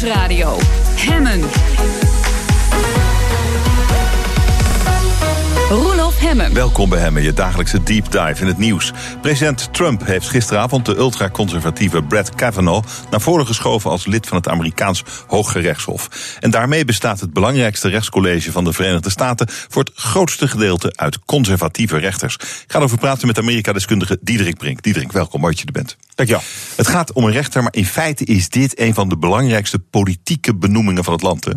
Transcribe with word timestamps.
Nieuwsradio. 0.00 0.56
Hemmen. 0.96 1.99
Hemmen. 6.20 6.54
Welkom 6.54 6.88
bij 6.88 7.00
Hemmen, 7.00 7.22
je 7.22 7.32
dagelijkse 7.32 7.82
deep 7.82 8.10
dive 8.10 8.40
in 8.40 8.46
het 8.46 8.58
nieuws. 8.58 8.92
President 9.22 9.68
Trump 9.72 10.06
heeft 10.06 10.28
gisteravond 10.28 10.86
de 10.86 10.96
ultraconservatieve 10.96 12.02
Brett 12.02 12.34
Kavanaugh 12.34 12.88
naar 13.10 13.20
voren 13.20 13.46
geschoven 13.46 13.90
als 13.90 14.06
lid 14.06 14.26
van 14.26 14.36
het 14.36 14.48
Amerikaans 14.48 15.04
Hooggerechtshof. 15.26 16.08
En 16.40 16.50
daarmee 16.50 16.84
bestaat 16.84 17.20
het 17.20 17.32
belangrijkste 17.32 17.88
rechtscollege 17.88 18.52
van 18.52 18.64
de 18.64 18.72
Verenigde 18.72 19.10
Staten 19.10 19.46
voor 19.48 19.82
het 19.82 19.92
grootste 19.94 20.48
gedeelte 20.48 20.92
uit 20.96 21.18
conservatieve 21.24 21.98
rechters. 21.98 22.34
Ik 22.34 22.64
ga 22.66 22.78
erover 22.78 22.98
praten 22.98 23.26
met 23.26 23.38
Amerika-deskundige 23.38 24.18
Diederik 24.20 24.56
Brink. 24.56 24.82
Diederik, 24.82 25.12
welkom, 25.12 25.40
mooi 25.40 25.52
dat 25.52 25.60
je 25.60 25.66
er 25.66 25.72
bent. 25.72 25.96
Dankjewel. 26.14 26.44
Het 26.76 26.88
gaat 26.88 27.12
om 27.12 27.24
een 27.24 27.32
rechter, 27.32 27.62
maar 27.62 27.74
in 27.74 27.86
feite 27.86 28.24
is 28.24 28.48
dit 28.48 28.80
een 28.80 28.94
van 28.94 29.08
de 29.08 29.18
belangrijkste 29.18 29.78
politieke 29.78 30.54
benoemingen 30.54 31.04
van 31.04 31.12
het 31.12 31.22
land. 31.22 31.44
Hè? 31.44 31.52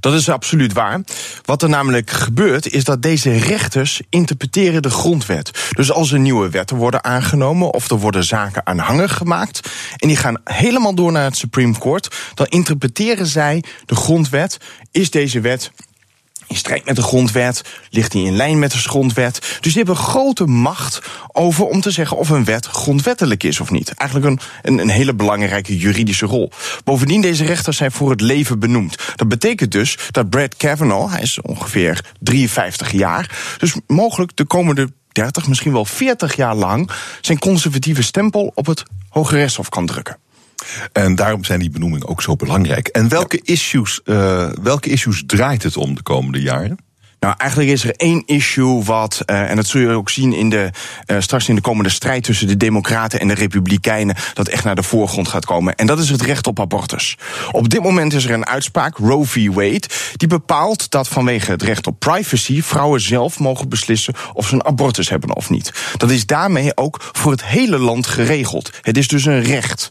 Dat 0.00 0.14
is 0.14 0.28
absoluut 0.28 0.72
waar. 0.72 1.00
Wat 1.44 1.62
er 1.62 1.68
namelijk 1.68 2.10
gebeurt, 2.10 2.72
is 2.72 2.84
dat 2.84 3.02
deze 3.02 3.32
rechters 3.32 4.00
interpreteren 4.08 4.82
de 4.82 4.90
grondwet. 4.90 5.50
Dus 5.70 5.92
als 5.92 6.12
er 6.12 6.18
nieuwe 6.18 6.50
wetten 6.50 6.76
worden 6.76 7.04
aangenomen 7.04 7.74
of 7.74 7.90
er 7.90 7.98
worden 7.98 8.24
zaken 8.24 8.66
aanhangig 8.66 9.16
gemaakt 9.16 9.70
en 9.96 10.08
die 10.08 10.16
gaan 10.16 10.40
helemaal 10.44 10.94
door 10.94 11.12
naar 11.12 11.24
het 11.24 11.36
Supreme 11.36 11.78
Court, 11.78 12.16
dan 12.34 12.46
interpreteren 12.46 13.26
zij 13.26 13.64
de 13.86 13.94
grondwet. 13.94 14.58
Is 14.90 15.10
deze 15.10 15.40
wet 15.40 15.70
in 16.48 16.56
strijd 16.56 16.84
met 16.84 16.96
de 16.96 17.02
grondwet? 17.02 17.62
Ligt 17.90 18.12
die 18.12 18.26
in 18.26 18.36
lijn 18.36 18.58
met 18.58 18.72
de 18.72 18.78
grondwet? 18.78 19.58
Dus 19.60 19.72
die 19.72 19.82
hebben 19.84 19.96
grote 19.96 20.46
macht 20.46 21.02
over 21.32 21.64
om 21.64 21.80
te 21.80 21.90
zeggen 21.90 22.16
of 22.16 22.28
een 22.28 22.44
wet 22.44 22.66
grondwettelijk 22.66 23.42
is 23.42 23.60
of 23.60 23.70
niet. 23.70 23.94
Eigenlijk 23.94 24.30
een, 24.30 24.40
een, 24.62 24.78
een, 24.78 24.88
hele 24.88 25.14
belangrijke 25.14 25.76
juridische 25.76 26.26
rol. 26.26 26.50
Bovendien, 26.84 27.20
deze 27.20 27.44
rechters 27.44 27.76
zijn 27.76 27.92
voor 27.92 28.10
het 28.10 28.20
leven 28.20 28.58
benoemd. 28.58 28.96
Dat 29.16 29.28
betekent 29.28 29.72
dus 29.72 29.98
dat 30.10 30.30
Brad 30.30 30.56
Kavanaugh, 30.56 31.12
hij 31.12 31.22
is 31.22 31.40
ongeveer 31.40 32.04
53 32.20 32.92
jaar, 32.92 33.36
dus 33.58 33.74
mogelijk 33.86 34.36
de 34.36 34.44
komende 34.44 34.88
30, 35.12 35.48
misschien 35.48 35.72
wel 35.72 35.84
40 35.84 36.36
jaar 36.36 36.54
lang 36.54 36.90
zijn 37.20 37.38
conservatieve 37.38 38.02
stempel 38.02 38.52
op 38.54 38.66
het 38.66 38.82
Hoge 39.08 39.36
Rechtshof 39.36 39.68
kan 39.68 39.86
drukken. 39.86 40.16
En 40.92 41.14
daarom 41.14 41.44
zijn 41.44 41.60
die 41.60 41.70
benoemingen 41.70 42.08
ook 42.08 42.22
zo 42.22 42.36
belangrijk. 42.36 42.88
En 42.88 43.08
welke, 43.08 43.40
issues, 43.42 44.00
uh, 44.04 44.48
welke 44.62 44.90
issues 44.90 45.22
draait 45.26 45.62
het 45.62 45.76
om 45.76 45.94
de 45.94 46.02
komende 46.02 46.40
jaren? 46.40 46.78
Nou, 47.20 47.34
eigenlijk 47.36 47.70
is 47.70 47.84
er 47.84 47.94
één 47.96 48.22
issue 48.26 48.82
wat, 48.82 49.22
uh, 49.26 49.50
en 49.50 49.56
dat 49.56 49.66
zul 49.66 49.80
je 49.80 49.88
ook 49.88 50.10
zien 50.10 50.32
in 50.32 50.48
de, 50.48 50.70
uh, 51.06 51.16
straks 51.20 51.48
in 51.48 51.54
de 51.54 51.60
komende 51.60 51.90
strijd 51.90 52.24
tussen 52.24 52.46
de 52.46 52.56
Democraten 52.56 53.20
en 53.20 53.28
de 53.28 53.34
Republikeinen, 53.34 54.16
dat 54.34 54.48
echt 54.48 54.64
naar 54.64 54.74
de 54.74 54.82
voorgrond 54.82 55.28
gaat 55.28 55.44
komen. 55.44 55.74
En 55.74 55.86
dat 55.86 55.98
is 55.98 56.10
het 56.10 56.22
recht 56.22 56.46
op 56.46 56.60
abortus. 56.60 57.16
Op 57.50 57.68
dit 57.68 57.82
moment 57.82 58.12
is 58.12 58.24
er 58.24 58.30
een 58.30 58.46
uitspraak, 58.46 58.96
Roe 58.96 59.26
v. 59.26 59.48
Wade, 59.52 59.88
die 60.16 60.28
bepaalt 60.28 60.90
dat 60.90 61.08
vanwege 61.08 61.50
het 61.50 61.62
recht 61.62 61.86
op 61.86 61.98
privacy 61.98 62.62
vrouwen 62.62 63.00
zelf 63.00 63.38
mogen 63.38 63.68
beslissen 63.68 64.14
of 64.32 64.48
ze 64.48 64.54
een 64.54 64.64
abortus 64.64 65.08
hebben 65.08 65.36
of 65.36 65.50
niet. 65.50 65.72
Dat 65.96 66.10
is 66.10 66.26
daarmee 66.26 66.76
ook 66.76 67.10
voor 67.12 67.30
het 67.30 67.44
hele 67.44 67.78
land 67.78 68.06
geregeld. 68.06 68.70
Het 68.82 68.96
is 68.96 69.08
dus 69.08 69.24
een 69.24 69.42
recht. 69.42 69.88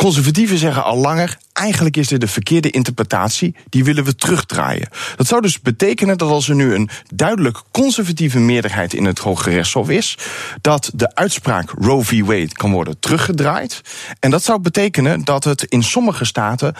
Conservatieven 0.00 0.58
zeggen 0.58 0.84
al 0.84 0.96
langer, 0.96 1.38
eigenlijk 1.52 1.96
is 1.96 2.08
dit 2.08 2.20
de 2.20 2.26
verkeerde 2.26 2.70
interpretatie, 2.70 3.54
die 3.68 3.84
willen 3.84 4.04
we 4.04 4.14
terugdraaien. 4.14 4.88
Dat 5.16 5.26
zou 5.26 5.40
dus 5.40 5.60
betekenen 5.60 6.18
dat 6.18 6.30
als 6.30 6.48
er 6.48 6.54
nu 6.54 6.74
een 6.74 6.88
duidelijk 7.14 7.62
conservatieve 7.70 8.38
meerderheid 8.38 8.94
in 8.94 9.04
het 9.04 9.18
Hoge 9.18 9.50
Rechtshof 9.50 9.90
is, 9.90 10.18
dat 10.60 10.90
de 10.94 11.14
uitspraak 11.14 11.70
Roe 11.70 12.04
v. 12.04 12.20
Wade 12.20 12.52
kan 12.52 12.72
worden 12.72 12.98
teruggedraaid. 12.98 13.80
En 14.20 14.30
dat 14.30 14.42
zou 14.42 14.60
betekenen 14.60 15.24
dat 15.24 15.44
het 15.44 15.62
in 15.62 15.82
sommige 15.82 16.24
staten 16.24 16.74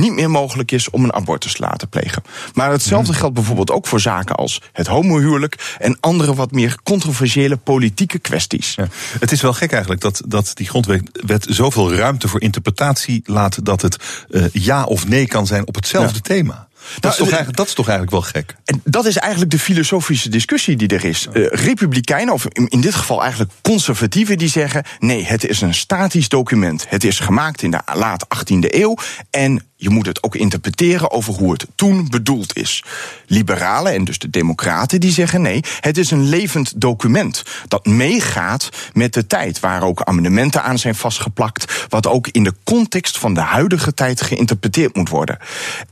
niet 0.00 0.12
meer 0.12 0.30
mogelijk 0.30 0.72
is 0.72 0.90
om 0.90 1.04
een 1.04 1.12
abortus 1.12 1.54
te 1.54 1.62
laten 1.62 1.88
plegen. 1.88 2.22
Maar 2.54 2.70
hetzelfde 2.70 3.12
geldt 3.12 3.34
bijvoorbeeld 3.34 3.70
ook 3.70 3.86
voor 3.86 4.00
zaken 4.00 4.36
als 4.36 4.62
het 4.72 4.86
homohuwelijk 4.86 5.76
en 5.78 5.96
andere 6.00 6.34
wat 6.34 6.52
meer 6.52 6.76
controversiële 6.82 7.56
politieke 7.56 8.18
kwesties. 8.18 8.74
Ja. 8.74 8.88
Het 9.20 9.32
is 9.32 9.40
wel 9.40 9.52
gek 9.52 9.70
eigenlijk 9.70 10.00
dat, 10.00 10.22
dat 10.26 10.50
die 10.54 10.68
grondwet 10.68 11.46
zoveel 11.48 11.94
ruimte 11.94 12.28
voor 12.28 12.40
interpretatie 12.40 13.22
laat 13.24 13.64
dat 13.64 13.82
het 13.82 13.96
uh, 14.30 14.44
ja 14.52 14.84
of 14.84 15.08
nee 15.08 15.26
kan 15.26 15.46
zijn 15.46 15.66
op 15.66 15.74
hetzelfde 15.74 16.14
ja. 16.14 16.20
thema. 16.34 16.68
Dat, 16.94 17.02
nou, 17.02 17.12
is 17.12 17.18
toch 17.18 17.28
eigenlijk, 17.28 17.56
dat 17.56 17.66
is 17.66 17.74
toch 17.74 17.88
eigenlijk 17.88 18.16
wel 18.18 18.32
gek? 18.32 18.56
En 18.64 18.80
dat 18.84 19.06
is 19.06 19.16
eigenlijk 19.16 19.50
de 19.50 19.58
filosofische 19.58 20.28
discussie 20.28 20.76
die 20.76 20.88
er 20.88 21.04
is. 21.04 21.28
Uh, 21.32 21.46
Republikeinen, 21.48 22.34
of 22.34 22.46
in 22.46 22.80
dit 22.80 22.94
geval 22.94 23.20
eigenlijk 23.22 23.52
conservatieven, 23.62 24.38
die 24.38 24.48
zeggen: 24.48 24.84
nee, 24.98 25.24
het 25.24 25.44
is 25.44 25.60
een 25.60 25.74
statisch 25.74 26.28
document. 26.28 26.86
Het 26.88 27.04
is 27.04 27.18
gemaakt 27.18 27.62
in 27.62 27.70
de 27.70 27.80
laat 27.94 28.26
18e 28.36 28.58
eeuw. 28.58 28.96
En 29.30 29.62
je 29.76 29.90
moet 29.90 30.06
het 30.06 30.22
ook 30.22 30.34
interpreteren 30.34 31.10
over 31.10 31.34
hoe 31.34 31.52
het 31.52 31.66
toen 31.74 32.08
bedoeld 32.10 32.56
is. 32.56 32.84
Liberalen 33.26 33.92
en 33.92 34.04
dus 34.04 34.18
de 34.18 34.30
Democraten 34.30 35.00
die 35.00 35.12
zeggen 35.12 35.42
nee, 35.42 35.60
het 35.80 35.98
is 35.98 36.10
een 36.10 36.28
levend 36.28 36.80
document 36.80 37.42
dat 37.68 37.86
meegaat 37.86 38.68
met 38.92 39.14
de 39.14 39.26
tijd, 39.26 39.60
waar 39.60 39.82
ook 39.82 40.02
amendementen 40.02 40.62
aan 40.62 40.78
zijn 40.78 40.94
vastgeplakt, 40.94 41.86
wat 41.88 42.06
ook 42.06 42.28
in 42.28 42.44
de 42.44 42.54
context 42.64 43.18
van 43.18 43.34
de 43.34 43.40
huidige 43.40 43.94
tijd 43.94 44.22
geïnterpreteerd 44.22 44.96
moet 44.96 45.08
worden. 45.08 45.38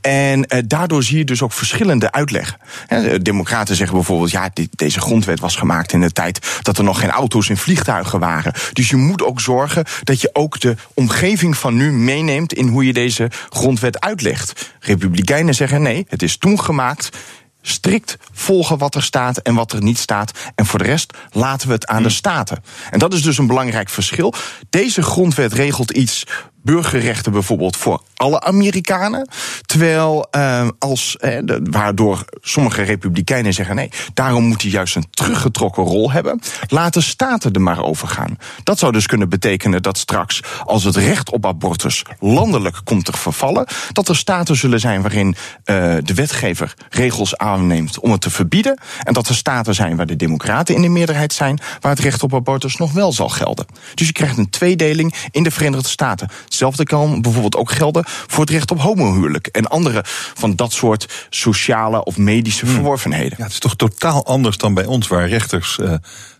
En 0.01 0.45
eh, 0.45 0.63
daardoor 0.65 1.03
zie 1.03 1.17
je 1.17 1.25
dus 1.25 1.41
ook 1.41 1.53
verschillende 1.53 2.11
uitleggen. 2.11 2.57
De 2.87 3.21
Democraten 3.21 3.75
zeggen 3.75 3.95
bijvoorbeeld, 3.95 4.31
ja, 4.31 4.49
deze 4.71 4.99
grondwet 4.99 5.39
was 5.39 5.55
gemaakt 5.55 5.93
in 5.93 6.01
de 6.01 6.11
tijd 6.11 6.59
dat 6.61 6.77
er 6.77 6.83
nog 6.83 6.99
geen 6.99 7.11
auto's 7.11 7.49
en 7.49 7.57
vliegtuigen 7.57 8.19
waren. 8.19 8.53
Dus 8.73 8.89
je 8.89 8.95
moet 8.95 9.23
ook 9.23 9.41
zorgen 9.41 9.85
dat 10.03 10.21
je 10.21 10.29
ook 10.33 10.59
de 10.59 10.75
omgeving 10.93 11.57
van 11.57 11.75
nu 11.75 11.91
meeneemt 11.91 12.53
in 12.53 12.67
hoe 12.67 12.85
je 12.85 12.93
deze 12.93 13.31
grondwet 13.49 13.74
grondwet 13.75 13.99
uitlegt. 13.99 14.71
Republikeinen 14.79 15.55
zeggen 15.55 15.81
nee, 15.81 16.05
het 16.09 16.23
is 16.23 16.37
toen 16.37 16.59
gemaakt 16.59 17.09
strikt 17.61 18.17
volgen 18.31 18.77
wat 18.77 18.95
er 18.95 19.03
staat 19.03 19.37
en 19.37 19.55
wat 19.55 19.71
er 19.71 19.83
niet 19.83 19.97
staat. 19.97 20.31
En 20.55 20.65
voor 20.65 20.79
de 20.79 20.85
rest 20.85 21.13
laten 21.31 21.67
we 21.67 21.73
het 21.73 21.87
aan 21.87 22.03
de 22.03 22.09
staten. 22.09 22.63
En 22.91 22.99
dat 22.99 23.13
is 23.13 23.21
dus 23.21 23.37
een 23.37 23.47
belangrijk 23.47 23.89
verschil. 23.89 24.33
Deze 24.69 25.01
grondwet 25.01 25.53
regelt 25.53 25.91
iets 25.91 26.23
burgerrechten 26.65 27.31
bijvoorbeeld 27.31 27.77
voor 27.77 28.01
alle 28.15 28.41
Amerikanen. 28.41 29.29
Terwijl 29.61 30.27
uh, 30.31 30.67
als, 30.79 31.17
eh, 31.17 31.39
waardoor 31.63 32.25
sommige 32.41 32.81
republikeinen 32.81 33.53
zeggen 33.53 33.75
nee, 33.75 33.91
daarom 34.13 34.43
moet 34.43 34.61
hij 34.61 34.71
juist 34.71 34.95
een 34.95 35.07
teruggetrokken 35.09 35.83
rol 35.83 36.11
hebben. 36.11 36.39
Laat 36.67 36.93
de 36.93 37.01
staten 37.01 37.53
er 37.53 37.61
maar 37.61 37.83
over 37.83 38.07
gaan. 38.07 38.37
Dat 38.63 38.79
zou 38.79 38.91
dus 38.91 39.05
kunnen 39.05 39.29
betekenen 39.29 39.81
dat 39.81 39.97
straks, 39.97 40.41
als 40.63 40.83
het 40.83 40.95
recht 40.95 41.31
op 41.31 41.45
abortus 41.45 42.03
landelijk 42.19 42.81
komt 42.83 43.05
te 43.05 43.11
vervallen, 43.11 43.67
dat 43.91 44.09
er 44.09 44.15
staten 44.15 44.55
zullen 44.55 44.79
zijn 44.79 45.01
waarin 45.01 45.27
uh, 45.27 45.35
de 46.03 46.13
wetgever 46.13 46.73
regels 46.89 47.37
aanneemt 47.37 47.99
om 47.99 48.11
het 48.11 48.21
te 48.21 48.29
verbieden. 48.29 48.79
En 49.03 49.13
dat 49.13 49.27
er 49.27 49.35
staten 49.35 49.75
zijn 49.75 49.95
waar 49.95 50.05
de 50.05 50.15
democraten 50.15 50.75
in 50.75 50.81
de 50.81 50.89
meerderheid 50.89 51.33
zijn, 51.33 51.59
waar 51.79 51.91
het 51.91 51.99
recht 51.99 52.23
op 52.23 52.33
abortus 52.33 52.75
nog 52.75 52.91
wel 52.91 53.11
zal 53.13 53.29
gelden. 53.29 53.65
Dus 53.93 54.07
je 54.07 54.13
krijgt 54.13 54.37
een 54.37 54.49
tweedeling 54.49 55.13
in 55.31 55.43
de 55.43 55.51
Verenigde 55.51 55.89
Staten. 55.89 56.29
Hetzelfde 56.55 56.83
kan 56.83 57.21
bijvoorbeeld 57.21 57.55
ook 57.55 57.71
gelden 57.71 58.03
voor 58.07 58.39
het 58.39 58.49
recht 58.49 58.71
op 58.71 58.79
homohuwelijk 58.79 59.47
en 59.47 59.67
andere 59.67 60.01
van 60.33 60.55
dat 60.55 60.73
soort 60.73 61.27
sociale 61.29 62.03
of 62.03 62.17
medische 62.17 62.65
verworvenheden. 62.65 63.35
Ja, 63.37 63.43
het 63.43 63.53
is 63.53 63.59
toch 63.59 63.75
totaal 63.75 64.25
anders 64.25 64.57
dan 64.57 64.73
bij 64.73 64.85
ons, 64.85 65.07
waar 65.07 65.27
rechters. 65.27 65.77
Uh 65.77 65.93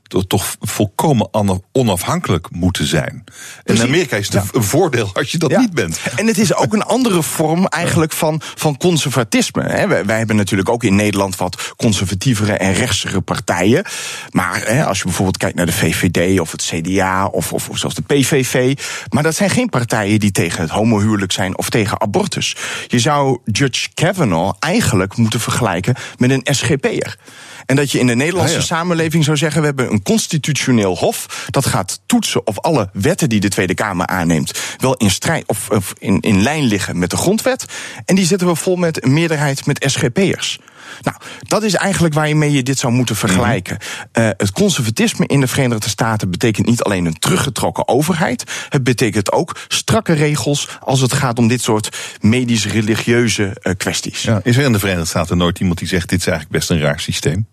toch 0.07 0.55
volkomen 0.59 1.29
onafhankelijk 1.71 2.47
moeten 2.51 2.87
zijn. 2.87 3.23
En 3.63 3.75
in 3.75 3.81
Amerika 3.81 4.17
is 4.17 4.33
het 4.33 4.55
een 4.55 4.63
voordeel 4.63 5.09
als 5.13 5.31
je 5.31 5.37
dat 5.37 5.51
ja. 5.51 5.59
niet 5.59 5.73
bent. 5.73 5.99
En 6.15 6.27
het 6.27 6.37
is 6.37 6.55
ook 6.55 6.73
een 6.73 6.83
andere 6.83 7.23
vorm 7.23 7.65
eigenlijk 7.65 8.11
van, 8.11 8.41
van 8.55 8.77
conservatisme. 8.77 9.87
Wij, 10.05 10.17
hebben 10.17 10.35
natuurlijk 10.35 10.69
ook 10.69 10.83
in 10.83 10.95
Nederland 10.95 11.35
wat 11.35 11.73
conservatievere 11.75 12.53
en 12.53 12.73
rechtsere 12.73 13.21
partijen. 13.21 13.83
Maar 14.29 14.83
als 14.85 14.97
je 14.97 15.03
bijvoorbeeld 15.03 15.37
kijkt 15.37 15.55
naar 15.55 15.65
de 15.65 15.71
VVD 15.71 16.39
of 16.39 16.51
het 16.51 16.61
CDA 16.61 17.25
of, 17.25 17.53
of, 17.53 17.69
of 17.69 17.77
zelfs 17.77 17.95
de 17.95 18.01
PVV. 18.01 18.77
Maar 19.09 19.23
dat 19.23 19.35
zijn 19.35 19.49
geen 19.49 19.69
partijen 19.69 20.19
die 20.19 20.31
tegen 20.31 20.61
het 20.61 20.69
homohuwelijk 20.69 21.31
zijn 21.31 21.57
of 21.57 21.69
tegen 21.69 22.01
abortus. 22.01 22.55
Je 22.87 22.99
zou 22.99 23.39
Judge 23.43 23.89
Kavanaugh 23.93 24.57
eigenlijk 24.59 25.17
moeten 25.17 25.39
vergelijken 25.39 25.95
met 26.17 26.29
een 26.29 26.47
SGP'er. 26.55 27.17
En 27.65 27.75
dat 27.75 27.91
je 27.91 27.99
in 27.99 28.07
de 28.07 28.15
Nederlandse 28.15 28.55
ah, 28.55 28.59
ja. 28.59 28.65
samenleving 28.65 29.23
zou 29.23 29.37
zeggen: 29.37 29.59
we 29.59 29.67
hebben 29.67 29.91
een 29.91 30.03
constitutioneel 30.03 30.97
hof. 30.97 31.47
Dat 31.49 31.65
gaat 31.65 31.99
toetsen 32.05 32.47
of 32.47 32.59
alle 32.59 32.89
wetten 32.93 33.29
die 33.29 33.39
de 33.39 33.49
Tweede 33.49 33.73
Kamer 33.73 34.07
aanneemt. 34.07 34.59
wel 34.77 34.95
in 34.95 35.11
strijd 35.11 35.47
of, 35.47 35.69
of 35.69 35.93
in, 35.97 36.19
in 36.19 36.41
lijn 36.41 36.63
liggen 36.63 36.99
met 36.99 37.09
de 37.09 37.17
grondwet. 37.17 37.65
En 38.05 38.15
die 38.15 38.25
zetten 38.25 38.47
we 38.47 38.55
vol 38.55 38.75
met 38.75 39.03
een 39.03 39.13
meerderheid 39.13 39.65
met 39.65 39.83
SGP'ers. 39.87 40.59
Nou, 41.01 41.17
dat 41.39 41.63
is 41.63 41.73
eigenlijk 41.73 42.13
waarmee 42.13 42.51
je 42.51 42.63
dit 42.63 42.79
zou 42.79 42.93
moeten 42.93 43.15
vergelijken. 43.15 43.77
Uh, 43.77 44.29
het 44.37 44.51
conservatisme 44.51 45.27
in 45.27 45.39
de 45.39 45.47
Verenigde 45.47 45.89
Staten 45.89 46.31
betekent 46.31 46.67
niet 46.67 46.81
alleen 46.81 47.05
een 47.05 47.19
teruggetrokken 47.19 47.87
overheid. 47.87 48.43
Het 48.69 48.83
betekent 48.83 49.31
ook 49.31 49.55
strakke 49.67 50.13
regels 50.13 50.77
als 50.79 51.01
het 51.01 51.13
gaat 51.13 51.37
om 51.37 51.47
dit 51.47 51.61
soort 51.61 51.97
medisch-religieuze 52.21 53.57
uh, 53.61 53.73
kwesties. 53.77 54.21
Ja, 54.21 54.39
is 54.43 54.57
er 54.57 54.63
in 54.63 54.71
de 54.71 54.79
Verenigde 54.79 55.07
Staten 55.07 55.37
nooit 55.37 55.59
iemand 55.59 55.79
die 55.79 55.87
zegt: 55.87 56.09
dit 56.09 56.19
is 56.19 56.27
eigenlijk 56.27 56.57
best 56.57 56.69
een 56.69 56.79
raar 56.79 56.99
systeem? 56.99 57.47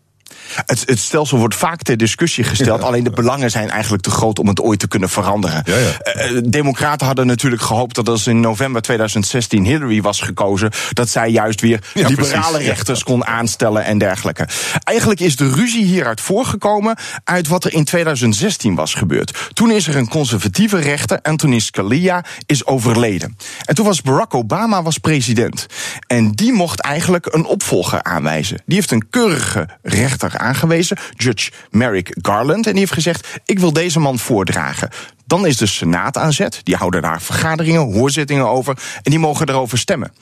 Het, 0.66 0.82
het, 0.86 0.98
stelsel 0.98 1.38
wordt 1.38 1.54
vaak 1.54 1.82
ter 1.82 1.96
discussie 1.96 2.44
gesteld. 2.44 2.82
Alleen 2.82 3.04
de 3.04 3.10
belangen 3.10 3.50
zijn 3.50 3.70
eigenlijk 3.70 4.02
te 4.02 4.10
groot 4.10 4.38
om 4.38 4.48
het 4.48 4.60
ooit 4.60 4.78
te 4.78 4.88
kunnen 4.88 5.08
veranderen. 5.08 5.62
Ja, 5.64 5.76
ja. 5.76 6.30
Uh, 6.30 6.40
Democraten 6.44 7.06
hadden 7.06 7.26
natuurlijk 7.26 7.62
gehoopt 7.62 7.94
dat 7.94 8.08
als 8.08 8.26
in 8.26 8.40
november 8.40 8.82
2016 8.82 9.64
Hillary 9.64 10.02
was 10.02 10.20
gekozen, 10.20 10.70
dat 10.92 11.08
zij 11.08 11.30
juist 11.30 11.60
weer 11.60 11.80
liberale 11.94 12.58
rechters 12.58 13.02
kon 13.02 13.26
aanstellen 13.26 13.84
en 13.84 13.98
dergelijke. 13.98 14.48
Eigenlijk 14.84 15.20
is 15.20 15.36
de 15.36 15.50
ruzie 15.52 15.84
hieruit 15.84 16.20
voorgekomen 16.20 16.96
uit 17.24 17.48
wat 17.48 17.64
er 17.64 17.72
in 17.72 17.84
2016 17.84 18.74
was 18.74 18.94
gebeurd. 18.94 19.50
Toen 19.52 19.70
is 19.70 19.88
er 19.88 19.96
een 19.96 20.08
conservatieve 20.08 20.78
rechter, 20.78 21.18
Anthony 21.22 21.58
Scalia, 21.58 22.24
is 22.46 22.66
overleden. 22.66 23.36
En 23.64 23.74
toen 23.74 23.86
was 23.86 24.02
Barack 24.02 24.34
Obama 24.34 24.82
was 24.82 24.98
president. 24.98 25.66
En 26.06 26.30
die 26.30 26.52
mocht 26.52 26.80
eigenlijk 26.80 27.26
een 27.34 27.44
opvolger 27.44 28.02
aanwijzen. 28.02 28.62
Die 28.66 28.76
heeft 28.76 28.90
een 28.90 29.08
keurige 29.10 29.68
rechter 29.82 30.21
aangewezen, 30.30 30.96
Judge 31.16 31.50
Merrick 31.70 32.16
Garland. 32.22 32.66
En 32.66 32.70
die 32.70 32.80
heeft 32.80 32.92
gezegd: 32.92 33.40
Ik 33.44 33.58
wil 33.58 33.72
deze 33.72 34.00
man 34.00 34.18
voordragen. 34.18 34.88
Dan 35.26 35.46
is 35.46 35.56
de 35.56 35.66
Senaat 35.66 36.16
aan 36.16 36.32
zet. 36.32 36.60
Die 36.62 36.76
houden 36.76 37.02
daar 37.02 37.22
vergaderingen, 37.22 37.92
hoorzittingen 37.92 38.48
over. 38.48 38.78
En 39.02 39.10
die 39.10 39.18
mogen 39.18 39.48
erover 39.48 39.78
stemmen. 39.78 40.12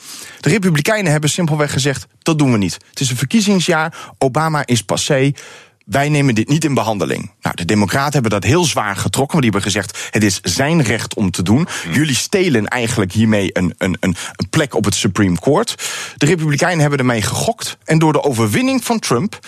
De 0.41 0.49
Republikeinen 0.49 1.13
hebben 1.13 1.31
simpelweg 1.31 1.73
gezegd: 1.73 2.07
dat 2.19 2.39
doen 2.39 2.53
we 2.53 2.59
niet. 2.59 2.79
Het 2.91 3.01
is 3.01 3.11
een 3.11 3.17
verkiezingsjaar. 3.17 3.95
Obama 4.19 4.67
is 4.67 4.83
passé 4.83 5.33
wij 5.91 6.09
nemen 6.09 6.35
dit 6.35 6.49
niet 6.49 6.65
in 6.65 6.75
behandeling. 6.75 7.31
Nou, 7.41 7.57
de 7.57 7.65
Democraten 7.65 8.13
hebben 8.13 8.31
dat 8.31 8.45
heel 8.45 8.65
zwaar 8.65 8.97
getrokken. 8.97 9.41
Want 9.41 9.43
die 9.43 9.51
hebben 9.53 9.73
gezegd: 9.73 10.09
het 10.11 10.23
is 10.23 10.41
zijn 10.43 10.83
recht 10.83 11.15
om 11.15 11.31
te 11.31 11.43
doen. 11.43 11.69
Hmm. 11.83 11.93
Jullie 11.93 12.15
stelen 12.15 12.69
eigenlijk 12.69 13.13
hiermee 13.13 13.51
een, 13.53 13.75
een, 13.79 13.97
een, 14.01 14.17
plek 14.51 14.75
op 14.75 14.85
het 14.85 14.95
Supreme 14.95 15.39
Court. 15.39 15.75
De 16.17 16.27
Republikeinen 16.27 16.81
hebben 16.81 16.99
ermee 16.99 17.23
gegokt. 17.23 17.79
En 17.85 17.99
door 17.99 18.13
de 18.13 18.23
overwinning 18.23 18.85
van 18.85 18.99
Trump 18.99 19.39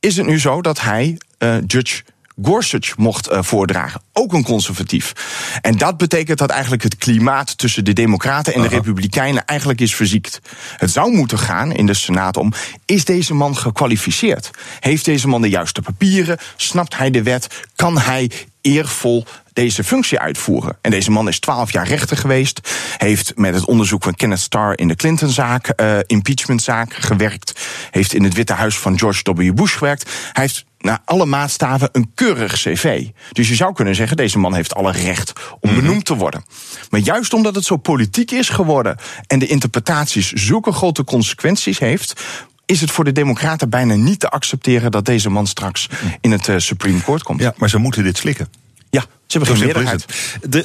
is 0.00 0.16
het 0.16 0.26
nu 0.26 0.40
zo 0.40 0.60
dat 0.62 0.80
hij, 0.80 1.18
uh, 1.38 1.56
Judge 1.66 2.02
Gorsuch 2.42 2.96
mocht 2.96 3.30
uh, 3.30 3.42
voordragen. 3.42 4.00
Ook 4.12 4.32
een 4.32 4.44
conservatief. 4.44 5.12
En 5.60 5.78
dat 5.78 5.96
betekent 5.96 6.38
dat 6.38 6.50
eigenlijk 6.50 6.82
het 6.82 6.96
klimaat 6.96 7.58
tussen 7.58 7.84
de 7.84 7.92
Democraten 7.92 8.54
en 8.54 8.62
de 8.62 8.68
Republikeinen 8.68 9.44
eigenlijk 9.44 9.80
is 9.80 9.94
verziekt. 9.94 10.40
Het 10.76 10.90
zou 10.90 11.12
moeten 11.12 11.38
gaan 11.38 11.72
in 11.72 11.86
de 11.86 11.94
Senaat 11.94 12.36
om: 12.36 12.52
is 12.86 13.04
deze 13.04 13.34
man 13.34 13.56
gekwalificeerd? 13.56 14.50
Heeft 14.80 15.04
deze 15.04 15.28
man 15.28 15.40
de 15.40 15.48
juiste 15.48 15.82
papieren? 15.82 16.38
Snapt 16.56 16.96
hij 16.96 17.10
de 17.10 17.22
wet? 17.22 17.66
Kan 17.76 17.98
hij 17.98 18.30
eervol 18.60 19.24
deze 19.52 19.84
functie 19.84 20.18
uitvoeren. 20.18 20.78
En 20.80 20.90
deze 20.90 21.10
man 21.10 21.28
is 21.28 21.40
twaalf 21.40 21.72
jaar 21.72 21.86
rechter 21.86 22.16
geweest. 22.16 22.70
Heeft 22.96 23.32
met 23.36 23.54
het 23.54 23.64
onderzoek 23.64 24.02
van 24.02 24.14
Kenneth 24.14 24.40
Starr 24.40 24.78
in 24.78 24.88
de 24.88 24.96
Clinton-zaak, 24.96 25.72
uh, 25.80 25.98
impeachmentzaak 26.06 26.94
gewerkt. 26.94 27.60
Heeft 27.90 28.14
in 28.14 28.24
het 28.24 28.34
Witte 28.34 28.52
Huis 28.52 28.78
van 28.78 28.98
George 28.98 29.34
W. 29.34 29.54
Bush 29.54 29.76
gewerkt. 29.76 30.10
Hij 30.32 30.42
heeft 30.42 30.64
naar 30.78 30.98
alle 31.04 31.26
maatstaven 31.26 31.88
een 31.92 32.10
keurig 32.14 32.52
cv. 32.52 33.06
Dus 33.32 33.48
je 33.48 33.54
zou 33.54 33.72
kunnen 33.72 33.94
zeggen, 33.94 34.16
deze 34.16 34.38
man 34.38 34.54
heeft 34.54 34.74
alle 34.74 34.92
recht 34.92 35.32
om 35.60 35.70
mhm. 35.70 35.80
benoemd 35.80 36.04
te 36.04 36.16
worden. 36.16 36.44
Maar 36.90 37.00
juist 37.00 37.32
omdat 37.32 37.54
het 37.54 37.64
zo 37.64 37.76
politiek 37.76 38.30
is 38.30 38.48
geworden 38.48 38.96
en 39.26 39.38
de 39.38 39.46
interpretaties 39.46 40.32
zulke 40.32 40.72
grote 40.72 41.04
consequenties 41.04 41.78
heeft, 41.78 42.22
is 42.66 42.80
het 42.80 42.90
voor 42.90 43.04
de 43.04 43.12
Democraten 43.12 43.70
bijna 43.70 43.94
niet 43.94 44.20
te 44.20 44.28
accepteren 44.28 44.90
dat 44.90 45.04
deze 45.04 45.30
man 45.30 45.46
straks 45.46 45.88
in 46.20 46.30
het 46.30 46.48
uh, 46.48 46.58
Supreme 46.58 47.02
Court 47.02 47.22
komt. 47.22 47.40
Ja, 47.40 47.54
maar 47.56 47.68
ze 47.68 47.78
moeten 47.78 48.02
dit 48.02 48.16
slikken. 48.16 48.48
Ja, 48.90 49.00
ze 49.00 49.38
hebben 49.38 49.56
geen 49.56 49.64
meerderheid. 49.64 50.04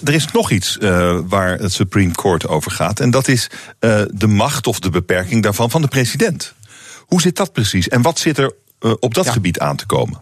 Er 0.03 0.13
is 0.13 0.31
nog 0.31 0.51
iets 0.51 0.77
uh, 0.79 1.19
waar 1.27 1.59
het 1.59 1.73
Supreme 1.73 2.13
Court 2.13 2.47
over 2.47 2.71
gaat. 2.71 2.99
En 2.99 3.11
dat 3.11 3.27
is 3.27 3.49
uh, 3.79 4.01
de 4.11 4.27
macht 4.27 4.67
of 4.67 4.79
de 4.79 4.89
beperking 4.89 5.43
daarvan 5.43 5.71
van 5.71 5.81
de 5.81 5.87
president. 5.87 6.53
Hoe 6.99 7.21
zit 7.21 7.35
dat 7.35 7.53
precies? 7.53 7.87
En 7.87 8.01
wat 8.01 8.19
zit 8.19 8.37
er 8.37 8.53
uh, 8.79 8.93
op 8.99 9.13
dat 9.13 9.25
ja. 9.25 9.31
gebied 9.31 9.59
aan 9.59 9.75
te 9.75 9.85
komen? 9.85 10.21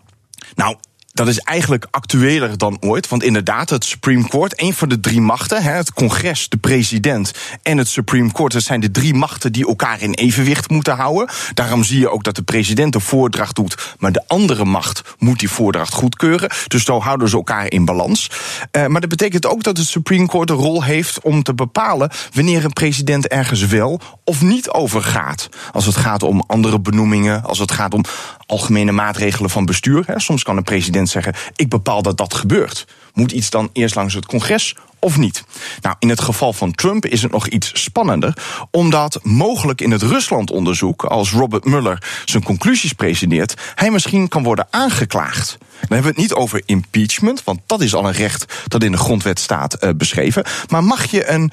Nou, 0.56 0.78
dat 1.14 1.28
is 1.28 1.40
eigenlijk 1.40 1.88
actueler 1.92 2.58
dan 2.58 2.78
ooit. 2.80 3.08
Want 3.10 3.24
inderdaad, 3.24 3.70
het 3.70 3.86
Supreme 3.86 4.28
Court, 4.28 4.62
een 4.62 4.74
van 4.74 4.90
de 4.90 5.00
drie 5.00 5.22
machten, 5.22 5.64
het 5.64 5.94
congres, 5.94 6.50
de 6.50 6.58
president 6.58 7.32
en 7.62 7.78
het 7.78 7.88
Supreme 7.88 8.32
Court, 8.32 8.54
dat 8.54 8.64
zijn 8.64 8.80
de 8.80 8.92
drie 8.92 9.14
machten 9.14 9.52
die 9.52 9.68
elkaar 9.68 10.02
in 10.02 10.14
evenwicht 10.14 10.70
moeten 10.70 10.96
houden. 10.96 11.30
Daarom 11.54 11.84
zie 11.84 12.00
je 12.00 12.10
ook 12.10 12.24
dat 12.24 12.36
de 12.36 12.42
president 12.42 12.94
de 12.94 13.00
voordracht 13.00 13.56
doet, 13.56 13.96
maar 14.00 14.12
de 14.12 14.24
andere 14.28 14.66
macht 14.66 15.02
moet 15.18 15.40
die 15.40 15.50
voordracht 15.50 15.94
goedkeuren. 15.94 16.50
Dus 16.68 16.86
zo 16.86 17.00
houden 17.00 17.30
ze 17.30 17.36
elkaar 17.36 17.72
in 17.72 17.86
balans. 17.86 18.30
Uh, 18.72 18.86
maar 18.86 19.02
dat 19.02 19.10
betekent 19.10 19.46
ook 19.46 19.64
dat 19.64 19.78
het 19.78 19.88
Supreme 19.88 20.28
Court 20.28 20.50
een 20.50 20.56
rol 20.56 20.84
heeft 20.84 21.22
om 21.22 21.44
te 21.44 21.54
bepalen 21.54 22.12
wanneer 22.34 22.66
een 22.66 22.74
president 22.74 23.28
ergens 23.28 23.66
wel 23.66 24.02
of 24.24 24.42
niet 24.42 24.70
over 24.70 25.04
gaat. 25.04 25.50
Als 25.72 25.86
het 25.86 25.96
gaat 25.96 26.24
om 26.24 26.44
andere 26.48 26.80
benoemingen, 26.80 27.44
als 27.44 27.60
het 27.60 27.72
gaat 27.72 27.94
om 27.94 28.04
algemene 28.46 28.92
maatregelen 28.92 29.50
van 29.50 29.66
bestuur. 29.66 30.06
Soms 30.16 30.44
kan 30.44 30.58
een 30.58 30.64
president 30.64 31.10
zeggen: 31.10 31.34
ik 31.56 31.70
bepaal 31.70 32.02
dat 32.02 32.18
dat 32.18 32.34
gebeurt. 32.34 32.88
Moet 33.14 33.32
iets 33.32 33.50
dan 33.50 33.70
eerst 33.74 33.96
langs 33.96 34.14
het 34.14 34.26
congres 34.26 34.76
of 35.00 35.18
niet? 35.18 35.44
Nou, 35.82 35.96
in 36.00 36.10
het 36.10 36.22
geval 36.22 36.54
van 36.54 36.72
Trump 36.72 37.06
is 37.06 37.22
het 37.22 37.32
nog 37.32 37.48
iets 37.48 37.84
spannender, 37.84 38.38
omdat 38.72 39.20
mogelijk 39.24 39.82
in 39.82 39.92
het 39.92 40.02
Rusland-onderzoek, 40.02 41.04
als 41.04 41.32
Robert 41.32 41.66
Mueller 41.66 42.04
zijn 42.26 42.44
conclusies 42.44 42.94
presenteert, 42.94 43.62
hij 43.76 43.92
misschien 43.92 44.28
kan 44.28 44.44
worden 44.44 44.68
aangeklaagd. 44.70 45.58
Dan 45.60 45.70
hebben 45.80 46.02
we 46.02 46.08
het 46.08 46.18
niet 46.18 46.34
over 46.34 46.62
impeachment, 46.66 47.44
want 47.44 47.60
dat 47.66 47.82
is 47.82 47.96
al 47.96 48.06
een 48.06 48.14
recht 48.14 48.54
dat 48.68 48.84
in 48.84 48.92
de 48.92 48.98
grondwet 48.98 49.40
staat 49.40 49.84
uh, 49.84 49.90
beschreven. 49.96 50.46
Maar 50.68 50.84
mag 50.84 51.06
je 51.06 51.30
een 51.30 51.52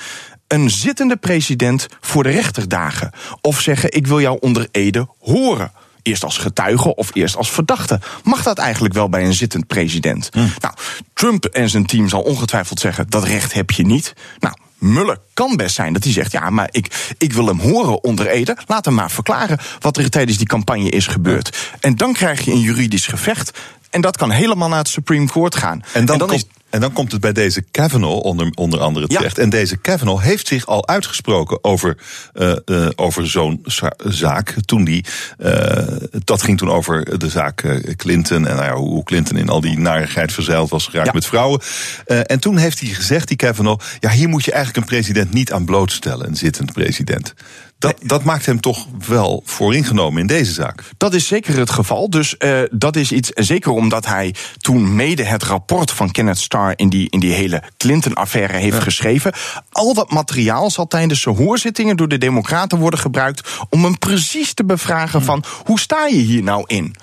een 0.52 0.70
zittende 0.70 1.16
president 1.16 1.87
voor 2.00 2.22
de 2.22 2.31
rechter 2.31 2.69
dagen. 2.69 3.10
Of 3.40 3.60
zeggen: 3.60 3.92
Ik 3.92 4.06
wil 4.06 4.20
jou 4.20 4.38
onder 4.40 4.69
Ede 4.70 5.08
horen 5.20 5.72
eerst 6.02 6.25
als 6.25 6.38
getuige 6.38 6.94
of 6.94 7.11
eerst 7.14 7.37
als 7.37 7.50
verdachte. 7.50 8.00
Mag 8.25 8.43
dat 8.43 8.58
eigenlijk 8.58 8.94
wel 8.94 9.08
bij 9.08 9.25
een 9.25 9.35
zittend 9.35 9.67
president? 9.67 10.29
Hm. 10.32 10.38
Nou, 10.38 10.75
Trump 11.14 11.44
en 11.44 11.69
zijn 11.69 11.87
team 11.87 12.08
zal 12.08 12.23
ongetwijfeld 12.23 12.81
zeggen: 12.81 13.06
dat 13.08 13.25
recht 13.25 13.52
heb 13.52 13.70
je 13.70 13.87
niet. 13.87 14.12
Nou. 14.38 14.55
Muller 14.79 15.19
kan 15.35 15.56
best 15.56 15.75
zijn 15.75 15.93
dat 15.93 16.05
hij 16.05 16.12
zegt: 16.12 16.32
Ja, 16.32 16.50
maar 16.50 16.69
ik, 16.70 17.14
ik 17.19 17.32
wil 17.32 17.47
hem 17.47 17.61
horen 17.61 18.05
onder 18.05 18.26
Ede. 18.26 18.56
Laat 18.67 18.85
hem 18.85 18.94
maar 18.94 19.11
verklaren 19.11 19.58
wat 19.79 19.97
er 19.97 20.11
tijdens 20.11 20.38
die 20.38 20.47
campagne 20.47 20.88
is 20.88 21.06
gebeurd. 21.06 21.56
En 21.81 21.97
dan 21.97 22.12
krijg 22.12 22.44
je 22.44 22.50
een 22.50 22.61
juridisch 22.61 23.06
gevecht. 23.06 23.58
En 23.91 24.00
dat 24.00 24.17
kan 24.17 24.31
helemaal 24.31 24.69
naar 24.69 24.79
het 24.79 24.88
Supreme 24.88 25.26
Court 25.26 25.56
gaan. 25.56 25.82
En 25.93 26.05
dan, 26.05 26.20
en 26.20 26.26
dan 26.26 26.35
is 26.35 26.44
en 26.70 26.81
dan 26.81 26.93
komt 26.93 27.12
het 27.12 27.20
bij 27.20 27.32
deze 27.32 27.62
Kavanaugh 27.70 28.25
onder, 28.25 28.50
onder 28.55 28.81
andere 28.81 29.06
terecht. 29.06 29.37
Ja. 29.37 29.43
En 29.43 29.50
deze 29.50 29.76
Kavanaugh 29.76 30.22
heeft 30.22 30.46
zich 30.46 30.67
al 30.67 30.88
uitgesproken 30.88 31.64
over, 31.64 31.96
uh, 32.34 32.52
uh, 32.67 32.88
over 32.96 33.28
zo'n 33.28 33.64
zaak. 34.05 34.55
Toen 34.64 34.84
die, 34.84 35.05
uh, 35.38 35.87
dat 36.25 36.43
ging 36.43 36.58
toen 36.58 36.70
over 36.70 37.19
de 37.19 37.28
zaak 37.28 37.81
Clinton. 37.96 38.46
En 38.46 38.56
nou 38.56 38.67
ja, 38.67 38.75
hoe 38.75 39.05
Clinton 39.05 39.37
in 39.37 39.49
al 39.49 39.61
die 39.61 39.78
narigheid 39.78 40.32
verzeild 40.32 40.70
was 40.70 40.84
geraakt 40.84 41.06
ja. 41.06 41.12
met 41.12 41.26
vrouwen. 41.26 41.61
en 42.06 42.40
toen 42.40 42.56
heeft 42.56 42.81
hij 42.81 42.88
gezegd, 42.88 43.28
die 43.28 43.37
Kavanaugh. 43.37 43.84
Ja, 44.00 44.11
hier 44.11 44.28
moet 44.28 44.44
je 44.44 44.52
eigenlijk 44.52 44.87
een 44.87 44.96
president 44.96 45.32
niet 45.32 45.52
aan 45.52 45.64
blootstellen, 45.64 46.26
een 46.26 46.37
zittend 46.37 46.73
president. 46.73 47.34
Dat, 47.80 47.96
dat 48.02 48.25
maakt 48.25 48.46
hem 48.46 48.60
toch 48.60 48.87
wel 49.06 49.42
vooringenomen 49.44 50.20
in 50.20 50.26
deze 50.26 50.52
zaak. 50.52 50.82
Dat 50.96 51.14
is 51.14 51.26
zeker 51.26 51.58
het 51.58 51.70
geval. 51.70 52.10
Dus 52.10 52.34
uh, 52.38 52.60
dat 52.70 52.96
is 52.96 53.12
iets, 53.12 53.30
zeker 53.34 53.70
omdat 53.70 54.06
hij 54.06 54.34
toen 54.58 54.94
mede 54.94 55.25
het 55.25 55.42
rapport 55.42 55.90
van 55.90 56.10
Kenneth 56.10 56.38
Starr 56.38 56.72
in 56.76 56.88
die, 56.88 57.10
in 57.10 57.20
die 57.20 57.32
hele 57.32 57.62
Clinton-affaire 57.76 58.56
heeft 58.56 58.76
ja. 58.76 58.82
geschreven. 58.82 59.32
Al 59.70 59.94
dat 59.94 60.10
materiaal 60.10 60.70
zal 60.70 60.87
tijdens 60.87 61.20
zijn 61.20 61.37
hoorzittingen 61.37 61.96
door 61.96 62.08
de 62.08 62.18
Democraten 62.18 62.78
worden 62.78 63.00
gebruikt 63.00 63.49
om 63.70 63.84
hem 63.84 63.99
precies 63.99 64.54
te 64.54 64.64
bevragen 64.64 65.22
van 65.22 65.44
hoe 65.64 65.80
sta 65.80 66.06
je 66.06 66.16
hier 66.16 66.42
nou 66.42 66.64
in? 66.66 66.96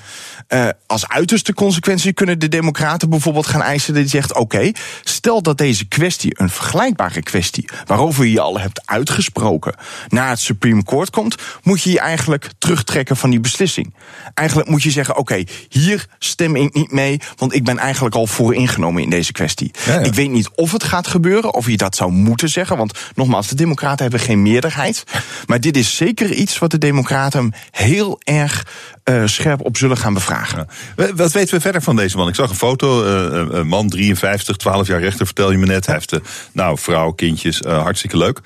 Uh, 0.49 0.67
als 0.85 1.07
uiterste 1.07 1.53
consequentie 1.53 2.13
kunnen 2.13 2.39
de 2.39 2.47
Democraten 2.47 3.09
bijvoorbeeld 3.09 3.47
gaan 3.47 3.61
eisen 3.61 3.93
dat 3.93 4.01
hij 4.01 4.11
zegt: 4.11 4.31
oké, 4.31 4.41
okay, 4.41 4.75
stel 5.03 5.41
dat 5.41 5.57
deze 5.57 5.85
kwestie, 5.85 6.39
een 6.39 6.49
vergelijkbare 6.49 7.21
kwestie, 7.21 7.69
waarover 7.85 8.25
je 8.25 8.31
je 8.31 8.39
al 8.39 8.59
hebt 8.59 8.81
uitgesproken, 8.85 9.75
naar 10.07 10.29
het 10.29 10.39
Supreme 10.39 10.66
Court 10.83 11.09
komt, 11.09 11.35
moet 11.63 11.81
je 11.81 11.91
je 11.91 11.99
eigenlijk 11.99 12.49
terugtrekken 12.57 13.17
van 13.17 13.29
die 13.29 13.39
beslissing. 13.39 13.93
Eigenlijk 14.33 14.69
moet 14.69 14.83
je 14.83 14.91
zeggen: 14.91 15.17
oké, 15.17 15.33
okay, 15.33 15.47
hier 15.69 16.07
stem 16.19 16.55
ik 16.55 16.73
niet 16.73 16.91
mee, 16.91 17.19
want 17.35 17.53
ik 17.53 17.63
ben 17.63 17.77
eigenlijk 17.77 18.15
al 18.15 18.27
vooringenomen 18.27 19.03
in 19.03 19.09
deze 19.09 19.31
kwestie. 19.31 19.71
Ja, 19.85 19.93
ja. 19.93 19.99
Ik 19.99 20.13
weet 20.13 20.29
niet 20.29 20.49
of 20.55 20.71
het 20.71 20.83
gaat 20.83 21.07
gebeuren, 21.07 21.53
of 21.53 21.67
je 21.67 21.77
dat 21.77 21.95
zou 21.95 22.11
moeten 22.11 22.49
zeggen, 22.49 22.77
want 22.77 22.99
nogmaals, 23.15 23.47
de 23.47 23.55
Democraten 23.55 24.01
hebben 24.01 24.19
geen 24.19 24.41
meerderheid. 24.41 25.03
Maar 25.45 25.59
dit 25.59 25.77
is 25.77 25.95
zeker 25.95 26.33
iets 26.33 26.59
wat 26.59 26.71
de 26.71 26.77
Democraten 26.77 27.53
heel 27.71 28.19
erg 28.23 28.67
uh, 29.09 29.21
scherp 29.25 29.65
op 29.65 29.77
zullen 29.77 29.97
gaan 29.97 30.13
bevragen. 30.13 30.67
Ja. 30.97 31.13
Wat 31.15 31.31
weten 31.31 31.55
we 31.55 31.61
verder 31.61 31.81
van 31.81 31.95
deze 31.95 32.17
man? 32.17 32.27
Ik 32.27 32.35
zag 32.35 32.49
een 32.49 32.55
foto, 32.55 33.03
uh, 33.03 33.57
een 33.59 33.67
man 33.67 33.89
53, 33.89 34.57
12 34.57 34.87
jaar 34.87 34.99
rechter, 34.99 35.25
vertel 35.25 35.51
je 35.51 35.57
me 35.57 35.65
net. 35.65 35.85
Hij 35.85 35.95
heeft, 35.95 36.13
uh, 36.13 36.19
nou, 36.51 36.77
vrouw, 36.79 37.11
kindjes, 37.11 37.59
hartstikke 37.59 38.17
leuk. 38.17 38.39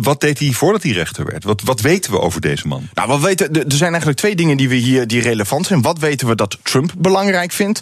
wat 0.00 0.20
deed 0.20 0.38
hij 0.38 0.52
voordat 0.52 0.82
hij 0.82 0.92
rechter 0.92 1.24
werd? 1.24 1.44
Wat, 1.44 1.62
wat 1.62 1.80
weten 1.80 2.10
we 2.10 2.20
over 2.20 2.40
deze 2.40 2.68
man? 2.68 2.88
Nou, 2.94 3.08
wat 3.08 3.20
weten, 3.20 3.54
er 3.54 3.76
zijn 3.76 3.90
eigenlijk 3.90 4.18
twee 4.18 4.36
dingen 4.36 4.56
die 4.56 4.68
we 4.68 4.74
hier 4.74 5.06
die 5.06 5.20
relevant 5.20 5.66
zijn. 5.66 5.82
Wat 5.82 5.98
weten 5.98 6.28
we 6.28 6.34
dat 6.34 6.58
Trump 6.62 6.92
belangrijk 6.98 7.52
vindt? 7.52 7.80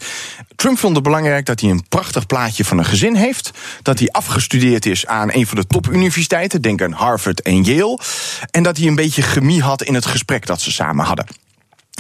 Trump 0.57 0.79
vond 0.79 0.95
het 0.95 1.05
belangrijk 1.05 1.47
dat 1.47 1.61
hij 1.61 1.71
een 1.71 1.85
prachtig 1.89 2.27
plaatje 2.27 2.65
van 2.65 2.79
een 2.79 2.85
gezin 2.85 3.15
heeft. 3.15 3.51
Dat 3.83 3.99
hij 3.99 4.09
afgestudeerd 4.09 4.87
is 4.87 5.07
aan 5.07 5.33
een 5.33 5.47
van 5.47 5.57
de 5.57 5.67
topuniversiteiten, 5.67 6.63
denk 6.63 6.83
aan 6.83 6.93
Harvard 6.93 7.43
en 7.43 7.63
Yale. 7.63 7.99
En 8.51 8.63
dat 8.63 8.77
hij 8.77 8.87
een 8.87 8.95
beetje 8.95 9.23
chemie 9.23 9.63
had 9.63 9.83
in 9.83 9.95
het 9.95 10.07
gesprek 10.07 10.47
dat 10.47 10.61
ze 10.61 10.73
samen 10.73 11.05
hadden. 11.05 11.27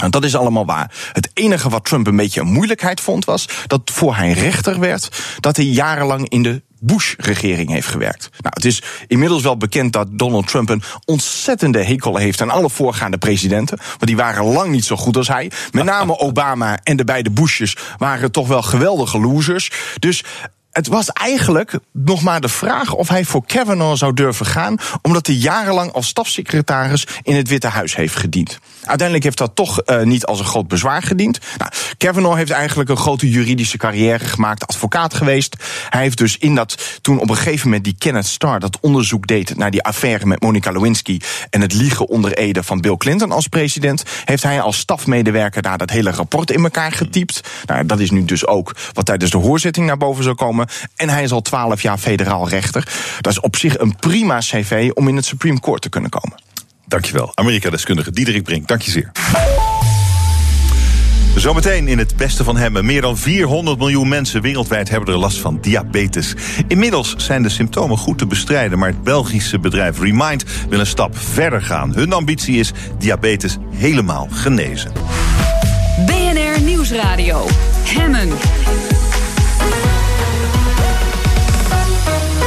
Nou, 0.00 0.12
dat 0.12 0.24
is 0.24 0.36
allemaal 0.36 0.66
waar. 0.66 0.94
Het 1.12 1.30
enige 1.34 1.68
wat 1.68 1.84
Trump 1.84 2.06
een 2.06 2.16
beetje 2.16 2.40
een 2.40 2.52
moeilijkheid 2.52 3.00
vond 3.00 3.24
was 3.24 3.48
dat 3.66 3.80
voor 3.84 4.16
hij 4.16 4.32
rechter 4.32 4.80
werd, 4.80 5.08
dat 5.40 5.56
hij 5.56 5.64
jarenlang 5.64 6.28
in 6.28 6.42
de 6.42 6.62
Bush-regering 6.80 7.70
heeft 7.70 7.86
gewerkt. 7.86 8.28
Nou, 8.30 8.54
het 8.54 8.64
is 8.64 8.82
inmiddels 9.06 9.42
wel 9.42 9.56
bekend 9.56 9.92
dat 9.92 10.08
Donald 10.10 10.46
Trump 10.46 10.68
een 10.68 10.82
ontzettende 11.04 11.84
hekel 11.84 12.16
heeft 12.16 12.40
aan 12.40 12.50
alle 12.50 12.70
voorgaande 12.70 13.18
presidenten. 13.18 13.78
Want 13.78 14.06
die 14.06 14.16
waren 14.16 14.44
lang 14.44 14.70
niet 14.70 14.84
zo 14.84 14.96
goed 14.96 15.16
als 15.16 15.28
hij. 15.28 15.50
Met 15.72 15.84
name 15.84 16.18
Obama 16.28 16.78
en 16.82 16.96
de 16.96 17.04
beide 17.04 17.30
Bushes 17.30 17.76
waren 17.98 18.32
toch 18.32 18.48
wel 18.48 18.62
geweldige 18.62 19.20
losers. 19.20 19.70
Dus 19.98 20.24
het 20.70 20.86
was 20.86 21.08
eigenlijk 21.08 21.78
nog 21.92 22.22
maar 22.22 22.40
de 22.40 22.48
vraag 22.48 22.94
of 22.94 23.08
hij 23.08 23.24
voor 23.24 23.46
Kavanaugh 23.46 23.98
zou 23.98 24.14
durven 24.14 24.46
gaan, 24.46 24.76
omdat 25.02 25.26
hij 25.26 25.36
jarenlang 25.36 25.92
als 25.92 26.06
stafsecretaris 26.06 27.06
in 27.22 27.34
het 27.34 27.48
Witte 27.48 27.66
Huis 27.66 27.96
heeft 27.96 28.16
gediend. 28.16 28.58
Uiteindelijk 28.84 29.24
heeft 29.24 29.38
dat 29.38 29.54
toch 29.54 29.82
uh, 29.86 30.02
niet 30.02 30.26
als 30.26 30.38
een 30.38 30.44
groot 30.44 30.68
bezwaar 30.68 31.02
gediend. 31.02 31.38
Nou, 31.58 31.70
Kavanaugh 31.96 32.36
heeft 32.36 32.50
eigenlijk 32.50 32.90
een 32.90 32.96
grote 32.96 33.30
juridische 33.30 33.76
carrière 33.76 34.24
gemaakt, 34.24 34.66
advocaat 34.66 35.14
geweest. 35.14 35.56
Hij 35.88 36.00
heeft 36.00 36.18
dus 36.18 36.38
in 36.38 36.54
dat, 36.54 36.98
toen 37.02 37.18
op 37.18 37.30
een 37.30 37.36
gegeven 37.36 37.66
moment 37.66 37.84
die 37.84 37.94
Kenneth 37.98 38.26
Starr 38.26 38.60
dat 38.60 38.78
onderzoek 38.80 39.26
deed 39.26 39.56
naar 39.56 39.70
die 39.70 39.82
affaire 39.82 40.26
met 40.26 40.42
Monica 40.42 40.70
Lewinsky 40.70 41.20
en 41.50 41.60
het 41.60 41.74
liegen 41.74 42.08
onder 42.08 42.36
Ede 42.36 42.62
van 42.62 42.80
Bill 42.80 42.96
Clinton 42.96 43.32
als 43.32 43.46
president, 43.46 44.02
heeft 44.24 44.42
hij 44.42 44.60
als 44.60 44.78
stafmedewerker 44.78 45.62
daar 45.62 45.78
dat 45.78 45.90
hele 45.90 46.10
rapport 46.10 46.50
in 46.50 46.62
elkaar 46.62 46.92
getypt. 46.92 47.40
Nou, 47.66 47.86
dat 47.86 48.00
is 48.00 48.10
nu 48.10 48.24
dus 48.24 48.46
ook 48.46 48.76
wat 48.92 49.06
tijdens 49.06 49.30
de 49.30 49.38
hoorzitting 49.38 49.86
naar 49.86 49.96
boven 49.96 50.24
zou 50.24 50.34
komen. 50.34 50.66
En 50.96 51.08
hij 51.08 51.22
is 51.22 51.32
al 51.32 51.42
twaalf 51.42 51.82
jaar 51.82 51.98
federaal 51.98 52.48
rechter. 52.48 52.88
Dat 53.20 53.32
is 53.32 53.40
op 53.40 53.56
zich 53.56 53.78
een 53.78 53.96
prima 53.96 54.38
cv 54.38 54.90
om 54.94 55.08
in 55.08 55.16
het 55.16 55.24
Supreme 55.24 55.60
Court 55.60 55.82
te 55.82 55.88
kunnen 55.88 56.10
komen. 56.10 56.42
Dankjewel, 56.86 57.32
Amerika-deskundige 57.34 58.10
Diederik 58.10 58.42
Brink. 58.42 58.68
Dank 58.68 58.82
je 58.82 58.90
zeer. 58.90 59.12
Zometeen 61.34 61.88
in 61.88 61.98
het 61.98 62.16
beste 62.16 62.44
van 62.44 62.56
Hemmen. 62.56 62.84
Meer 62.84 63.00
dan 63.00 63.18
400 63.18 63.78
miljoen 63.78 64.08
mensen 64.08 64.42
wereldwijd 64.42 64.88
hebben 64.88 65.14
er 65.14 65.20
last 65.20 65.38
van 65.38 65.58
diabetes. 65.60 66.34
Inmiddels 66.68 67.14
zijn 67.16 67.42
de 67.42 67.48
symptomen 67.48 67.98
goed 67.98 68.18
te 68.18 68.26
bestrijden, 68.26 68.78
maar 68.78 68.88
het 68.88 69.02
Belgische 69.02 69.58
bedrijf 69.58 70.00
Remind 70.00 70.44
wil 70.68 70.80
een 70.80 70.86
stap 70.86 71.18
verder 71.18 71.62
gaan. 71.62 71.94
Hun 71.94 72.12
ambitie 72.12 72.58
is 72.58 72.72
diabetes 72.98 73.56
helemaal 73.74 74.28
genezen. 74.30 74.92
BNR 76.06 76.60
Nieuwsradio. 76.62 77.46
Hemmen. 77.84 78.28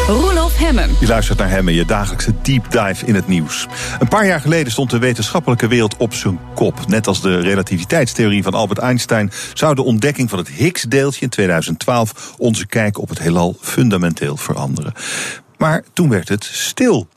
Roelof 0.07 0.57
Hemmen. 0.57 0.89
Je 1.00 1.07
luistert 1.07 1.38
naar 1.38 1.50
Hemmen, 1.50 1.74
je 1.74 1.86
dagelijkse 1.86 2.33
deep 2.41 2.72
dive 2.72 3.05
in 3.05 3.15
het 3.15 3.27
nieuws. 3.27 3.67
Een 4.00 4.07
paar 4.07 4.25
jaar 4.25 4.39
geleden 4.39 4.72
stond 4.72 4.89
de 4.89 4.98
wetenschappelijke 4.98 5.67
wereld 5.67 5.98
op 5.98 6.13
zijn 6.13 6.39
kop. 6.55 6.88
Net 6.88 7.07
als 7.07 7.22
de 7.22 7.39
relativiteitstheorie 7.39 8.43
van 8.43 8.53
Albert 8.53 8.79
Einstein 8.79 9.31
zou 9.53 9.75
de 9.75 9.83
ontdekking 9.83 10.29
van 10.29 10.39
het 10.39 10.48
Higgs-deeltje 10.48 11.22
in 11.22 11.29
2012 11.29 12.33
onze 12.38 12.67
kijk 12.67 12.98
op 12.98 13.10
het 13.10 13.19
heelal 13.19 13.55
fundamenteel 13.62 14.38
veranderen. 14.38 14.93
Maar 15.57 15.83
toen 15.93 16.10
werd 16.10 16.29
het 16.29 16.43
stil. 16.43 17.07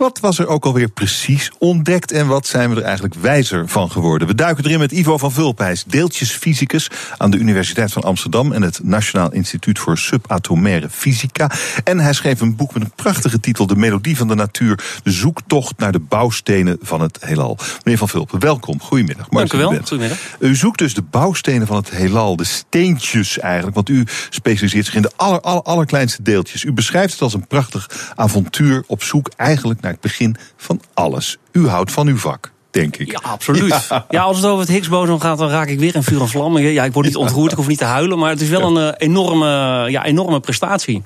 Wat 0.00 0.20
was 0.20 0.38
er 0.38 0.46
ook 0.46 0.64
alweer 0.64 0.88
precies 0.88 1.50
ontdekt 1.58 2.12
en 2.12 2.26
wat 2.26 2.46
zijn 2.46 2.70
we 2.70 2.76
er 2.76 2.82
eigenlijk 2.82 3.14
wijzer 3.14 3.68
van 3.68 3.90
geworden? 3.90 4.28
We 4.28 4.34
duiken 4.34 4.64
erin 4.64 4.78
met 4.78 4.92
Ivo 4.92 5.18
van 5.18 5.32
Vulpijs, 5.32 5.84
deeltjesfysicus 5.84 6.90
aan 7.16 7.30
de 7.30 7.36
Universiteit 7.36 7.92
van 7.92 8.02
Amsterdam 8.02 8.52
en 8.52 8.62
het 8.62 8.80
Nationaal 8.82 9.32
Instituut 9.32 9.78
voor 9.78 9.98
Subatomaire 9.98 10.90
Fysica. 10.90 11.50
En 11.84 11.98
hij 11.98 12.12
schreef 12.12 12.40
een 12.40 12.56
boek 12.56 12.74
met 12.74 12.82
een 12.82 12.92
prachtige 12.94 13.40
titel, 13.40 13.66
De 13.66 13.76
Melodie 13.76 14.16
van 14.16 14.28
de 14.28 14.34
Natuur, 14.34 15.00
de 15.02 15.10
zoektocht 15.10 15.78
naar 15.78 15.92
de 15.92 16.00
bouwstenen 16.00 16.78
van 16.80 17.00
het 17.00 17.18
heelal. 17.20 17.58
Meneer 17.84 17.98
van 17.98 18.08
Vulpen, 18.08 18.40
welkom. 18.40 18.80
Goedemiddag. 18.80 19.28
Dank 19.28 19.52
u 19.52 19.58
wel. 19.58 19.76
Goedemiddag. 19.84 20.18
U 20.38 20.54
zoekt 20.54 20.78
dus 20.78 20.94
de 20.94 21.02
bouwstenen 21.02 21.66
van 21.66 21.76
het 21.76 21.90
heelal, 21.90 22.36
de 22.36 22.44
steentjes 22.44 23.38
eigenlijk, 23.38 23.74
want 23.74 23.88
u 23.88 24.06
specialiseert 24.30 24.86
zich 24.86 24.94
in 24.94 25.02
de 25.02 25.12
aller, 25.16 25.40
aller, 25.40 25.62
allerkleinste 25.62 26.22
deeltjes. 26.22 26.64
U 26.64 26.72
beschrijft 26.72 27.12
het 27.12 27.22
als 27.22 27.34
een 27.34 27.46
prachtig 27.46 28.12
avontuur 28.14 28.84
op 28.86 29.02
zoek 29.02 29.30
eigenlijk 29.36 29.80
naar 29.80 29.88
het 29.90 30.00
begin 30.00 30.36
van 30.56 30.80
alles. 30.94 31.38
U 31.52 31.68
houdt 31.68 31.92
van 31.92 32.06
uw 32.06 32.16
vak 32.16 32.52
denk 32.70 32.96
ik. 32.96 33.10
Ja, 33.10 33.18
absoluut. 33.22 33.88
Ja. 34.10 34.22
als 34.22 34.36
het 34.36 34.46
over 34.46 34.60
het 34.60 34.68
Higgs-boson 34.68 35.20
gaat, 35.20 35.38
dan 35.38 35.48
raak 35.48 35.68
ik 35.68 35.78
weer 35.78 35.94
in 35.94 36.02
vuur 36.02 36.20
en 36.20 36.28
vlam. 36.28 36.58
Ja, 36.58 36.84
ik 36.84 36.92
word 36.92 37.06
niet 37.06 37.16
ontroerd, 37.16 37.50
ik 37.50 37.56
hoef 37.56 37.66
niet 37.66 37.78
te 37.78 37.84
huilen, 37.84 38.18
maar 38.18 38.30
het 38.30 38.40
is 38.40 38.48
wel 38.48 38.76
een 38.76 38.94
eh, 38.94 39.08
enorme, 39.08 39.46
ja, 39.90 40.04
enorme 40.04 40.40
prestatie. 40.40 40.94
En 40.96 41.02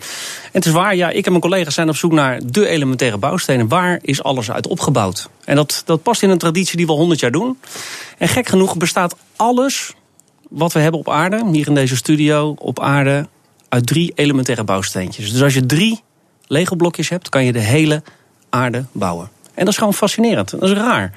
het 0.53 0.67
is 0.67 0.73
waar, 0.73 0.97
ja, 0.97 1.11
ik 1.11 1.25
en 1.25 1.31
mijn 1.31 1.43
collega's 1.43 1.75
zijn 1.75 1.88
op 1.88 1.97
zoek 1.97 2.12
naar 2.12 2.41
de 2.47 2.69
elementaire 2.69 3.19
bouwstenen. 3.19 3.69
Waar 3.69 3.99
is 4.03 4.23
alles 4.23 4.50
uit 4.50 4.67
opgebouwd? 4.67 5.29
En 5.45 5.57
dat, 5.57 5.83
dat 5.85 6.03
past 6.03 6.23
in 6.23 6.31
een 6.31 6.38
traditie 6.38 6.76
die 6.76 6.87
we 6.87 6.93
al 6.93 6.99
honderd 6.99 7.21
jaar 7.21 7.31
doen. 7.31 7.59
En 8.19 8.29
gek 8.29 8.49
genoeg 8.49 8.76
bestaat 8.76 9.17
alles 9.37 9.95
wat 10.50 10.73
we 10.73 10.79
hebben 10.79 11.00
op 11.00 11.09
aarde, 11.09 11.45
hier 11.53 11.67
in 11.67 11.75
deze 11.75 11.97
studio, 11.97 12.55
op 12.59 12.81
aarde, 12.81 13.29
uit 13.69 13.87
drie 13.87 14.12
elementaire 14.14 14.64
bouwsteentjes. 14.64 15.33
Dus 15.33 15.43
als 15.43 15.55
je 15.55 15.67
drie 15.67 16.03
Lego-blokjes 16.47 17.09
hebt, 17.09 17.29
kan 17.29 17.45
je 17.45 17.53
de 17.53 17.59
hele 17.59 18.03
aarde 18.54 18.84
bouwen. 18.92 19.28
En 19.54 19.64
dat 19.64 19.68
is 19.68 19.78
gewoon 19.78 19.94
fascinerend. 19.94 20.50
Dat 20.50 20.62
is 20.62 20.73
raar. 20.73 21.12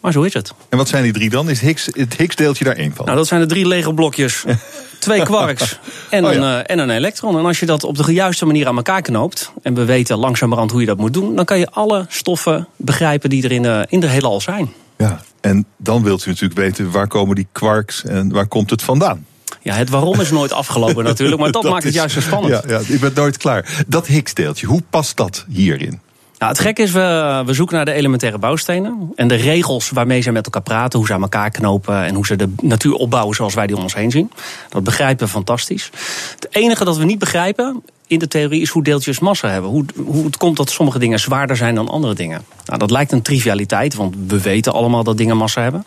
Maar 0.00 0.12
zo 0.12 0.22
is 0.22 0.34
het. 0.34 0.54
En 0.68 0.78
wat 0.78 0.88
zijn 0.88 1.02
die 1.02 1.12
drie 1.12 1.30
dan? 1.30 1.50
Is 1.50 1.60
Higgs, 1.60 1.88
het 1.92 2.16
Higgs-deeltje 2.16 2.64
daar 2.64 2.76
één 2.76 2.94
van? 2.94 3.04
Nou, 3.04 3.16
dat 3.16 3.26
zijn 3.26 3.40
de 3.40 3.46
drie 3.46 3.66
Lego-blokjes. 3.66 4.44
twee 4.98 5.22
quarks 5.22 5.78
en, 6.10 6.24
oh 6.24 6.32
een, 6.32 6.40
uh, 6.40 6.70
en 6.70 6.78
een 6.78 6.90
elektron. 6.90 7.38
En 7.38 7.44
als 7.44 7.60
je 7.60 7.66
dat 7.66 7.84
op 7.84 7.96
de 7.96 8.12
juiste 8.12 8.46
manier 8.46 8.66
aan 8.66 8.76
elkaar 8.76 9.02
knoopt... 9.02 9.52
en 9.62 9.74
we 9.74 9.84
weten 9.84 10.18
langzamerhand 10.18 10.70
hoe 10.70 10.80
je 10.80 10.86
dat 10.86 10.96
moet 10.96 11.12
doen... 11.12 11.36
dan 11.36 11.44
kan 11.44 11.58
je 11.58 11.70
alle 11.70 12.06
stoffen 12.08 12.68
begrijpen 12.76 13.30
die 13.30 13.44
er 13.44 13.52
in 13.52 13.62
de, 13.62 13.86
in 13.88 14.00
de 14.00 14.06
heelal 14.06 14.40
zijn. 14.40 14.72
Ja, 14.96 15.22
en 15.40 15.66
dan 15.76 16.02
wilt 16.02 16.24
u 16.24 16.28
natuurlijk 16.28 16.60
weten... 16.60 16.90
waar 16.90 17.08
komen 17.08 17.34
die 17.34 17.46
quarks 17.52 18.04
en 18.04 18.32
waar 18.32 18.46
komt 18.46 18.70
het 18.70 18.82
vandaan? 18.82 19.26
Ja, 19.62 19.74
het 19.74 19.90
waarom 19.90 20.20
is 20.20 20.30
nooit 20.30 20.52
afgelopen 20.52 21.04
natuurlijk, 21.04 21.40
maar 21.40 21.52
dat, 21.60 21.62
maakt 21.62 21.84
het 21.84 21.94
juist 21.94 22.14
zo 22.14 22.20
spannend. 22.20 22.62
Ja, 22.66 22.78
ja, 22.78 22.80
ik 22.86 23.00
ben 23.00 23.12
nooit 23.14 23.36
klaar. 23.36 23.84
Dat 23.86 24.06
Higgs-deeltje, 24.06 24.66
hoe 24.66 24.82
past 24.90 25.16
dat 25.16 25.44
hierin? 25.48 26.00
Nou, 26.38 26.52
het 26.52 26.60
gekke 26.60 26.82
is, 26.82 26.90
we, 26.90 27.42
we 27.46 27.52
zoeken 27.52 27.76
naar 27.76 27.84
de 27.84 27.92
elementaire 27.92 28.38
bouwstenen. 28.38 29.12
En 29.14 29.28
de 29.28 29.34
regels 29.34 29.90
waarmee 29.90 30.20
ze 30.20 30.32
met 30.32 30.44
elkaar 30.44 30.62
praten, 30.62 30.98
hoe 30.98 31.08
ze 31.08 31.14
aan 31.14 31.22
elkaar 31.22 31.50
knopen 31.50 32.04
en 32.04 32.14
hoe 32.14 32.26
ze 32.26 32.36
de 32.36 32.52
natuur 32.62 32.94
opbouwen 32.94 33.36
zoals 33.36 33.54
wij 33.54 33.66
die 33.66 33.76
om 33.76 33.82
ons 33.82 33.94
heen 33.94 34.10
zien. 34.10 34.30
Dat 34.68 34.84
begrijpen 34.84 35.26
we 35.26 35.32
fantastisch. 35.32 35.90
Het 36.34 36.48
enige 36.50 36.84
dat 36.84 36.96
we 36.96 37.04
niet 37.04 37.18
begrijpen 37.18 37.82
in 38.06 38.18
de 38.18 38.28
theorie 38.28 38.60
is 38.60 38.68
hoe 38.68 38.82
deeltjes 38.82 39.18
massa 39.18 39.48
hebben. 39.48 39.70
Hoe, 39.70 39.84
hoe 40.04 40.24
het 40.24 40.36
komt 40.36 40.56
dat 40.56 40.70
sommige 40.70 40.98
dingen 40.98 41.20
zwaarder 41.20 41.56
zijn 41.56 41.74
dan 41.74 41.88
andere 41.88 42.14
dingen. 42.14 42.44
Nou, 42.64 42.78
dat 42.78 42.90
lijkt 42.90 43.12
een 43.12 43.22
trivialiteit, 43.22 43.94
want 43.94 44.14
we 44.26 44.40
weten 44.40 44.72
allemaal 44.72 45.04
dat 45.04 45.16
dingen 45.16 45.36
massa 45.36 45.62
hebben. 45.62 45.84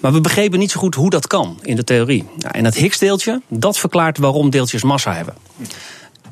Maar 0.00 0.12
we 0.12 0.20
begrepen 0.20 0.58
niet 0.58 0.70
zo 0.70 0.80
goed 0.80 0.94
hoe 0.94 1.10
dat 1.10 1.26
kan 1.26 1.58
in 1.62 1.76
de 1.76 1.84
theorie. 1.84 2.24
Nou, 2.38 2.54
en 2.54 2.64
het 2.64 2.74
Higgs-deeltje, 2.74 3.40
dat 3.48 3.78
verklaart 3.78 4.18
waarom 4.18 4.50
deeltjes 4.50 4.82
massa 4.82 5.14
hebben. 5.14 5.34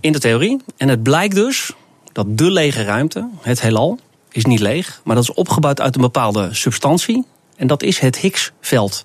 In 0.00 0.12
de 0.12 0.18
theorie. 0.18 0.60
En 0.76 0.88
het 0.88 1.02
blijkt 1.02 1.34
dus 1.34 1.72
dat 2.12 2.26
de 2.28 2.50
lege 2.50 2.82
ruimte, 2.82 3.28
het 3.40 3.60
heelal, 3.60 3.98
is 4.30 4.44
niet 4.44 4.60
leeg, 4.60 5.00
maar 5.04 5.14
dat 5.14 5.24
is 5.24 5.32
opgebouwd 5.32 5.80
uit 5.80 5.94
een 5.94 6.00
bepaalde 6.00 6.48
substantie. 6.52 7.24
En 7.56 7.66
dat 7.66 7.82
is 7.82 7.98
het 7.98 8.18
Higgsveld. 8.18 9.02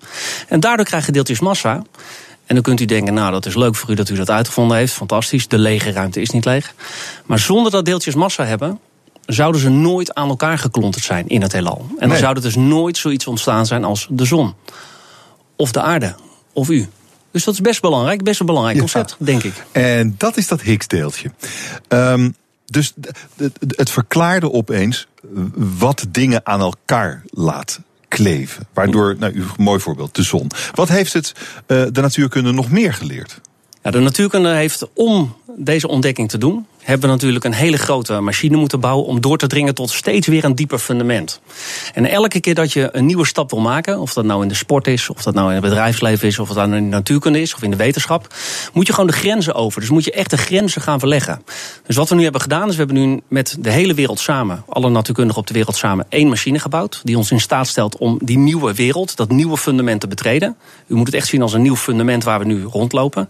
En 0.48 0.60
daardoor 0.60 0.86
krijgen 0.86 1.12
deeltjes 1.12 1.40
massa. 1.40 1.82
En 2.46 2.54
dan 2.54 2.62
kunt 2.62 2.80
u 2.80 2.84
denken, 2.84 3.14
nou 3.14 3.32
dat 3.32 3.46
is 3.46 3.54
leuk 3.54 3.74
voor 3.74 3.90
u 3.90 3.94
dat 3.94 4.08
u 4.08 4.14
dat 4.14 4.30
uitgevonden 4.30 4.76
heeft. 4.76 4.92
Fantastisch, 4.92 5.48
de 5.48 5.58
lege 5.58 5.92
ruimte 5.92 6.20
is 6.20 6.30
niet 6.30 6.44
leeg. 6.44 6.74
Maar 7.26 7.38
zonder 7.38 7.72
dat 7.72 7.84
deeltjes 7.84 8.14
massa 8.14 8.44
hebben, 8.44 8.80
zouden 9.26 9.60
ze 9.60 9.68
nooit 9.68 10.14
aan 10.14 10.28
elkaar 10.28 10.58
geklonterd 10.58 11.04
zijn 11.04 11.28
in 11.28 11.42
het 11.42 11.52
heelal. 11.52 11.86
En 11.98 12.08
dan 12.08 12.18
zou 12.18 12.34
er 12.34 12.42
dus 12.42 12.54
nooit 12.54 12.96
zoiets 12.96 13.26
ontstaan 13.26 13.66
zijn 13.66 13.84
als 13.84 14.06
de 14.10 14.24
zon. 14.24 14.54
Of 15.56 15.72
de 15.72 15.80
aarde. 15.80 16.14
Of 16.52 16.68
u. 16.68 16.88
Dus 17.30 17.44
dat 17.44 17.54
is 17.54 17.60
best 17.60 17.80
belangrijk, 17.80 18.22
best 18.22 18.40
een 18.40 18.46
belangrijk 18.46 18.78
concept, 18.78 19.16
denk 19.18 19.42
ik. 19.42 19.64
En 19.72 20.14
dat 20.18 20.36
is 20.36 20.48
dat 20.48 20.60
Higgs-deeltje. 20.60 21.30
Um, 21.88 22.36
dus 22.66 22.94
het 23.58 23.90
verklaarde 23.90 24.52
opeens 24.52 25.06
wat 25.54 26.06
dingen 26.08 26.40
aan 26.46 26.60
elkaar 26.60 27.22
laat 27.26 27.80
kleven. 28.08 28.66
Waardoor, 28.72 29.16
nou, 29.18 29.36
een 29.36 29.46
mooi 29.56 29.80
voorbeeld, 29.80 30.14
de 30.14 30.22
zon. 30.22 30.50
Wat 30.74 30.88
heeft 30.88 31.12
het 31.12 31.32
uh, 31.66 31.84
de 31.92 32.00
natuurkunde 32.00 32.52
nog 32.52 32.70
meer 32.70 32.94
geleerd? 32.94 33.40
Ja, 33.82 33.90
de 33.90 33.98
natuurkunde 33.98 34.48
heeft 34.48 34.88
om 34.94 35.36
deze 35.56 35.88
ontdekking 35.88 36.28
te 36.28 36.38
doen, 36.38 36.66
hebben 36.86 37.08
natuurlijk 37.08 37.44
een 37.44 37.52
hele 37.52 37.76
grote 37.76 38.20
machine 38.20 38.56
moeten 38.56 38.80
bouwen 38.80 39.06
om 39.06 39.20
door 39.20 39.38
te 39.38 39.46
dringen 39.46 39.74
tot 39.74 39.90
steeds 39.90 40.26
weer 40.26 40.44
een 40.44 40.54
dieper 40.54 40.78
fundament. 40.78 41.40
En 41.94 42.06
elke 42.06 42.40
keer 42.40 42.54
dat 42.54 42.72
je 42.72 42.88
een 42.92 43.06
nieuwe 43.06 43.26
stap 43.26 43.50
wil 43.50 43.60
maken, 43.60 44.00
of 44.00 44.12
dat 44.12 44.24
nou 44.24 44.42
in 44.42 44.48
de 44.48 44.54
sport 44.54 44.86
is, 44.86 45.08
of 45.08 45.22
dat 45.22 45.34
nou 45.34 45.48
in 45.48 45.54
het 45.54 45.64
bedrijfsleven 45.64 46.28
is, 46.28 46.38
of 46.38 46.48
dat 46.48 46.56
nou 46.56 46.76
in 46.76 46.90
de 46.90 46.96
natuurkunde 46.96 47.40
is, 47.40 47.54
of 47.54 47.62
in 47.62 47.70
de 47.70 47.76
wetenschap, 47.76 48.34
moet 48.72 48.86
je 48.86 48.92
gewoon 48.92 49.08
de 49.08 49.16
grenzen 49.16 49.54
over. 49.54 49.80
Dus 49.80 49.90
moet 49.90 50.04
je 50.04 50.12
echt 50.12 50.30
de 50.30 50.36
grenzen 50.36 50.82
gaan 50.82 50.98
verleggen. 50.98 51.42
Dus 51.86 51.96
wat 51.96 52.08
we 52.08 52.14
nu 52.14 52.22
hebben 52.22 52.40
gedaan, 52.40 52.68
is 52.68 52.76
we 52.76 52.82
hebben 52.84 52.96
nu 52.96 53.20
met 53.28 53.56
de 53.60 53.70
hele 53.70 53.94
wereld 53.94 54.20
samen, 54.20 54.64
alle 54.68 54.90
natuurkundigen 54.90 55.40
op 55.40 55.46
de 55.46 55.54
wereld 55.54 55.76
samen, 55.76 56.06
één 56.08 56.28
machine 56.28 56.58
gebouwd, 56.58 57.00
die 57.04 57.16
ons 57.16 57.30
in 57.30 57.40
staat 57.40 57.66
stelt 57.66 57.98
om 57.98 58.18
die 58.22 58.38
nieuwe 58.38 58.74
wereld, 58.74 59.16
dat 59.16 59.30
nieuwe 59.30 59.56
fundament 59.56 60.00
te 60.00 60.08
betreden. 60.08 60.56
U 60.86 60.94
moet 60.94 61.06
het 61.06 61.14
echt 61.14 61.28
zien 61.28 61.42
als 61.42 61.52
een 61.52 61.62
nieuw 61.62 61.76
fundament 61.76 62.24
waar 62.24 62.38
we 62.38 62.44
nu 62.44 62.62
rondlopen. 62.64 63.28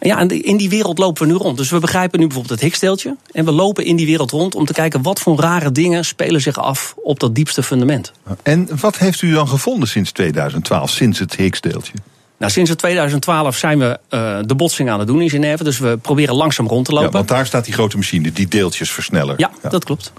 Ja, 0.00 0.18
en 0.18 0.42
in 0.42 0.56
die 0.56 0.68
wereld 0.68 0.98
lopen 0.98 1.26
we 1.26 1.32
nu 1.32 1.38
rond. 1.38 1.56
Dus 1.56 1.70
we 1.70 1.78
begrijpen 1.78 2.18
nu 2.18 2.26
bijvoorbeeld 2.26 2.60
het 2.60 2.68
Higgs 2.68 2.77
Higgsdeeltje. 2.80 3.16
En 3.32 3.44
we 3.44 3.52
lopen 3.52 3.84
in 3.84 3.96
die 3.96 4.06
wereld 4.06 4.30
rond 4.30 4.54
om 4.54 4.64
te 4.64 4.72
kijken 4.72 5.02
wat 5.02 5.20
voor 5.20 5.40
rare 5.40 5.72
dingen 5.72 6.04
spelen 6.04 6.40
zich 6.40 6.58
af 6.58 6.94
op 7.02 7.20
dat 7.20 7.34
diepste 7.34 7.62
fundament. 7.62 8.12
En 8.42 8.68
wat 8.80 8.98
heeft 8.98 9.22
u 9.22 9.32
dan 9.32 9.48
gevonden 9.48 9.88
sinds 9.88 10.12
2012, 10.12 10.90
sinds 10.90 11.18
het 11.18 11.36
Higgsdeeltje? 11.36 11.92
Nou, 12.38 12.52
sinds 12.52 12.74
2012 12.74 13.56
zijn 13.56 13.78
we 13.78 13.98
uh, 14.10 14.38
de 14.44 14.54
botsing 14.54 14.90
aan 14.90 14.98
het 14.98 15.08
doen 15.08 15.20
in 15.20 15.30
Genève. 15.30 15.64
Dus 15.64 15.78
we 15.78 15.96
proberen 15.96 16.34
langzaam 16.34 16.66
rond 16.66 16.84
te 16.84 16.92
lopen. 16.92 17.06
Ja, 17.06 17.12
want 17.12 17.28
daar 17.28 17.46
staat 17.46 17.64
die 17.64 17.74
grote 17.74 17.96
machine, 17.96 18.32
die 18.32 18.48
deeltjesversneller. 18.48 19.34
Ja, 19.38 19.50
ja. 19.62 19.68
dat 19.68 19.84
klopt. 19.84 20.12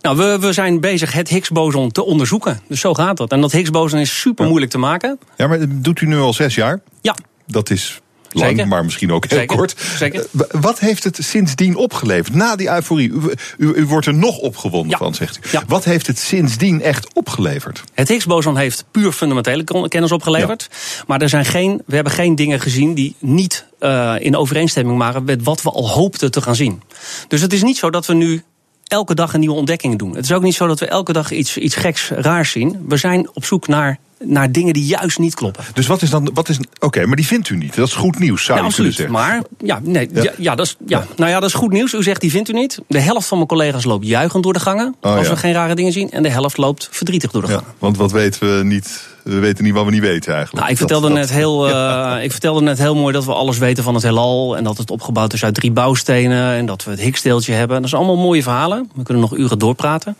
Nou, 0.00 0.16
we, 0.16 0.38
we 0.40 0.52
zijn 0.52 0.80
bezig 0.80 1.12
het 1.12 1.28
Higgs-boson 1.28 1.90
te 1.90 2.04
onderzoeken. 2.04 2.60
Dus 2.68 2.80
zo 2.80 2.94
gaat 2.94 3.16
dat. 3.16 3.32
En 3.32 3.40
dat 3.40 3.52
Higgs-boson 3.52 3.98
is 3.98 4.20
super 4.20 4.46
moeilijk 4.46 4.70
te 4.70 4.78
maken. 4.78 5.18
Ja, 5.36 5.46
maar 5.46 5.58
dat 5.58 5.68
doet 5.70 6.00
u 6.00 6.06
nu 6.06 6.18
al 6.18 6.32
zes 6.32 6.54
jaar? 6.54 6.80
Ja. 7.00 7.16
Dat 7.46 7.70
is 7.70 8.00
lang, 8.34 8.50
Zeker. 8.50 8.68
maar 8.68 8.84
misschien 8.84 9.12
ook 9.12 9.24
heel 9.28 9.38
Zeker. 9.38 9.56
kort. 9.56 9.74
Zeker. 9.96 10.26
Wat 10.50 10.78
heeft 10.78 11.04
het 11.04 11.18
sindsdien 11.20 11.76
opgeleverd? 11.76 12.34
Na 12.34 12.56
die 12.56 12.68
euforie, 12.68 13.08
u, 13.08 13.20
u, 13.56 13.72
u 13.74 13.86
wordt 13.86 14.06
er 14.06 14.14
nog 14.14 14.38
opgewonden 14.38 14.90
ja. 14.90 14.96
van, 14.96 15.14
zegt 15.14 15.36
u. 15.36 15.48
Ja. 15.52 15.62
Wat 15.66 15.84
heeft 15.84 16.06
het 16.06 16.18
sindsdien 16.18 16.82
echt 16.82 17.14
opgeleverd? 17.14 17.82
Het 17.94 18.08
Higgs-boson 18.08 18.56
heeft 18.56 18.84
puur 18.90 19.12
fundamentele 19.12 19.88
kennis 19.88 20.12
opgeleverd. 20.12 20.68
Ja. 20.70 21.02
Maar 21.06 21.22
er 21.22 21.28
zijn 21.28 21.44
geen, 21.44 21.82
we 21.86 21.94
hebben 21.94 22.12
geen 22.12 22.34
dingen 22.34 22.60
gezien 22.60 22.94
die 22.94 23.14
niet 23.18 23.66
uh, 23.80 24.14
in 24.18 24.36
overeenstemming 24.36 24.98
waren 24.98 25.24
met 25.24 25.42
wat 25.42 25.62
we 25.62 25.70
al 25.70 25.90
hoopten 25.90 26.30
te 26.30 26.40
gaan 26.40 26.56
zien. 26.56 26.82
Dus 27.28 27.40
het 27.40 27.52
is 27.52 27.62
niet 27.62 27.76
zo 27.76 27.90
dat 27.90 28.06
we 28.06 28.14
nu 28.14 28.42
elke 28.84 29.14
dag 29.14 29.34
een 29.34 29.40
nieuwe 29.40 29.56
ontdekking 29.56 29.98
doen. 29.98 30.16
Het 30.16 30.24
is 30.24 30.32
ook 30.32 30.42
niet 30.42 30.54
zo 30.54 30.66
dat 30.66 30.80
we 30.80 30.86
elke 30.86 31.12
dag 31.12 31.30
iets, 31.30 31.58
iets 31.58 31.74
geks 31.74 32.08
raars 32.08 32.50
zien. 32.50 32.84
We 32.88 32.96
zijn 32.96 33.28
op 33.34 33.44
zoek 33.44 33.68
naar 33.68 33.98
naar 34.26 34.52
dingen 34.52 34.72
die 34.72 34.84
juist 34.84 35.18
niet 35.18 35.34
kloppen. 35.34 35.64
Dus 35.72 35.86
wat 35.86 36.02
is 36.02 36.10
dan. 36.10 36.30
Wat 36.34 36.48
is, 36.48 36.58
Oké, 36.58 36.84
okay, 36.84 37.04
maar 37.04 37.16
die 37.16 37.26
vindt 37.26 37.48
u 37.48 37.56
niet. 37.56 37.74
Dat 37.74 37.86
is 37.86 37.94
goed 37.94 38.18
nieuws, 38.18 38.44
zou 38.44 38.58
ja, 38.58 38.64
je 38.64 38.70
absoluut. 38.70 38.96
kunnen 38.96 39.14
zeggen. 39.14 39.34
Maar 39.34 39.68
ja, 39.68 39.80
nee, 39.82 40.08
ja. 40.12 40.22
Ja, 40.22 40.32
ja, 40.38 40.54
dat 40.54 40.66
is, 40.66 40.76
ja. 40.86 41.06
Nou 41.16 41.30
ja, 41.30 41.40
dat 41.40 41.48
is 41.48 41.54
goed 41.54 41.72
nieuws. 41.72 41.92
U 41.92 42.02
zegt 42.02 42.20
die 42.20 42.30
vindt 42.30 42.48
u 42.48 42.52
niet. 42.52 42.80
De 42.88 43.00
helft 43.00 43.26
van 43.26 43.36
mijn 43.36 43.48
collega's 43.48 43.84
loopt 43.84 44.06
juichend 44.06 44.42
door 44.42 44.52
de 44.52 44.60
gangen. 44.60 44.94
Oh, 45.00 45.16
als 45.16 45.28
we 45.28 45.36
geen 45.36 45.52
rare 45.52 45.74
dingen 45.74 45.92
zien. 45.92 46.10
En 46.10 46.22
de 46.22 46.30
helft 46.30 46.56
loopt 46.56 46.88
verdrietig 46.90 47.30
door 47.30 47.42
de 47.42 47.48
gangen. 47.48 47.64
want 47.78 47.96
wat 47.96 48.12
weten 48.12 48.58
we 48.58 48.64
niet? 48.64 49.12
We 49.24 49.38
weten 49.38 49.64
niet 49.64 49.72
wat 49.72 49.84
we 49.84 49.90
niet 49.90 50.00
weten 50.00 50.32
eigenlijk. 50.32 50.60
Nou, 50.60 50.70
ik, 50.70 50.76
vertelde 50.76 51.08
dat, 51.08 51.16
net 51.16 51.30
heel, 51.30 51.68
uh, 51.68 52.16
ik 52.22 52.30
vertelde 52.30 52.60
net 52.60 52.78
heel 52.78 52.94
mooi 52.94 53.12
dat 53.12 53.24
we 53.24 53.32
alles 53.32 53.58
weten 53.58 53.84
van 53.84 53.94
het 53.94 54.02
heelal. 54.02 54.56
En 54.56 54.64
dat 54.64 54.78
het 54.78 54.90
opgebouwd 54.90 55.32
is 55.32 55.44
uit 55.44 55.54
drie 55.54 55.70
bouwstenen. 55.70 56.54
En 56.54 56.66
dat 56.66 56.84
we 56.84 56.90
het 56.90 57.00
Higgsdeeltje 57.00 57.52
hebben. 57.52 57.80
Dat 57.80 57.90
zijn 57.90 58.02
allemaal 58.02 58.24
mooie 58.24 58.42
verhalen. 58.42 58.90
We 58.94 59.02
kunnen 59.02 59.22
nog 59.22 59.36
uren 59.36 59.58
doorpraten. 59.58 60.16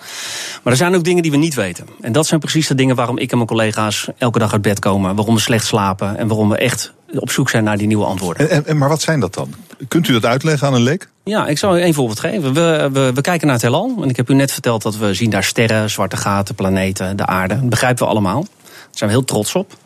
Maar 0.62 0.72
er 0.72 0.78
zijn 0.78 0.94
ook 0.94 1.04
dingen 1.04 1.22
die 1.22 1.30
we 1.30 1.36
niet 1.36 1.54
weten. 1.54 1.86
En 2.00 2.12
dat 2.12 2.26
zijn 2.26 2.40
precies 2.40 2.66
de 2.66 2.74
dingen 2.74 2.96
waarom 2.96 3.18
ik 3.18 3.30
en 3.30 3.36
mijn 3.36 3.48
collega's 3.48 4.08
elke 4.18 4.38
dag 4.38 4.52
uit 4.52 4.62
bed 4.62 4.78
komen. 4.78 5.14
Waarom 5.16 5.34
we 5.34 5.40
slecht 5.40 5.66
slapen. 5.66 6.16
En 6.16 6.28
waarom 6.28 6.48
we 6.48 6.56
echt 6.56 6.92
op 7.18 7.30
zoek 7.30 7.50
zijn 7.50 7.64
naar 7.64 7.78
die 7.78 7.86
nieuwe 7.86 8.04
antwoorden. 8.04 8.50
En, 8.50 8.66
en, 8.66 8.78
maar 8.78 8.88
wat 8.88 9.02
zijn 9.02 9.20
dat 9.20 9.34
dan? 9.34 9.54
Kunt 9.88 10.08
u 10.08 10.12
dat 10.12 10.24
uitleggen 10.24 10.66
aan 10.66 10.74
een 10.74 10.82
leek? 10.82 11.08
Ja, 11.24 11.46
ik 11.46 11.58
zal 11.58 11.76
u 11.76 11.80
één 11.80 11.94
voorbeeld 11.94 12.20
geven. 12.20 12.54
We, 12.54 12.88
we, 12.92 13.12
we 13.14 13.20
kijken 13.20 13.46
naar 13.46 13.56
het 13.56 13.64
heelal. 13.64 13.94
En 14.02 14.08
ik 14.08 14.16
heb 14.16 14.30
u 14.30 14.34
net 14.34 14.52
verteld 14.52 14.82
dat 14.82 14.96
we 14.96 15.14
zien 15.14 15.30
daar 15.30 15.44
sterren, 15.44 15.90
zwarte 15.90 16.16
gaten, 16.16 16.54
planeten, 16.54 17.16
de 17.16 17.26
aarde. 17.26 17.54
Dat 17.54 17.68
begrijpen 17.68 18.04
we 18.04 18.10
allemaal. 18.10 18.46
Daar 18.94 19.08
zijn 19.08 19.10
we 19.10 19.16
heel 19.16 19.24
trots 19.24 19.54
op. 19.54 19.76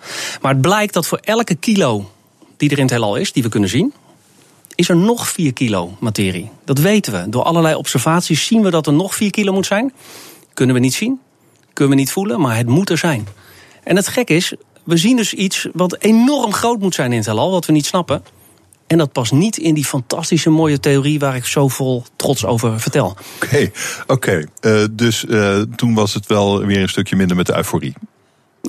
Maar 0.41 0.53
het 0.53 0.61
blijkt 0.61 0.95
dat 0.95 1.07
voor 1.07 1.19
elke 1.19 1.55
kilo 1.55 2.11
die 2.57 2.71
er 2.71 2.77
in 2.77 2.83
het 2.83 2.93
heelal 2.93 3.17
is, 3.17 3.33
die 3.33 3.43
we 3.43 3.49
kunnen 3.49 3.69
zien, 3.69 3.93
is 4.75 4.89
er 4.89 4.97
nog 4.97 5.29
4 5.29 5.53
kilo 5.53 5.97
materie. 6.01 6.51
Dat 6.65 6.79
weten 6.79 7.13
we. 7.13 7.29
Door 7.29 7.43
allerlei 7.43 7.75
observaties 7.75 8.47
zien 8.47 8.63
we 8.63 8.71
dat 8.71 8.87
er 8.87 8.93
nog 8.93 9.15
4 9.15 9.31
kilo 9.31 9.53
moet 9.53 9.67
zijn. 9.67 9.93
Kunnen 10.55 10.75
we 10.75 10.81
niet 10.81 10.95
zien, 10.95 11.21
kunnen 11.73 11.95
we 11.95 12.01
niet 12.01 12.13
voelen, 12.13 12.41
maar 12.41 12.57
het 12.57 12.67
moet 12.67 12.91
er 12.91 12.99
zijn. 12.99 13.29
En 13.85 13.97
het 13.97 14.09
gek 14.09 14.31
is, 14.31 14.55
we 14.85 14.97
zien 14.97 15.17
dus 15.17 15.35
iets 15.35 15.69
wat 15.73 15.97
enorm 15.99 16.53
groot 16.53 16.81
moet 16.81 16.95
zijn 16.95 17.11
in 17.11 17.17
het 17.17 17.27
heelal, 17.27 17.51
wat 17.51 17.67
we 17.67 17.73
niet 17.73 17.87
snappen. 17.87 18.23
En 18.87 18.99
dat 18.99 19.13
past 19.13 19.33
niet 19.33 19.59
in 19.59 19.75
die 19.75 19.85
fantastische 19.85 20.51
mooie 20.51 20.81
theorie 20.81 21.19
waar 21.19 21.37
ik 21.37 21.45
zo 21.45 21.69
vol 21.69 22.05
trots 22.17 22.45
over 22.45 22.81
vertel. 22.81 23.17
Oké, 23.43 23.71
oké. 24.07 24.45
Uh, 24.61 24.85
dus 24.91 25.25
uh, 25.25 25.61
toen 25.77 25.95
was 25.95 26.15
het 26.15 26.27
wel 26.27 26.65
weer 26.65 26.83
een 26.83 26.89
stukje 26.89 27.17
minder 27.17 27.37
met 27.37 27.47
de 27.47 27.57
euforie. 27.57 27.95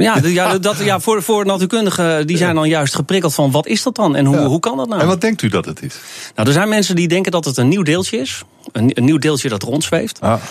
Ja, 0.03 0.19
ja, 0.23 0.57
dat, 0.67 0.77
ja 0.77 0.99
voor, 0.99 1.23
voor 1.23 1.45
natuurkundigen 1.45 2.27
die 2.27 2.37
zijn 2.37 2.55
dan 2.55 2.69
juist 2.69 2.95
geprikkeld 2.95 3.33
van 3.33 3.51
wat 3.51 3.67
is 3.67 3.83
dat 3.83 3.95
dan 3.95 4.15
en 4.15 4.25
hoe, 4.25 4.35
ja. 4.35 4.45
hoe 4.45 4.59
kan 4.59 4.77
dat 4.77 4.87
nou? 4.87 5.01
En 5.01 5.07
wat 5.07 5.21
denkt 5.21 5.41
u 5.41 5.47
dat 5.47 5.65
het 5.65 5.83
is? 5.83 5.95
Nou, 6.35 6.47
er 6.47 6.53
zijn 6.53 6.69
mensen 6.69 6.95
die 6.95 7.07
denken 7.07 7.31
dat 7.31 7.45
het 7.45 7.57
een 7.57 7.67
nieuw 7.67 7.83
deeltje 7.83 8.17
is. 8.17 8.43
Een, 8.71 8.91
een 8.93 9.05
nieuw 9.05 9.17
deeltje 9.17 9.49
dat 9.49 9.63
rondzweeft. 9.63 10.21
Ah. 10.21 10.41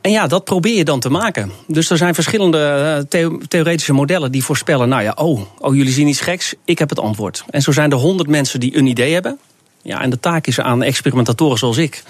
En 0.00 0.10
ja, 0.10 0.26
dat 0.26 0.44
probeer 0.44 0.76
je 0.76 0.84
dan 0.84 1.00
te 1.00 1.10
maken. 1.10 1.50
Dus 1.66 1.90
er 1.90 1.96
zijn 1.96 2.14
verschillende 2.14 3.06
the 3.08 3.40
theoretische 3.48 3.92
modellen 3.92 4.32
die 4.32 4.44
voorspellen: 4.44 4.88
nou 4.88 5.02
ja, 5.02 5.12
oh, 5.16 5.40
oh, 5.58 5.74
jullie 5.74 5.92
zien 5.92 6.08
iets 6.08 6.20
geks, 6.20 6.54
ik 6.64 6.78
heb 6.78 6.88
het 6.88 6.98
antwoord. 6.98 7.44
En 7.50 7.62
zo 7.62 7.72
zijn 7.72 7.90
er 7.90 7.96
honderd 7.96 8.28
mensen 8.28 8.60
die 8.60 8.76
een 8.76 8.86
idee 8.86 9.12
hebben. 9.12 9.38
Ja, 9.82 10.02
en 10.02 10.10
de 10.10 10.20
taak 10.20 10.46
is 10.46 10.60
aan 10.60 10.82
experimentatoren 10.82 11.58
zoals 11.58 11.76
ik 11.76 12.02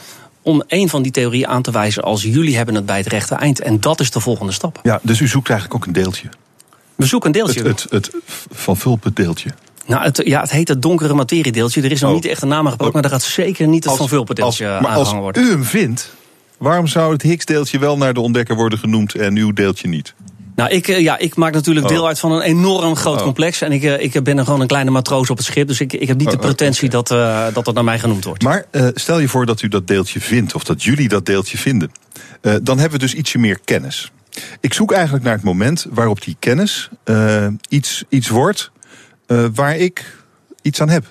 om 0.42 0.62
een 0.66 0.88
van 0.88 1.02
die 1.02 1.12
theorieën 1.12 1.46
aan 1.46 1.62
te 1.62 1.70
wijzen 1.70 2.02
als 2.02 2.22
jullie 2.22 2.56
hebben 2.56 2.74
het 2.74 2.86
bij 2.86 2.96
het 2.96 3.06
rechte 3.06 3.34
eind. 3.34 3.60
En 3.60 3.80
dat 3.80 4.00
is 4.00 4.10
de 4.10 4.20
volgende 4.20 4.52
stap. 4.52 4.80
Ja, 4.82 5.00
dus 5.02 5.20
u 5.20 5.28
zoekt 5.28 5.50
eigenlijk 5.50 5.80
ook 5.80 5.86
een 5.86 6.02
deeltje. 6.02 6.28
We 7.00 7.06
zoeken 7.06 7.26
een 7.28 7.34
deeltje. 7.34 7.62
Het, 7.62 7.86
het, 7.90 7.90
het 7.90 8.10
van 8.50 8.76
Vulpen 8.76 9.14
deeltje. 9.14 9.50
Nou, 9.86 10.02
het, 10.02 10.20
ja, 10.24 10.40
het 10.40 10.50
heet 10.50 10.68
het 10.68 10.82
donkere 10.82 11.14
materiedeeltje. 11.14 11.82
Er 11.82 11.90
is 11.92 12.00
nog 12.00 12.10
Oh. 12.10 12.16
niet 12.16 12.24
echt 12.24 12.42
een 12.42 12.48
naam 12.48 12.66
gebruikt, 12.66 12.86
Oh. 12.86 12.92
maar 12.92 13.02
daar 13.02 13.10
gaat 13.20 13.22
zeker 13.30 13.66
niet 13.68 13.82
het 13.82 13.88
Als- 13.88 13.98
van 13.98 14.08
Vulpen 14.08 14.34
deeltje 14.34 14.68
als- 14.68 14.82
Maar 14.82 14.96
als 14.96 15.12
worden. 15.12 15.42
u 15.42 15.50
hem 15.50 15.64
vindt, 15.64 16.14
waarom 16.58 16.86
zou 16.86 17.12
het 17.12 17.22
Higgs-deeltje 17.22 17.78
wel 17.78 17.96
naar 17.96 18.14
de 18.14 18.20
ontdekker 18.20 18.54
worden 18.56 18.78
genoemd 18.78 19.14
en 19.14 19.36
uw 19.36 19.52
deeltje 19.52 19.88
niet? 19.88 20.14
Nou, 20.54 20.70
ik, 20.72 20.88
eh, 20.88 21.00
ja, 21.00 21.18
ik 21.18 21.36
maak 21.36 21.52
natuurlijk 21.52 21.86
Oh. 21.86 21.92
deel 21.92 22.06
uit 22.06 22.18
van 22.18 22.32
een 22.32 22.40
enorm 22.40 22.96
groot 22.96 23.16
Oh. 23.16 23.22
complex. 23.22 23.60
En 23.60 23.72
ik, 23.72 23.82
eh, 23.82 24.02
ik 24.14 24.22
ben 24.24 24.38
er 24.38 24.44
gewoon 24.44 24.60
een 24.60 24.66
kleine 24.66 24.90
matroos 24.90 25.30
op 25.30 25.36
het 25.36 25.46
schip. 25.46 25.68
Dus 25.68 25.80
ik, 25.80 25.92
ik 25.92 26.08
heb 26.08 26.16
niet 26.18 26.30
de 26.30 26.36
pretentie 26.38 26.88
dat, 26.88 27.10
eh, 27.10 27.44
dat 27.52 27.66
het 27.66 27.74
naar 27.74 27.84
mij 27.84 27.98
genoemd 27.98 28.24
wordt. 28.24 28.42
Maar 28.42 28.64
eh, 28.70 28.86
stel 28.94 29.18
je 29.18 29.28
voor 29.28 29.46
dat 29.46 29.62
u 29.62 29.68
dat 29.68 29.86
deeltje 29.86 30.20
vindt, 30.20 30.54
of 30.54 30.64
dat 30.64 30.82
jullie 30.82 31.08
dat 31.08 31.26
deeltje 31.26 31.58
vinden. 31.58 31.90
Eh, 32.40 32.54
dan 32.62 32.78
hebben 32.78 32.98
we 32.98 33.04
dus 33.06 33.14
ietsje 33.14 33.38
meer 33.38 33.58
kennis. 33.64 34.12
Ik 34.60 34.74
zoek 34.74 34.92
eigenlijk 34.92 35.24
naar 35.24 35.34
het 35.34 35.42
moment 35.42 35.86
waarop 35.90 36.22
die 36.22 36.36
kennis 36.38 36.88
eh, 37.04 37.46
iets, 37.68 38.04
iets 38.08 38.28
wordt 38.28 38.70
eh, 39.26 39.44
waar 39.54 39.76
ik 39.76 40.16
iets 40.62 40.80
aan 40.80 40.88
heb. 40.88 41.04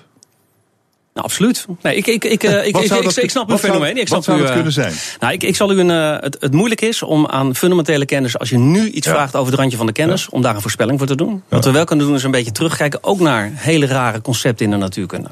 Nou, 1.20 1.32
absoluut. 1.32 1.66
Nee, 1.82 1.96
ik, 1.96 2.06
ik, 2.06 2.24
ik, 2.24 2.42
eh, 2.44 2.66
ik, 2.66 2.72
Wat 2.72 2.82
ik, 2.84 2.92
ik, 2.92 3.16
ik 3.16 3.30
snap 3.30 3.50
uw 3.50 3.56
zou- 3.56 3.72
fenomeen. 3.72 3.96
Ik 3.96 4.08
wat 4.08 4.24
zou 4.24 4.38
dat 4.38 4.48
eh, 4.48 4.54
kunnen 4.54 4.72
zijn? 4.72 4.92
Nou, 5.20 5.32
ik, 5.32 5.42
ik 5.42 5.56
zal 5.56 5.72
u 5.72 5.78
een. 5.80 5.90
eh, 5.90 6.16
het, 6.22 6.36
het 6.40 6.52
moeilijk 6.52 6.80
is 6.80 7.02
om 7.02 7.26
aan 7.26 7.54
fundamentele 7.54 8.04
kennis, 8.04 8.38
als 8.38 8.50
je 8.50 8.58
nu 8.58 8.90
iets 8.90 9.06
Ja. 9.06 9.12
vraagt 9.12 9.36
over 9.36 9.50
het 9.50 9.60
randje 9.60 9.76
van 9.76 9.86
de 9.86 9.92
kennis, 9.92 10.28
om 10.28 10.42
daar 10.42 10.54
een 10.54 10.60
voorspelling 10.60 10.98
voor 10.98 11.06
te 11.06 11.14
doen. 11.14 11.42
Wat 11.48 11.64
we 11.64 11.70
wel 11.70 11.84
kunnen 11.84 12.06
doen 12.06 12.14
is 12.14 12.22
een 12.22 12.30
beetje 12.30 12.52
terugkijken, 12.52 13.04
ook 13.04 13.20
naar 13.20 13.50
hele 13.54 13.86
rare 13.86 14.20
concepten 14.20 14.64
in 14.64 14.70
de 14.70 14.76
natuurkunde. 14.76 15.28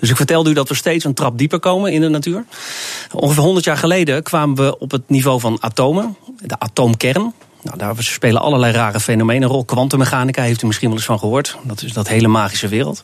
Dus 0.00 0.10
ik 0.10 0.16
vertelde 0.16 0.50
u 0.50 0.52
dat 0.52 0.68
we 0.68 0.74
steeds 0.74 1.04
een 1.04 1.14
trap 1.14 1.38
dieper 1.38 1.58
komen 1.58 1.92
in 1.92 2.00
de 2.00 2.08
natuur. 2.08 2.44
Ongeveer 3.12 3.42
100 3.42 3.64
jaar 3.64 3.76
geleden 3.78 4.22
kwamen 4.22 4.56
we 4.56 4.78
op 4.78 4.90
het 4.90 5.02
niveau 5.06 5.40
van 5.40 5.56
atomen, 5.60 6.16
de 6.40 6.58
atoomkern. 6.58 7.32
Nou, 7.68 7.80
daar 7.80 7.94
spelen 7.98 8.40
allerlei 8.40 8.72
rare 8.72 9.00
fenomenen 9.00 9.42
een 9.42 9.48
rol. 9.48 9.64
Kwantummechanica 9.64 10.42
heeft 10.42 10.62
u 10.62 10.66
misschien 10.66 10.88
wel 10.88 10.96
eens 10.96 11.06
van 11.06 11.18
gehoord. 11.18 11.56
Dat 11.62 11.82
is 11.82 11.92
dat 11.92 12.08
hele 12.08 12.28
magische 12.28 12.68
wereld. 12.68 13.02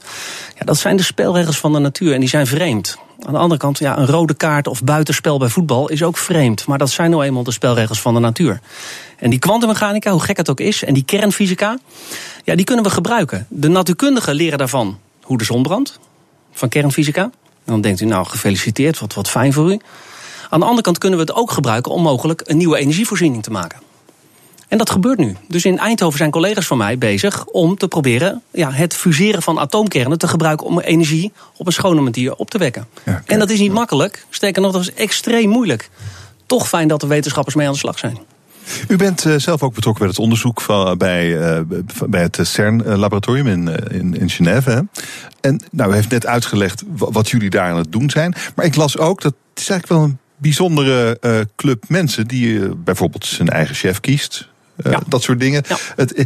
Ja, 0.58 0.64
dat 0.64 0.78
zijn 0.78 0.96
de 0.96 1.02
spelregels 1.02 1.58
van 1.58 1.72
de 1.72 1.78
natuur 1.78 2.14
en 2.14 2.20
die 2.20 2.28
zijn 2.28 2.46
vreemd. 2.46 2.98
Aan 3.26 3.32
de 3.32 3.38
andere 3.38 3.60
kant, 3.60 3.78
ja, 3.78 3.98
een 3.98 4.06
rode 4.06 4.34
kaart 4.34 4.66
of 4.66 4.84
buitenspel 4.84 5.38
bij 5.38 5.48
voetbal 5.48 5.88
is 5.88 6.02
ook 6.02 6.16
vreemd. 6.16 6.66
Maar 6.66 6.78
dat 6.78 6.90
zijn 6.90 7.10
nou 7.10 7.24
eenmaal 7.24 7.42
de 7.42 7.52
spelregels 7.52 8.00
van 8.00 8.14
de 8.14 8.20
natuur. 8.20 8.60
En 9.18 9.30
die 9.30 9.38
kwantummechanica, 9.38 10.10
hoe 10.10 10.22
gek 10.22 10.36
het 10.36 10.50
ook 10.50 10.60
is, 10.60 10.84
en 10.84 10.94
die 10.94 11.04
kernfysica, 11.04 11.78
ja, 12.44 12.54
die 12.54 12.64
kunnen 12.64 12.84
we 12.84 12.90
gebruiken. 12.90 13.46
De 13.48 13.68
natuurkundigen 13.68 14.34
leren 14.34 14.58
daarvan 14.58 14.98
hoe 15.22 15.38
de 15.38 15.44
zon 15.44 15.62
brandt, 15.62 15.98
van 16.52 16.68
kernfysica. 16.68 17.30
Dan 17.64 17.80
denkt 17.80 18.00
u, 18.00 18.04
nou, 18.04 18.26
gefeliciteerd, 18.26 18.98
wat, 18.98 19.14
wat 19.14 19.30
fijn 19.30 19.52
voor 19.52 19.72
u. 19.72 19.80
Aan 20.50 20.58
de 20.60 20.66
andere 20.66 20.82
kant 20.82 20.98
kunnen 20.98 21.18
we 21.18 21.24
het 21.24 21.34
ook 21.34 21.50
gebruiken 21.50 21.92
om 21.92 22.02
mogelijk 22.02 22.42
een 22.44 22.56
nieuwe 22.56 22.78
energievoorziening 22.78 23.42
te 23.42 23.50
maken. 23.50 23.78
En 24.68 24.78
dat 24.78 24.90
gebeurt 24.90 25.18
nu. 25.18 25.36
Dus 25.48 25.64
in 25.64 25.78
Eindhoven 25.78 26.18
zijn 26.18 26.30
collega's 26.30 26.66
van 26.66 26.78
mij 26.78 26.98
bezig 26.98 27.44
om 27.44 27.76
te 27.76 27.88
proberen 27.88 28.42
ja, 28.50 28.70
het 28.70 28.94
fuseren 28.94 29.42
van 29.42 29.58
atoomkernen 29.58 30.18
te 30.18 30.28
gebruiken 30.28 30.66
om 30.66 30.80
energie 30.80 31.32
op 31.56 31.66
een 31.66 31.72
schone 31.72 32.00
manier 32.00 32.34
op 32.34 32.50
te 32.50 32.58
wekken. 32.58 32.86
Ja, 33.04 33.22
en 33.26 33.38
dat 33.38 33.50
is 33.50 33.58
niet 33.58 33.72
makkelijk. 33.72 34.26
Sterker 34.30 34.62
nog, 34.62 34.72
dat 34.72 34.80
is 34.80 34.92
extreem 34.92 35.48
moeilijk. 35.48 35.90
Toch 36.46 36.68
fijn 36.68 36.88
dat 36.88 37.00
de 37.00 37.06
wetenschappers 37.06 37.54
mee 37.56 37.66
aan 37.66 37.72
de 37.72 37.78
slag 37.78 37.98
zijn. 37.98 38.18
U 38.88 38.96
bent 38.96 39.24
eh, 39.24 39.34
zelf 39.36 39.62
ook 39.62 39.74
betrokken 39.74 40.02
bij 40.02 40.10
het 40.10 40.20
onderzoek 40.22 40.60
van, 40.60 40.98
bij, 40.98 41.38
eh, 41.40 41.60
bij 42.08 42.22
het 42.22 42.38
CERN-laboratorium 42.42 43.46
in, 43.46 43.68
eh, 43.68 43.98
in, 43.98 44.20
in 44.20 44.30
Genève. 44.30 44.70
Hè? 44.70 44.80
En 45.40 45.60
nou, 45.70 45.90
u 45.90 45.94
heeft 45.94 46.10
net 46.10 46.26
uitgelegd 46.26 46.82
wa- 46.96 47.10
wat 47.10 47.30
jullie 47.30 47.50
daar 47.50 47.70
aan 47.70 47.76
het 47.76 47.92
doen 47.92 48.10
zijn. 48.10 48.34
Maar 48.54 48.64
ik 48.64 48.76
las 48.76 48.98
ook 48.98 49.22
dat 49.22 49.34
het 49.54 49.62
is 49.62 49.68
eigenlijk 49.68 50.00
wel 50.00 50.10
een 50.10 50.18
bijzondere 50.36 51.18
eh, 51.20 51.40
club 51.56 51.84
mensen 51.88 52.26
die 52.26 52.62
eh, 52.62 52.70
bijvoorbeeld 52.84 53.26
zijn 53.26 53.48
eigen 53.48 53.74
chef 53.74 54.00
kiest. 54.00 54.48
Eh, 54.76 54.92
Ja. 54.92 55.00
Dat 55.06 55.22
soort 55.22 55.40
dingen. 55.40 55.64
Ja. 55.68 55.76
Het, 55.96 56.14
eh, 56.14 56.24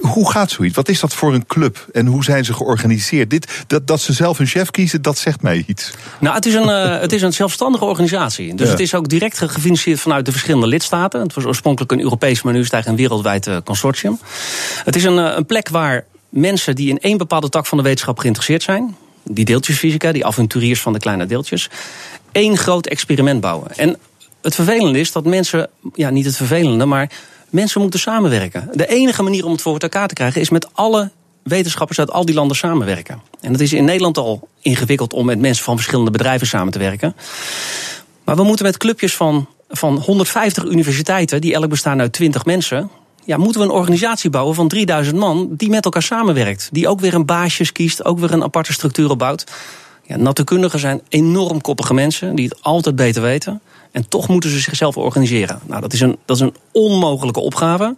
hoe 0.00 0.30
gaat 0.30 0.50
zoiets? 0.50 0.76
Wat 0.76 0.88
is 0.88 1.00
dat 1.00 1.14
voor 1.14 1.34
een 1.34 1.46
club? 1.46 1.86
En 1.92 2.06
hoe 2.06 2.24
zijn 2.24 2.44
ze 2.44 2.54
georganiseerd? 2.54 3.30
Dit, 3.30 3.64
dat, 3.66 3.86
dat 3.86 4.00
ze 4.00 4.12
zelf 4.12 4.38
hun 4.38 4.46
chef 4.46 4.70
kiezen, 4.70 5.02
dat 5.02 5.18
zegt 5.18 5.42
mij 5.42 5.64
iets. 5.66 5.90
Nou, 6.20 6.34
het 6.34 6.46
is 6.46 6.54
een, 6.54 6.68
eh, 6.68 7.00
het 7.00 7.12
is 7.12 7.22
een 7.22 7.32
zelfstandige 7.32 7.84
organisatie. 7.84 8.54
Dus 8.54 8.66
Ja. 8.66 8.72
het 8.72 8.80
is 8.80 8.94
ook 8.94 9.08
direct 9.08 9.38
ge- 9.38 9.48
gefinancierd 9.48 10.00
vanuit 10.00 10.24
de 10.24 10.30
verschillende 10.32 10.66
lidstaten. 10.66 11.20
Het 11.20 11.34
was 11.34 11.44
oorspronkelijk 11.44 11.92
een 11.92 12.00
Europees, 12.00 12.42
maar 12.42 12.52
nu 12.52 12.58
is 12.58 12.64
het 12.64 12.74
eigenlijk 12.74 13.02
een 13.02 13.08
wereldwijd 13.08 13.64
consortium. 13.64 14.18
Het 14.84 14.96
is 14.96 15.04
een, 15.04 15.16
een 15.16 15.46
plek 15.46 15.68
waar 15.68 16.04
mensen 16.28 16.74
die 16.74 16.88
in 16.88 16.98
één 16.98 17.18
bepaalde 17.18 17.48
tak 17.48 17.66
van 17.66 17.78
de 17.78 17.84
wetenschap 17.84 18.18
geïnteresseerd 18.18 18.62
zijn. 18.62 18.96
Die 19.24 19.44
deeltjesfysica, 19.44 20.12
die 20.12 20.26
avonturiers 20.26 20.80
van 20.80 20.92
de 20.92 20.98
kleine 20.98 21.26
deeltjes. 21.26 21.68
één 22.32 22.56
groot 22.56 22.86
experiment 22.86 23.40
bouwen. 23.40 23.68
En 23.76 23.96
het 24.42 24.54
vervelende 24.54 24.98
is 25.00 25.12
dat 25.12 25.24
mensen, 25.24 25.68
ja, 25.94 26.10
niet 26.10 26.24
het 26.24 26.36
vervelende, 26.36 26.84
maar 26.84 27.10
mensen 27.50 27.80
moeten 27.80 28.00
samenwerken. 28.00 28.68
De 28.72 28.86
enige 28.86 29.22
manier 29.22 29.44
om 29.44 29.52
het 29.52 29.62
voor 29.62 29.78
elkaar 29.78 30.08
te 30.08 30.14
krijgen 30.14 30.40
is 30.40 30.50
met 30.50 30.68
alle 30.72 31.10
wetenschappers 31.42 31.98
uit 31.98 32.10
al 32.10 32.24
die 32.24 32.34
landen 32.34 32.56
samenwerken. 32.56 33.20
En 33.40 33.52
dat 33.52 33.60
is 33.60 33.72
in 33.72 33.84
Nederland 33.84 34.18
al 34.18 34.48
ingewikkeld 34.60 35.12
om 35.12 35.26
met 35.26 35.38
mensen 35.38 35.64
van 35.64 35.76
verschillende 35.76 36.10
bedrijven 36.10 36.46
samen 36.46 36.72
te 36.72 36.78
werken. 36.78 37.16
Maar 38.24 38.36
we 38.36 38.42
moeten 38.42 38.64
met 38.64 38.76
clubjes 38.76 39.16
van, 39.16 39.46
van 39.68 39.96
150 39.96 40.64
universiteiten, 40.64 41.40
die 41.40 41.54
elk 41.54 41.68
bestaan 41.68 42.00
uit 42.00 42.12
20 42.12 42.44
mensen. 42.44 42.90
Ja, 43.24 43.36
moeten 43.36 43.60
we 43.60 43.66
een 43.66 43.74
organisatie 43.74 44.30
bouwen 44.30 44.54
van 44.54 44.68
3000 44.68 45.16
man 45.16 45.48
die 45.50 45.70
met 45.70 45.84
elkaar 45.84 46.02
samenwerkt. 46.02 46.68
Die 46.72 46.88
ook 46.88 47.00
weer 47.00 47.14
een 47.14 47.26
baasjes 47.26 47.72
kiest, 47.72 48.04
ook 48.04 48.18
weer 48.18 48.32
een 48.32 48.42
aparte 48.42 48.72
structuur 48.72 49.10
opbouwt. 49.10 49.44
Ja, 50.06 50.32
zijn 50.78 51.00
enorm 51.08 51.60
koppige 51.60 51.94
mensen 51.94 52.34
die 52.34 52.48
het 52.48 52.62
altijd 52.62 52.96
beter 52.96 53.22
weten. 53.22 53.60
En 53.92 54.08
toch 54.08 54.28
moeten 54.28 54.50
ze 54.50 54.58
zichzelf 54.58 54.96
organiseren. 54.96 55.60
Nou, 55.66 55.80
dat 55.80 55.92
is 55.92 56.00
een, 56.00 56.18
dat 56.24 56.36
is 56.36 56.42
een 56.42 56.54
onmogelijke 56.72 57.40
opgave. 57.40 57.96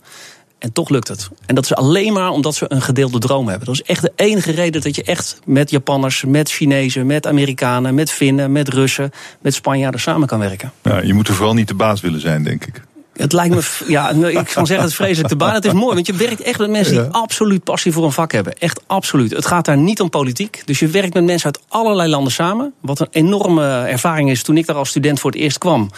En 0.58 0.72
toch 0.72 0.88
lukt 0.88 1.08
het. 1.08 1.28
En 1.46 1.54
dat 1.54 1.64
is 1.64 1.74
alleen 1.74 2.12
maar 2.12 2.30
omdat 2.30 2.54
ze 2.54 2.64
een 2.68 2.82
gedeelde 2.82 3.18
droom 3.18 3.48
hebben. 3.48 3.66
Dat 3.66 3.74
is 3.74 3.82
echt 3.82 4.02
de 4.02 4.12
enige 4.16 4.50
reden 4.50 4.80
dat 4.80 4.96
je 4.96 5.02
echt 5.02 5.40
met 5.44 5.70
Japanners, 5.70 6.24
met 6.24 6.50
Chinezen, 6.50 7.06
met 7.06 7.26
Amerikanen, 7.26 7.94
met 7.94 8.10
Finnen, 8.10 8.52
met 8.52 8.68
Russen, 8.68 9.10
met 9.40 9.54
Spanjaarden 9.54 10.00
samen 10.00 10.28
kan 10.28 10.38
werken. 10.38 10.72
Ja, 10.82 11.02
je 11.02 11.14
moet 11.14 11.28
er 11.28 11.34
vooral 11.34 11.54
niet 11.54 11.68
de 11.68 11.74
baas 11.74 12.00
willen 12.00 12.20
zijn, 12.20 12.42
denk 12.42 12.66
ik. 12.66 12.82
Het 13.12 13.32
lijkt 13.32 13.54
me, 13.54 13.62
ja, 13.86 14.10
ik 14.10 14.50
kan 14.54 14.66
zeggen, 14.66 14.86
het 14.86 14.94
vreselijk 14.94 15.28
te 15.28 15.36
baan. 15.36 15.54
Het 15.54 15.64
is 15.64 15.72
mooi, 15.72 15.94
want 15.94 16.06
je 16.06 16.12
werkt 16.12 16.40
echt 16.40 16.58
met 16.58 16.70
mensen 16.70 16.94
die 16.94 17.12
absoluut 17.12 17.64
passie 17.64 17.92
voor 17.92 18.04
een 18.04 18.12
vak 18.12 18.32
hebben. 18.32 18.52
Echt 18.58 18.80
absoluut. 18.86 19.30
Het 19.30 19.46
gaat 19.46 19.64
daar 19.64 19.76
niet 19.76 20.00
om 20.00 20.10
politiek. 20.10 20.62
Dus 20.64 20.78
je 20.78 20.88
werkt 20.88 21.14
met 21.14 21.24
mensen 21.24 21.44
uit 21.46 21.64
allerlei 21.68 22.10
landen 22.10 22.32
samen. 22.32 22.72
Wat 22.80 23.00
een 23.00 23.08
enorme 23.10 23.66
ervaring 23.82 24.30
is 24.30 24.42
toen 24.42 24.56
ik 24.56 24.66
daar 24.66 24.76
als 24.76 24.88
student 24.88 25.20
voor 25.20 25.30
het 25.30 25.40
eerst 25.40 25.58
kwam. 25.58 25.90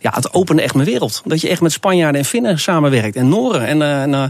Ja, 0.00 0.12
het 0.14 0.34
opende 0.34 0.62
echt 0.62 0.74
mijn 0.74 0.86
wereld. 0.86 1.22
Dat 1.24 1.40
je 1.40 1.48
echt 1.48 1.60
met 1.60 1.72
Spanjaarden 1.72 2.20
en 2.20 2.26
Finnen 2.26 2.58
samenwerkt. 2.58 3.16
En 3.16 3.28
Noren. 3.28 3.66
En, 3.66 3.80
uh, 3.80 4.02
en 4.02 4.10
uh, 4.10 4.22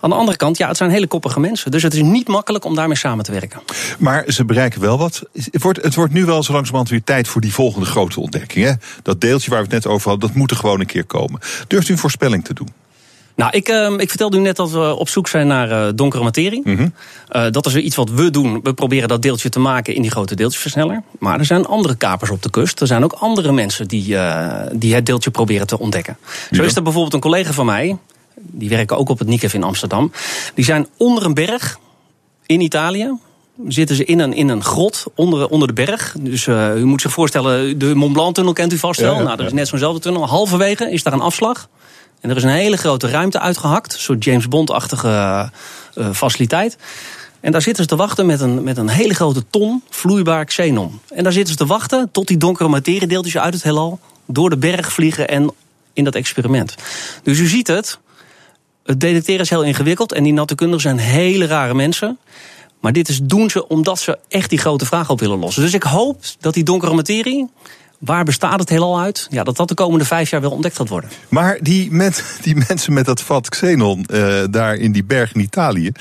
aan 0.00 0.10
de 0.10 0.16
andere 0.16 0.36
kant, 0.36 0.56
ja, 0.56 0.68
het 0.68 0.76
zijn 0.76 0.90
hele 0.90 1.06
koppige 1.06 1.40
mensen. 1.40 1.70
Dus 1.70 1.82
het 1.82 1.94
is 1.94 2.02
niet 2.02 2.28
makkelijk 2.28 2.64
om 2.64 2.74
daarmee 2.74 2.96
samen 2.96 3.24
te 3.24 3.32
werken. 3.32 3.60
Maar 3.98 4.24
ze 4.26 4.44
bereiken 4.44 4.80
wel 4.80 4.98
wat. 4.98 5.22
Het 5.32 5.62
wordt, 5.62 5.82
het 5.82 5.94
wordt 5.94 6.12
nu 6.12 6.24
wel 6.24 6.42
zo 6.42 6.52
langzamerhand 6.52 6.90
weer 6.90 7.04
tijd 7.04 7.28
voor 7.28 7.40
die 7.40 7.52
volgende 7.52 7.86
grote 7.86 8.20
ontdekking. 8.20 8.66
Hè? 8.66 8.72
Dat 9.02 9.20
deeltje 9.20 9.50
waar 9.50 9.58
we 9.58 9.64
het 9.64 9.84
net 9.84 9.92
over 9.92 10.10
hadden, 10.10 10.28
dat 10.28 10.36
moet 10.36 10.50
er 10.50 10.56
gewoon 10.56 10.80
een 10.80 10.86
keer 10.86 11.04
komen. 11.04 11.40
Durft 11.84 11.88
u 11.88 11.92
een 11.92 12.10
voorspelling 12.10 12.44
te 12.44 12.54
doen? 12.54 12.68
Nou, 13.36 13.50
ik, 13.52 13.68
uh, 13.68 13.92
ik 13.96 14.08
vertelde 14.08 14.36
u 14.36 14.40
net 14.40 14.56
dat 14.56 14.70
we 14.70 14.94
op 14.94 15.08
zoek 15.08 15.28
zijn 15.28 15.46
naar 15.46 15.70
uh, 15.70 15.88
donkere 15.94 16.22
materie. 16.22 16.60
Mm 16.64 16.76
-hmm. 16.76 16.94
uh, 17.32 17.50
dat 17.50 17.66
is 17.66 17.74
iets 17.74 17.96
wat 17.96 18.10
we 18.10 18.30
doen. 18.30 18.60
We 18.62 18.74
proberen 18.74 19.08
dat 19.08 19.22
deeltje 19.22 19.48
te 19.48 19.58
maken 19.58 19.94
in 19.94 20.02
die 20.02 20.10
grote 20.10 20.34
deeltjesversneller. 20.34 21.02
Maar 21.18 21.38
er 21.38 21.44
zijn 21.44 21.66
andere 21.66 21.94
kapers 21.94 22.30
op 22.30 22.42
de 22.42 22.50
kust. 22.50 22.80
Er 22.80 22.86
zijn 22.86 23.04
ook 23.04 23.12
andere 23.12 23.52
mensen 23.52 23.88
die, 23.88 24.16
die 24.72 24.94
het 24.94 25.06
deeltje 25.06 25.30
proberen 25.30 25.66
te 25.66 25.78
ontdekken. 25.78 26.16
Ja. 26.50 26.56
Zo 26.56 26.62
is 26.62 26.76
er 26.76 26.82
bijvoorbeeld 26.82 27.14
een 27.14 27.20
collega 27.20 27.52
van 27.52 27.66
mij. 27.66 27.96
Die 28.34 28.68
werken 28.68 28.96
ook 28.96 29.08
op 29.08 29.18
het 29.18 29.28
NICEF 29.28 29.54
in 29.54 29.62
Amsterdam. 29.62 30.12
Die 30.54 30.64
zijn 30.64 30.86
onder 30.96 31.24
een 31.24 31.34
berg 31.34 31.78
in 32.46 32.60
Italië 32.60 33.16
zitten 33.68 33.96
ze 33.96 34.04
in 34.04 34.18
een, 34.18 34.32
in 34.32 34.48
een 34.48 34.64
grot 34.64 35.04
onder, 35.14 35.48
onder 35.48 35.68
de 35.68 35.74
berg. 35.74 36.14
Dus 36.18 36.46
uh, 36.46 36.76
u 36.76 36.84
moet 36.84 37.00
zich 37.00 37.12
voorstellen, 37.12 37.78
de 37.78 37.94
Mont 37.94 38.12
Blanc-tunnel 38.12 38.52
kent 38.52 38.72
u 38.72 38.78
vast 38.78 39.00
wel. 39.00 39.12
Ja, 39.12 39.18
ja, 39.18 39.24
nou, 39.24 39.36
dat 39.36 39.46
is 39.46 39.52
net 39.52 39.68
zo'nzelfde 39.68 40.00
tunnel. 40.00 40.28
Halverwege 40.28 40.90
is 40.90 41.02
daar 41.02 41.12
een 41.12 41.20
afslag. 41.20 41.68
En 42.20 42.30
er 42.30 42.36
is 42.36 42.42
een 42.42 42.48
hele 42.48 42.76
grote 42.76 43.08
ruimte 43.08 43.40
uitgehakt. 43.40 43.92
Een 43.92 44.00
soort 44.00 44.24
James 44.24 44.48
Bond-achtige 44.48 45.50
uh, 45.94 46.10
faciliteit. 46.12 46.76
En 47.40 47.52
daar 47.52 47.62
zitten 47.62 47.82
ze 47.82 47.88
te 47.88 47.96
wachten 47.96 48.26
met 48.26 48.40
een, 48.40 48.62
met 48.62 48.76
een 48.76 48.88
hele 48.88 49.14
grote 49.14 49.44
ton 49.50 49.82
vloeibaar 49.90 50.44
xenon. 50.44 51.00
En 51.08 51.22
daar 51.22 51.32
zitten 51.32 51.52
ze 51.52 51.58
te 51.58 51.66
wachten 51.66 52.08
tot 52.10 52.26
die 52.28 52.36
donkere 52.36 52.68
materiedeeltjes 52.68 53.38
uit 53.38 53.54
het 53.54 53.62
heelal... 53.62 54.00
door 54.26 54.50
de 54.50 54.56
berg 54.56 54.92
vliegen 54.92 55.28
en 55.28 55.50
in 55.92 56.04
dat 56.04 56.14
experiment. 56.14 56.74
Dus 57.22 57.38
u 57.38 57.46
ziet 57.46 57.66
het, 57.66 57.98
het 58.84 59.00
detecteren 59.00 59.40
is 59.40 59.50
heel 59.50 59.62
ingewikkeld... 59.62 60.12
en 60.12 60.22
die 60.22 60.32
natuurkundigen 60.32 60.82
zijn 60.82 60.98
hele 60.98 61.46
rare 61.46 61.74
mensen... 61.74 62.18
Maar 62.84 62.92
dit 62.92 63.08
is, 63.08 63.20
doen 63.22 63.50
ze 63.50 63.68
omdat 63.68 63.98
ze 63.98 64.18
echt 64.28 64.50
die 64.50 64.58
grote 64.58 64.86
vraag 64.86 65.10
op 65.10 65.20
willen 65.20 65.38
lossen. 65.38 65.62
Dus 65.62 65.74
ik 65.74 65.82
hoop 65.82 66.22
dat 66.40 66.54
die 66.54 66.64
donkere 66.64 66.94
materie. 66.94 67.48
Waar 67.98 68.24
bestaat 68.24 68.60
het 68.60 68.68
heelal 68.68 69.00
uit? 69.00 69.26
Ja, 69.30 69.44
dat 69.44 69.56
dat 69.56 69.68
de 69.68 69.74
komende 69.74 70.04
vijf 70.04 70.30
jaar 70.30 70.40
wel 70.40 70.50
ontdekt 70.50 70.76
gaat 70.76 70.88
worden. 70.88 71.10
Maar 71.28 71.58
die, 71.60 71.90
met, 71.90 72.24
die 72.44 72.64
mensen 72.68 72.92
met 72.92 73.04
dat 73.04 73.20
vat 73.20 73.48
xenon 73.48 74.06
uh, 74.10 74.42
daar 74.50 74.74
in 74.74 74.92
die 74.92 75.04
berg 75.04 75.34
in 75.34 75.40
Italië, 75.40 75.92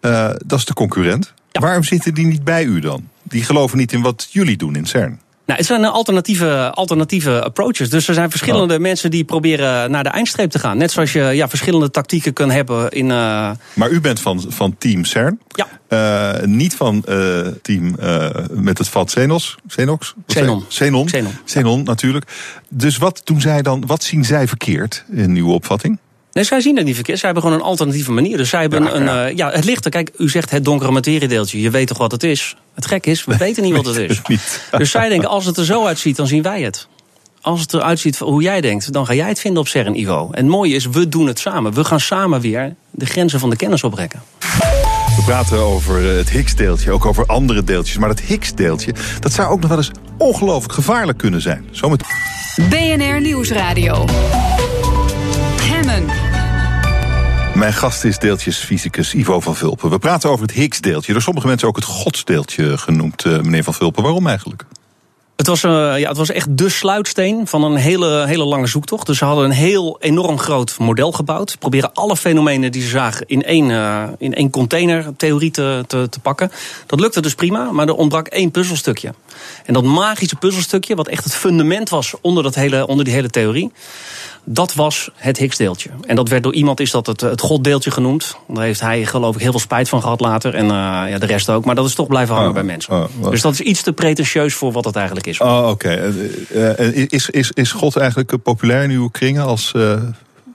uh, 0.00 0.30
dat 0.46 0.58
is 0.58 0.64
de 0.64 0.74
concurrent. 0.74 1.32
Ja. 1.50 1.60
Waarom 1.60 1.82
zitten 1.82 2.14
die 2.14 2.26
niet 2.26 2.44
bij 2.44 2.64
u 2.64 2.80
dan? 2.80 3.08
Die 3.22 3.44
geloven 3.44 3.78
niet 3.78 3.92
in 3.92 4.02
wat 4.02 4.28
jullie 4.30 4.56
doen 4.56 4.76
in 4.76 4.86
CERN. 4.86 5.20
Nou, 5.46 5.58
het 5.58 5.66
zijn 5.66 5.84
alternatieve, 5.84 6.70
alternatieve 6.70 7.42
approaches. 7.42 7.90
Dus 7.90 8.08
er 8.08 8.14
zijn 8.14 8.30
verschillende 8.30 8.74
oh. 8.74 8.80
mensen 8.80 9.10
die 9.10 9.24
proberen 9.24 9.90
naar 9.90 10.02
de 10.02 10.08
eindstreep 10.08 10.50
te 10.50 10.58
gaan. 10.58 10.76
Net 10.76 10.92
zoals 10.92 11.12
je 11.12 11.20
ja, 11.20 11.48
verschillende 11.48 11.90
tactieken 11.90 12.32
kunt 12.32 12.52
hebben 12.52 12.90
in. 12.90 13.08
Uh... 13.08 13.50
Maar 13.72 13.90
u 13.90 14.00
bent 14.00 14.20
van, 14.20 14.44
van 14.48 14.76
team 14.78 15.04
CERN. 15.04 15.40
Ja. 15.48 15.66
Uh, 15.88 16.46
niet 16.46 16.74
van 16.74 17.04
uh, 17.08 17.46
team 17.62 17.96
met 18.50 18.78
het 18.78 18.88
vat 18.88 19.06
Xenos. 19.06 19.56
Xenox? 19.66 20.14
Xenon. 20.26 20.64
Xenon. 20.68 21.06
Xenon. 21.06 21.32
Xenon, 21.44 21.82
natuurlijk. 21.82 22.26
Dus 22.68 22.96
wat 22.96 23.20
doen 23.24 23.40
zij 23.40 23.62
dan? 23.62 23.86
Wat 23.86 24.02
zien 24.02 24.24
zij 24.24 24.48
verkeerd 24.48 25.04
in 25.10 25.36
uw 25.36 25.48
opvatting? 25.48 25.98
Nee, 26.34 26.44
zij 26.44 26.60
zien 26.60 26.76
het 26.76 26.84
niet 26.84 26.94
verkeerd. 26.94 27.18
Zij 27.18 27.30
hebben 27.30 27.48
gewoon 27.48 27.60
een 27.60 27.66
alternatieve 27.66 28.12
manier. 28.12 28.36
Dus 28.36 28.48
zij 28.48 28.60
hebben 28.60 28.82
ja, 28.82 28.94
een. 28.94 29.04
Ja. 29.04 29.28
Uh, 29.28 29.36
ja, 29.36 29.50
het 29.50 29.64
licht. 29.64 29.88
Kijk, 29.88 30.10
u 30.18 30.28
zegt 30.28 30.50
het 30.50 30.64
donkere 30.64 30.90
materiedeeltje. 30.90 31.60
Je 31.60 31.70
weet 31.70 31.86
toch 31.86 31.98
wat 31.98 32.12
het 32.12 32.22
is? 32.22 32.56
Het 32.74 32.86
gek 32.86 33.06
is, 33.06 33.24
we 33.24 33.36
weten 33.36 33.62
niet 33.62 33.74
wat 33.74 33.86
het 33.86 33.96
is. 33.96 34.20
Dus 34.78 34.90
zij 34.90 35.08
denken, 35.08 35.28
als 35.28 35.44
het 35.44 35.56
er 35.56 35.64
zo 35.64 35.86
uitziet, 35.86 36.16
dan 36.16 36.26
zien 36.26 36.42
wij 36.42 36.62
het. 36.62 36.88
Als 37.40 37.60
het 37.60 37.74
eruit 37.74 37.98
ziet 37.98 38.18
hoe 38.18 38.42
jij 38.42 38.60
denkt, 38.60 38.92
dan 38.92 39.06
ga 39.06 39.14
jij 39.14 39.28
het 39.28 39.40
vinden 39.40 39.60
op 39.60 39.68
CERN-niveau. 39.68 40.28
En 40.30 40.42
het 40.42 40.52
mooie 40.52 40.74
is, 40.74 40.86
we 40.86 41.08
doen 41.08 41.26
het 41.26 41.38
samen. 41.38 41.72
We 41.72 41.84
gaan 41.84 42.00
samen 42.00 42.40
weer 42.40 42.74
de 42.90 43.06
grenzen 43.06 43.40
van 43.40 43.50
de 43.50 43.56
kennis 43.56 43.82
oprekken. 43.82 44.22
We 45.16 45.22
praten 45.24 45.58
over 45.58 46.02
het 46.02 46.30
Higgs-deeltje, 46.30 46.90
ook 46.90 47.06
over 47.06 47.26
andere 47.26 47.64
deeltjes. 47.64 47.98
Maar 47.98 48.08
het 48.08 48.20
Higgs-deeltje, 48.20 48.94
dat 49.20 49.32
zou 49.32 49.50
ook 49.50 49.60
nog 49.60 49.68
wel 49.68 49.78
eens 49.78 49.90
ongelooflijk 50.18 50.72
gevaarlijk 50.72 51.18
kunnen 51.18 51.40
zijn. 51.40 51.68
Zometeen. 51.70 52.08
BNR 52.68 53.20
Nieuwsradio. 53.20 54.04
Mijn 57.54 57.72
gast 57.72 58.04
is 58.04 58.18
deeltjesfysicus 58.18 59.14
Ivo 59.14 59.40
van 59.40 59.56
Vulpen. 59.56 59.90
We 59.90 59.98
praten 59.98 60.30
over 60.30 60.46
het 60.46 60.54
Higgs-deeltje. 60.54 61.12
Door 61.12 61.22
sommige 61.22 61.46
mensen 61.46 61.68
ook 61.68 61.76
het 61.76 61.84
godsdeeltje 61.84 62.78
genoemd, 62.78 63.24
uh, 63.24 63.40
meneer 63.40 63.64
van 63.64 63.74
Vulpen. 63.74 64.02
Waarom 64.02 64.26
eigenlijk? 64.26 64.64
Het 65.36 65.46
was, 65.46 65.62
uh, 65.62 65.70
ja, 65.98 66.08
het 66.08 66.16
was 66.16 66.30
echt 66.30 66.58
de 66.58 66.68
sluitsteen 66.68 67.46
van 67.46 67.64
een 67.64 67.76
hele, 67.76 68.26
hele 68.26 68.44
lange 68.44 68.66
zoektocht. 68.66 69.06
Dus 69.06 69.18
ze 69.18 69.24
hadden 69.24 69.44
een 69.44 69.50
heel 69.50 69.96
enorm 70.00 70.38
groot 70.38 70.76
model 70.78 71.12
gebouwd. 71.12 71.56
Proberen 71.58 71.92
alle 71.92 72.16
fenomenen 72.16 72.72
die 72.72 72.82
ze 72.82 72.88
zagen 72.88 73.26
in 73.26 73.42
één, 73.42 73.68
uh, 73.68 74.02
in 74.18 74.34
één 74.34 74.50
containertheorie 74.50 75.50
te, 75.50 75.84
te, 75.86 76.06
te 76.10 76.20
pakken. 76.20 76.50
Dat 76.86 77.00
lukte 77.00 77.20
dus 77.20 77.34
prima, 77.34 77.72
maar 77.72 77.86
er 77.88 77.94
ontbrak 77.94 78.26
één 78.26 78.50
puzzelstukje. 78.50 79.14
En 79.64 79.74
dat 79.74 79.84
magische 79.84 80.36
puzzelstukje, 80.36 80.94
wat 80.94 81.08
echt 81.08 81.24
het 81.24 81.34
fundament 81.34 81.88
was 81.88 82.14
onder, 82.20 82.42
dat 82.42 82.54
hele, 82.54 82.86
onder 82.86 83.04
die 83.04 83.14
hele 83.14 83.30
theorie. 83.30 83.72
Dat 84.46 84.74
was 84.74 85.10
het 85.14 85.38
Higgs-deeltje. 85.38 85.90
En 86.06 86.16
dat 86.16 86.28
werd 86.28 86.42
door 86.42 86.54
iemand, 86.54 86.80
is 86.80 86.90
dat 86.90 87.06
het, 87.06 87.20
het 87.20 87.40
goddeeltje 87.40 87.90
genoemd. 87.90 88.36
Daar 88.48 88.64
heeft 88.64 88.80
hij 88.80 89.06
geloof 89.06 89.34
ik 89.34 89.40
heel 89.40 89.50
veel 89.50 89.60
spijt 89.60 89.88
van 89.88 90.02
gehad 90.02 90.20
later. 90.20 90.54
En 90.54 90.64
uh, 90.64 90.70
ja, 91.08 91.18
de 91.18 91.26
rest 91.26 91.50
ook. 91.50 91.64
Maar 91.64 91.74
dat 91.74 91.86
is 91.86 91.94
toch 91.94 92.06
blijven 92.06 92.34
hangen 92.34 92.48
oh, 92.48 92.54
bij 92.54 92.64
mensen. 92.64 92.92
Oh, 92.92 93.30
dus 93.30 93.40
dat 93.40 93.52
is 93.52 93.60
iets 93.60 93.82
te 93.82 93.92
pretentieus 93.92 94.54
voor 94.54 94.72
wat 94.72 94.84
het 94.84 94.96
eigenlijk 94.96 95.26
is. 95.26 95.40
Oh, 95.40 95.68
oké. 95.68 95.70
Okay. 95.70 96.12
Uh, 96.78 97.06
is, 97.08 97.30
is, 97.30 97.50
is 97.50 97.72
God 97.72 97.96
eigenlijk 97.96 98.42
populair 98.42 98.82
in 98.82 98.90
uw 98.90 99.08
kringen 99.08 99.44
als... 99.44 99.72
Uh... 99.76 99.94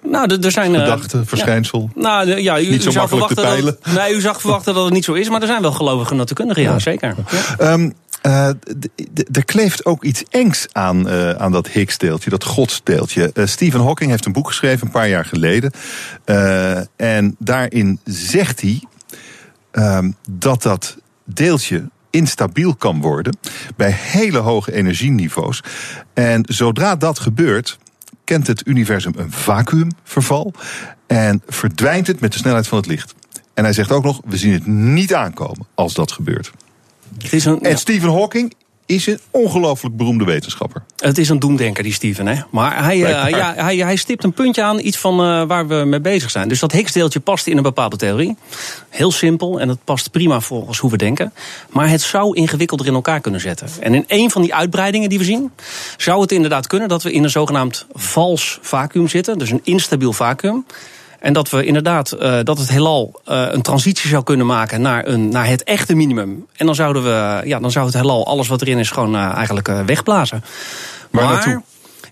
Nou, 0.04 0.40
er 0.42 0.52
zijn. 0.52 0.76
Gedachte, 0.76 1.26
verschijnsel. 1.26 1.90
Ja. 1.96 2.02
Nou, 2.02 2.42
ja, 2.42 2.60
u, 2.60 2.70
niet 2.70 2.84
zo 2.84 2.90
u 2.90 2.92
zou 2.92 3.10
makkelijk 3.10 3.40
te 3.40 3.42
peilen. 3.42 3.78
Dat, 3.84 3.94
nee, 3.94 4.14
u 4.14 4.22
zag 4.22 4.42
verwachten 4.42 4.74
dat 4.74 4.84
het 4.84 4.94
niet 4.94 5.04
zo 5.04 5.14
is, 5.14 5.30
maar 5.30 5.42
er 5.42 5.48
zijn 5.48 5.62
wel 5.62 5.72
gelovige 5.72 6.14
natuurkundigen, 6.14 6.64
ja, 6.64 6.72
ja 6.72 6.80
zeker. 6.80 7.16
Ja. 7.60 7.72
Um, 7.72 7.94
uh, 8.26 8.48
er 9.32 9.46
kleeft 9.46 9.86
ook 9.86 10.04
iets 10.04 10.24
engs 10.30 10.68
aan, 10.72 11.08
uh, 11.08 11.32
aan 11.32 11.52
dat 11.52 11.68
Higgs-deeltje, 11.68 12.30
dat 12.30 12.44
godsdeeltje. 12.44 13.32
Uh, 13.34 13.46
Stephen 13.46 13.82
Hawking 13.82 14.10
heeft 14.10 14.26
een 14.26 14.34
boek 14.34 14.48
geschreven 14.48 14.86
een 14.86 14.94
paar 14.94 15.10
jaar 15.10 15.26
geleden. 15.26 15.72
en 16.96 17.36
daarin 17.40 18.00
zegt 18.04 18.62
hij 18.62 18.84
dat 20.30 20.62
dat 20.62 20.98
deeltje 21.24 21.90
instabiel 22.10 22.76
kan 22.76 23.02
worden 23.02 23.38
bij 23.76 23.92
hele 23.92 24.38
hoge 24.38 24.74
energieniveaus. 24.74 25.64
En 26.14 26.44
zodra 26.48 26.96
dat 26.96 27.20
gebeurt, 27.20 27.78
kent 28.24 28.48
het 28.48 28.68
universum 28.68 29.14
een 29.16 29.32
vacuümverval 29.32 30.54
en 31.08 31.42
verdwijnt 31.48 32.08
het 32.08 32.20
met 32.20 32.32
de 32.32 32.38
snelheid 32.38 32.68
van 32.68 32.78
het 32.78 32.88
licht. 32.88 33.14
En 33.54 33.64
hij 33.64 33.74
zegt 33.74 33.92
ook 33.92 34.04
nog: 34.04 34.22
we 34.26 34.38
zien 34.38 34.54
het 34.54 34.66
niet 34.66 35.14
aankomen 35.14 35.68
als 35.76 35.94
dat 35.94 36.12
gebeurt. 36.12 36.52
Een, 37.32 37.62
en 37.62 37.78
Stephen 37.78 38.10
Hawking 38.10 38.54
is 38.90 39.08
een 39.08 39.20
ongelooflijk 39.32 39.98
beroemde 39.98 40.24
wetenschapper. 40.26 40.84
Het 40.98 41.18
is 41.18 41.30
een 41.30 41.40
doemdenker, 41.40 41.84
die 41.84 41.94
Steven. 41.94 42.28
Hè? 42.28 42.42
Maar 42.50 42.84
hij, 42.84 42.98
uh, 42.98 43.30
ja, 43.30 43.54
hij, 43.56 43.78
hij 43.78 43.96
stipt 43.96 44.24
een 44.24 44.34
puntje 44.34 44.64
aan 44.64 44.80
iets 44.80 44.98
van 44.98 45.14
uh, 45.14 45.44
waar 45.44 45.68
we 45.68 45.76
mee 45.76 46.00
bezig 46.00 46.30
zijn. 46.30 46.50
Dus 46.50 46.60
dat 46.60 46.72
Higgs-deeltje 46.72 47.20
past 47.20 47.48
in 47.48 47.58
een 47.58 47.64
bepaalde 47.64 47.96
theorie. 47.96 48.36
Heel 48.90 49.12
simpel 49.12 49.60
en 49.60 49.70
het 49.70 49.84
past 49.84 50.12
prima 50.12 50.40
volgens 50.42 50.80
hoe 50.80 50.92
we 50.92 50.98
denken. 50.98 51.34
Maar 51.70 51.90
het 51.90 52.02
zou 52.02 52.36
ingewikkelder 52.36 52.88
in 52.88 52.94
elkaar 52.94 53.22
kunnen 53.22 53.42
zetten. 53.42 53.68
En 53.80 53.94
in 53.94 54.04
een 54.08 54.32
van 54.32 54.42
die 54.42 54.54
uitbreidingen 54.54 55.10
die 55.10 55.18
we 55.18 55.24
zien, 55.24 55.52
zou 55.98 56.22
het 56.22 56.32
inderdaad 56.32 56.68
kunnen 56.68 56.88
dat 56.88 57.04
we 57.04 57.12
in 57.12 57.24
een 57.24 57.30
zogenaamd 57.30 57.86
vals 57.94 58.60
vacuüm 58.62 59.08
zitten. 59.08 59.38
Dus 59.38 59.50
een 59.50 59.62
instabiel 59.64 60.14
vacuüm. 60.14 60.66
En 61.20 61.34
dat 61.34 61.50
we 61.50 61.66
inderdaad, 61.66 62.16
uh, 62.22 62.40
dat 62.44 62.58
het 62.58 62.70
heelal 62.70 63.22
uh, 63.28 63.46
een 63.50 63.62
transitie 63.62 64.10
zou 64.10 64.24
kunnen 64.24 64.46
maken 64.46 64.82
naar, 64.82 65.08
een, 65.08 65.30
naar 65.30 65.48
het 65.48 65.64
echte 65.64 65.96
minimum. 65.96 66.46
En 66.56 66.66
dan 66.66 66.76
zouden 66.76 67.04
we, 67.04 67.42
ja, 67.46 67.60
dan 67.60 67.72
zou 67.72 67.86
het 67.86 67.94
heelal, 67.94 68.26
alles 68.26 68.48
wat 68.48 68.62
erin 68.62 68.78
is, 68.78 68.92
gewoon 68.92 69.16
uh, 69.16 69.34
eigenlijk 69.34 69.68
wegblazen. 69.86 70.44
Maar, 71.10 71.24
naartoe? 71.24 71.62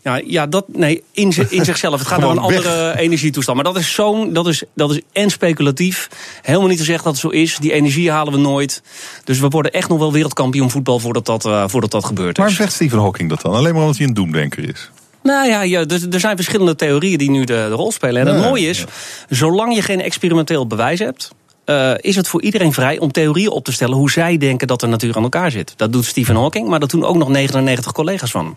Ja, 0.04 0.22
ja, 0.26 0.48
dat, 0.48 0.66
nee, 0.68 1.04
in, 1.12 1.34
in 1.50 1.66
zichzelf. 1.66 2.00
Het 2.00 2.08
gaat 2.08 2.20
naar 2.20 2.30
een 2.30 2.38
andere 2.38 2.98
energietoestand. 2.98 3.58
Maar 3.58 3.74
dat 3.74 3.82
is 3.82 3.94
zo'n, 3.94 4.34
dat 4.34 4.48
is, 4.48 4.64
dat 4.74 4.92
is 4.92 5.02
en 5.12 5.30
speculatief. 5.30 6.10
Helemaal 6.42 6.68
niet 6.68 6.78
te 6.78 6.84
zeggen 6.84 7.04
dat 7.04 7.14
het 7.14 7.22
zo 7.22 7.30
is. 7.30 7.58
Die 7.58 7.72
energie 7.72 8.12
halen 8.12 8.34
we 8.34 8.40
nooit. 8.40 8.82
Dus 9.24 9.40
we 9.40 9.48
worden 9.48 9.72
echt 9.72 9.90
nog 9.90 10.00
wel 10.00 10.12
wereldkampioen 10.12 10.72
voetbal 10.72 11.00
voordat 11.00 11.26
dat, 11.26 11.50
voordat 11.66 11.92
dat 11.92 12.06
gebeurt. 12.06 12.38
Waarom 12.38 12.56
zegt 12.56 12.74
Stephen 12.74 13.00
Hawking 13.00 13.30
dat 13.30 13.42
dan? 13.42 13.54
Alleen 13.54 13.74
maar 13.74 13.82
omdat 13.82 13.98
hij 13.98 14.08
een 14.08 14.14
doemdenker 14.14 14.70
is? 14.70 14.90
Nou 15.28 15.48
ja, 15.48 15.62
ja 15.62 15.80
er, 15.80 16.14
er, 16.14 16.20
zijn 16.20 16.36
verschillende 16.36 16.76
theorieën 16.76 17.18
die 17.18 17.30
nu 17.30 17.44
de, 17.44 17.54
de 17.54 17.70
rol 17.70 17.92
spelen. 17.92 18.28
En 18.28 18.34
het 18.34 18.44
mooie 18.44 18.68
is, 18.68 18.86
zolang 19.30 19.76
je 19.76 19.82
geen 19.82 20.02
experimenteel 20.02 20.68
bewijs 20.68 21.00
hebt. 21.00 21.32
Uh, 21.66 21.92
is 21.98 22.16
het 22.16 22.28
voor 22.28 22.42
iedereen 22.42 22.74
vrij 22.74 23.00
om 23.00 23.12
theorieën 23.12 23.50
op 23.50 23.64
te 23.64 23.72
stellen 23.72 23.96
hoe 23.96 24.12
zij 24.12 24.38
denken 24.38 24.68
dat 24.68 24.80
de 24.80 24.88
natuur 24.88 25.16
aan 25.16 25.24
elkaar 25.24 25.52
zit. 25.52 25.74
Dat 25.76 25.92
doet 25.92 26.06
Stephen 26.06 26.36
Hawking, 26.36 26.68
maar 26.68 26.80
dat 26.80 26.90
doen 26.90 27.06
ook 27.06 27.16
nog 27.16 27.30
99 27.30 27.92
collega's 27.92 28.32
van 28.32 28.46
hem. 28.46 28.56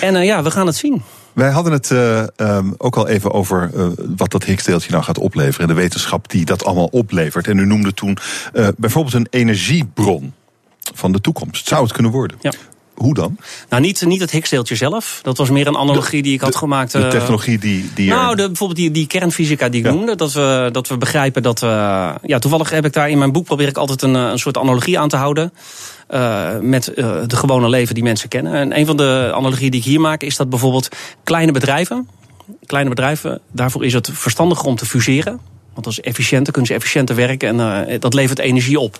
En 0.00 0.14
uh, 0.14 0.24
ja, 0.24 0.42
we 0.42 0.50
gaan 0.50 0.66
het 0.66 0.76
zien. 0.76 1.02
Wij 1.32 1.50
hadden 1.50 1.72
het 1.72 1.90
uh, 1.90 2.22
um, 2.36 2.74
ook 2.78 2.96
al 2.96 3.08
even 3.08 3.32
over 3.32 3.70
uh, 3.74 3.86
wat 4.16 4.30
dat 4.30 4.44
Higgsdeeltje 4.44 4.90
nou 4.90 5.04
gaat 5.04 5.18
opleveren. 5.18 5.68
En 5.68 5.74
de 5.74 5.80
wetenschap 5.80 6.30
die 6.30 6.44
dat 6.44 6.64
allemaal 6.64 6.88
oplevert. 6.90 7.46
En 7.46 7.58
u 7.58 7.66
noemde 7.66 7.94
toen 7.94 8.18
bijvoorbeeld 8.76 9.14
een 9.14 9.26
energiebron 9.30 10.32
van 10.94 11.12
de 11.12 11.20
toekomst. 11.20 11.68
Zou 11.68 11.82
het 11.82 11.92
kunnen 11.92 12.12
worden? 12.12 12.38
Ja. 12.40 12.52
Hoe 13.00 13.14
dan? 13.14 13.36
Nou, 13.68 13.82
niet, 13.82 14.06
niet 14.06 14.20
het 14.20 14.30
Higgsdeeltje 14.30 14.74
zelf. 14.74 15.20
Dat 15.22 15.36
was 15.36 15.50
meer 15.50 15.66
een 15.66 15.76
analogie 15.76 16.22
de, 16.22 16.22
die 16.22 16.34
ik 16.34 16.40
had 16.40 16.52
de, 16.52 16.58
gemaakt. 16.58 16.92
De 16.92 17.08
technologie 17.08 17.58
die. 17.58 17.90
die 17.94 18.08
nou, 18.08 18.36
de, 18.36 18.46
bijvoorbeeld 18.46 18.78
die, 18.78 18.90
die 18.90 19.06
kernfysica 19.06 19.68
die 19.68 19.80
ik 19.80 19.86
ja. 19.86 19.92
noemde. 19.92 20.16
Dat 20.16 20.32
we, 20.32 20.68
dat 20.72 20.88
we 20.88 20.98
begrijpen 20.98 21.42
dat 21.42 21.60
we. 21.60 21.66
Ja, 22.22 22.38
toevallig 22.38 22.70
heb 22.70 22.84
ik 22.84 22.92
daar 22.92 23.10
in 23.10 23.18
mijn 23.18 23.32
boek 23.32 23.44
probeer 23.44 23.68
ik 23.68 23.76
altijd 23.76 24.02
een, 24.02 24.14
een 24.14 24.38
soort 24.38 24.58
analogie 24.58 24.98
aan 24.98 25.08
te 25.08 25.16
houden. 25.16 25.52
Uh, 26.10 26.48
met 26.60 26.92
uh, 26.94 27.20
de 27.26 27.36
gewone 27.36 27.68
leven 27.68 27.94
die 27.94 28.02
mensen 28.02 28.28
kennen. 28.28 28.52
En 28.52 28.78
een 28.78 28.86
van 28.86 28.96
de 28.96 29.30
analogieën 29.34 29.70
die 29.70 29.80
ik 29.80 29.86
hier 29.86 30.00
maak 30.00 30.22
is 30.22 30.36
dat 30.36 30.50
bijvoorbeeld 30.50 30.88
kleine 31.24 31.52
bedrijven. 31.52 32.08
Kleine 32.66 32.90
bedrijven, 32.90 33.40
daarvoor 33.52 33.84
is 33.84 33.92
het 33.92 34.10
verstandiger 34.12 34.66
om 34.66 34.76
te 34.76 34.86
fuseren. 34.86 35.40
Want 35.72 35.84
dat 35.84 35.92
is 35.92 36.00
efficiënter, 36.00 36.52
kunnen 36.52 36.70
ze 36.70 36.76
efficiënter 36.76 37.16
werken 37.16 37.60
en 37.60 37.88
uh, 37.90 38.00
dat 38.00 38.14
levert 38.14 38.38
energie 38.38 38.78
op. 38.78 38.98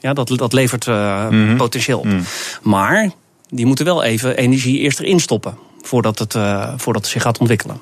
Ja, 0.00 0.12
dat, 0.12 0.28
dat 0.28 0.52
levert 0.52 0.86
mm 0.86 1.28
-hmm. 1.28 1.56
potentieel 1.56 1.98
op. 1.98 2.04
Mm. 2.04 2.22
Maar 2.62 3.10
die 3.48 3.66
moeten 3.66 3.84
wel 3.84 4.02
even 4.02 4.36
energie 4.36 4.78
eerst 4.78 5.00
erin 5.00 5.20
stoppen. 5.20 5.58
Voordat 5.82 6.18
het, 6.18 6.32
voordat 6.76 7.02
het 7.02 7.06
zich 7.06 7.22
gaat 7.22 7.38
ontwikkelen. 7.38 7.80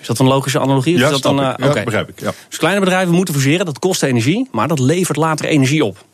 Is 0.00 0.06
dat 0.06 0.18
een 0.18 0.26
logische 0.26 0.60
analogie? 0.60 0.98
Ja, 0.98 1.04
is 1.04 1.10
dat 1.10 1.22
dan, 1.22 1.36
ja, 1.36 1.56
okay. 1.62 1.84
begrijp 1.84 2.08
ik. 2.08 2.20
Ja. 2.20 2.32
Dus 2.48 2.58
kleine 2.58 2.80
bedrijven 2.80 3.14
moeten 3.14 3.34
fuseren, 3.34 3.66
dat 3.66 3.78
kost 3.78 4.02
energie, 4.02 4.48
maar 4.50 4.68
dat 4.68 4.78
levert 4.78 5.16
later 5.16 5.44
energie 5.46 5.84
op. 5.84 6.04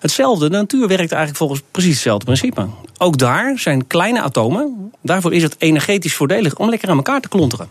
Hetzelfde, 0.00 0.48
de 0.48 0.56
natuur 0.56 0.88
werkt 0.88 1.12
eigenlijk 1.12 1.36
volgens 1.36 1.62
precies 1.70 1.92
hetzelfde 1.92 2.24
principe. 2.24 2.66
Ook 2.98 3.18
daar 3.18 3.58
zijn 3.58 3.86
kleine 3.86 4.22
atomen. 4.22 4.92
Daarvoor 5.02 5.34
is 5.34 5.42
het 5.42 5.54
energetisch 5.58 6.14
voordelig 6.14 6.56
om 6.56 6.68
lekker 6.68 6.88
aan 6.88 6.96
elkaar 6.96 7.20
te 7.20 7.28
klonteren. 7.28 7.68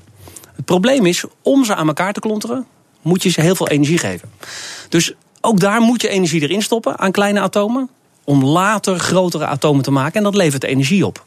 Het 0.55 0.65
probleem 0.65 1.05
is, 1.05 1.23
om 1.41 1.65
ze 1.65 1.75
aan 1.75 1.87
elkaar 1.87 2.13
te 2.13 2.19
klonteren, 2.19 2.65
moet 3.01 3.23
je 3.23 3.29
ze 3.29 3.41
heel 3.41 3.55
veel 3.55 3.67
energie 3.67 3.97
geven. 3.97 4.29
Dus 4.89 5.13
ook 5.41 5.59
daar 5.59 5.81
moet 5.81 6.01
je 6.01 6.09
energie 6.09 6.41
erin 6.41 6.61
stoppen 6.61 6.99
aan 6.99 7.11
kleine 7.11 7.39
atomen. 7.39 7.89
Om 8.29 8.43
later 8.43 8.99
grotere 8.99 9.45
atomen 9.45 9.83
te 9.83 9.91
maken. 9.91 10.13
En 10.13 10.23
dat 10.23 10.35
levert 10.35 10.63
energie 10.63 11.05
op. 11.05 11.23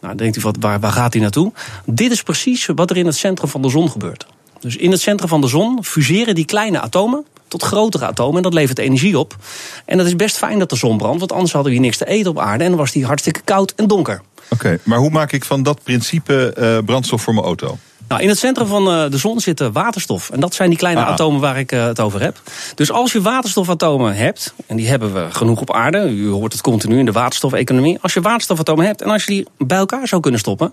Nou, 0.00 0.16
denkt 0.16 0.36
u, 0.36 0.40
wat, 0.40 0.56
waar, 0.60 0.82
gaat 0.82 1.12
hij 1.12 1.22
naartoe? 1.22 1.52
Dit 1.84 2.10
is 2.10 2.22
precies 2.22 2.66
wat 2.74 2.90
er 2.90 2.96
in 2.96 3.06
het 3.06 3.16
centrum 3.16 3.48
van 3.48 3.62
de 3.62 3.68
zon 3.68 3.90
gebeurt. 3.90 4.26
Dus 4.60 4.76
in 4.76 4.90
het 4.90 5.00
centrum 5.00 5.28
van 5.28 5.40
de 5.40 5.46
zon 5.46 5.84
fuseren 5.84 6.34
die 6.34 6.44
kleine 6.44 6.80
atomen 6.80 7.24
tot 7.48 7.62
grotere 7.62 8.06
atomen. 8.06 8.36
En 8.36 8.42
dat 8.42 8.54
levert 8.54 8.78
energie 8.78 9.18
op. 9.18 9.36
En 9.84 9.96
dat 9.96 10.06
is 10.06 10.16
best 10.16 10.36
fijn 10.36 10.58
dat 10.58 10.70
de 10.70 10.76
zon 10.76 10.96
brandt, 10.96 11.18
want 11.18 11.32
anders 11.32 11.52
hadden 11.52 11.70
we 11.70 11.78
hier 11.78 11.86
niks 11.86 11.98
te 11.98 12.06
eten 12.06 12.30
op 12.30 12.38
aarde. 12.38 12.64
En 12.64 12.70
dan 12.70 12.78
was 12.78 12.92
die 12.92 13.06
hartstikke 13.06 13.40
koud 13.40 13.72
en 13.76 13.86
donker. 13.86 14.22
Oké, 14.50 14.78
maar 14.82 14.98
hoe 14.98 15.10
maak 15.10 15.32
ik 15.32 15.44
van 15.44 15.62
dat 15.62 15.82
principe 15.82 16.54
uh, 16.58 16.78
brandstof 16.84 17.22
voor 17.22 17.34
mijn 17.34 17.46
auto? 17.46 17.78
Nou, 18.08 18.22
in 18.22 18.28
het 18.28 18.38
centrum 18.38 18.66
van 18.66 18.88
uh, 18.88 19.10
de 19.10 19.18
zon 19.18 19.40
zit 19.40 19.60
waterstof. 19.72 20.30
En 20.30 20.40
dat 20.40 20.54
zijn 20.54 20.68
die 20.68 20.78
kleine 20.78 21.00
ah. 21.00 21.08
atomen 21.08 21.40
waar 21.40 21.58
ik 21.58 21.72
uh, 21.72 21.84
het 21.84 22.00
over 22.00 22.20
heb. 22.20 22.40
Dus 22.74 22.90
als 22.90 23.12
je 23.12 23.20
waterstofatomen 23.20 24.16
hebt, 24.16 24.54
en 24.66 24.76
die 24.76 24.88
hebben 24.88 25.14
we 25.14 25.26
genoeg 25.30 25.60
op 25.60 25.72
aarde. 25.72 26.08
U 26.08 26.28
hoort 26.28 26.52
het 26.52 26.62
continu 26.62 26.98
in 26.98 27.04
de 27.04 27.12
waterstofeconomie. 27.12 27.98
Als 28.00 28.14
je 28.14 28.20
waterstofatomen 28.20 28.86
hebt 28.86 29.02
en 29.02 29.10
als 29.10 29.24
je 29.24 29.30
die 29.30 29.46
bij 29.58 29.78
elkaar 29.78 30.08
zou 30.08 30.20
kunnen 30.20 30.40
stoppen. 30.40 30.72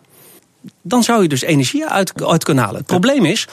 Dan 0.82 1.04
zou 1.04 1.22
je 1.22 1.28
dus 1.28 1.42
energie 1.42 1.86
uit, 1.86 2.24
uit 2.26 2.44
kunnen 2.44 2.64
halen. 2.64 2.80
Het 2.80 2.90
probleem 2.90 3.26
is, 3.26 3.48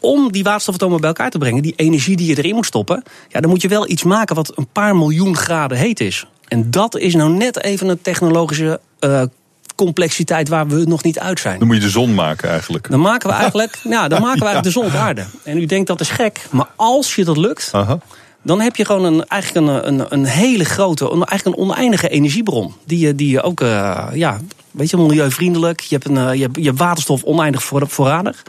om 0.00 0.32
die 0.32 0.42
waterstofatomen 0.42 1.00
bij 1.00 1.08
elkaar 1.08 1.30
te 1.30 1.38
brengen, 1.38 1.62
die 1.62 1.74
energie 1.76 2.16
die 2.16 2.26
je 2.26 2.38
erin 2.38 2.54
moet 2.54 2.66
stoppen, 2.66 3.02
ja, 3.28 3.40
dan 3.40 3.50
moet 3.50 3.62
je 3.62 3.68
wel 3.68 3.90
iets 3.90 4.02
maken 4.02 4.34
wat 4.34 4.52
een 4.58 4.68
paar 4.72 4.96
miljoen 4.96 5.36
graden 5.36 5.78
heet 5.78 6.00
is. 6.00 6.26
En 6.48 6.70
dat 6.70 6.96
is 6.96 7.14
nou 7.14 7.30
net 7.30 7.62
even 7.62 7.88
een 7.88 8.02
technologische 8.02 8.80
uh, 9.00 9.22
complexiteit 9.74 10.48
waar 10.48 10.66
we 10.66 10.84
nog 10.84 11.02
niet 11.02 11.18
uit 11.18 11.40
zijn. 11.40 11.58
Dan 11.58 11.66
moet 11.66 11.76
je 11.76 11.82
de 11.82 11.90
zon 11.90 12.14
maken 12.14 12.48
eigenlijk. 12.48 12.90
Dan 12.90 13.00
maken 13.00 13.28
we 13.28 13.34
eigenlijk, 13.34 13.78
ja, 13.82 14.08
dan 14.08 14.20
maken 14.20 14.38
we 14.38 14.44
eigenlijk 14.44 14.74
de 14.74 14.80
zon 14.80 14.86
op 14.86 14.94
aarde. 14.94 15.24
En 15.42 15.58
u 15.58 15.66
denkt 15.66 15.86
dat 15.86 16.00
is 16.00 16.10
gek, 16.10 16.46
maar 16.50 16.68
als 16.76 17.14
je 17.14 17.24
dat 17.24 17.36
lukt, 17.36 17.68
Aha. 17.72 17.98
dan 18.42 18.60
heb 18.60 18.76
je 18.76 18.84
gewoon 18.84 19.04
een, 19.04 19.24
eigenlijk 19.26 19.66
een, 19.66 19.88
een, 19.88 20.06
een 20.08 20.24
hele 20.24 20.64
grote, 20.64 21.04
een, 21.10 21.24
eigenlijk 21.24 21.58
een 21.58 21.64
oneindige 21.64 22.08
energiebron. 22.08 22.74
Die 22.84 22.98
je, 22.98 23.14
die 23.14 23.30
je 23.30 23.42
ook, 23.42 23.60
uh, 23.60 24.08
ja, 24.12 24.40
weet 24.70 24.90
je, 24.90 24.96
milieuvriendelijk. 24.96 25.80
Je 25.80 25.94
hebt, 25.94 26.08
een, 26.08 26.16
uh, 26.16 26.34
je 26.34 26.42
hebt, 26.42 26.56
je 26.56 26.64
hebt 26.64 26.78
waterstof 26.78 27.22
oneindig 27.22 27.62
voor, 27.62 27.88
voorradig. 27.88 28.42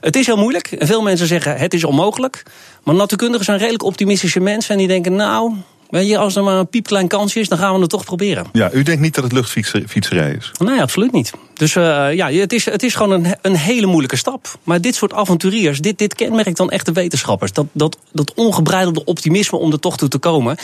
Het 0.00 0.16
is 0.16 0.26
heel 0.26 0.36
moeilijk. 0.36 0.72
En 0.72 0.86
veel 0.86 1.02
mensen 1.02 1.26
zeggen 1.26 1.56
het 1.56 1.74
is 1.74 1.84
onmogelijk. 1.84 2.42
Maar 2.82 2.94
natuurkundigen 2.94 3.44
zijn 3.44 3.58
redelijk 3.58 3.82
optimistische 3.82 4.40
mensen. 4.40 4.72
En 4.72 4.78
die 4.78 4.88
denken, 4.88 5.14
nou, 5.14 5.54
Weet 5.88 6.08
je, 6.08 6.18
als 6.18 6.36
er 6.36 6.44
maar 6.44 6.58
een 6.58 6.68
piepklein 6.68 7.08
kansje 7.08 7.40
is, 7.40 7.48
dan 7.48 7.58
gaan 7.58 7.74
we 7.74 7.80
het 7.80 7.90
toch 7.90 8.04
proberen. 8.04 8.46
Ja, 8.52 8.72
u 8.72 8.82
denkt 8.82 9.00
niet 9.00 9.14
dat 9.14 9.24
het 9.24 9.32
luchtfietserij 9.32 10.32
is? 10.32 10.50
Nee, 10.58 10.80
absoluut 10.80 11.12
niet. 11.12 11.32
Dus 11.54 11.74
uh, 11.74 12.14
ja, 12.14 12.30
het 12.30 12.52
is, 12.52 12.64
het 12.64 12.82
is 12.82 12.94
gewoon 12.94 13.24
een, 13.24 13.36
een 13.42 13.56
hele 13.56 13.86
moeilijke 13.86 14.16
stap. 14.16 14.58
Maar 14.62 14.80
dit 14.80 14.94
soort 14.94 15.12
avonturiers, 15.12 15.80
dit, 15.80 15.98
dit 15.98 16.14
kenmerkt 16.14 16.56
dan 16.56 16.70
echt 16.70 16.86
de 16.86 16.92
wetenschappers. 16.92 17.52
Dat, 17.52 17.66
dat, 17.72 17.98
dat 18.12 18.34
ongebreidelde 18.34 19.04
optimisme 19.04 19.58
om 19.58 19.72
er 19.72 19.80
toch 19.80 19.96
toe 19.96 20.08
te 20.08 20.18
komen. 20.18 20.56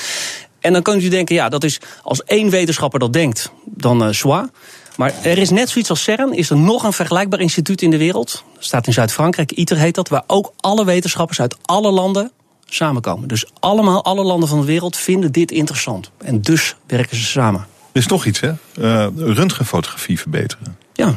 En 0.61 0.73
dan 0.73 0.83
kunt 0.83 1.03
u 1.03 1.09
denken, 1.09 1.35
ja, 1.35 1.49
dat 1.49 1.65
is 1.65 1.81
als 2.03 2.25
één 2.25 2.51
wetenschapper 2.51 3.01
dat 3.01 3.13
denkt, 3.13 3.53
dan 3.65 4.03
uh, 4.03 4.09
zwaar. 4.09 4.49
Maar 4.97 5.15
er 5.23 5.39
is 5.39 5.51
net 5.51 5.69
zoiets 5.69 5.91
als 5.91 6.03
CERN. 6.03 6.33
Is 6.33 6.51
er 6.51 6.57
nog 6.57 6.85
een 6.85 6.93
vergelijkbaar 6.93 7.41
instituut 7.41 7.83
in 7.83 7.91
de 7.91 7.99
wereld? 7.99 8.45
Dat 8.55 8.65
staat 8.65 8.87
in 8.87 8.93
Zuid-Frankrijk, 8.93 9.53
ITER 9.53 9.77
heet 9.77 9.95
dat. 9.95 10.09
Waar 10.09 10.25
ook 10.27 10.53
alle 10.57 10.85
wetenschappers 10.85 11.41
uit 11.41 11.57
alle 11.63 11.91
landen 11.91 12.31
samenkomen. 12.67 13.29
Dus 13.29 13.47
allemaal, 13.61 14.05
alle 14.05 14.23
landen 14.23 14.49
van 14.49 14.61
de 14.61 14.67
wereld 14.67 14.97
vinden 14.97 15.33
dit 15.33 15.51
interessant. 15.51 16.11
En 16.19 16.41
dus 16.41 16.77
werken 16.87 17.17
ze 17.17 17.25
samen. 17.25 17.61
Er 17.93 18.01
is 18.01 18.07
toch 18.07 18.25
iets, 18.25 18.41
hè? 18.41 18.53
Uh, 18.79 19.07
röntgenfotografie 19.17 20.21
verbeteren. 20.21 20.77
Ja. 20.93 21.15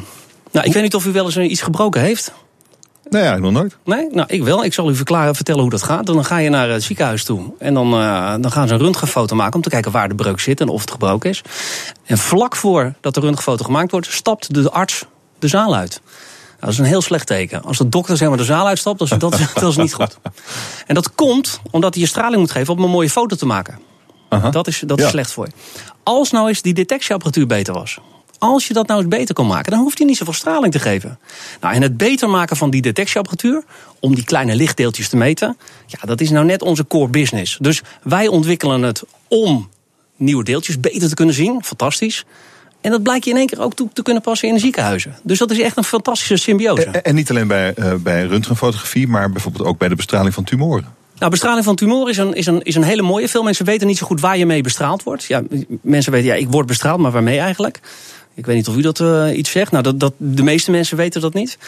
Nou, 0.52 0.66
ik 0.66 0.72
weet 0.72 0.82
niet 0.82 0.94
of 0.94 1.06
u 1.06 1.12
wel 1.12 1.24
eens 1.24 1.36
iets 1.36 1.62
gebroken 1.62 2.00
heeft. 2.00 2.32
Nee, 3.10 3.22
ja, 3.22 3.36
nog 3.36 3.52
nooit. 3.52 3.76
Nee? 3.84 4.08
Nou, 4.10 4.28
ik 4.28 4.42
wel. 4.42 4.64
Ik 4.64 4.72
zal 4.74 4.90
u 4.90 4.94
verklaren, 4.94 5.34
vertellen 5.34 5.60
hoe 5.60 5.70
dat 5.70 5.82
gaat. 5.82 6.06
Dan 6.06 6.24
ga 6.24 6.38
je 6.38 6.50
naar 6.50 6.68
het 6.68 6.82
ziekenhuis 6.82 7.24
toe. 7.24 7.52
En 7.58 7.74
dan, 7.74 7.94
uh, 7.94 8.34
dan 8.40 8.52
gaan 8.52 8.68
ze 8.68 8.74
een 8.74 8.80
röntgenfoto 8.80 9.36
maken 9.36 9.54
om 9.54 9.62
te 9.62 9.68
kijken 9.68 9.92
waar 9.92 10.08
de 10.08 10.14
breuk 10.14 10.40
zit 10.40 10.60
en 10.60 10.68
of 10.68 10.80
het 10.80 10.90
gebroken 10.90 11.30
is. 11.30 11.42
En 12.04 12.18
vlak 12.18 12.56
voordat 12.56 13.14
de 13.14 13.20
röntgenfoto 13.20 13.64
gemaakt 13.64 13.90
wordt, 13.90 14.12
stapt 14.12 14.54
de 14.54 14.70
arts 14.70 15.04
de 15.38 15.48
zaal 15.48 15.76
uit. 15.76 16.00
Nou, 16.58 16.70
dat 16.70 16.70
is 16.70 16.78
een 16.78 16.92
heel 16.92 17.02
slecht 17.02 17.26
teken. 17.26 17.62
Als 17.62 17.78
de 17.78 17.88
dokter 17.88 18.16
zeg 18.16 18.28
maar, 18.28 18.36
de 18.36 18.44
zaal 18.44 18.66
uitstapt, 18.66 18.98
dat 18.98 19.10
is, 19.10 19.18
dat, 19.18 19.38
dat 19.54 19.70
is 19.70 19.76
niet 19.76 19.94
goed. 19.94 20.18
En 20.86 20.94
dat 20.94 21.14
komt 21.14 21.60
omdat 21.70 21.94
hij 21.94 22.02
je 22.02 22.08
straling 22.08 22.40
moet 22.40 22.50
geven 22.50 22.74
om 22.74 22.82
een 22.82 22.90
mooie 22.90 23.10
foto 23.10 23.36
te 23.36 23.46
maken. 23.46 23.78
Aha. 24.28 24.50
Dat 24.50 24.66
is, 24.66 24.82
dat 24.86 25.00
is 25.00 25.08
slecht 25.08 25.32
voor 25.32 25.46
je. 25.46 25.52
Als 26.02 26.30
nou 26.30 26.48
eens 26.48 26.62
die 26.62 26.74
detectieapparatuur 26.74 27.46
beter 27.46 27.74
was. 27.74 27.98
Als 28.38 28.66
je 28.66 28.74
dat 28.74 28.86
nou 28.86 29.00
eens 29.00 29.08
beter 29.08 29.34
kon 29.34 29.46
maken, 29.46 29.72
dan 29.72 29.80
hoeft 29.80 29.98
hij 29.98 30.06
niet 30.06 30.16
zoveel 30.16 30.34
straling 30.34 30.72
te 30.72 30.78
geven. 30.78 31.18
Nou, 31.60 31.74
en 31.74 31.82
het 31.82 31.96
beter 31.96 32.30
maken 32.30 32.56
van 32.56 32.70
die 32.70 32.82
detectieapparatuur, 32.82 33.64
om 34.00 34.14
die 34.14 34.24
kleine 34.24 34.54
lichtdeeltjes 34.54 35.08
te 35.08 35.16
meten, 35.16 35.56
ja, 35.86 35.98
dat 36.04 36.20
is 36.20 36.30
nou 36.30 36.46
net 36.46 36.62
onze 36.62 36.86
core 36.86 37.08
business. 37.08 37.58
Dus 37.60 37.82
wij 38.02 38.28
ontwikkelen 38.28 38.82
het 38.82 39.02
om 39.28 39.68
nieuwe 40.16 40.44
deeltjes 40.44 40.80
beter 40.80 41.08
te 41.08 41.14
kunnen 41.14 41.34
zien. 41.34 41.64
Fantastisch. 41.64 42.24
En 42.80 42.90
dat 42.90 43.02
blijkt 43.02 43.24
je 43.24 43.30
in 43.30 43.36
één 43.36 43.46
keer 43.46 43.60
ook 43.60 43.74
toe 43.74 43.88
te 43.92 44.02
kunnen 44.02 44.22
passen 44.22 44.48
in 44.48 44.54
de 44.54 44.60
ziekenhuizen. 44.60 45.18
Dus 45.22 45.38
dat 45.38 45.50
is 45.50 45.60
echt 45.60 45.76
een 45.76 45.84
fantastische 45.84 46.36
symbiose. 46.36 46.84
En, 46.84 47.02
en 47.02 47.14
niet 47.14 47.30
alleen 47.30 47.48
bij, 47.48 47.74
uh, 47.78 47.94
bij 47.94 48.26
röntgenfotografie, 48.26 49.08
maar 49.08 49.30
bijvoorbeeld 49.30 49.64
ook 49.64 49.78
bij 49.78 49.88
de 49.88 49.94
bestraling 49.94 50.34
van 50.34 50.44
tumoren. 50.44 50.96
Nou, 51.18 51.30
bestraling 51.30 51.64
van 51.64 51.76
tumoren 51.76 52.10
is 52.10 52.16
een, 52.16 52.34
is, 52.34 52.46
een, 52.46 52.62
is 52.62 52.74
een 52.74 52.82
hele 52.82 53.02
mooie. 53.02 53.28
Veel 53.28 53.42
mensen 53.42 53.64
weten 53.64 53.86
niet 53.86 53.98
zo 53.98 54.06
goed 54.06 54.20
waar 54.20 54.38
je 54.38 54.46
mee 54.46 54.62
bestraald 54.62 55.02
wordt. 55.02 55.24
Ja, 55.24 55.42
mensen 55.80 56.12
weten, 56.12 56.28
ja, 56.28 56.34
ik 56.34 56.50
word 56.50 56.66
bestraald, 56.66 57.00
maar 57.00 57.10
waarmee 57.10 57.38
eigenlijk? 57.38 57.80
Ik 58.34 58.46
weet 58.46 58.56
niet 58.56 58.68
of 58.68 58.76
u 58.76 58.80
dat 58.80 58.98
uh, 58.98 59.36
iets 59.36 59.50
zegt. 59.50 59.70
Nou, 59.70 59.82
dat, 59.82 60.00
dat, 60.00 60.12
de 60.16 60.42
meeste 60.42 60.70
mensen 60.70 60.96
weten 60.96 61.20
dat 61.20 61.34
niet. 61.34 61.58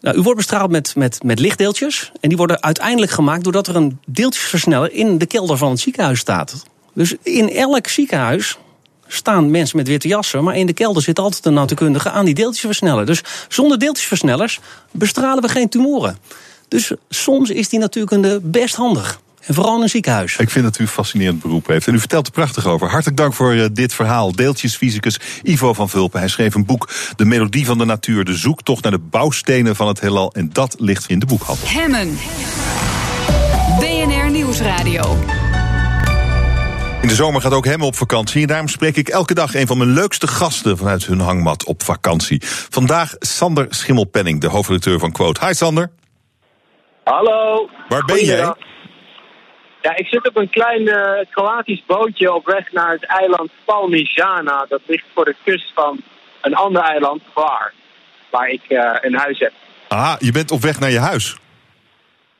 Nou, 0.00 0.16
u 0.16 0.20
wordt 0.20 0.38
bestraald 0.38 0.70
met, 0.70 0.96
met, 0.96 1.22
met 1.22 1.38
lichtdeeltjes. 1.38 2.12
En 2.20 2.28
die 2.28 2.38
worden 2.38 2.62
uiteindelijk 2.62 3.12
gemaakt 3.12 3.44
doordat 3.44 3.66
er 3.66 3.76
een 3.76 3.98
deeltjesversneller 4.06 4.92
in 4.92 5.18
de 5.18 5.26
kelder 5.26 5.56
van 5.56 5.70
het 5.70 5.80
ziekenhuis 5.80 6.18
staat. 6.18 6.64
Dus 6.94 7.14
in 7.22 7.50
elk 7.50 7.86
ziekenhuis 7.86 8.58
staan 9.12 9.50
mensen 9.50 9.76
met 9.76 9.88
witte 9.88 10.08
jassen. 10.08 10.44
Maar 10.44 10.56
in 10.56 10.66
de 10.66 10.72
kelder 10.72 11.02
zit 11.02 11.18
altijd 11.18 11.46
een 11.46 11.54
natuurkundige 11.54 12.10
aan 12.10 12.24
die 12.24 12.34
deeltjesversneller. 12.34 13.06
Dus 13.06 13.22
zonder 13.48 13.78
deeltjesversnellers 13.78 14.60
bestralen 14.90 15.42
we 15.42 15.48
geen 15.48 15.68
tumoren. 15.68 16.18
Dus 16.68 16.92
soms 17.08 17.50
is 17.50 17.68
die 17.68 17.78
natuurkunde 17.78 18.40
best 18.42 18.74
handig. 18.74 19.20
En 19.40 19.54
vooral 19.54 19.76
in 19.76 19.82
een 19.82 19.88
ziekenhuis. 19.88 20.36
Ik 20.36 20.50
vind 20.50 20.64
dat 20.64 20.78
u 20.78 20.82
een 20.82 20.88
fascinerend 20.88 21.42
beroep 21.42 21.66
heeft. 21.66 21.86
En 21.86 21.94
u 21.94 21.98
vertelt 21.98 22.26
er 22.26 22.32
prachtig 22.32 22.66
over. 22.66 22.90
Hartelijk 22.90 23.16
dank 23.16 23.34
voor 23.34 23.54
uh, 23.54 23.66
dit 23.72 23.94
verhaal. 23.94 24.32
Deeltjesfysicus 24.32 25.20
Ivo 25.42 25.72
van 25.72 25.88
Vulpen. 25.88 26.18
Hij 26.18 26.28
schreef 26.28 26.54
een 26.54 26.64
boek, 26.64 26.90
De 27.16 27.24
Melodie 27.24 27.66
van 27.66 27.78
de 27.78 27.84
Natuur. 27.84 28.24
De 28.24 28.34
zoektocht 28.34 28.82
naar 28.82 28.92
de 28.92 28.98
bouwstenen 28.98 29.76
van 29.76 29.88
het 29.88 30.00
heelal. 30.00 30.32
En 30.32 30.50
dat 30.52 30.74
ligt 30.78 31.08
in 31.08 31.18
de 31.18 31.26
boekhandel. 31.26 31.68
Hemmen. 31.68 32.18
BNR 33.78 34.30
Nieuwsradio. 34.30 35.18
In 37.02 37.08
de 37.08 37.14
zomer 37.14 37.40
gaat 37.40 37.52
ook 37.52 37.64
hem 37.64 37.82
op 37.82 37.94
vakantie. 37.94 38.42
En 38.42 38.46
daarom 38.48 38.68
spreek 38.68 38.96
ik 38.96 39.08
elke 39.08 39.34
dag 39.34 39.54
een 39.54 39.66
van 39.66 39.78
mijn 39.78 39.92
leukste 39.92 40.26
gasten 40.26 40.76
vanuit 40.76 41.06
hun 41.06 41.20
hangmat 41.20 41.64
op 41.64 41.82
vakantie. 41.82 42.40
Vandaag 42.70 43.14
Sander 43.18 43.66
Schimmelpenning, 43.68 44.40
de 44.40 44.48
hoofdredacteur 44.48 44.98
van 44.98 45.12
Quote. 45.12 45.46
Hi 45.46 45.54
Sander. 45.54 45.90
Hallo. 47.04 47.68
Waar 47.88 48.04
ben 48.04 48.24
jij? 48.24 48.54
Ja, 49.82 49.96
ik 49.96 50.06
zit 50.06 50.28
op 50.28 50.36
een 50.36 50.50
klein 50.50 50.82
uh, 50.82 51.10
Kroatisch 51.30 51.82
bootje 51.86 52.34
op 52.34 52.46
weg 52.46 52.72
naar 52.72 52.92
het 52.92 53.06
eiland 53.06 53.50
Palmijana. 53.64 54.66
Dat 54.68 54.80
ligt 54.86 55.04
voor 55.14 55.24
de 55.24 55.36
kust 55.44 55.72
van 55.74 56.00
een 56.40 56.54
ander 56.54 56.82
eiland, 56.82 57.22
Hvar, 57.32 57.72
waar 58.30 58.48
ik 58.48 58.62
uh, 58.68 58.96
een 59.00 59.14
huis 59.14 59.38
heb. 59.38 59.52
Ah, 59.88 60.14
je 60.18 60.32
bent 60.32 60.50
op 60.50 60.60
weg 60.60 60.80
naar 60.80 60.90
je 60.90 61.00
huis? 61.00 61.36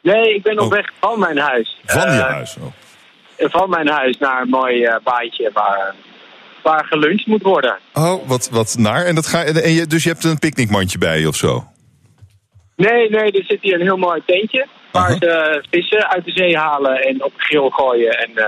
Nee, 0.02 0.34
ik 0.34 0.42
ben 0.42 0.58
op 0.58 0.64
oh. 0.64 0.72
weg 0.72 0.90
van 1.00 1.18
mijn 1.18 1.38
huis. 1.38 1.78
Van 1.84 2.10
je 2.10 2.16
uh, 2.16 2.22
huis? 2.22 2.56
Oh. 2.60 2.72
Van 3.48 3.70
mijn 3.70 3.88
huis 3.88 4.18
naar 4.18 4.42
een 4.42 4.48
mooi 4.48 4.88
baadje 5.04 5.50
waar, 5.52 5.94
waar 6.62 6.84
geluncht 6.84 7.26
moet 7.26 7.42
worden. 7.42 7.78
Oh, 7.94 8.28
wat, 8.28 8.48
wat 8.52 8.76
naar. 8.78 9.04
En 9.04 9.14
dat 9.14 9.26
ga, 9.26 9.44
en 9.44 9.72
je, 9.72 9.86
dus 9.86 10.02
je 10.02 10.08
hebt 10.08 10.24
een 10.24 10.38
picknickmandje 10.38 10.98
bij 10.98 11.20
je 11.20 11.28
of 11.28 11.36
zo? 11.36 11.64
Nee, 12.76 13.10
nee, 13.10 13.32
er 13.32 13.44
zit 13.44 13.58
hier 13.60 13.74
een 13.74 13.86
heel 13.86 13.96
mooi 13.96 14.22
tentje. 14.26 14.66
Waar 14.92 15.12
ze 15.12 15.62
vissen 15.70 16.08
uit 16.08 16.24
de 16.24 16.30
zee 16.30 16.56
halen 16.56 17.02
en 17.02 17.24
op 17.24 17.32
de 17.36 17.42
grill 17.42 17.70
gooien. 17.70 18.18
En 18.18 18.30
uh, 18.30 18.44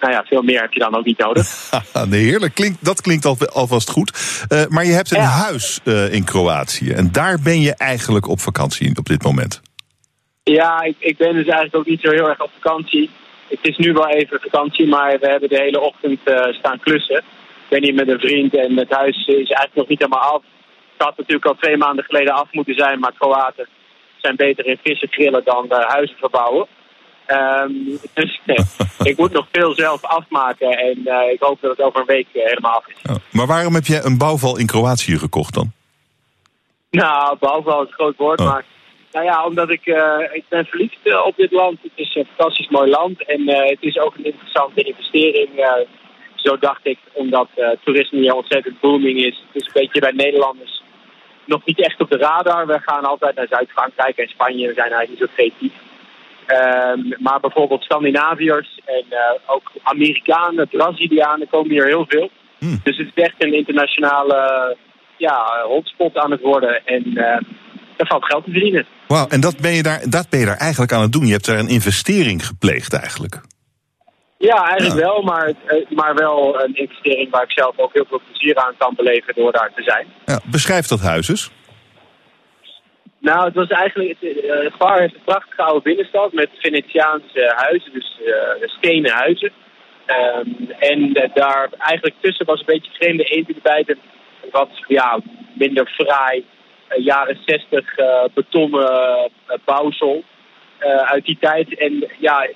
nou 0.00 0.12
ja, 0.12 0.24
veel 0.24 0.42
meer 0.42 0.60
heb 0.60 0.72
je 0.72 0.78
dan 0.78 0.96
ook 0.96 1.04
niet 1.04 1.18
nodig. 1.18 1.70
nee, 2.08 2.24
heerlijk. 2.24 2.54
Klinkt, 2.54 2.84
dat 2.84 3.00
klinkt 3.00 3.24
al, 3.24 3.36
alvast 3.52 3.90
goed. 3.90 4.18
Uh, 4.52 4.66
maar 4.68 4.84
je 4.84 4.92
hebt 4.92 5.10
een 5.10 5.22
ja. 5.22 5.28
huis 5.28 5.80
in 6.10 6.24
Kroatië. 6.24 6.90
En 6.90 7.12
daar 7.12 7.38
ben 7.42 7.60
je 7.60 7.74
eigenlijk 7.74 8.28
op 8.28 8.40
vakantie 8.40 8.98
op 8.98 9.06
dit 9.06 9.22
moment. 9.22 9.60
Ja, 10.42 10.82
ik, 10.82 10.96
ik 10.98 11.16
ben 11.16 11.32
dus 11.32 11.46
eigenlijk 11.46 11.76
ook 11.76 11.86
niet 11.86 12.00
zo 12.00 12.10
heel 12.10 12.28
erg 12.28 12.40
op 12.40 12.50
vakantie. 12.60 13.10
Het 13.50 13.58
is 13.62 13.76
nu 13.76 13.92
wel 13.92 14.08
even 14.08 14.40
vakantie, 14.40 14.86
maar 14.86 15.18
we 15.18 15.26
hebben 15.26 15.48
de 15.48 15.60
hele 15.60 15.80
ochtend 15.80 16.20
staan 16.50 16.80
klussen. 16.80 17.16
Ik 17.16 17.68
ben 17.68 17.82
hier 17.82 17.94
met 17.94 18.08
een 18.08 18.18
vriend 18.18 18.56
en 18.56 18.76
het 18.76 18.90
huis 18.90 19.16
is 19.16 19.34
eigenlijk 19.34 19.74
nog 19.74 19.88
niet 19.88 19.98
helemaal 19.98 20.32
af. 20.34 20.42
Het 20.96 21.08
had 21.08 21.16
natuurlijk 21.16 21.46
al 21.46 21.54
twee 21.54 21.76
maanden 21.76 22.04
geleden 22.04 22.34
af 22.34 22.48
moeten 22.52 22.74
zijn, 22.74 22.98
maar 22.98 23.12
Kroaten 23.18 23.68
zijn 24.20 24.36
beter 24.36 24.66
in 24.66 24.78
vissen 24.82 25.08
grillen 25.08 25.44
dan 25.44 25.66
uh, 25.68 25.78
huizen 25.78 26.16
verbouwen. 26.16 26.66
Um, 27.28 27.98
dus 28.14 28.40
nee, 28.44 28.58
ik 29.10 29.16
moet 29.16 29.32
nog 29.32 29.46
veel 29.52 29.74
zelf 29.74 30.04
afmaken 30.04 30.70
en 30.78 30.98
uh, 31.04 31.32
ik 31.32 31.40
hoop 31.40 31.60
dat 31.60 31.70
het 31.70 31.86
over 31.86 32.00
een 32.00 32.06
week 32.06 32.26
uh, 32.32 32.44
helemaal 32.44 32.72
af 32.72 32.86
is. 32.86 33.10
Oh, 33.10 33.16
maar 33.30 33.46
waarom 33.46 33.74
heb 33.74 33.84
je 33.84 34.00
een 34.04 34.18
bouwval 34.18 34.58
in 34.58 34.66
Kroatië 34.66 35.18
gekocht 35.18 35.54
dan? 35.54 35.72
Nou, 36.90 37.36
bouwval 37.38 37.82
is 37.82 37.88
een 37.88 37.94
groot 37.94 38.16
woord, 38.16 38.40
oh. 38.40 38.46
maar 38.46 38.64
nou 39.12 39.24
ja, 39.24 39.46
omdat 39.46 39.70
ik, 39.70 39.86
ik 40.32 40.44
ben 40.48 40.64
verliefd 40.64 41.24
op 41.24 41.36
dit 41.36 41.50
land. 41.50 41.78
Het 41.82 41.92
is 41.94 42.14
een 42.14 42.28
fantastisch 42.34 42.68
mooi 42.68 42.90
land 42.90 43.24
en 43.24 43.48
het 43.48 43.78
is 43.80 43.98
ook 43.98 44.14
een 44.16 44.24
interessante 44.24 44.82
investering. 44.82 45.48
zo 46.34 46.58
dacht 46.58 46.80
ik, 46.86 46.98
omdat 47.12 47.48
toerisme 47.84 48.18
hier 48.18 48.34
ontzettend 48.34 48.80
booming 48.80 49.18
is. 49.18 49.44
Het 49.52 49.62
is 49.62 49.66
een 49.66 49.80
beetje 49.82 50.00
bij 50.00 50.12
Nederlanders 50.12 50.80
nog 51.50 51.64
niet 51.64 51.80
echt 51.80 52.00
op 52.00 52.10
de 52.10 52.16
radar. 52.16 52.66
We 52.66 52.78
gaan 52.80 53.04
altijd 53.04 53.34
naar 53.34 53.46
Zuid-Frankrijk 53.50 54.16
en 54.16 54.28
Spanje. 54.28 54.68
We 54.68 54.74
zijn 54.74 54.92
eigenlijk 54.92 55.20
niet 55.20 55.28
zo 55.28 55.34
creatief. 55.34 55.72
Um, 56.46 57.14
maar 57.18 57.40
bijvoorbeeld 57.40 57.82
Scandinaviërs 57.82 58.80
en 58.84 59.04
uh, 59.10 59.18
ook 59.46 59.72
Amerikanen, 59.82 60.68
Brazilianen 60.68 61.48
komen 61.48 61.70
hier 61.70 61.86
heel 61.86 62.04
veel. 62.08 62.30
Hmm. 62.58 62.80
Dus 62.82 62.96
het 62.96 63.10
is 63.14 63.22
echt 63.22 63.34
een 63.38 63.54
internationale 63.54 64.76
ja, 65.16 65.62
hotspot 65.64 66.16
aan 66.16 66.30
het 66.30 66.40
worden. 66.40 66.86
En 66.86 67.04
uh, 67.06 67.36
er 68.00 68.06
valt 68.06 68.24
geld 68.24 68.44
te 68.44 68.50
verdienen. 68.50 68.86
Wauw, 69.06 69.26
en 69.28 69.40
dat 69.40 69.56
ben, 69.60 69.72
je 69.72 69.82
daar, 69.82 70.00
dat 70.08 70.28
ben 70.28 70.40
je 70.40 70.46
daar 70.46 70.56
eigenlijk 70.56 70.92
aan 70.92 71.02
het 71.02 71.12
doen. 71.12 71.26
Je 71.26 71.32
hebt 71.32 71.46
daar 71.46 71.58
een 71.58 71.68
investering 71.68 72.46
gepleegd 72.46 72.92
eigenlijk. 72.92 73.40
Ja, 74.38 74.68
eigenlijk 74.68 75.00
ja. 75.00 75.06
wel, 75.06 75.22
maar, 75.22 75.52
eh, 75.66 75.90
maar 75.90 76.14
wel 76.14 76.62
een 76.62 76.74
investering 76.74 77.30
waar 77.30 77.42
ik 77.42 77.52
zelf 77.52 77.78
ook 77.78 77.92
heel 77.92 78.06
veel 78.08 78.20
plezier 78.26 78.56
aan 78.56 78.74
kan 78.78 78.94
beleven 78.96 79.34
door 79.34 79.52
daar 79.52 79.70
te 79.74 79.82
zijn. 79.82 80.06
Ja, 80.26 80.40
beschrijf 80.50 80.86
dat 80.86 81.00
huis 81.00 81.28
eens. 81.28 81.50
Nou, 83.20 83.44
het 83.44 83.54
was 83.54 83.68
eigenlijk. 83.68 84.16
Het 84.20 84.44
uh, 84.44 84.98
heeft 84.98 85.14
een 85.14 85.24
prachtige 85.24 85.62
oude 85.62 85.82
binnenstad 85.82 86.32
met 86.32 86.48
Venetiaanse 86.58 87.52
huizen, 87.56 87.92
dus 87.92 88.18
uh, 88.26 88.68
stenen 88.68 89.10
huizen. 89.10 89.52
Um, 90.06 90.70
en 90.78 91.00
uh, 91.00 91.34
daar 91.34 91.68
eigenlijk 91.78 92.16
tussen 92.20 92.46
was 92.46 92.60
een 92.60 92.66
beetje 92.66 92.92
vreemde 92.92 93.24
eend 93.24 93.48
in 93.48 93.54
de 93.54 93.60
bijt. 93.62 93.96
Wat 94.50 94.68
ja, 94.86 95.20
minder 95.54 95.86
fraai, 95.86 96.44
jaren 96.96 97.38
60 97.46 97.94
betonnen 98.34 99.30
bouwsel. 99.64 100.24
Uh, 100.80 100.96
uit 100.96 101.24
die 101.24 101.36
tijd. 101.40 101.78
En 101.78 102.08
ja, 102.18 102.48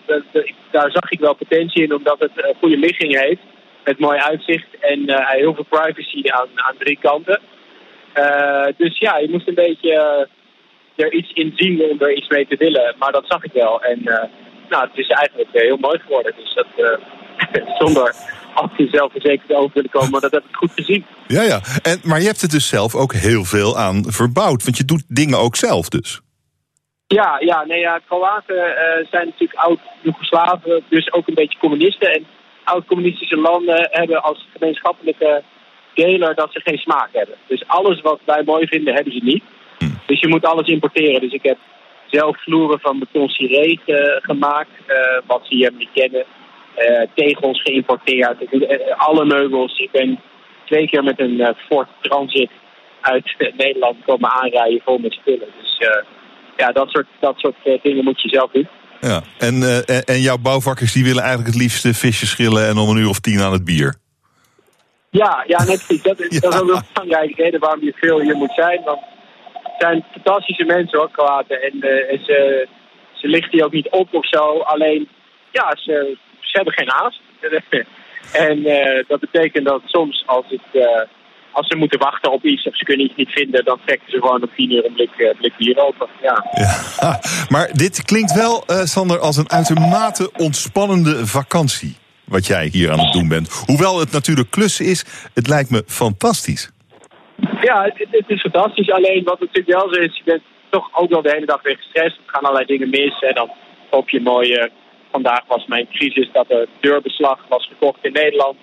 daar 0.71 0.91
zag 0.91 1.11
ik 1.11 1.21
wel 1.21 1.35
potentie 1.35 1.83
in, 1.83 1.95
omdat 1.95 2.19
het 2.19 2.31
een 2.35 2.55
goede 2.59 2.77
ligging 2.77 3.19
heeft. 3.21 3.41
Met 3.85 3.99
mooi 3.99 4.19
uitzicht 4.19 4.67
en 4.81 5.27
heel 5.27 5.55
veel 5.55 5.67
privacy 5.69 6.31
aan, 6.31 6.49
aan 6.55 6.77
drie 6.79 6.99
kanten. 7.01 7.41
Dus 8.77 8.99
ja, 8.99 9.19
je 9.19 9.29
moest 9.31 9.49
een 9.49 9.55
beetje 9.55 10.29
er 10.97 11.13
iets 11.13 11.33
in 11.33 11.53
zien 11.57 11.83
om 11.83 12.01
er 12.01 12.13
iets 12.13 12.29
mee 12.29 12.47
te 12.47 12.57
willen. 12.57 12.95
Maar 12.99 13.13
dat 13.13 13.25
zag 13.27 13.45
ik 13.45 13.53
wel. 13.53 13.83
En 13.83 14.03
nou, 14.69 14.89
het 14.89 14.99
is 14.99 15.09
eigenlijk 15.09 15.49
heel 15.53 15.77
mooi 15.77 15.99
geworden. 15.99 16.33
Dus 16.37 16.55
dat 16.55 16.99
zonder 17.79 18.15
af 18.55 18.77
jezelf 18.77 19.13
verzekerd 19.13 19.53
over 19.53 19.71
willen 19.75 19.91
komen, 19.91 20.11
maar 20.11 20.21
dat 20.21 20.33
heb 20.33 20.45
ik 20.49 20.57
goed 20.57 20.73
gezien. 20.75 21.05
Ja, 21.27 21.43
ja. 21.43 21.61
En, 21.83 22.01
maar 22.03 22.21
je 22.21 22.27
hebt 22.27 22.43
er 22.43 22.49
dus 22.49 22.69
zelf 22.69 22.95
ook 22.95 23.13
heel 23.13 23.45
veel 23.45 23.79
aan 23.79 24.05
verbouwd. 24.13 24.65
Want 24.65 24.77
je 24.77 24.85
doet 24.85 25.05
dingen 25.09 25.39
ook 25.39 25.57
zelf 25.57 25.89
dus. 25.89 26.21
Ja, 27.07 27.37
ja, 27.41 27.65
nee, 27.65 27.81
ja, 27.81 28.01
Kroaten 28.07 28.57
uh, 28.57 29.07
zijn 29.11 29.27
natuurlijk 29.27 29.59
oud-Joegoslaven, 29.59 30.83
dus 30.89 31.13
ook 31.13 31.29
een 31.29 31.35
beetje 31.35 31.59
communisten. 31.59 32.13
En 32.13 32.27
oud-communistische 32.65 33.37
landen 33.37 33.89
hebben 33.91 34.23
als 34.23 34.47
gemeenschappelijke 34.53 35.43
deler 35.95 36.35
dat 36.35 36.53
ze 36.53 36.61
geen 36.61 36.79
smaak 36.79 37.09
hebben. 37.13 37.35
Dus 37.47 37.65
alles 37.67 38.01
wat 38.01 38.21
wij 38.25 38.43
mooi 38.45 38.67
vinden, 38.67 38.95
hebben 38.95 39.13
ze 39.13 39.21
niet. 39.23 39.43
Hm. 39.79 39.87
Dus 40.07 40.21
je 40.21 40.29
moet 40.29 40.45
alles 40.45 40.69
importeren. 40.69 41.21
Dus 41.21 41.33
ik 41.33 41.43
heb 41.43 41.59
zelf 42.07 42.43
vloeren 42.43 42.81
van 42.81 42.99
beton 42.99 43.29
ciré 43.29 43.79
gemaakt, 44.23 44.71
uh, 44.89 44.97
wat 45.27 45.41
ze 45.43 45.55
hier 45.55 45.73
niet 45.79 45.89
kennen. 45.95 46.25
Uh, 46.79 47.01
tegels 47.15 47.63
geïmporteerd, 47.63 48.37
alle 48.97 49.25
meubels. 49.25 49.79
Ik 49.79 49.91
ben 49.91 50.21
twee 50.65 50.89
keer 50.89 51.05
met 51.05 51.21
een 51.21 51.55
Ford 51.69 51.89
Transit 52.01 52.51
uit 53.01 53.53
Nederland 53.57 53.97
komen 54.07 54.31
aanrijden 54.31 54.81
vol 54.85 54.99
met 54.99 55.13
spullen. 55.13 55.49
Dus 55.61 55.89
ja, 56.57 56.73
dat 56.73 56.89
soort, 56.89 57.07
dat 57.21 57.39
soort 57.39 57.57
dingen 57.83 58.05
moet 58.05 58.23
je 58.23 58.29
zelf 58.29 58.51
doen. 58.51 58.69
Ja, 59.01 59.23
en, 59.39 59.55
uh, 59.55 60.09
en 60.09 60.21
jouw 60.21 60.39
bouwvakkers 60.39 60.93
die 60.93 61.05
willen 61.05 61.23
eigenlijk 61.23 61.53
het 61.53 61.63
liefste 61.63 61.95
visjes 61.95 62.31
schillen 62.31 62.69
en 62.69 62.77
om 62.77 62.89
een 62.89 62.97
uur 62.97 63.09
of 63.09 63.21
tien 63.21 63.41
aan 63.41 63.53
het 63.53 63.65
bier. 63.65 63.95
Ja, 65.11 65.45
ja 65.47 65.59
net 65.59 65.85
precies. 65.87 66.03
Dat, 66.03 66.21
is, 66.21 66.29
ja. 66.29 66.41
dat 66.51 66.55
is 66.55 66.61
ook 66.61 66.69
een 66.69 66.83
belangrijke 66.93 67.43
reden 67.43 67.61
waarom 67.61 67.85
je 67.85 67.93
veel 67.97 68.21
hier 68.21 68.37
moet 68.37 68.55
zijn. 68.55 68.83
Want 68.85 69.01
het 69.53 69.75
zijn 69.79 70.05
fantastische 70.13 70.65
mensen 70.65 70.99
hoor, 70.99 71.11
Kroaten. 71.11 71.63
En, 71.63 71.77
uh, 71.77 72.13
en 72.13 72.25
ze, 72.25 72.69
ze 73.13 73.29
lichten 73.29 73.53
hier 73.53 73.65
ook 73.65 73.73
niet 73.73 73.91
op 73.91 74.15
of 74.15 74.29
zo. 74.29 74.59
Alleen, 74.59 75.09
ja, 75.53 75.77
ze, 75.77 76.17
ze 76.55 76.61
hebben 76.61 76.75
geen 76.75 76.91
haast. 76.91 77.21
en 78.47 78.63
dat 79.09 79.21
betekent 79.21 79.67
dat 79.67 79.83
soms 79.85 80.23
als 80.27 80.45
het 80.49 81.09
als 81.55 81.67
ze 81.67 81.77
moeten 81.77 81.99
wachten 81.99 82.33
op 82.33 82.45
iets 82.45 82.67
of 82.67 82.77
ze 82.77 82.85
kunnen 82.85 83.07
iets 83.07 83.17
niet 83.17 83.31
vinden, 83.31 83.65
dan 83.65 83.79
trekken 83.85 84.11
ze 84.11 84.21
gewoon 84.21 84.43
op 84.43 84.51
tien 84.57 84.73
uur 84.73 84.85
een 84.85 84.93
blik, 84.93 85.11
uh, 85.17 85.31
blik 85.39 85.57
bier 85.57 85.79
open. 85.79 86.09
Ja. 86.23 86.45
ja. 87.01 87.21
Maar 87.49 87.71
dit 87.73 88.03
klinkt 88.03 88.33
wel, 88.33 88.65
uh, 88.67 88.77
Sander, 88.77 89.19
als 89.19 89.37
een 89.37 89.51
uitermate 89.51 90.31
ontspannende 90.37 91.27
vakantie. 91.27 91.97
Wat 92.25 92.47
jij 92.47 92.69
hier 92.73 92.91
aan 92.93 92.99
het 92.99 93.13
doen 93.13 93.29
bent. 93.29 93.65
Hoewel 93.67 93.99
het 93.99 94.13
natuurlijk 94.13 94.51
klussen 94.51 94.85
is, 94.85 95.29
het 95.35 95.49
lijkt 95.49 95.71
me 95.71 95.83
fantastisch. 95.87 96.71
Ja, 97.61 97.83
het, 97.83 98.07
het 98.11 98.25
is 98.27 98.41
fantastisch. 98.41 98.91
Alleen 98.91 99.25
wat 99.25 99.41
natuurlijk 99.41 99.79
wel 99.79 99.95
zo 99.95 100.01
is, 100.01 100.17
je 100.17 100.23
bent 100.25 100.43
toch 100.69 100.89
ook 100.93 101.11
wel 101.11 101.23
de 101.23 101.31
hele 101.31 101.47
dag 101.47 101.63
weer 101.63 101.77
gestrest. 101.77 102.17
Er 102.17 102.23
gaan 102.27 102.43
allerlei 102.43 102.67
dingen 102.67 102.91
mis 102.91 103.21
en 103.21 103.35
dan 103.35 103.51
hoop 103.91 104.11
je 104.11 104.21
mooie 104.21 104.71
vandaag 105.17 105.43
was 105.47 105.67
mijn 105.67 105.89
crisis 105.93 106.29
dat 106.33 106.51
er 106.51 106.67
deurbeslag 106.81 107.39
was 107.49 107.67
gekocht 107.67 107.99
in 108.03 108.13
Nederland. 108.13 108.57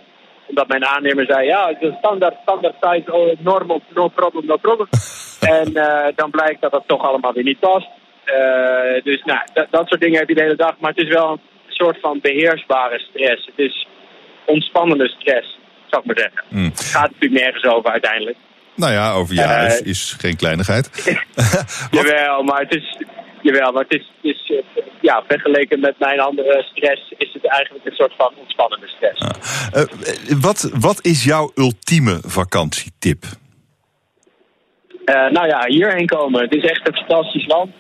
Omdat 0.48 0.68
mijn 0.68 0.86
aannemer 0.86 1.26
zei, 1.26 1.46
ja, 1.46 1.74
de 1.80 1.96
standaard, 2.00 2.36
standaard 2.42 2.76
size, 2.82 3.14
oh, 3.14 3.40
normal, 3.40 3.82
no 3.94 4.08
problem, 4.08 4.46
no 4.46 4.58
problem. 4.58 4.88
en 5.58 5.70
uh, 5.74 6.06
dan 6.16 6.30
blijkt 6.30 6.62
dat 6.62 6.72
dat 6.72 6.84
toch 6.88 7.04
allemaal 7.04 7.34
weer 7.34 7.44
niet 7.44 7.60
past. 7.60 7.88
Uh, 8.26 9.04
dus 9.04 9.24
nou, 9.24 9.40
dat 9.70 9.88
soort 9.88 10.02
dingen 10.02 10.20
heb 10.20 10.30
je 10.30 10.36
de 10.36 10.42
hele 10.42 10.56
dag. 10.56 10.76
Maar 10.80 10.94
het 10.96 11.04
is 11.06 11.14
wel 11.14 11.32
een 11.32 11.40
soort 11.68 12.00
van 12.00 12.20
beheersbare 12.22 13.00
stress. 13.00 13.46
Het 13.46 13.60
is 13.68 13.88
ontspannende 14.46 15.08
stress, 15.08 15.58
zou 15.90 16.02
ik 16.02 16.08
maar 16.08 16.20
zeggen. 16.26 16.44
Mm. 16.48 16.66
Het 16.66 16.86
gaat 16.86 17.12
natuurlijk 17.12 17.42
nergens 17.44 17.66
over 17.74 17.92
uiteindelijk. 17.92 18.38
Nou 18.76 18.94
ja, 18.94 19.14
over 19.14 19.36
je 19.36 19.42
huis 19.42 19.82
uh, 19.82 19.88
is 19.88 20.16
geen 20.18 20.36
kleinigheid. 20.36 20.90
jawel, 21.98 22.44
maar 22.44 22.60
het 22.60 22.76
is, 22.76 22.98
jawel, 23.42 23.72
maar 23.72 23.86
het 23.88 24.00
is, 24.00 24.12
is 24.22 24.50
uh, 24.50 24.84
ja, 25.02 25.24
vergeleken 25.28 25.80
met 25.80 26.00
mijn 26.00 26.20
andere 26.20 26.64
stress 26.72 27.14
is 27.18 27.34
het 27.34 27.46
eigenlijk 27.46 27.86
een 27.86 27.96
soort 27.96 28.14
van 28.18 28.34
ontspannende 28.36 28.88
stress. 28.88 29.22
Ah. 29.22 29.30
Uh, 29.74 30.42
wat, 30.42 30.72
wat 30.80 31.06
is 31.06 31.24
jouw 31.24 31.52
ultieme 31.56 32.20
vakantietip? 32.22 33.24
nou 35.06 35.48
ja, 35.48 35.66
hierheen 35.68 36.06
komen. 36.06 36.42
Het 36.42 36.56
is 36.56 36.64
echt 36.64 36.88
een 36.88 36.96
fantastisch 36.96 37.48
land. 37.48 37.72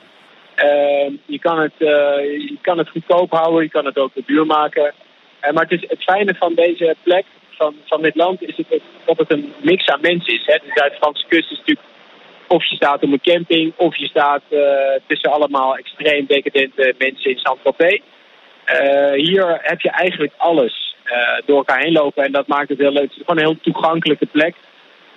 je, 1.25 1.39
kan 1.39 1.59
het, 1.59 1.73
je 1.77 2.57
kan 2.61 2.77
het 2.77 2.89
goedkoop 2.89 3.31
houden, 3.31 3.63
je 3.63 3.69
kan 3.69 3.85
het 3.85 3.97
ook 3.97 4.11
duur 4.25 4.45
maken. 4.45 4.93
maar 5.53 5.63
het, 5.63 5.71
is 5.71 5.85
het 5.87 6.03
fijne 6.03 6.35
van 6.35 6.53
deze 6.53 6.95
plek 7.03 7.25
van, 7.61 7.75
van 7.85 8.01
dit 8.01 8.15
land 8.15 8.41
is 8.41 8.57
het 8.57 8.81
dat 9.05 9.17
het 9.17 9.31
een 9.31 9.53
mix 9.61 9.87
aan 9.87 10.01
mensen 10.01 10.33
is. 10.33 10.45
Hè. 10.45 10.57
De 10.57 10.71
Zuid-Franse 10.73 11.25
kust 11.27 11.51
is 11.51 11.57
natuurlijk 11.57 11.87
of 12.51 12.65
je 12.65 12.75
staat 12.75 13.03
op 13.03 13.11
een 13.11 13.21
camping 13.21 13.73
of 13.75 13.95
je 13.95 14.07
staat 14.07 14.41
uh, 14.49 14.61
tussen 15.07 15.31
allemaal 15.31 15.77
extreem 15.77 16.25
decadente 16.25 16.95
mensen 16.97 17.31
in 17.31 17.37
Saint-Tropez. 17.37 17.99
Uh, 17.99 19.13
hier 19.13 19.59
heb 19.61 19.81
je 19.81 19.89
eigenlijk 19.89 20.33
alles 20.37 20.95
uh, 21.05 21.11
door 21.45 21.57
elkaar 21.57 21.79
heen 21.79 21.91
lopen 21.91 22.23
en 22.23 22.31
dat 22.31 22.47
maakt 22.47 22.69
het 22.69 22.77
heel 22.77 22.91
leuk. 22.91 23.09
Het 23.09 23.11
is 23.11 23.23
gewoon 23.25 23.37
een 23.37 23.49
heel 23.49 23.73
toegankelijke 23.73 24.25
plek. 24.25 24.55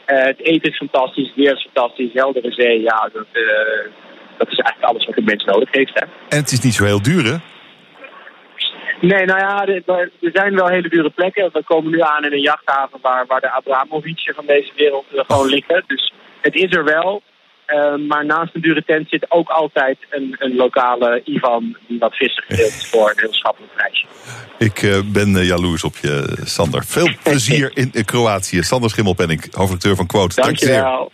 het 0.05 0.41
eten 0.41 0.71
is 0.71 0.77
fantastisch, 0.77 1.27
het 1.27 1.37
weer 1.37 1.53
is 1.53 1.69
fantastisch, 1.73 2.13
heldere 2.13 2.53
zee. 2.53 2.81
Ja, 2.81 3.11
dat, 3.13 3.27
dat 4.39 4.49
is 4.51 4.59
eigenlijk 4.59 4.91
alles 4.91 5.07
wat 5.07 5.17
een 5.17 5.25
mens 5.25 5.45
nodig 5.45 5.69
heeft. 5.71 5.95
Hè. 5.95 6.07
En 6.29 6.39
het 6.39 6.53
is 6.53 6.61
niet 6.61 6.75
zo 6.75 6.85
heel 6.85 7.03
duur, 7.03 7.25
hè? 7.25 7.37
Nee, 9.01 9.25
nou 9.25 9.39
ja, 9.39 9.67
er 9.67 10.11
zijn 10.33 10.55
wel 10.55 10.69
hele 10.69 10.89
dure 10.89 11.11
plekken. 11.11 11.51
We 11.53 11.63
komen 11.65 11.91
nu 11.91 12.01
aan 12.01 12.25
in 12.25 12.33
een 12.33 12.41
jachthaven 12.41 12.99
waar, 13.03 13.27
waar 13.27 13.41
de 13.41 13.51
Abramovic 13.51 14.33
van 14.35 14.47
deze 14.47 14.71
wereld 14.77 15.07
gewoon 15.11 15.49
liggen. 15.49 15.85
Dus 15.87 16.13
het 16.45 16.55
is 16.55 16.77
er 16.77 16.85
wel. 16.85 17.23
Uh, 17.67 18.09
maar 18.09 18.27
naast 18.27 18.55
een 18.55 18.61
dure 18.61 18.85
tent 18.85 19.09
zit 19.09 19.31
ook 19.31 19.49
altijd 19.49 19.99
een, 20.11 20.37
een 20.39 20.55
lokale 20.55 21.23
Ivan 21.25 21.77
die 21.87 21.99
wat 21.99 22.15
vissen 22.15 22.45
gedeeld 22.47 22.87
voor 22.87 23.11
een 23.11 23.19
heel 23.19 23.33
schappelijk 23.33 23.73
prijsje. 23.75 24.07
Ik 24.59 24.83
uh, 24.83 24.99
ben 25.13 25.29
uh, 25.29 25.47
jaloers 25.47 25.85
op 25.85 25.97
je, 25.97 26.37
Sander. 26.45 26.85
Veel 26.85 27.09
plezier 27.23 27.71
in 27.75 28.05
Kroatië. 28.05 28.63
Sander 28.63 28.91
Schimmelpenning, 28.91 29.41
hoofdredacteur 29.41 29.97
van 29.97 30.07
Quote. 30.07 30.41
Dankjewel. 30.41 31.13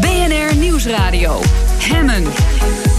BNR 0.00 0.56
Nieuwsradio. 0.56 1.40
Hemmen. 1.78 2.89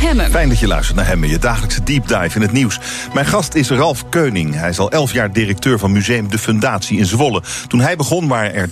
Hemmen. 0.00 0.30
Fijn 0.30 0.48
dat 0.48 0.58
je 0.58 0.66
luistert 0.66 0.96
naar 0.96 1.06
Hemmen, 1.06 1.28
je 1.28 1.38
dagelijkse 1.38 1.82
deep 1.82 2.08
dive 2.08 2.34
in 2.34 2.42
het 2.42 2.52
nieuws. 2.52 2.78
Mijn 3.14 3.26
gast 3.26 3.54
is 3.54 3.70
Ralf 3.70 4.08
Keuning. 4.08 4.54
Hij 4.54 4.68
is 4.68 4.78
al 4.78 4.90
elf 4.90 5.12
jaar 5.12 5.32
directeur 5.32 5.78
van 5.78 5.92
Museum 5.92 6.30
De 6.30 6.38
Fundatie 6.38 6.98
in 6.98 7.06
Zwolle. 7.06 7.42
Toen 7.66 7.80
hij 7.80 7.96
begon 7.96 8.28
waren 8.28 8.54
er 8.54 8.68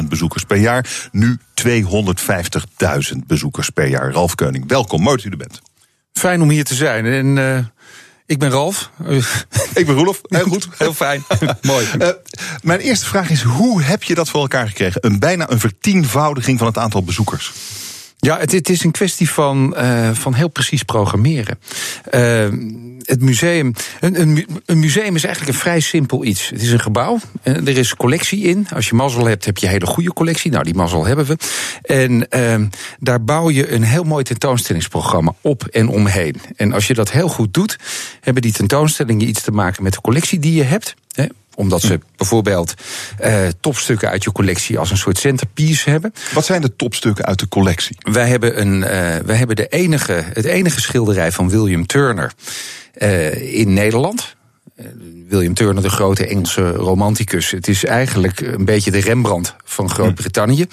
30.000 0.00 0.04
bezoekers 0.08 0.44
per 0.44 0.56
jaar. 0.56 1.08
Nu 1.12 1.38
250.000 1.68 3.16
bezoekers 3.26 3.70
per 3.70 3.86
jaar. 3.86 4.12
Ralf 4.12 4.34
Keuning, 4.34 4.64
welkom, 4.68 5.02
mooi 5.02 5.16
dat 5.16 5.24
u 5.24 5.30
er 5.30 5.36
bent. 5.36 5.60
Fijn 6.12 6.42
om 6.42 6.50
hier 6.50 6.64
te 6.64 6.74
zijn. 6.74 7.06
En 7.06 7.36
uh, 7.36 7.58
ik 8.26 8.38
ben 8.38 8.50
Ralf. 8.50 8.90
ik 9.74 9.86
ben 9.86 9.94
Roelof. 9.94 10.20
Heel 10.22 10.46
goed. 10.46 10.68
Heel 10.78 10.94
fijn. 10.94 11.24
Mooi. 11.62 11.86
Uh, 11.98 12.08
mijn 12.62 12.80
eerste 12.80 13.06
vraag 13.06 13.30
is: 13.30 13.42
hoe 13.42 13.82
heb 13.82 14.02
je 14.02 14.14
dat 14.14 14.28
voor 14.28 14.40
elkaar 14.40 14.66
gekregen? 14.66 15.06
Een 15.06 15.18
bijna 15.18 15.50
een 15.50 15.60
vertienvoudiging 15.60 16.58
van 16.58 16.66
het 16.66 16.78
aantal 16.78 17.02
bezoekers. 17.02 17.52
Ja, 18.18 18.38
het, 18.38 18.52
het, 18.52 18.68
is 18.68 18.84
een 18.84 18.90
kwestie 18.90 19.30
van, 19.30 19.74
uh, 19.76 20.10
van 20.12 20.34
heel 20.34 20.48
precies 20.48 20.82
programmeren. 20.82 21.58
Uh, 22.14 22.48
het 23.02 23.20
museum, 23.20 23.72
een, 24.00 24.20
een, 24.66 24.78
museum 24.78 25.14
is 25.14 25.24
eigenlijk 25.24 25.54
een 25.54 25.60
vrij 25.60 25.80
simpel 25.80 26.24
iets. 26.24 26.48
Het 26.48 26.62
is 26.62 26.70
een 26.70 26.80
gebouw, 26.80 27.18
uh, 27.44 27.56
er 27.56 27.76
is 27.76 27.94
collectie 27.94 28.42
in. 28.42 28.66
Als 28.74 28.88
je 28.88 28.94
mazzel 28.94 29.26
hebt, 29.26 29.44
heb 29.44 29.56
je 29.56 29.66
een 29.66 29.72
hele 29.72 29.86
goede 29.86 30.12
collectie. 30.12 30.50
Nou, 30.50 30.64
die 30.64 30.74
mazzel 30.74 31.04
hebben 31.04 31.26
we. 31.26 31.36
En 31.82 32.28
ehm, 32.28 32.66
daar 32.98 33.24
bouw 33.24 33.50
je 33.50 33.72
een 33.72 33.82
heel 33.82 34.04
mooi 34.04 34.24
tentoonstellingsprogramma 34.24 35.34
op 35.40 35.64
en 35.64 35.88
omheen. 35.88 36.36
En 36.56 36.72
als 36.72 36.86
je 36.86 36.94
dat 36.94 37.10
heel 37.10 37.28
goed 37.28 37.54
doet, 37.54 37.78
hebben 38.20 38.42
die 38.42 38.52
tentoonstellingen 38.52 39.28
iets 39.28 39.42
te 39.42 39.50
maken 39.50 39.82
met 39.82 39.92
de 39.92 40.00
collectie 40.00 40.38
die 40.38 40.54
je 40.54 40.64
hebt 40.64 40.94
omdat 41.56 41.80
ze 41.82 42.00
bijvoorbeeld 42.16 42.74
uh, 43.24 43.48
topstukken 43.60 44.08
uit 44.08 44.24
je 44.24 44.32
collectie 44.32 44.78
als 44.78 44.90
een 44.90 44.96
soort 44.96 45.18
centerpiece 45.18 45.90
hebben. 45.90 46.12
Wat 46.32 46.44
zijn 46.44 46.60
de 46.60 46.76
topstukken 46.76 47.24
uit 47.24 47.38
de 47.38 47.48
collectie? 47.48 47.96
Wij 47.98 48.28
hebben, 48.28 48.60
een, 48.60 48.76
uh, 48.76 48.88
wij 49.26 49.36
hebben 49.36 49.56
de 49.56 49.68
enige, 49.68 50.24
het 50.32 50.44
enige 50.44 50.80
schilderij 50.80 51.32
van 51.32 51.48
William 51.48 51.86
Turner 51.86 52.32
uh, 52.98 53.58
in 53.58 53.72
Nederland. 53.72 54.35
William 55.28 55.54
Turner, 55.54 55.82
de 55.82 55.88
grote 55.88 56.26
Engelse 56.26 56.70
romanticus. 56.70 57.50
Het 57.50 57.68
is 57.68 57.84
eigenlijk 57.84 58.40
een 58.40 58.64
beetje 58.64 58.90
de 58.90 59.00
Rembrandt 59.00 59.56
van 59.64 59.90
Groot-Brittannië. 59.90 60.66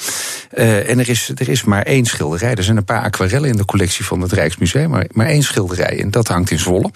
Uh, 0.57 0.89
en 0.89 0.99
er 0.99 1.09
is, 1.09 1.31
er 1.35 1.49
is 1.49 1.63
maar 1.63 1.81
één 1.81 2.05
schilderij. 2.05 2.55
Er 2.55 2.63
zijn 2.63 2.77
een 2.77 2.85
paar 2.85 3.01
aquarellen 3.01 3.49
in 3.49 3.57
de 3.57 3.65
collectie 3.65 4.05
van 4.05 4.21
het 4.21 4.31
Rijksmuseum, 4.31 4.89
maar, 4.89 5.05
maar 5.11 5.25
één 5.25 5.43
schilderij. 5.43 5.99
En 5.99 6.11
dat 6.11 6.27
hangt 6.27 6.51
in 6.51 6.59
Zwolle. 6.59 6.85
Uh, 6.87 6.91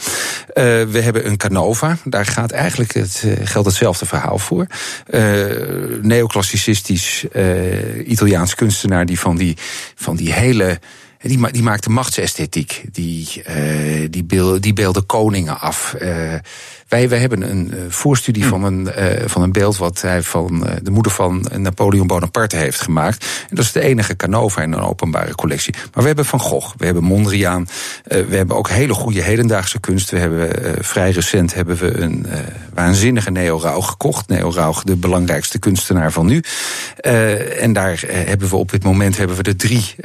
we 0.83 0.99
hebben 1.01 1.27
een 1.27 1.37
Canova. 1.37 1.97
Daar 2.03 2.25
gaat 2.25 2.51
eigenlijk 2.51 2.93
het, 2.93 3.23
geldt 3.43 3.67
hetzelfde 3.67 4.05
verhaal 4.05 4.37
voor. 4.37 4.67
neoclassicistisch 6.01 7.25
Italiaans 8.05 8.55
kunstenaar 8.55 9.05
die 9.05 9.19
van 9.19 9.37
die, 9.37 9.57
van 9.95 10.15
die 10.15 10.33
hele 10.33 10.79
die, 11.21 11.51
die 11.51 11.63
maakte 11.63 11.89
machtsesthetiek. 11.89 12.83
Die, 12.91 13.43
die, 14.09 14.25
die 14.59 14.73
beelden 14.73 15.05
koningen 15.05 15.59
af. 15.59 15.95
Wij, 16.87 17.09
wij 17.09 17.19
hebben 17.19 17.49
een 17.49 17.71
uh, 17.73 17.79
voorstudie 17.89 18.43
hm. 18.43 18.49
van, 18.49 18.63
een, 18.63 18.89
van 19.29 19.41
een 19.41 19.51
beeld 19.51 19.77
wat 19.77 20.01
hij 20.01 20.21
van 20.23 20.67
de 20.81 20.91
moeder 20.91 21.11
van 21.11 21.45
Napoleon 21.55 22.07
Bonaparte 22.07 22.55
heeft 22.55 22.81
gemaakt. 22.81 23.25
En 23.49 23.55
dat 23.55 23.65
is 23.65 23.71
de 23.71 23.81
enige 23.81 24.15
Canova 24.15 24.61
in 24.61 24.71
een 24.71 24.79
openbare 24.79 25.35
collectie. 25.35 25.73
Maar 25.73 26.01
we 26.01 26.07
hebben 26.07 26.25
Van 26.25 26.39
Gogh, 26.39 26.73
we 26.77 26.85
hebben 26.85 27.03
Mondriaan. 27.03 27.67
we 28.03 28.35
hebben 28.35 28.55
ook 28.55 28.69
hele 28.69 28.93
goede 28.93 29.21
hedendaagse 29.21 29.79
kunst. 29.79 30.09
We 30.09 30.17
hebben 30.17 30.49
vrij 30.83 31.11
recent 31.11 31.53
hebben 31.53 31.77
we 31.77 31.97
een 31.97 32.25
waanzinnige 32.73 33.31
Neo 33.31 33.59
Rauch 33.59 33.87
gekocht. 33.87 34.27
Neo 34.27 34.51
Rauch, 34.51 34.83
de 34.83 34.95
belangrijkste 34.95 35.59
kunstenaar 35.59 36.11
van 36.11 36.25
nu. 36.25 36.43
en 37.59 37.73
daar 37.73 38.03
hebben 38.07 38.49
we 38.49 38.55
op 38.55 38.71
dit 38.71 38.83
moment 38.83 39.17
hebben 39.17 39.37
we 39.37 39.43
de 39.43 39.55
drie 39.55 39.95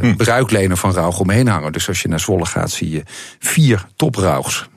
hm. 0.00 0.14
bruikleders 0.16 0.80
van 0.80 0.92
Rauch 0.92 1.20
omheen 1.20 1.48
hangen. 1.48 1.72
Dus 1.72 1.88
als 1.88 2.02
je 2.02 2.08
naar 2.08 2.20
Zwolle 2.20 2.46
gaat, 2.46 2.70
zie 2.70 2.90
je 2.90 3.02
vier 3.38 3.86
toprauchs. 3.96 4.68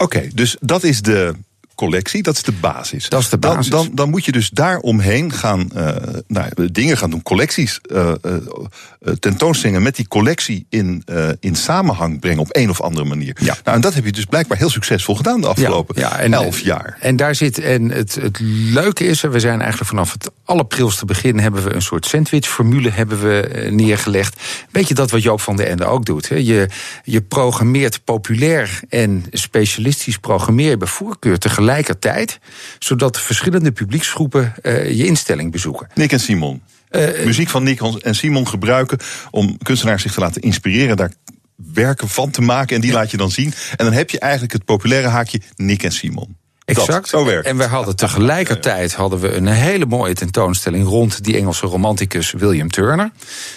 Oké, 0.00 0.28
dus 0.34 0.56
dat 0.60 0.82
is 0.82 1.02
de 1.02 1.34
collectie, 1.74 2.22
dat 2.22 2.34
is 2.34 2.42
de 2.42 2.52
basis. 2.52 3.08
Dat 3.08 3.20
is 3.20 3.28
de 3.28 3.38
basis. 3.38 3.66
Dan, 3.68 3.84
dan, 3.84 3.94
dan 3.94 4.10
moet 4.10 4.24
je 4.24 4.32
dus 4.32 4.50
daaromheen 4.50 5.32
gaan 5.32 5.70
uh, 5.76 5.88
nou, 6.26 6.70
dingen 6.72 6.96
gaan 6.96 7.10
doen, 7.10 7.22
collecties 7.22 7.80
uh, 7.92 8.12
uh, 8.26 9.12
tentoonstellingen 9.18 9.82
met 9.82 9.96
die 9.96 10.08
collectie 10.08 10.66
in, 10.68 11.04
in 11.40 11.54
samenhang 11.54 12.20
brengen 12.20 12.38
op 12.38 12.56
een 12.56 12.70
of 12.70 12.80
andere 12.80 13.04
manier. 13.04 13.36
Ja. 13.40 13.56
Nou, 13.64 13.76
en 13.76 13.82
dat 13.82 13.94
heb 13.94 14.04
je 14.04 14.12
dus 14.12 14.24
blijkbaar 14.24 14.58
heel 14.58 14.70
succesvol 14.70 15.14
gedaan 15.14 15.40
de 15.40 15.46
afgelopen 15.46 16.00
ja, 16.00 16.08
ja, 16.08 16.18
en, 16.18 16.32
elf 16.32 16.60
jaar. 16.60 16.96
En 17.00 17.16
daar 17.16 17.34
zit, 17.34 17.58
en 17.58 17.90
het, 17.90 18.14
het 18.14 18.38
leuke 18.72 19.04
is, 19.04 19.20
we 19.20 19.40
zijn 19.40 19.60
eigenlijk 19.60 19.90
vanaf 19.90 20.12
het 20.12 20.30
allerprilste 20.50 21.04
begin 21.04 21.38
hebben 21.38 21.64
we 21.64 21.74
een 21.74 21.82
soort 21.82 22.06
sandwichformule 22.06 22.90
hebben 22.90 23.22
we 23.22 23.68
neergelegd. 23.70 24.42
Beetje 24.70 24.94
dat 24.94 25.10
wat 25.10 25.22
Joop 25.22 25.40
van 25.40 25.56
der 25.56 25.66
Ende 25.66 25.84
ook 25.84 26.04
doet. 26.04 26.28
Hè. 26.28 26.36
Je, 26.36 26.68
je 27.04 27.22
programmeert 27.22 28.04
populair 28.04 28.80
en 28.88 29.24
specialistisch 29.32 30.18
programmeer 30.18 30.78
bij 30.78 30.88
voorkeur 30.88 31.38
tegelijk 31.38 31.58
tegelijkertijd, 31.70 32.38
zodat 32.78 33.20
verschillende 33.20 33.72
publieksgroepen 33.72 34.54
uh, 34.62 34.90
je 34.90 35.06
instelling 35.06 35.52
bezoeken. 35.52 35.88
Nick 35.94 36.12
en 36.12 36.20
Simon. 36.20 36.62
Uh, 36.90 37.24
Muziek 37.24 37.48
van 37.48 37.62
Nick 37.62 37.80
en 37.80 38.14
Simon 38.14 38.48
gebruiken 38.48 38.98
om 39.30 39.58
kunstenaars 39.62 40.02
zich 40.02 40.12
te 40.12 40.20
laten 40.20 40.42
inspireren, 40.42 40.96
daar 40.96 41.12
werken 41.56 42.08
van 42.08 42.30
te 42.30 42.40
maken 42.40 42.76
en 42.76 42.82
die 42.82 42.92
laat 42.92 43.10
je 43.10 43.16
dan 43.16 43.30
zien. 43.30 43.52
En 43.76 43.84
dan 43.84 43.92
heb 43.92 44.10
je 44.10 44.18
eigenlijk 44.18 44.52
het 44.52 44.64
populaire 44.64 45.08
haakje 45.08 45.40
Nick 45.56 45.82
en 45.82 45.92
Simon. 45.92 46.36
Exact. 46.78 47.08
zo 47.08 47.24
werkt. 47.24 47.46
En 47.46 47.56
we 47.56 47.64
hadden 47.64 47.96
tegelijkertijd 47.96 48.94
hadden 48.94 49.20
we 49.20 49.32
een 49.32 49.46
hele 49.46 49.86
mooie 49.86 50.14
tentoonstelling 50.14 50.86
rond 50.86 51.24
die 51.24 51.36
Engelse 51.36 51.66
romanticus 51.66 52.32
William 52.32 52.70
Turner. 52.70 53.10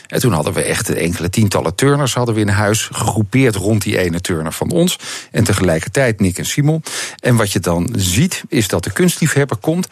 En 0.07 0.19
toen 0.19 0.33
hadden 0.33 0.53
we 0.53 0.61
echt 0.61 0.89
enkele 0.89 1.29
tientallen 1.29 1.75
Turners 1.75 2.13
hadden 2.13 2.35
we 2.35 2.41
in 2.41 2.47
huis 2.47 2.89
gegroepeerd 2.91 3.55
rond 3.55 3.81
die 3.81 3.97
ene 3.97 4.21
Turner 4.21 4.53
van 4.53 4.71
ons. 4.71 4.99
En 5.31 5.43
tegelijkertijd 5.43 6.19
Nick 6.19 6.37
en 6.37 6.45
Simon. 6.45 6.83
En 7.19 7.35
wat 7.35 7.51
je 7.51 7.59
dan 7.59 7.89
ziet 7.95 8.43
is 8.47 8.67
dat 8.67 8.83
de 8.83 8.91
kunstliefhebber 8.91 9.57
komt. 9.57 9.87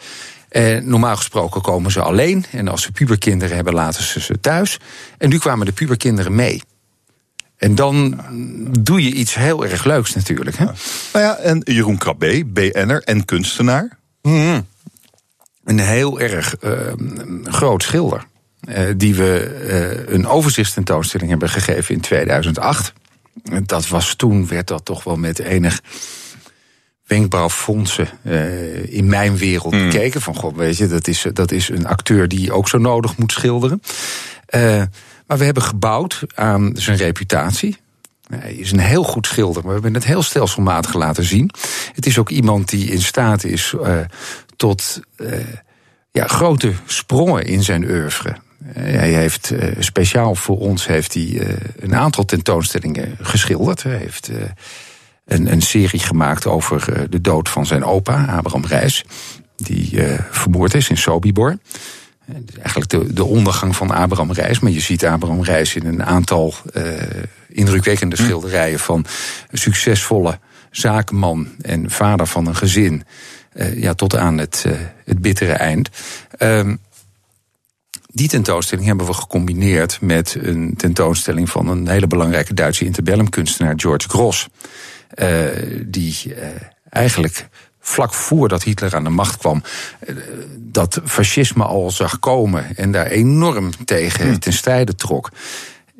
Eh, 0.48 0.78
normaal 0.78 1.16
gesproken 1.16 1.60
komen 1.60 1.90
ze 1.90 2.00
alleen. 2.02 2.44
En 2.50 2.68
als 2.68 2.82
ze 2.82 2.92
puberkinderen 2.92 3.54
hebben, 3.54 3.74
laten 3.74 4.02
ze 4.02 4.20
ze 4.20 4.40
thuis. 4.40 4.78
En 5.18 5.28
nu 5.28 5.38
kwamen 5.38 5.66
de 5.66 5.72
puberkinderen 5.72 6.34
mee. 6.34 6.62
En 7.62 7.74
dan 7.74 8.20
doe 8.78 9.02
je 9.02 9.12
iets 9.12 9.34
heel 9.34 9.64
erg 9.64 9.84
leuks 9.84 10.14
natuurlijk. 10.14 10.56
Hè? 10.56 10.64
Nou 10.64 11.24
ja, 11.24 11.36
en 11.36 11.60
Jeroen 11.64 11.98
Krabbe, 11.98 12.44
BN'er 12.44 13.02
en 13.02 13.24
kunstenaar. 13.24 13.98
Mm. 14.22 14.66
Een 15.64 15.78
heel 15.78 16.20
erg 16.20 16.56
uh, 16.64 16.70
groot 17.44 17.82
schilder. 17.82 18.24
Uh, 18.68 18.80
die 18.96 19.14
we 19.14 19.60
uh, 20.06 20.14
een 20.14 20.26
overzichtstentoonstelling 20.26 21.30
hebben 21.30 21.48
gegeven 21.48 21.94
in 21.94 22.00
2008. 22.00 22.92
Dat 23.66 23.88
was 23.88 24.14
toen, 24.14 24.46
werd 24.46 24.66
dat 24.66 24.84
toch 24.84 25.04
wel 25.04 25.16
met 25.16 25.38
enig 25.38 25.80
wenkbrauwfondsen 27.06 28.08
uh, 28.22 28.94
in 28.94 29.06
mijn 29.06 29.36
wereld 29.36 29.72
mm. 29.72 29.90
bekeken. 29.90 30.20
Van 30.20 30.34
god, 30.34 30.56
weet 30.56 30.76
je, 30.76 30.86
dat 30.86 31.08
is, 31.08 31.26
dat 31.32 31.52
is 31.52 31.68
een 31.68 31.86
acteur 31.86 32.28
die 32.28 32.52
ook 32.52 32.68
zo 32.68 32.78
nodig 32.78 33.16
moet 33.16 33.32
schilderen. 33.32 33.82
Maar 35.32 35.40
we 35.40 35.46
hebben 35.46 35.68
gebouwd 35.68 36.22
aan 36.34 36.70
zijn 36.74 36.96
reputatie. 36.96 37.76
Hij 38.30 38.54
is 38.54 38.72
een 38.72 38.78
heel 38.78 39.02
goed 39.02 39.26
schilder, 39.26 39.62
maar 39.62 39.74
we 39.74 39.80
hebben 39.80 39.94
het 39.94 40.04
heel 40.04 40.22
stelselmatig 40.22 40.94
laten 40.94 41.24
zien. 41.24 41.50
Het 41.92 42.06
is 42.06 42.18
ook 42.18 42.30
iemand 42.30 42.68
die 42.68 42.90
in 42.90 43.02
staat 43.02 43.44
is 43.44 43.74
uh, 43.76 43.98
tot 44.56 45.00
uh, 45.16 45.32
ja, 46.10 46.26
grote 46.26 46.72
sprongen 46.86 47.44
in 47.44 47.62
zijn 47.62 47.84
oeuvre. 47.84 48.30
Uh, 48.30 48.74
hij 48.74 49.12
heeft 49.12 49.52
speciaal 49.78 50.34
voor 50.34 50.58
ons 50.58 50.86
heeft 50.86 51.14
hij, 51.14 51.56
een 51.76 51.94
aantal 51.94 52.24
tentoonstellingen 52.24 53.16
geschilderd. 53.20 53.82
Hij 53.82 53.96
heeft 53.96 54.30
een, 55.24 55.52
een, 55.52 55.62
serie 55.62 56.00
gemaakt 56.00 56.46
over 56.46 57.10
de 57.10 57.20
dood 57.20 57.48
van 57.48 57.66
zijn 57.66 57.84
opa, 57.84 58.24
Abraham 58.24 58.64
Reis. 58.64 59.04
Die 59.56 60.02
vermoord 60.30 60.74
is 60.74 60.88
in 60.88 60.96
Sobibor. 60.96 61.58
Eigenlijk 62.54 62.88
de, 62.88 63.12
de 63.12 63.24
ondergang 63.24 63.76
van 63.76 63.90
Abraham 63.90 64.32
Reis. 64.32 64.60
Maar 64.60 64.72
je 64.72 64.80
ziet 64.80 65.04
Abraham 65.04 65.42
Reis 65.42 65.74
in 65.74 65.86
een 65.86 66.04
aantal 66.04 66.54
indrukwekkende 67.48 68.16
hm. 68.16 68.22
schilderijen 68.22 68.78
van 68.78 69.04
een 69.50 69.58
succesvolle 69.58 70.38
zakenman 70.72 71.48
en 71.60 71.90
vader 71.90 72.26
van 72.26 72.46
een 72.46 72.56
gezin. 72.56 73.04
Uh, 73.54 73.82
ja, 73.82 73.94
tot 73.94 74.16
aan 74.16 74.38
het, 74.38 74.64
uh, 74.66 74.72
het 75.04 75.18
bittere 75.18 75.52
eind. 75.52 75.88
Um, 76.38 76.78
die 78.06 78.28
tentoonstelling 78.28 78.86
hebben 78.86 79.06
we 79.06 79.12
gecombineerd 79.12 80.00
met 80.00 80.36
een 80.40 80.74
tentoonstelling 80.76 81.50
van 81.50 81.68
een 81.68 81.88
hele 81.88 82.06
belangrijke 82.06 82.54
Duitse 82.54 82.84
interbellum 82.84 83.28
kunstenaar, 83.28 83.74
George 83.76 84.08
Gross. 84.08 84.48
Uh, 85.14 85.46
die 85.86 86.34
eigenlijk 86.88 87.48
vlak 87.82 88.14
voordat 88.14 88.62
Hitler 88.62 88.94
aan 88.94 89.04
de 89.04 89.10
macht 89.10 89.36
kwam, 89.36 89.62
dat 90.58 91.00
fascisme 91.04 91.64
al 91.64 91.90
zag 91.90 92.18
komen 92.18 92.76
en 92.76 92.92
daar 92.92 93.06
enorm 93.06 93.70
tegen 93.84 94.28
hm. 94.28 94.38
ten 94.38 94.52
strijde 94.52 94.94
trok. 94.94 95.30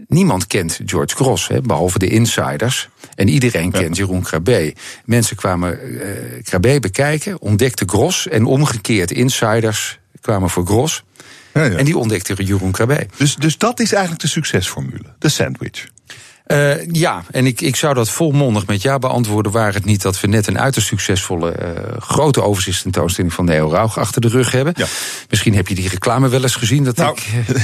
Niemand 0.08 0.46
kent 0.46 0.80
George 0.86 1.14
Gross, 1.14 1.48
hè, 1.48 1.60
behalve 1.60 1.98
de 1.98 2.08
insiders. 2.08 2.88
En 3.14 3.28
iedereen 3.28 3.70
kent 3.70 3.96
Jeroen 3.96 4.22
Krabbe. 4.22 4.74
Mensen 5.04 5.36
kwamen 5.36 5.78
uh, 5.82 6.00
Krabbe 6.42 6.80
bekijken, 6.80 7.40
ontdekten 7.40 7.88
Gross. 7.88 8.28
En 8.28 8.44
omgekeerd, 8.44 9.10
insiders 9.10 9.98
kwamen 10.20 10.50
voor 10.50 10.66
Gross. 10.66 11.04
Ja, 11.54 11.64
ja. 11.64 11.76
En 11.76 11.84
die 11.84 11.96
ontdekten 11.96 12.44
Jeroen 12.44 12.72
Krabbe. 12.72 13.06
Dus, 13.16 13.36
dus 13.36 13.58
dat 13.58 13.80
is 13.80 13.92
eigenlijk 13.92 14.22
de 14.22 14.28
succesformule, 14.28 15.04
de 15.18 15.28
sandwich. 15.28 15.88
Uh, 16.46 16.86
ja, 16.86 17.22
en 17.30 17.46
ik, 17.46 17.60
ik 17.60 17.76
zou 17.76 17.94
dat 17.94 18.10
volmondig 18.10 18.66
met 18.66 18.82
ja 18.82 18.98
beantwoorden... 18.98 19.52
waar 19.52 19.74
het 19.74 19.84
niet 19.84 20.02
dat 20.02 20.20
we 20.20 20.26
net 20.26 20.46
een 20.46 20.58
uiterst 20.58 20.88
succesvolle... 20.88 21.56
Uh, 21.62 21.96
grote 21.98 22.42
overzichtstentoonstelling 22.42 23.32
van 23.32 23.44
Neo 23.44 23.70
Rauch 23.70 23.98
achter 23.98 24.20
de 24.20 24.28
rug 24.28 24.52
hebben. 24.52 24.74
Ja. 24.76 24.86
Misschien 25.28 25.54
heb 25.54 25.68
je 25.68 25.74
die 25.74 25.88
reclame 25.88 26.28
wel 26.28 26.42
eens 26.42 26.54
gezien. 26.54 26.84
Dat 26.84 26.96
nou, 26.96 27.16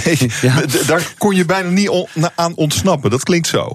ik, 0.04 0.20
uh, 0.30 0.40
ja. 0.42 0.62
Daar 0.86 1.12
kon 1.18 1.34
je 1.34 1.44
bijna 1.44 1.68
niet 1.68 1.88
on, 1.88 2.06
aan 2.34 2.54
ontsnappen. 2.54 3.10
Dat 3.10 3.22
klinkt 3.22 3.46
zo. 3.46 3.70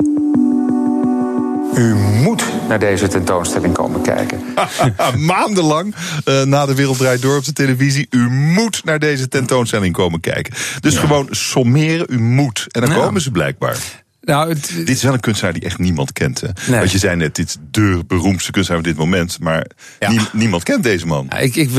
U 1.76 1.96
moet 1.96 2.44
naar 2.68 2.80
deze 2.80 3.08
tentoonstelling 3.08 3.74
komen 3.74 4.02
kijken. 4.02 4.44
Maandenlang 5.18 5.96
uh, 6.26 6.44
na 6.44 6.66
de 6.66 6.76
Wereld 6.76 6.98
Draait 6.98 7.22
Door 7.22 7.38
op 7.38 7.46
de 7.46 7.54
televisie. 7.54 8.08
U 8.10 8.30
moet 8.30 8.84
naar 8.84 9.00
deze 9.00 9.28
tentoonstelling 9.28 9.94
komen 9.94 10.20
kijken. 10.20 10.54
Dus 10.80 10.94
ja. 10.94 11.00
gewoon 11.00 11.28
sommeren, 11.30 12.06
u 12.10 12.20
moet. 12.20 12.68
En 12.72 12.82
dan 12.82 12.90
ja. 12.90 12.96
komen 12.96 13.22
ze 13.22 13.32
blijkbaar. 13.32 14.03
Nou, 14.26 14.50
het, 14.50 14.72
dit 14.76 14.90
is 14.90 15.04
wel 15.04 15.14
een 15.14 15.20
kunstenaar 15.20 15.54
die 15.54 15.64
echt 15.64 15.78
niemand 15.78 16.14
kent. 16.14 16.42
Hè? 16.42 16.48
Nee. 16.68 16.80
Want 16.80 16.92
je 16.92 16.98
zei 16.98 17.16
net, 17.16 17.36
dit 17.36 17.48
is 17.48 17.58
de 17.72 18.04
beroemdste 18.08 18.52
kunstenaar 18.52 18.82
op 18.82 18.88
dit 18.88 18.98
moment. 18.98 19.40
Maar 19.40 19.66
ja. 20.00 20.10
nie, 20.10 20.20
niemand 20.32 20.64
kent 20.64 20.84
deze 20.84 21.06
man. 21.06 21.26
Ja, 21.30 21.38
ik, 21.38 21.56
ik, 21.56 21.70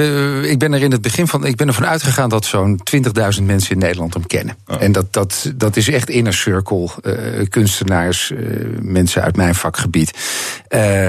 ik, 0.44 0.58
ben 0.58 0.72
er 0.72 0.82
in 0.82 0.92
het 0.92 1.00
begin 1.00 1.26
van. 1.26 1.46
Ik 1.46 1.56
ben 1.56 1.68
ervan 1.68 1.86
uitgegaan 1.86 2.28
dat 2.28 2.44
zo'n 2.44 2.80
20.000 3.38 3.42
mensen 3.42 3.70
in 3.70 3.78
Nederland 3.78 4.14
hem 4.14 4.26
kennen. 4.26 4.56
Oh. 4.66 4.82
En 4.82 4.92
dat, 4.92 5.12
dat, 5.12 5.52
dat 5.56 5.76
is 5.76 5.88
echt 5.88 6.10
inner 6.10 6.34
circle. 6.34 6.88
Uh, 7.02 7.46
kunstenaars, 7.48 8.30
uh, 8.30 8.38
mensen 8.80 9.22
uit 9.22 9.36
mijn 9.36 9.54
vakgebied. 9.54 10.18
Uh, 10.68 11.08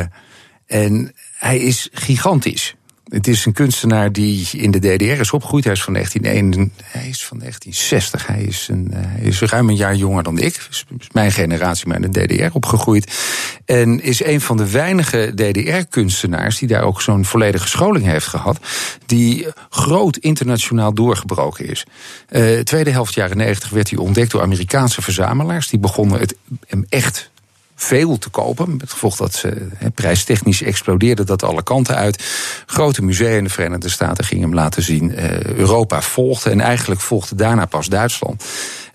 en 0.65 1.13
hij 1.37 1.59
is 1.59 1.89
gigantisch. 1.91 2.75
Het 3.15 3.27
is 3.27 3.45
een 3.45 3.53
kunstenaar 3.53 4.11
die 4.11 4.47
in 4.51 4.71
de 4.71 4.79
DDR 4.79 5.03
is 5.03 5.31
opgegroeid. 5.31 5.63
Hij 5.63 5.73
is 5.73 5.83
van 5.83 5.93
1901, 5.93 6.73
hij 6.83 7.09
is 7.09 7.25
van 7.25 7.39
1960. 7.39 8.27
Hij 8.27 8.43
is, 8.43 8.67
een, 8.71 8.91
hij 8.93 9.27
is 9.27 9.41
ruim 9.41 9.69
een 9.69 9.75
jaar 9.75 9.95
jonger 9.95 10.23
dan 10.23 10.39
ik. 10.39 10.67
Is 10.69 10.85
mijn 11.11 11.31
generatie, 11.31 11.87
maar 11.87 12.01
in 12.01 12.11
de 12.11 12.25
DDR 12.25 12.55
opgegroeid. 12.55 13.17
En 13.65 14.01
is 14.01 14.23
een 14.23 14.41
van 14.41 14.57
de 14.57 14.71
weinige 14.71 15.31
DDR-kunstenaars 15.35 16.59
die 16.59 16.67
daar 16.67 16.83
ook 16.83 17.01
zo'n 17.01 17.25
volledige 17.25 17.67
scholing 17.67 18.05
heeft 18.05 18.27
gehad. 18.27 18.59
Die 19.05 19.47
groot 19.69 20.17
internationaal 20.17 20.93
doorgebroken 20.93 21.65
is. 21.65 21.85
Uh, 22.29 22.59
tweede 22.59 22.91
helft 22.91 23.13
jaren 23.13 23.37
90 23.37 23.69
werd 23.69 23.89
hij 23.89 23.99
ontdekt 23.99 24.31
door 24.31 24.41
Amerikaanse 24.41 25.01
verzamelaars. 25.01 25.67
Die 25.69 25.79
begonnen 25.79 26.19
het 26.19 26.35
hem 26.67 26.85
echt 26.89 27.31
veel 27.75 28.17
te 28.17 28.29
kopen. 28.29 28.71
Met 28.71 28.81
het 28.81 28.91
gevolg 28.91 29.15
dat 29.15 29.33
ze 29.33 29.67
he, 29.75 29.89
prijstechnisch 29.89 30.61
explodeerde 30.61 31.23
dat 31.23 31.43
alle 31.43 31.63
kanten 31.63 31.95
uit. 31.95 32.23
Grote 32.65 33.03
musea 33.03 33.37
in 33.37 33.43
de 33.43 33.49
Verenigde 33.49 33.89
Staten 33.89 34.23
gingen 34.23 34.43
hem 34.43 34.53
laten 34.53 34.83
zien. 34.83 35.11
Uh, 35.11 35.41
Europa 35.41 36.01
volgde 36.01 36.49
en 36.49 36.61
eigenlijk 36.61 37.01
volgde 37.01 37.35
daarna 37.35 37.65
pas 37.65 37.87
Duitsland. 37.87 38.43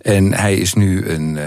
En 0.03 0.35
hij 0.35 0.55
is 0.55 0.74
nu 0.74 1.09
een. 1.09 1.37
Uh, 1.37 1.43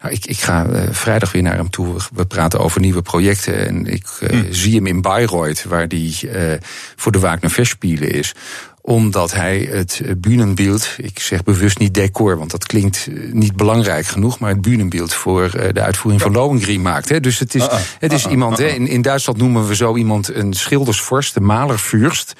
nou, 0.00 0.14
ik, 0.14 0.26
ik 0.26 0.38
ga 0.38 0.66
uh, 0.66 0.82
vrijdag 0.90 1.32
weer 1.32 1.42
naar 1.42 1.56
hem 1.56 1.70
toe. 1.70 1.96
We 2.14 2.26
praten 2.26 2.60
over 2.60 2.80
nieuwe 2.80 3.02
projecten. 3.02 3.66
En 3.66 3.86
ik 3.86 4.06
uh, 4.20 4.28
hm. 4.28 4.44
zie 4.50 4.74
hem 4.74 4.86
in 4.86 5.00
Bayreuth, 5.00 5.64
waar 5.64 5.86
hij 5.88 6.14
uh, 6.22 6.58
voor 6.96 7.12
de 7.12 7.18
Wagner 7.18 7.50
Festspielen 7.50 8.10
is 8.10 8.34
omdat 8.82 9.32
hij 9.32 9.68
het 9.70 10.02
Bühnenbeeld, 10.16 10.88
ik 10.96 11.18
zeg 11.18 11.42
bewust 11.42 11.78
niet 11.78 11.94
decor, 11.94 12.38
want 12.38 12.50
dat 12.50 12.66
klinkt 12.66 13.08
niet 13.32 13.56
belangrijk 13.56 14.06
genoeg, 14.06 14.38
maar 14.38 14.50
het 14.50 14.60
Bühnenbeeld 14.60 15.14
voor 15.14 15.50
de 15.72 15.80
uitvoering 15.80 16.22
van 16.22 16.32
Lohengrin 16.32 16.82
maakt. 16.82 17.08
Hè. 17.08 17.20
Dus 17.20 17.38
het 17.38 17.54
is, 17.54 17.62
uh 17.62 17.68
-uh. 17.68 17.78
het 17.98 18.12
is 18.12 18.24
uh 18.24 18.30
iemand, 18.30 18.58
hè, 18.58 18.66
in, 18.66 18.86
in 18.86 19.02
Duitsland 19.02 19.38
noemen 19.38 19.68
we 19.68 19.74
zo 19.74 19.96
iemand 19.96 20.34
een 20.34 20.52
schildersvorst, 20.52 21.34
de 21.34 21.40
malervuurst. 21.40 22.32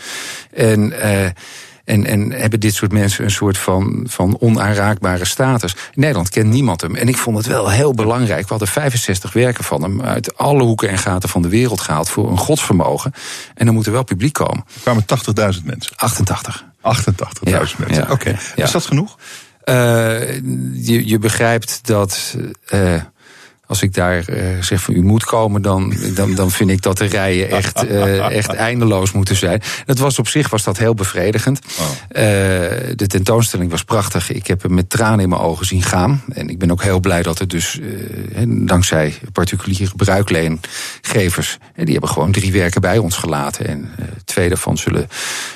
En 0.51 0.93
uh, 0.93 1.27
en, 1.91 2.07
en 2.07 2.33
hebben 2.33 2.61
dit 2.61 2.75
soort 2.75 2.93
mensen 2.93 3.25
een 3.25 3.31
soort 3.31 3.59
van, 3.59 4.05
van 4.09 4.37
onaanraakbare 4.41 5.25
status. 5.25 5.73
In 5.73 6.01
Nederland 6.01 6.29
kent 6.29 6.51
niemand 6.51 6.81
hem. 6.81 6.95
En 6.95 7.09
ik 7.09 7.17
vond 7.17 7.37
het 7.37 7.47
wel 7.47 7.71
heel 7.71 7.95
belangrijk. 7.95 8.43
We 8.43 8.49
hadden 8.49 8.69
65 8.69 9.33
werken 9.33 9.65
van 9.65 9.83
hem 9.83 10.03
uit 10.03 10.37
alle 10.37 10.63
hoeken 10.63 10.89
en 10.89 10.99
gaten 10.99 11.29
van 11.29 11.43
de 11.43 11.49
wereld 11.49 11.81
gehaald 11.81 12.09
voor 12.09 12.31
een 12.31 12.39
godsvermogen. 12.39 13.13
En 13.55 13.67
dan 13.67 13.75
moet 13.75 13.87
er 13.87 13.93
wel 13.93 14.05
publiek 14.05 14.33
komen. 14.33 14.65
Er 14.75 14.81
kwamen 14.81 15.05
80.000 15.55 15.65
mensen. 15.65 15.93
88. 15.97 16.65
88.000 16.65 16.73
ja, 17.41 17.59
mensen. 17.59 17.87
Ja, 17.89 18.03
Oké. 18.03 18.13
Okay. 18.13 18.37
Ja. 18.57 18.65
Is 18.65 18.71
dat 18.71 18.87
genoeg? 18.87 19.17
Uh, 19.65 19.75
je, 20.87 21.07
je 21.07 21.19
begrijpt 21.19 21.81
dat. 21.83 22.37
Uh, 22.75 22.95
als 23.71 23.83
ik 23.83 23.95
daar 23.95 24.25
uh, 24.31 24.63
zeg 24.63 24.81
van 24.81 24.95
u 24.95 25.03
moet 25.03 25.25
komen, 25.25 25.63
dan, 25.63 25.95
dan, 26.15 26.35
dan 26.35 26.51
vind 26.51 26.71
ik 26.71 26.83
dat 26.83 26.99
de 26.99 27.05
rijen 27.05 27.51
echt, 27.51 27.85
uh, 27.85 28.31
echt 28.37 28.49
eindeloos 28.49 29.13
moeten 29.13 29.37
zijn. 29.37 29.63
Dat 29.85 29.99
was 29.99 30.19
op 30.19 30.29
zich 30.29 30.51
was 30.51 30.63
dat 30.63 30.79
heel 30.79 30.95
bevredigend. 30.95 31.61
Oh. 31.79 31.87
Uh, 31.87 32.23
de 32.95 33.07
tentoonstelling 33.07 33.71
was 33.71 33.85
prachtig. 33.85 34.33
Ik 34.33 34.47
heb 34.47 34.63
hem 34.63 34.75
met 34.75 34.91
tranen 34.91 35.21
in 35.21 35.29
mijn 35.29 35.41
ogen 35.41 35.67
zien 35.67 35.83
gaan. 35.83 36.23
En 36.33 36.49
ik 36.49 36.59
ben 36.59 36.71
ook 36.71 36.83
heel 36.83 37.01
blij 37.01 37.23
dat 37.23 37.39
er 37.39 37.49
dus, 37.49 37.81
dankzij 38.47 39.15
particuliere 39.33 39.87
gebruikleengevers, 39.87 41.59
die 41.75 41.93
hebben 41.93 42.09
gewoon 42.09 42.33
drie 42.33 42.53
werken 42.53 42.81
bij 42.81 42.99
ons 42.99 43.17
gelaten. 43.17 43.67
En 43.67 43.91
twee 44.25 44.49
daarvan 44.49 44.79
zullen 44.79 45.09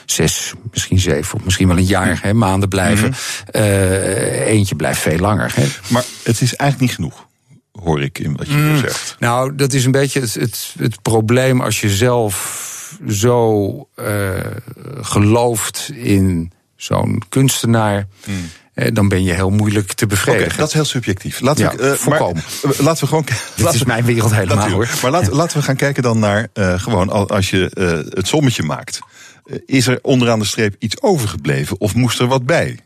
zes, 0.07 0.53
misschien 0.73 0.99
zeven, 0.99 1.39
of 1.39 1.45
misschien 1.45 1.69
wel 1.69 1.77
een 1.77 1.85
jaar, 1.85 2.19
hè, 2.23 2.33
maanden 2.35 2.69
blijven. 2.69 3.09
Mm 3.09 3.15
-hmm. 3.53 3.63
eentje 4.45 4.75
blijft 4.75 5.01
veel 5.01 5.19
langer. 5.19 5.53
Hè. 5.55 5.67
Maar 5.89 6.05
het 6.23 6.41
is 6.41 6.55
eigenlijk 6.57 6.81
niet 6.81 6.95
genoeg 6.95 7.27
hoor 7.83 8.03
ik 8.03 8.19
in 8.19 8.37
wat 8.37 8.47
je 8.47 8.57
mm. 8.57 8.77
zegt. 8.77 9.17
Nou, 9.19 9.55
dat 9.55 9.73
is 9.73 9.85
een 9.85 9.91
beetje 9.91 10.21
het, 10.21 10.35
het, 10.35 10.75
het 10.79 11.03
probleem 11.03 11.61
als 11.61 11.81
je 11.81 11.91
zelf 11.91 12.63
zo 13.09 13.89
uh, 13.97 14.31
gelooft 15.01 15.91
in 15.95 16.53
zo'n 16.77 17.23
kunstenaar. 17.29 18.07
Mm. 18.27 18.35
Dan 18.95 19.09
ben 19.09 19.23
je 19.23 19.33
heel 19.33 19.51
moeilijk 19.51 19.93
te 19.93 20.07
bevredigen. 20.07 20.47
Okay, 20.47 20.59
dat 20.59 20.69
is 20.69 20.75
heel 20.75 20.85
subjectief. 20.85 21.41
Laten 21.41 21.65
ja, 21.65 21.77
we, 21.77 21.99
uh, 22.01 22.07
maar, 22.07 22.21
laten 22.79 23.01
we 23.01 23.07
gewoon. 23.07 23.27
Dit 23.57 23.75
is 23.75 23.85
mijn 23.85 24.05
wereld 24.05 24.35
helemaal 24.35 24.71
hoor. 24.71 24.89
Maar 25.03 25.11
laten, 25.11 25.33
laten 25.33 25.59
we 25.59 25.65
gaan 25.65 25.77
kijken 25.77 26.03
dan 26.03 26.19
naar 26.19 26.49
gewoon 26.77 27.29
als 27.29 27.51
je 27.51 27.71
het 28.15 28.27
sommetje 28.27 28.63
maakt. 28.63 29.01
is 29.67 29.87
er 29.87 29.99
onderaan 30.03 30.39
de 30.39 30.45
streep 30.45 30.77
iets 30.79 31.03
overgebleven 31.03 31.81
of 31.81 31.95
moest 31.95 32.21
er 32.21 32.27
wat 32.27 32.47
bij? 32.47 32.79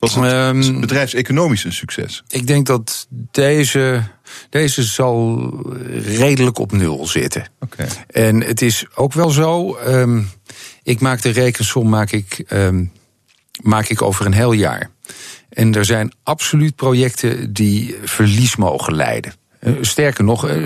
Was 0.00 0.14
het 0.14 0.24
Ehm, 0.24 0.80
bedrijfseconomisch 0.80 1.64
een 1.64 1.72
succes? 1.72 2.22
Ik 2.28 2.46
denk 2.46 2.66
dat 2.66 3.06
deze, 3.30 4.02
deze 4.50 4.82
zal 4.82 5.50
redelijk 5.92 6.58
op 6.58 6.72
nul 6.72 7.06
zitten. 7.06 7.46
Oké. 7.60 7.86
En 8.06 8.40
het 8.42 8.62
is 8.62 8.84
ook 8.94 9.12
wel 9.12 9.30
zo. 9.30 9.74
ehm, 9.76 10.22
ik 10.82 11.00
maak 11.00 11.22
de 11.22 11.30
rekensom 11.30 11.88
maak 11.88 12.10
ik, 12.10 12.42
ehm, 12.48 12.84
maak 13.62 13.88
ik 13.88 14.02
over 14.02 14.26
een 14.26 14.32
heel 14.32 14.52
jaar. 14.52 14.90
En 15.48 15.74
er 15.74 15.84
zijn 15.84 16.12
absoluut 16.22 16.74
projecten 16.76 17.52
die 17.52 17.96
verlies 18.02 18.56
mogen 18.56 18.94
leiden. 18.94 19.32
Eh, 19.60 19.72
sterker 19.80 20.24
nog, 20.24 20.48
eh, 20.48 20.56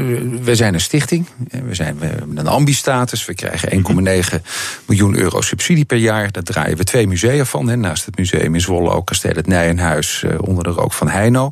we 0.43 0.55
zijn 0.55 0.75
een 0.75 0.81
stichting. 0.81 1.27
Eh, 1.49 1.61
We, 1.61 1.75
zijn, 1.75 1.99
we 1.99 2.07
hebben 2.07 2.39
een 2.39 2.47
ambi-status. 2.47 3.25
We 3.25 3.35
krijgen 3.35 3.73
1,9 3.73 4.43
miljoen 4.87 5.17
euro 5.17 5.41
subsidie 5.41 5.85
per 5.85 5.97
jaar. 5.97 6.33
Daar 6.33 6.43
draaien 6.43 6.77
we 6.77 6.85
twee 6.85 7.07
musea 7.07 7.45
van. 7.45 7.69
Hè. 7.69 7.77
Naast 7.77 8.07
het 8.07 8.17
museum 8.17 8.55
in 8.55 8.61
Zwolle 8.61 8.91
ook 8.91 9.07
Kasteel 9.07 9.35
het 9.35 9.47
Nijenhuis 9.47 10.25
onder 10.41 10.65
de 10.65 10.71
rook 10.71 10.93
van 10.93 11.09
Heino. 11.09 11.51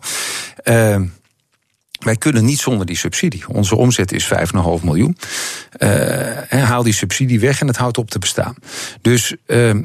Ehm, 0.57 1.07
wij 1.99 2.17
kunnen 2.17 2.45
niet 2.45 2.61
zonder 2.61 2.87
die 2.87 2.97
subsidie. 2.97 3.49
Onze 3.49 3.77
omzet 3.77 4.13
is 4.13 4.25
5,5 4.25 4.83
miljoen. 4.83 5.17
En 6.49 6.61
haal 6.61 6.83
die 6.83 6.93
subsidie 6.93 7.41
weg 7.41 7.61
en 7.61 7.67
het 7.67 7.77
houdt 7.77 7.99
op 7.99 8.11
te 8.11 8.19
bestaan. 8.19 8.55
Dus 9.01 9.35
ehm, 9.47 9.83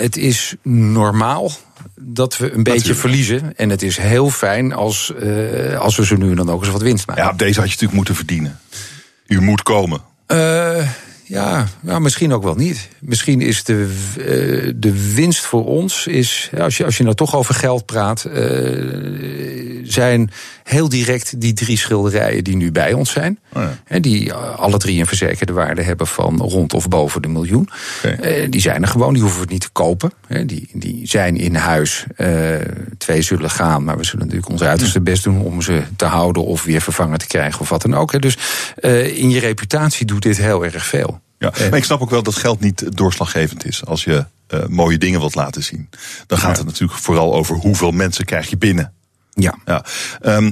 het 0.00 0.16
is 0.16 0.54
normaal 0.62 1.50
dat 1.94 2.36
we 2.36 2.52
een 2.52 2.62
beetje 2.62 2.94
verliezen. 2.94 3.56
En 3.56 3.70
het 3.70 3.82
is 3.82 3.96
heel 3.96 4.30
fijn 4.30 4.72
als, 4.72 5.14
eh, 5.14 5.78
als 5.78 5.96
we 5.96 6.04
zo 6.04 6.16
nu 6.16 6.30
en 6.30 6.36
dan 6.36 6.50
ook 6.50 6.62
eens 6.62 6.72
wat 6.72 6.82
winst 6.82 7.06
maken. 7.06 7.24
Ja, 7.24 7.30
op 7.30 7.38
deze 7.38 7.54
had 7.54 7.64
je 7.64 7.70
natuurlijk 7.70 7.96
moeten 7.96 8.14
verdienen. 8.14 8.60
U 9.26 9.40
moet 9.40 9.62
komen. 9.62 10.00
Eh, 10.26 10.88
ja, 11.30 11.66
nou, 11.80 12.00
misschien 12.00 12.32
ook 12.32 12.42
wel 12.42 12.54
niet. 12.54 12.88
Misschien 13.00 13.40
is 13.40 13.64
de, 13.64 13.88
eh, 14.18 14.72
de 14.76 15.14
winst 15.14 15.44
voor 15.44 15.64
ons, 15.64 16.06
is, 16.06 16.50
als, 16.58 16.76
je, 16.76 16.84
als 16.84 16.96
je 16.96 17.02
nou 17.02 17.14
toch 17.14 17.34
over 17.34 17.54
geld 17.54 17.86
praat, 17.86 18.24
eh, 18.24 18.40
zijn 19.82 20.30
heel 20.64 20.88
direct 20.88 21.40
die 21.40 21.52
drie 21.52 21.78
schilderijen 21.78 22.44
die 22.44 22.56
nu 22.56 22.72
bij 22.72 22.92
ons 22.92 23.10
zijn. 23.10 23.38
Oh 23.52 23.62
ja. 23.88 23.98
Die 23.98 24.32
eh, 24.32 24.58
alle 24.58 24.78
drie 24.78 25.00
een 25.00 25.06
verzekerde 25.06 25.52
waarde 25.52 25.82
hebben 25.82 26.06
van 26.06 26.40
rond 26.40 26.74
of 26.74 26.88
boven 26.88 27.22
de 27.22 27.28
miljoen. 27.28 27.68
Die 28.48 28.60
zijn 28.60 28.82
er 28.82 28.88
gewoon, 28.88 29.12
die 29.12 29.22
hoeven 29.22 29.40
we 29.40 29.46
niet 29.48 29.60
te 29.60 29.70
kopen. 29.72 30.12
Die, 30.46 30.68
die 30.72 31.06
zijn 31.06 31.36
in 31.36 31.54
huis. 31.54 32.04
Twee 32.98 33.22
zullen 33.22 33.50
gaan, 33.50 33.84
maar 33.84 33.96
we 33.96 34.04
zullen 34.04 34.24
natuurlijk 34.24 34.52
ons 34.52 34.62
uiterste 34.62 35.00
best 35.00 35.24
doen 35.24 35.40
om 35.40 35.62
ze 35.62 35.82
te 35.96 36.04
houden 36.04 36.44
of 36.44 36.64
weer 36.64 36.80
vervangen 36.80 37.18
te 37.18 37.26
krijgen 37.26 37.60
of 37.60 37.68
wat 37.68 37.82
dan 37.82 37.94
ook. 37.94 38.22
Dus 38.22 38.38
in 39.12 39.30
je 39.30 39.40
reputatie 39.40 40.06
doet 40.06 40.22
dit 40.22 40.36
heel 40.36 40.64
erg 40.64 40.86
veel. 40.86 41.19
Ja, 41.40 41.52
maar 41.58 41.78
ik 41.78 41.84
snap 41.84 42.00
ook 42.00 42.10
wel 42.10 42.22
dat 42.22 42.34
geld 42.34 42.60
niet 42.60 42.96
doorslaggevend 42.96 43.64
is. 43.64 43.84
Als 43.84 44.04
je 44.04 44.24
eh, 44.46 44.66
mooie 44.66 44.98
dingen 44.98 45.20
wilt 45.20 45.34
laten 45.34 45.62
zien. 45.62 45.88
Dan 46.26 46.38
gaat 46.38 46.56
het 46.56 46.66
natuurlijk 46.66 47.00
vooral 47.00 47.34
over 47.34 47.56
hoeveel 47.56 47.90
mensen 47.90 48.24
krijg 48.24 48.50
je 48.50 48.56
binnen. 48.56 48.92
Ja. 49.34 49.58
Ja. 49.64 49.84
Ehm, 50.20 50.50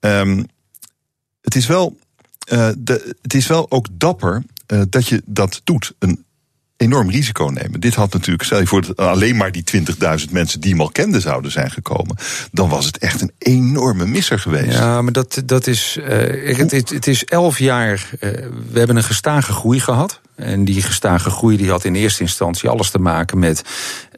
ehm, 0.00 0.42
het, 1.40 1.54
is 1.54 1.66
wel, 1.66 1.98
eh, 2.48 2.68
de, 2.78 3.16
het 3.22 3.34
is 3.34 3.46
wel 3.46 3.70
ook 3.70 3.86
dapper 3.92 4.42
eh, 4.66 4.82
dat 4.88 5.08
je 5.08 5.22
dat 5.24 5.60
doet. 5.64 5.94
Een 5.98 6.24
enorm 6.76 7.10
risico 7.10 7.44
nemen. 7.44 7.80
Dit 7.80 7.94
had 7.94 8.12
natuurlijk, 8.12 8.42
stel 8.44 8.58
je 8.60 8.66
voor 8.66 8.86
dat 8.86 8.96
alleen 8.96 9.36
maar 9.36 9.52
die 9.52 9.64
20.000 9.76 10.30
mensen 10.30 10.60
die 10.60 10.70
hem 10.70 10.80
al 10.80 10.90
kenden 10.90 11.20
zouden 11.20 11.50
zijn 11.50 11.70
gekomen. 11.70 12.16
Dan 12.52 12.68
was 12.68 12.86
het 12.86 12.98
echt 12.98 13.20
een 13.20 13.32
enorme 13.38 14.06
misser 14.06 14.38
geweest. 14.38 14.72
Ja, 14.78 15.02
maar 15.02 15.12
dat, 15.12 15.42
dat 15.44 15.66
is. 15.66 15.98
eh, 16.08 16.56
het, 16.58 16.70
het, 16.70 16.88
het 16.90 17.06
is 17.06 17.24
elf 17.24 17.58
jaar. 17.58 18.08
eh, 18.20 18.30
we 18.70 18.78
hebben 18.78 18.96
een 18.96 19.02
gestage 19.04 19.52
groei 19.52 19.80
gehad. 19.80 20.20
En 20.36 20.64
die 20.64 20.82
gestage 20.82 21.30
groei 21.30 21.56
die 21.56 21.70
had 21.70 21.84
in 21.84 21.94
eerste 21.94 22.22
instantie 22.22 22.68
alles 22.68 22.90
te 22.90 22.98
maken 22.98 23.38
met 23.38 23.62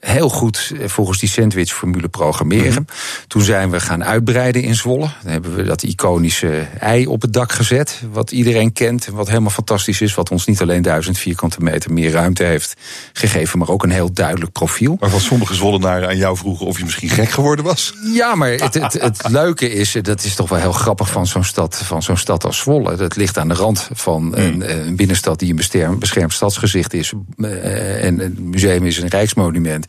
heel 0.01 0.29
goed 0.29 0.73
eh, 0.81 0.89
volgens 0.89 1.19
die 1.19 1.29
sandwich-formule 1.29 2.09
programmeren. 2.09 2.87
Toen 3.27 3.43
zijn 3.43 3.71
we 3.71 3.81
gaan 3.81 4.05
uitbreiden 4.05 4.63
in 4.63 4.75
Zwolle. 4.75 5.09
Dan 5.23 5.33
hebben 5.33 5.55
we 5.55 5.63
dat 5.63 5.83
iconische 5.83 6.67
ei 6.79 7.07
op 7.07 7.23
het 7.23 7.33
dak 7.33 7.53
gezet. 7.53 8.01
Wat 8.13 8.31
iedereen 8.31 8.73
kent 8.73 9.07
en 9.07 9.15
wat 9.15 9.29
helemaal 9.29 9.51
fantastisch 9.51 10.01
is. 10.01 10.15
Wat 10.15 10.31
ons 10.31 10.47
niet 10.47 10.61
alleen 10.61 10.83
duizend 10.83 11.19
vierkante 11.19 11.61
meter 11.61 11.93
meer 11.93 12.11
ruimte 12.11 12.43
heeft 12.45 12.75
gegeven, 13.13 13.59
maar 13.59 13.69
ook 13.69 13.83
een 13.83 13.91
heel 13.91 14.13
duidelijk 14.13 14.53
profiel. 14.53 14.97
Waarvan 15.01 15.21
sommige 15.21 15.55
Zwollenaren 15.55 16.09
aan 16.09 16.17
jou 16.17 16.37
vroegen 16.37 16.67
of 16.67 16.79
je 16.79 16.85
misschien 16.85 17.09
gek 17.09 17.31
geworden 17.31 17.65
was. 17.65 17.95
Ja, 18.15 18.35
maar 18.35 18.51
het, 18.51 18.75
het, 18.75 18.93
het 19.01 19.29
leuke 19.41 19.71
is, 19.73 19.95
eh, 19.95 20.03
dat 20.03 20.25
is 20.25 20.35
toch 20.35 20.49
wel 20.49 20.59
heel 20.59 20.73
grappig 20.73 21.11
van 21.11 21.27
zo'n 21.27 21.45
stad, 21.45 21.77
van 21.85 22.03
zo'n 22.03 22.17
stad 22.17 22.45
als 22.45 22.59
Zwolle. 22.59 22.97
Dat 22.97 23.17
ligt 23.17 23.39
aan 23.39 23.49
de 23.49 23.55
rand 23.55 23.89
van 23.93 24.37
een, 24.37 24.87
een 24.87 24.97
binnenstad 24.97 25.39
die 25.39 25.51
een 25.51 25.57
beschermd, 25.57 25.99
beschermd 25.99 26.33
stadsgezicht 26.33 26.95
is. 26.95 27.13
eh, 27.39 28.05
En 28.05 28.19
het 28.19 28.39
museum 28.39 28.85
is 28.87 28.99
een 28.99 29.09
rijksmonument. 29.09 29.88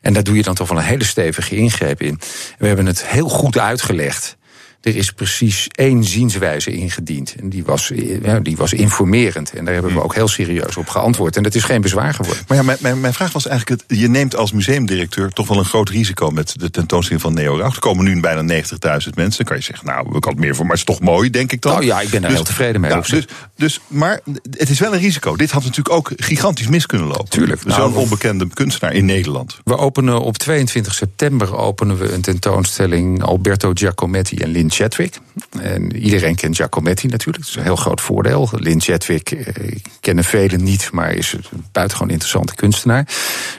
En 0.00 0.12
daar 0.12 0.22
doe 0.22 0.36
je 0.36 0.42
dan 0.42 0.54
toch 0.54 0.68
wel 0.68 0.78
een 0.78 0.84
hele 0.84 1.04
stevige 1.04 1.56
ingreep 1.56 2.02
in. 2.02 2.20
We 2.58 2.66
hebben 2.66 2.86
het 2.86 3.06
heel 3.06 3.28
goed 3.28 3.58
uitgelegd. 3.58 4.36
Er 4.84 4.96
is 4.96 5.12
precies 5.12 5.68
één 5.70 6.04
zienswijze 6.04 6.72
ingediend. 6.72 7.34
En 7.40 7.48
die 7.48 7.64
was, 7.64 7.90
eh, 7.90 8.22
ja, 8.22 8.40
die 8.40 8.56
was 8.56 8.72
informerend. 8.72 9.52
En 9.52 9.64
daar 9.64 9.74
hebben 9.74 9.94
we 9.94 10.02
ook 10.02 10.14
heel 10.14 10.28
serieus 10.28 10.76
op 10.76 10.88
geantwoord. 10.88 11.36
En 11.36 11.42
dat 11.42 11.54
is 11.54 11.64
geen 11.64 11.80
bezwaar 11.80 12.14
geworden. 12.14 12.44
Maar 12.48 12.56
ja, 12.56 12.62
mijn, 12.62 12.78
mijn, 12.80 13.00
mijn 13.00 13.14
vraag 13.14 13.32
was 13.32 13.46
eigenlijk: 13.46 13.82
het, 13.88 13.98
je 13.98 14.08
neemt 14.08 14.36
als 14.36 14.52
museumdirecteur 14.52 15.30
toch 15.30 15.48
wel 15.48 15.58
een 15.58 15.64
groot 15.64 15.88
risico 15.88 16.30
met 16.30 16.54
de 16.56 16.70
tentoonstelling 16.70 17.22
van 17.22 17.34
Neo. 17.34 17.58
Er 17.58 17.78
komen 17.78 18.04
nu 18.04 18.20
bijna 18.20 18.62
90.000 18.62 18.68
mensen. 19.14 19.14
Dan 19.14 19.44
kan 19.44 19.56
je 19.56 19.62
zeggen, 19.62 19.86
nou, 19.86 20.16
ik 20.16 20.24
had 20.24 20.34
meer 20.34 20.54
voor, 20.54 20.66
maar 20.66 20.76
het 20.76 20.88
is 20.88 20.94
toch 20.94 21.04
mooi, 21.04 21.30
denk 21.30 21.52
ik 21.52 21.60
dan. 21.60 21.72
Nou 21.72 21.84
ja, 21.84 22.00
ik 22.00 22.10
ben 22.10 22.22
daar 22.22 22.30
heel 22.30 22.42
tevreden 22.42 22.80
mee, 22.80 23.00
dus, 23.00 23.26
dus, 23.56 23.80
maar 23.86 24.20
het 24.50 24.70
is 24.70 24.78
wel 24.78 24.94
een 24.94 25.00
risico. 25.00 25.36
Dit 25.36 25.50
had 25.50 25.62
natuurlijk 25.62 25.94
ook 25.94 26.12
gigantisch 26.16 26.68
mis 26.68 26.86
kunnen 26.86 27.06
lopen. 27.06 27.28
Tuurlijk. 27.28 27.60
Zo'n 27.60 27.70
Nou, 27.70 27.94
onbekende 27.94 28.46
kunstenaar 28.54 28.94
in 28.94 29.04
Nederland. 29.04 29.60
We 29.64 29.76
openen 29.76 30.20
op 30.20 30.38
22 30.38 30.94
september 30.94 31.56
openen 31.56 31.98
we 31.98 32.12
een 32.12 32.22
tentoonstelling 32.22 33.22
Alberto 33.22 33.70
Giacometti 33.74 34.36
en 34.36 34.50
Lynn 34.50 34.70
Chadwick. 34.74 35.18
En 35.60 35.96
iedereen 35.96 36.34
kent 36.34 36.56
Giacometti 36.56 37.06
natuurlijk. 37.06 37.44
Dat 37.44 37.48
is 37.48 37.56
een 37.56 37.62
heel 37.62 37.76
groot 37.76 38.00
voordeel. 38.00 38.48
Lynn 38.52 38.80
Chadwick 38.80 39.30
eh, 39.30 39.76
kennen 40.00 40.24
velen 40.24 40.62
niet, 40.62 40.90
maar 40.92 41.12
is 41.12 41.32
een 41.32 41.64
buitengewoon 41.72 42.12
interessante 42.12 42.54
kunstenaar. 42.54 43.04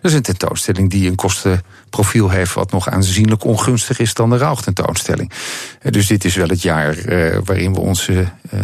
Dat 0.02 0.12
is 0.12 0.14
een 0.14 0.22
tentoonstelling 0.22 0.90
die 0.90 1.10
een 1.10 1.16
kostenprofiel 1.16 2.30
heeft 2.30 2.54
wat 2.54 2.72
nog 2.72 2.90
aanzienlijk 2.90 3.44
ongunstiger 3.44 4.04
is 4.04 4.14
dan 4.14 4.30
de 4.30 4.38
Rauch 4.38 4.62
tentoonstelling. 4.62 5.32
Eh, 5.80 5.92
Dus 5.92 6.08
dit 6.08 6.26
is 6.26 6.36
wel 6.36 6.48
het 6.48 6.62
jaar 6.62 6.98
eh, 6.98 7.40
waarin 7.44 7.74
we 7.74 7.80
onze, 7.80 8.28
eh, 8.50 8.60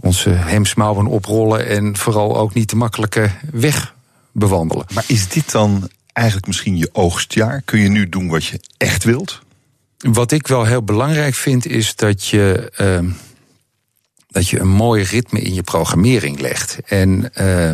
onze 0.00 0.30
hemsmouwen 0.30 1.06
oprollen 1.06 1.66
en 1.66 1.96
vooral 1.96 2.36
ook 2.36 2.54
niet 2.54 2.70
de 2.70 2.76
makkelijke 2.76 3.30
weg 3.52 3.94
bewandelen. 4.32 4.86
Maar 4.94 5.04
is 5.06 5.28
dit 5.28 5.52
dan 5.52 5.88
eigenlijk 6.12 6.46
misschien 6.46 6.76
je 6.76 6.88
oogstjaar? 6.92 7.62
Kun 7.64 7.80
je 7.80 7.88
nu 7.88 8.08
doen 8.08 8.28
wat 8.28 8.44
je 8.44 8.60
echt 8.76 9.04
wilt? 9.04 9.42
Wat 10.12 10.32
ik 10.32 10.46
wel 10.46 10.64
heel 10.64 10.82
belangrijk 10.82 11.34
vind, 11.34 11.66
is 11.66 11.96
dat 11.96 12.26
je, 12.26 12.70
ehm, 12.76 13.08
dat 14.28 14.48
je 14.48 14.58
een 14.58 14.68
mooi 14.68 15.02
ritme 15.02 15.40
in 15.40 15.54
je 15.54 15.62
programmering 15.62 16.40
legt. 16.40 16.78
En 16.84 17.34
eh, 17.34 17.72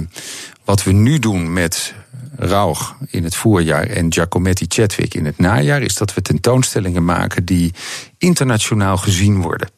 wat 0.64 0.82
we 0.84 0.92
nu 0.92 1.18
doen 1.18 1.52
met 1.52 1.94
Rauch 2.36 2.96
in 3.06 3.24
het 3.24 3.34
voorjaar 3.34 3.86
en 3.86 4.12
Giacometti 4.12 4.64
Chadwick 4.68 5.14
in 5.14 5.24
het 5.24 5.38
najaar, 5.38 5.82
is 5.82 5.94
dat 5.94 6.14
we 6.14 6.22
tentoonstellingen 6.22 7.04
maken 7.04 7.44
die 7.44 7.72
internationaal 8.18 8.96
gezien 8.96 9.40
worden. 9.40 9.68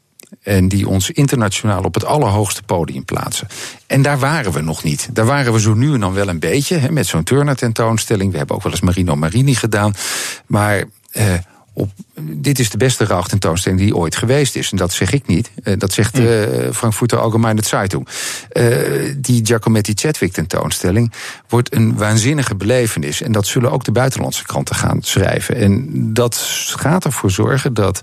En 0.43 0.69
die 0.69 0.89
ons 0.89 1.11
internationaal 1.11 1.83
op 1.83 1.95
het 1.95 2.05
allerhoogste 2.05 2.63
podium 2.63 3.05
plaatsen. 3.05 3.49
En 3.87 4.03
daar 4.03 4.19
waren 4.19 4.53
we 4.53 4.61
nog 4.61 4.83
niet. 4.83 5.09
Daar 5.13 5.27
waren 5.27 5.53
we 5.53 5.61
zo 5.61 5.75
nu 5.75 5.95
en 5.95 6.01
dan 6.01 6.13
wel 6.13 6.29
een 6.29 6.39
beetje. 6.39 6.77
Hè, 6.77 6.91
met 6.91 7.07
zo'n 7.07 7.25
Turner 7.25 7.57
tentoonstelling. 7.57 8.33
We 8.33 8.39
hebben 8.39 8.57
ook 8.57 8.63
wel 8.63 8.73
eens 8.73 8.81
Marino 8.81 9.17
Marini 9.17 9.55
gedaan. 9.55 9.95
Maar 10.47 10.85
eh, 11.11 11.35
op, 11.73 11.91
dit 12.21 12.59
is 12.59 12.71
de 12.71 12.77
beste 12.77 13.05
Rauch 13.05 13.29
tentoonstelling 13.29 13.81
die 13.81 13.97
ooit 13.97 14.17
geweest 14.17 14.57
is. 14.57 14.71
En 14.71 14.77
dat 14.77 14.93
zeg 14.93 15.13
ik 15.13 15.27
niet. 15.27 15.51
Eh, 15.63 15.79
dat 15.79 15.93
zegt 15.93 16.19
uh, 16.19 16.43
Frankfurter 16.73 17.19
Allgemeine 17.19 17.65
Zeitung. 17.65 18.09
Uh, 18.53 19.15
die 19.17 19.47
Giacometti 19.47 19.93
Chadwick 19.95 20.33
tentoonstelling 20.33 21.13
wordt 21.49 21.75
een 21.75 21.97
waanzinnige 21.97 22.55
belevenis. 22.55 23.23
En 23.23 23.33
dat 23.33 23.47
zullen 23.47 23.73
ook 23.73 23.85
de 23.85 23.93
buitenlandse 23.93 24.45
kranten 24.45 24.75
gaan 24.75 25.03
schrijven. 25.03 25.57
En 25.57 25.89
dat 26.15 26.37
gaat 26.77 27.05
ervoor 27.05 27.31
zorgen 27.31 27.75
dat 27.75 28.01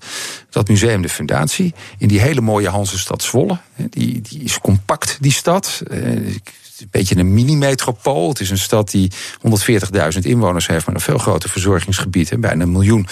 dat 0.50 0.68
museum 0.68 1.02
de 1.02 1.10
fundatie 1.10 1.74
in 1.98 2.08
die 2.08 2.20
hele 2.20 2.42
mooie 2.42 2.70
Hansestad 2.70 3.24
Zwolle. 3.24 3.58
Die, 3.90 4.22
die 4.22 4.44
is 4.44 4.60
compact, 4.60 5.18
die 5.20 5.32
stad. 5.32 5.84
Uh, 5.92 6.36
een 6.82 6.88
beetje 6.92 7.18
een 7.18 7.34
mini-metropool. 7.34 8.30
Het 8.30 8.40
is 8.40 8.50
een 8.50 8.58
stad 8.58 8.92
die 8.92 9.12
140.000 10.14 10.20
inwoners 10.22 10.68
heeft, 10.68 10.86
maar 10.86 10.96
een 10.96 11.02
veel 11.02 11.18
groter 11.18 11.50
verzorgingsgebied. 11.50 12.32
En 12.32 12.42
bijna 12.42 12.64
een 12.64 12.72
miljoen 12.72 13.08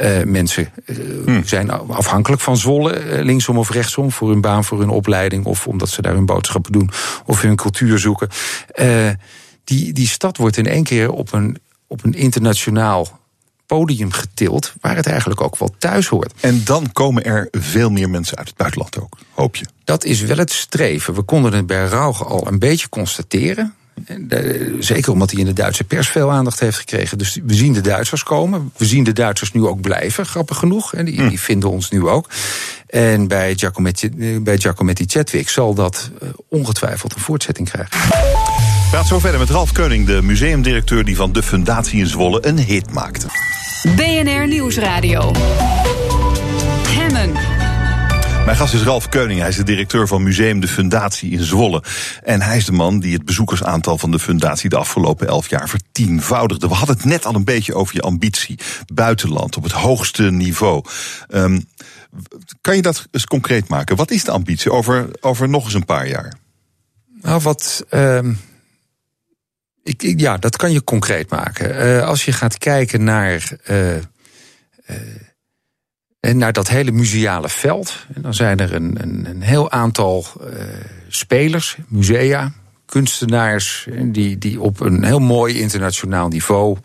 uh, 0.00 0.22
mensen 0.22 0.72
uh, 0.86 0.96
hmm. 1.24 1.44
zijn 1.44 1.70
afhankelijk 1.70 2.42
van 2.42 2.56
Zwolle, 2.56 3.04
uh, 3.04 3.24
linksom 3.24 3.58
of 3.58 3.70
rechtsom, 3.70 4.12
voor 4.12 4.28
hun 4.28 4.40
baan, 4.40 4.64
voor 4.64 4.78
hun 4.78 4.88
opleiding, 4.88 5.44
of 5.44 5.66
omdat 5.66 5.88
ze 5.88 6.02
daar 6.02 6.14
hun 6.14 6.26
boodschappen 6.26 6.72
doen, 6.72 6.90
of 7.24 7.42
hun 7.42 7.56
cultuur 7.56 7.98
zoeken. 7.98 8.28
die, 9.64 9.92
die 9.92 10.08
stad 10.08 10.36
wordt 10.36 10.56
in 10.56 10.66
één 10.66 10.84
keer 10.84 11.10
op 11.10 11.32
een, 11.32 11.58
op 11.86 12.04
een 12.04 12.14
internationaal 12.14 13.24
podium 13.66 14.12
getild, 14.12 14.74
waar 14.80 14.96
het 14.96 15.06
eigenlijk 15.06 15.40
ook 15.40 15.58
wel 15.58 15.74
thuis 15.78 16.06
hoort. 16.06 16.32
En 16.40 16.60
dan 16.64 16.92
komen 16.92 17.24
er 17.24 17.48
veel 17.50 17.90
meer 17.90 18.10
mensen 18.10 18.36
uit 18.36 18.48
het 18.48 18.56
buitenland 18.56 19.00
ook, 19.00 19.18
hoop 19.34 19.56
je. 19.56 19.66
Dat 19.84 20.04
is 20.04 20.20
wel 20.20 20.36
het 20.36 20.52
streven. 20.52 21.14
We 21.14 21.22
konden 21.22 21.52
het 21.52 21.66
bij 21.66 21.86
Rauch 21.86 22.26
al 22.26 22.46
een 22.46 22.58
beetje 22.58 22.88
constateren. 22.88 23.74
Zeker 24.78 25.12
omdat 25.12 25.30
hij 25.30 25.40
in 25.40 25.46
de 25.46 25.52
Duitse 25.52 25.84
pers 25.84 26.08
veel 26.08 26.30
aandacht 26.30 26.60
heeft 26.60 26.78
gekregen. 26.78 27.18
Dus 27.18 27.38
we 27.44 27.54
zien 27.54 27.72
de 27.72 27.80
Duitsers 27.80 28.22
komen. 28.22 28.72
We 28.76 28.84
zien 28.84 29.04
de 29.04 29.12
Duitsers 29.12 29.52
nu 29.52 29.66
ook 29.66 29.80
blijven, 29.80 30.26
grappig 30.26 30.56
genoeg. 30.56 30.94
En 30.94 31.04
die, 31.04 31.28
die 31.28 31.40
vinden 31.40 31.70
ons 31.70 31.90
nu 31.90 32.06
ook. 32.06 32.28
En 32.86 33.28
bij 33.28 33.54
Giacometti, 33.56 34.40
bij 34.40 34.58
Giacometti 34.58 35.04
Chadwick 35.06 35.48
zal 35.48 35.74
dat 35.74 36.10
ongetwijfeld 36.48 37.14
een 37.14 37.20
voortzetting 37.20 37.70
krijgen. 37.70 37.98
Praat 38.90 39.06
zo 39.06 39.18
verder 39.18 39.40
met 39.40 39.50
Ralf 39.50 39.72
Keuning, 39.72 40.06
de 40.06 40.22
museumdirecteur 40.22 41.04
die 41.04 41.16
van 41.16 41.32
de 41.32 41.42
Fundatie 41.42 41.98
in 41.98 42.06
Zwolle 42.06 42.46
een 42.46 42.58
hit 42.58 42.92
maakte. 42.92 43.26
BNR 43.96 44.48
Nieuwsradio. 44.48 45.32
Hemmen. 46.88 47.32
Mijn 48.44 48.56
gast 48.56 48.74
is 48.74 48.82
Ralf 48.82 49.08
Keuning. 49.08 49.40
Hij 49.40 49.48
is 49.48 49.56
de 49.56 49.62
directeur 49.62 50.08
van 50.08 50.22
Museum 50.22 50.60
de 50.60 50.68
Fundatie 50.68 51.30
in 51.30 51.44
Zwolle. 51.44 51.82
En 52.22 52.42
hij 52.42 52.56
is 52.56 52.64
de 52.64 52.72
man 52.72 53.00
die 53.00 53.12
het 53.12 53.24
bezoekersaantal 53.24 53.98
van 53.98 54.10
de 54.10 54.18
Fundatie 54.18 54.68
de 54.68 54.76
afgelopen 54.76 55.26
elf 55.26 55.50
jaar 55.50 55.68
vertienvoudigde. 55.68 56.68
We 56.68 56.74
hadden 56.74 56.96
het 56.96 57.04
net 57.04 57.26
al 57.26 57.34
een 57.34 57.44
beetje 57.44 57.74
over 57.74 57.94
je 57.94 58.00
ambitie. 58.00 58.58
Buitenland, 58.94 59.56
op 59.56 59.62
het 59.62 59.72
hoogste 59.72 60.22
niveau. 60.22 60.84
Um, 61.28 61.64
kan 62.60 62.76
je 62.76 62.82
dat 62.82 63.08
eens 63.10 63.26
concreet 63.26 63.68
maken? 63.68 63.96
Wat 63.96 64.10
is 64.10 64.24
de 64.24 64.30
ambitie 64.30 64.72
over, 64.72 65.08
over 65.20 65.48
nog 65.48 65.64
eens 65.64 65.74
een 65.74 65.84
paar 65.84 66.08
jaar? 66.08 66.34
Nou, 67.20 67.40
wat. 67.40 67.84
Uh, 67.90 68.18
ik, 69.86 70.20
ja, 70.20 70.36
dat 70.36 70.56
kan 70.56 70.72
je 70.72 70.84
concreet 70.84 71.30
maken. 71.30 71.86
Uh, 71.86 72.06
als 72.06 72.24
je 72.24 72.32
gaat 72.32 72.58
kijken 72.58 73.04
naar. 73.04 73.50
Uh, 73.70 73.96
naar 76.20 76.52
dat 76.52 76.68
hele 76.68 76.90
museale 76.90 77.48
veld. 77.48 78.06
Dan 78.16 78.34
zijn 78.34 78.58
er 78.58 78.74
een, 78.74 79.02
een, 79.02 79.26
een 79.26 79.42
heel 79.42 79.70
aantal 79.70 80.26
spelers, 81.08 81.76
musea, 81.88 82.52
kunstenaars. 82.86 83.88
die, 84.02 84.38
die 84.38 84.60
op 84.60 84.80
een 84.80 85.04
heel 85.04 85.18
mooi 85.18 85.60
internationaal 85.60 86.28
niveau 86.28 86.76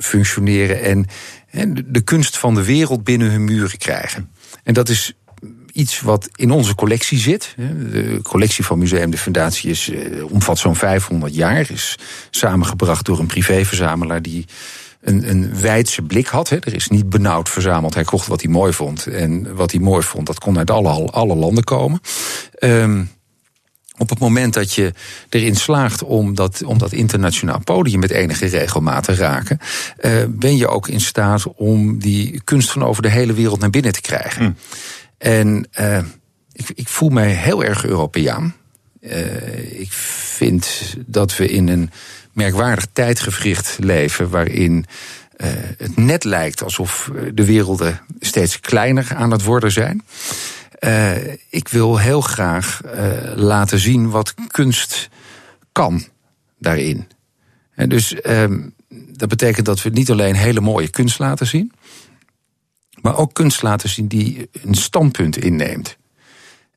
functioneren. 0.00 0.82
En, 0.82 1.06
en 1.50 1.86
de 1.86 2.00
kunst 2.00 2.38
van 2.38 2.54
de 2.54 2.64
wereld 2.64 3.04
binnen 3.04 3.30
hun 3.30 3.44
muren 3.44 3.78
krijgen. 3.78 4.30
En 4.62 4.74
dat 4.74 4.88
is 4.88 5.14
iets 5.78 6.00
wat 6.00 6.28
in 6.34 6.50
onze 6.50 6.74
collectie 6.74 7.18
zit. 7.18 7.54
De 7.56 8.20
collectie 8.22 8.64
van 8.64 8.78
Museum 8.78 9.10
de 9.10 9.18
Fundatie 9.18 9.70
is, 9.70 9.90
eh, 9.90 10.32
omvat 10.32 10.58
zo'n 10.58 10.76
500 10.76 11.34
jaar. 11.34 11.70
Is 11.70 11.98
samengebracht 12.30 13.04
door 13.04 13.18
een 13.18 13.26
privéverzamelaar 13.26 14.22
die 14.22 14.44
een, 15.00 15.28
een 15.28 15.60
wijdse 15.60 16.02
blik 16.02 16.26
had. 16.26 16.50
Er 16.50 16.74
is 16.74 16.88
niet 16.88 17.10
benauwd 17.10 17.48
verzameld. 17.48 17.94
Hij 17.94 18.04
kocht 18.04 18.26
wat 18.26 18.42
hij 18.42 18.50
mooi 18.50 18.72
vond. 18.72 19.06
En 19.06 19.54
wat 19.54 19.70
hij 19.70 19.80
mooi 19.80 20.02
vond, 20.02 20.26
dat 20.26 20.38
kon 20.38 20.58
uit 20.58 20.70
alle, 20.70 21.10
alle 21.10 21.34
landen 21.34 21.64
komen. 21.64 22.00
Um, 22.60 23.10
op 23.98 24.08
het 24.08 24.18
moment 24.18 24.54
dat 24.54 24.74
je 24.74 24.92
erin 25.28 25.56
slaagt 25.56 26.02
om 26.02 26.34
dat, 26.34 26.62
om 26.64 26.78
dat 26.78 26.92
internationaal 26.92 27.60
podium 27.64 28.00
met 28.00 28.10
enige 28.10 28.46
regelmaat 28.46 29.04
te 29.04 29.14
raken, 29.14 29.58
uh, 30.00 30.12
ben 30.28 30.56
je 30.56 30.68
ook 30.68 30.88
in 30.88 31.00
staat 31.00 31.44
om 31.54 31.98
die 31.98 32.40
kunst 32.44 32.70
van 32.70 32.84
over 32.84 33.02
de 33.02 33.10
hele 33.10 33.32
wereld 33.32 33.60
naar 33.60 33.70
binnen 33.70 33.92
te 33.92 34.00
krijgen. 34.00 34.42
Mm. 34.42 34.56
En 35.18 35.68
uh, 35.80 35.98
ik, 36.52 36.70
ik, 36.74 36.88
voel 36.88 37.08
mij 37.08 37.30
heel 37.30 37.64
erg 37.64 37.84
Europeaan. 37.84 38.54
Uh, 39.00 39.80
ik 39.80 39.92
vind 39.92 40.94
dat 41.06 41.36
we 41.36 41.48
in 41.48 41.68
een 41.68 41.90
merkwaardig 42.32 42.86
tijdgevricht 42.92 43.76
leven 43.80 44.30
waarin 44.30 44.84
uh, 45.36 45.48
het 45.76 45.96
net 45.96 46.24
lijkt 46.24 46.62
alsof 46.62 47.10
de 47.34 47.44
werelden 47.44 48.00
steeds 48.20 48.60
kleiner 48.60 49.14
aan 49.14 49.30
het 49.30 49.42
worden 49.42 49.72
zijn. 49.72 50.02
Ik 51.50 51.68
wil 51.68 51.98
heel 51.98 52.20
graag 52.20 52.80
laten 53.34 53.78
zien 53.78 54.10
wat 54.10 54.34
kunst 54.46 55.08
kan 55.72 56.04
daarin. 56.58 57.08
En 57.74 57.88
dus 57.88 58.14
uh, 58.22 58.44
dat 58.88 59.28
betekent 59.28 59.66
dat 59.66 59.82
we 59.82 59.90
niet 59.90 60.10
alleen 60.10 60.34
hele 60.34 60.60
mooie 60.60 60.88
kunst 60.88 61.18
laten 61.18 61.46
zien, 61.46 61.72
maar 63.08 63.18
ook 63.18 63.34
kunst 63.34 63.62
laten 63.62 63.88
zien 63.88 64.06
die 64.06 64.48
een 64.62 64.74
standpunt 64.74 65.36
inneemt. 65.36 65.96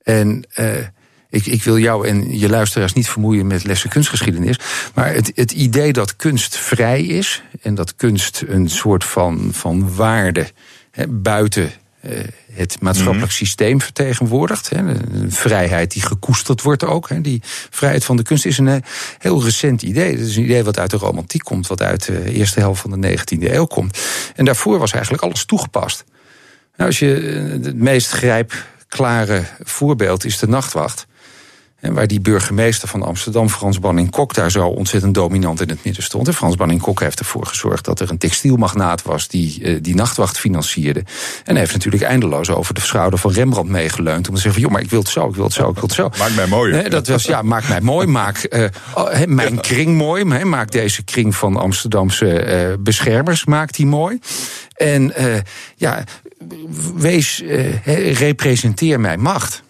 En 0.04 0.46
uh, 0.60 0.78
ik, 1.30 1.46
ik, 1.46 1.64
wil 1.64 1.78
jou 1.78 2.08
en 2.08 2.40
je 2.40 2.50
luisteraars 2.50 2.94
niet 2.94 3.10
vermoeien 3.10 3.48
met 3.48 3.64
lessen 3.64 3.90
kunstgeschiedenis. 3.90 4.60
Maar 4.94 5.14
het, 5.14 5.32
het 5.36 5.52
idee 5.52 5.94
dat 5.94 6.16
kunst 6.16 6.58
vrij 6.58 7.04
is 7.04 7.44
en 7.62 7.76
dat 7.76 7.96
kunst 7.96 8.44
een 8.48 8.70
soort 8.70 9.04
van, 9.04 9.50
van 9.52 9.96
waarde 9.96 10.52
buiten 11.10 11.72
uh, 12.06 12.20
het 12.52 12.82
maatschappelijk 12.82 13.32
mhm. 13.32 13.36
systeem 13.36 13.82
vertegenwoordigt. 13.82 14.70
Hè, 14.70 14.78
een 14.78 15.32
vrijheid 15.32 15.92
die 15.92 16.02
gekoesterd 16.02 16.62
wordt 16.62 16.84
ook. 16.84 17.10
Hè, 17.10 17.22
die 17.22 17.42
vrijheid 17.70 18.06
van 18.06 18.18
de 18.18 18.24
kunst 18.24 18.46
is 18.46 18.58
een 18.58 18.68
eh, 18.68 18.82
heel 19.18 19.44
recent 19.44 19.82
idee. 19.82 20.12
Het 20.12 20.28
is 20.28 20.36
een 20.36 20.44
idee 20.44 20.64
wat 20.64 20.80
uit 20.80 20.90
de 20.90 20.98
romantiek 20.98 21.44
komt, 21.44 21.68
wat 21.68 21.82
uit 21.82 22.06
de 22.06 22.34
eerste 22.34 22.60
helft 22.60 22.82
van 22.82 23.02
de 23.02 23.18
19e 23.18 23.54
eeuw 23.54 23.66
komt. 23.66 24.00
En 24.36 24.46
daarvoor 24.46 24.80
was 24.80 24.92
eigenlijk 24.92 25.24
alles 25.24 25.46
toegepast. 25.46 26.04
Nou, 26.76 26.90
als 26.90 27.00
je 27.00 27.16
eh, 27.16 27.64
het 27.64 27.76
meest 27.76 28.12
grijpklare 28.12 29.44
voorbeeld 29.60 30.26
is 30.26 30.40
de 30.40 30.48
nachtwacht. 30.48 31.10
En 31.82 31.94
waar 31.94 32.08
die 32.08 32.22
burgemeester 32.22 32.88
van 32.88 33.04
Amsterdam, 33.04 33.50
Frans 33.50 33.80
Banning-Kok, 33.80 34.34
daar 34.34 34.52
zo 34.52 34.68
ontzettend 34.68 35.14
dominant 35.14 35.62
in 35.62 35.70
het 35.70 35.84
midden 35.84 36.04
stond. 36.04 36.28
En 36.28 36.34
Frans 36.34 36.56
Banning-Kok 36.56 37.00
heeft 37.00 37.20
ervoor 37.20 37.46
gezorgd 37.46 37.86
dat 37.86 38.00
er 38.00 38.10
een 38.10 38.18
textielmagnaat 38.18 39.02
was 39.02 39.28
die 39.28 39.60
uh, 39.62 39.78
die 39.82 39.96
nachtwacht 39.96 40.40
financierde. 40.40 41.00
En 41.00 41.06
hij 41.46 41.60
heeft 41.60 41.74
natuurlijk 41.74 42.04
eindeloos 42.04 42.50
over 42.50 42.74
de 42.74 42.82
schouder 42.82 43.20
van 43.20 43.32
Rembrandt 43.32 43.70
meegeleund. 43.70 44.28
Om 44.28 44.36
te 44.36 44.42
zeggen: 44.42 44.54
van, 44.54 44.62
joh, 44.62 44.72
maar 44.72 44.82
ik 44.82 44.90
wil 44.90 45.00
het 45.00 45.10
zo, 45.10 45.28
ik 45.28 45.36
wil 45.36 45.44
het 45.44 45.54
zo, 45.54 45.70
ik 45.70 45.74
wil 45.74 45.84
het 45.84 45.94
zo. 45.94 46.10
Maak 46.18 46.32
mij 46.36 46.48
mooi. 46.48 46.90
Dat 46.90 47.08
was, 47.08 47.24
ja, 47.24 47.42
maak 47.42 47.68
mij 47.68 47.82
mooi. 47.82 48.08
Maak 48.08 48.48
uh, 48.50 48.66
mijn 49.26 49.60
kring 49.60 49.98
mooi. 49.98 50.24
Maak 50.24 50.72
deze 50.72 51.04
kring 51.04 51.36
van 51.36 51.58
Amsterdamse 51.58 52.70
uh, 52.70 52.74
beschermers, 52.80 53.46
maakt 53.46 53.76
die 53.76 53.86
mooi. 53.86 54.20
En 54.74 55.14
ja, 55.76 56.04
wees, 56.96 57.44
representeer 58.14 59.00
mijn 59.00 59.20
macht. 59.20 59.64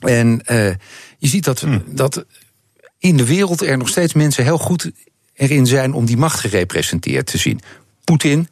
En 0.00 0.42
uh, 0.46 0.66
je 1.18 1.28
ziet 1.28 1.44
dat, 1.44 1.60
hmm. 1.60 1.82
dat 1.86 2.24
in 2.98 3.16
de 3.16 3.26
wereld 3.26 3.62
er 3.62 3.78
nog 3.78 3.88
steeds 3.88 4.12
mensen 4.12 4.44
heel 4.44 4.58
goed 4.58 4.90
erin 5.34 5.66
zijn 5.66 5.92
om 5.92 6.04
die 6.04 6.16
macht 6.16 6.40
gerepresenteerd 6.40 7.26
te 7.26 7.38
zien. 7.38 7.60
Poetin, 8.04 8.48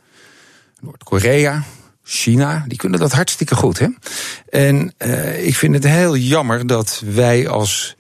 Noord-Korea, 0.81 1.65
China, 2.03 2.65
die 2.69 2.79
kunnen 2.79 3.01
dat 3.01 3.13
hartstikke 3.13 3.55
goed. 3.55 3.79
Hè? 3.79 3.87
En 4.51 4.93
uh, 4.99 5.47
ik 5.47 5.57
vind 5.57 5.75
het 5.75 5.85
heel 5.85 6.17
jammer 6.17 6.67
dat 6.67 7.03
wij 7.05 7.49
als 7.49 7.97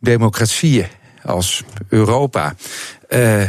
democratieën, 0.00 0.86
als 1.24 1.62
Europa. 1.88 2.54
Uh, 3.08 3.48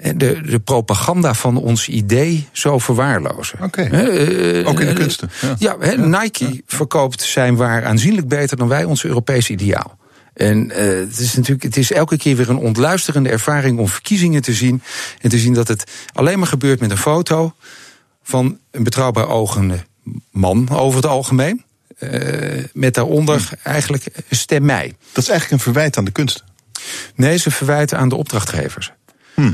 de, 0.00 0.40
de 0.44 0.58
propaganda 0.58 1.34
van 1.34 1.56
ons 1.56 1.88
idee 1.88 2.48
zo 2.52 2.78
verwaarlozen. 2.78 3.58
Oké. 3.62 3.88
Uh, 3.92 4.68
Ook 4.68 4.80
in 4.80 4.86
de 4.86 4.92
kunsten. 4.92 5.30
Ja, 5.58 5.76
ja, 5.80 5.94
Nike 5.96 6.62
verkoopt 6.66 7.22
zijn 7.22 7.56
waar 7.56 7.84
aanzienlijk 7.84 8.28
beter 8.28 8.56
dan 8.56 8.68
wij 8.68 8.84
ons 8.84 9.04
Europese 9.04 9.52
ideaal. 9.52 9.98
En 10.34 10.70
uh, 10.70 10.76
het 10.76 11.18
is 11.18 11.34
natuurlijk, 11.34 11.62
het 11.62 11.76
is 11.76 11.92
elke 11.92 12.16
keer 12.16 12.36
weer 12.36 12.50
een 12.50 12.56
ontluisterende 12.56 13.28
ervaring 13.28 13.78
om 13.78 13.88
verkiezingen 13.88 14.42
te 14.42 14.52
zien. 14.52 14.82
En 15.20 15.30
te 15.30 15.38
zien 15.38 15.54
dat 15.54 15.68
het 15.68 15.90
alleen 16.12 16.38
maar 16.38 16.48
gebeurt 16.48 16.80
met 16.80 16.90
een 16.90 16.96
foto 16.96 17.54
van 18.22 18.58
een 18.70 18.82
betrouwbaar 18.82 19.28
ogende 19.28 19.84
man 20.30 20.68
over 20.70 20.96
het 20.96 21.10
algemeen. 21.10 21.64
Uh, 21.98 22.64
met 22.72 22.94
daaronder 22.94 23.48
hm. 23.48 23.68
eigenlijk 23.68 24.04
stem 24.30 24.64
mij. 24.64 24.94
Dat 25.12 25.22
is 25.22 25.30
eigenlijk 25.30 25.50
een 25.50 25.72
verwijt 25.72 25.96
aan 25.96 26.04
de 26.04 26.10
kunsten. 26.10 26.44
Nee, 27.14 27.36
ze 27.36 27.50
verwijten 27.50 27.98
aan 27.98 28.08
de 28.08 28.16
opdrachtgevers. 28.16 28.92
Hm. 29.34 29.52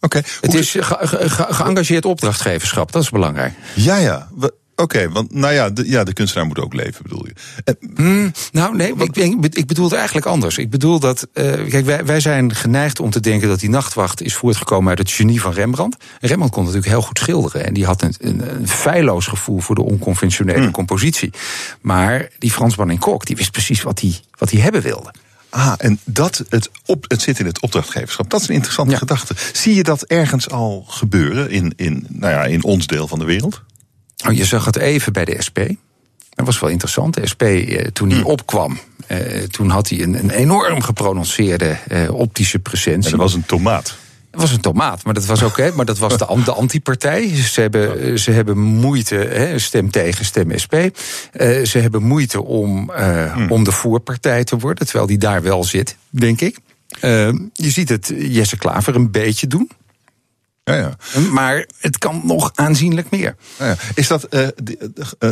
Okay. 0.00 0.22
Het 0.40 0.54
is 0.54 0.70
ge 0.70 0.96
ge 1.00 1.46
geëngageerd 1.54 2.04
opdrachtgeverschap, 2.04 2.92
dat 2.92 3.02
is 3.02 3.10
belangrijk. 3.10 3.52
Ja, 3.74 3.96
ja. 3.96 4.28
Oké, 4.76 5.10
want 5.10 5.34
nou 5.34 5.54
ja 5.54 5.70
de, 5.70 5.88
ja, 5.88 6.04
de 6.04 6.12
kunstenaar 6.12 6.46
moet 6.46 6.58
ook 6.58 6.74
leven, 6.74 7.02
bedoel 7.02 7.26
je? 7.26 7.76
Mm, 7.80 8.32
nou, 8.52 8.76
nee, 8.76 8.94
ik, 8.96 9.16
ik, 9.54 9.66
bedoel 9.66 9.84
het 9.84 9.94
eigenlijk 9.94 10.26
anders. 10.26 10.58
Ik 10.58 10.70
bedoel 10.70 10.98
dat, 11.00 11.26
uh, 11.34 11.52
kijk, 11.68 11.84
wij, 11.84 12.04
wij 12.04 12.20
zijn 12.20 12.54
geneigd 12.54 13.00
om 13.00 13.10
te 13.10 13.20
denken 13.20 13.48
dat 13.48 13.60
die 13.60 13.70
nachtwacht 13.70 14.22
is 14.22 14.34
voortgekomen 14.34 14.88
uit 14.88 14.98
het 14.98 15.10
genie 15.10 15.40
van 15.40 15.52
Rembrandt. 15.52 15.96
Rembrandt 16.20 16.54
kon 16.54 16.64
natuurlijk 16.64 16.90
heel 16.90 17.02
goed 17.02 17.18
schilderen 17.18 17.66
en 17.66 17.74
die 17.74 17.84
had 17.84 18.02
een, 18.02 18.14
een, 18.18 18.54
een 18.54 18.68
feilloos 18.68 19.26
gevoel 19.26 19.60
voor 19.60 19.74
de 19.74 19.82
onconventionele 19.82 20.66
mm. 20.66 20.70
compositie. 20.70 21.32
Maar 21.80 22.28
die 22.38 22.50
Fransman 22.50 22.90
in 22.90 22.98
Kok, 22.98 23.26
die 23.26 23.36
wist 23.36 23.50
precies 23.50 23.82
wat 23.82 24.00
hij, 24.00 24.20
wat 24.38 24.50
hij 24.50 24.60
hebben 24.60 24.82
wilde. 24.82 25.12
Ah, 25.48 25.72
en 25.78 25.98
dat 26.04 26.44
het, 26.48 26.70
op, 26.86 27.04
het 27.08 27.22
zit 27.22 27.38
in 27.38 27.46
het 27.46 27.60
opdrachtgeverschap. 27.60 28.30
Dat 28.30 28.40
is 28.40 28.48
een 28.48 28.54
interessante 28.54 28.96
gedachte. 28.96 29.34
Zie 29.52 29.74
je 29.74 29.82
dat 29.82 30.02
ergens 30.02 30.50
al 30.50 30.84
gebeuren 30.88 31.50
in, 31.50 31.72
in, 31.76 32.06
nou 32.08 32.32
ja, 32.32 32.44
in 32.44 32.64
ons 32.64 32.86
deel 32.86 33.08
van 33.08 33.18
de 33.18 33.24
wereld? 33.24 33.62
Oh, 34.26 34.32
je 34.32 34.44
zag 34.44 34.64
het 34.64 34.76
even 34.76 35.12
bij 35.12 35.24
de 35.24 35.42
SP. 35.46 35.58
Dat 36.30 36.46
was 36.46 36.60
wel 36.60 36.70
interessant. 36.70 37.14
De 37.14 37.26
SP, 37.32 37.42
eh, 37.42 37.86
toen 37.86 38.10
hij 38.10 38.20
hm. 38.20 38.26
opkwam, 38.26 38.78
eh, 39.06 39.42
toen 39.42 39.70
had 39.70 39.88
hij 39.88 40.02
een, 40.02 40.14
een 40.14 40.30
enorm 40.30 40.82
geprononceerde 40.82 41.76
eh, 41.88 42.14
optische 42.14 42.58
presentie. 42.58 43.04
En 43.04 43.10
dat 43.10 43.26
was 43.26 43.34
een 43.34 43.46
tomaat. 43.46 43.96
Het 44.36 44.44
was 44.44 44.54
een 44.54 44.60
tomaat, 44.60 45.04
maar 45.04 45.14
dat 45.14 45.26
was 45.26 45.42
ook, 45.42 45.56
hè, 45.56 45.72
maar 45.72 45.84
dat 45.84 45.98
was 45.98 46.18
de, 46.18 46.42
de 46.44 46.52
antipartij. 46.52 47.34
Ze 47.34 47.60
hebben, 47.60 48.18
ze 48.18 48.30
hebben 48.30 48.58
moeite, 48.58 49.14
hè, 49.14 49.58
stem 49.58 49.90
tegen, 49.90 50.24
stem 50.24 50.58
SP. 50.64 50.74
Uh, 50.74 50.90
ze 51.64 51.78
hebben 51.78 52.02
moeite 52.02 52.42
om, 52.42 52.90
uh, 52.90 53.32
hmm. 53.32 53.50
om 53.50 53.64
de 53.64 53.72
voorpartij 53.72 54.44
te 54.44 54.56
worden, 54.56 54.84
terwijl 54.84 55.06
die 55.06 55.18
daar 55.18 55.42
wel 55.42 55.64
zit, 55.64 55.96
denk 56.10 56.40
ik. 56.40 56.58
Uh, 57.00 57.28
je 57.52 57.70
ziet 57.70 57.88
het 57.88 58.12
Jesse 58.16 58.56
Klaver 58.56 58.94
een 58.94 59.10
beetje 59.10 59.46
doen. 59.46 59.70
Ja, 60.70 60.74
ja. 60.74 60.96
Maar 61.32 61.66
het 61.78 61.98
kan 61.98 62.20
nog 62.24 62.50
aanzienlijk 62.54 63.10
meer. 63.10 63.36
Ja. 63.58 63.76
Is 63.94 64.08
dat, 64.08 64.26
uh, 64.30 64.48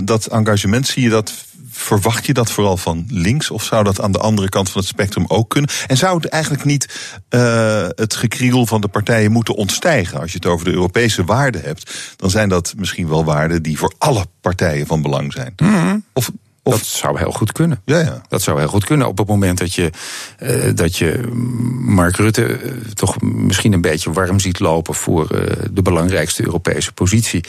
dat 0.05 0.27
engagement, 0.27 0.87
zie 0.87 1.03
je 1.03 1.09
dat 1.09 1.33
verwacht 1.71 2.27
je 2.27 2.33
dat 2.33 2.51
vooral 2.51 2.77
van 2.77 3.07
links? 3.09 3.51
Of 3.51 3.65
zou 3.65 3.85
dat 3.85 4.01
aan 4.01 4.13
de 4.13 4.19
andere 4.19 4.49
kant 4.49 4.71
van 4.71 4.81
het 4.81 4.91
spectrum 4.91 5.25
ook 5.29 5.51
kunnen? 5.51 5.71
En 5.87 5.97
zou 5.97 6.17
het 6.17 6.29
eigenlijk 6.29 6.65
niet 6.65 7.15
uh, 7.31 7.87
het 7.89 8.15
gekriegel 8.15 8.67
van 8.67 8.81
de 8.81 8.89
partijen 8.89 9.33
moeten 9.33 9.55
ontstijgen? 9.55 10.21
Als 10.21 10.31
je 10.31 10.37
het 10.37 10.47
over 10.47 10.65
de 10.65 10.73
Europese 10.73 11.25
waarden 11.25 11.63
hebt, 11.63 12.15
dan 12.17 12.31
zijn 12.31 12.49
dat 12.49 12.75
misschien 12.77 13.09
wel 13.09 13.25
waarden 13.25 13.63
die 13.63 13.79
voor 13.79 13.95
alle 13.99 14.27
partijen 14.41 14.87
van 14.87 15.03
belang 15.03 15.33
zijn. 15.33 15.53
Mm 15.57 15.69
-hmm. 15.69 16.05
Of 16.13 16.31
of, 16.65 16.75
dat 16.75 16.87
zou 16.87 17.19
heel 17.19 17.31
goed 17.31 17.53
kunnen. 17.53 17.81
Ja, 17.85 17.99
ja. 17.99 18.23
Dat 18.29 18.43
zou 18.43 18.59
heel 18.59 18.69
goed 18.69 18.85
kunnen 18.85 19.07
op 19.07 19.19
het 19.19 19.27
moment 19.27 19.59
dat 19.59 19.75
je, 19.75 19.91
uh, 20.43 20.75
dat 20.75 20.97
je 20.97 21.29
Mark 21.81 22.17
Rutte 22.17 22.61
uh, 22.61 22.73
toch 22.95 23.21
misschien 23.21 23.73
een 23.73 23.81
beetje 23.81 24.13
warm 24.13 24.41
ziet 24.41 24.61
lopen 24.61 24.95
voor 24.95 25.33
uh, 25.33 25.41
de 25.71 25.83
belangrijkste 25.83 26.45
Europese 26.45 26.93
positie. 26.93 27.45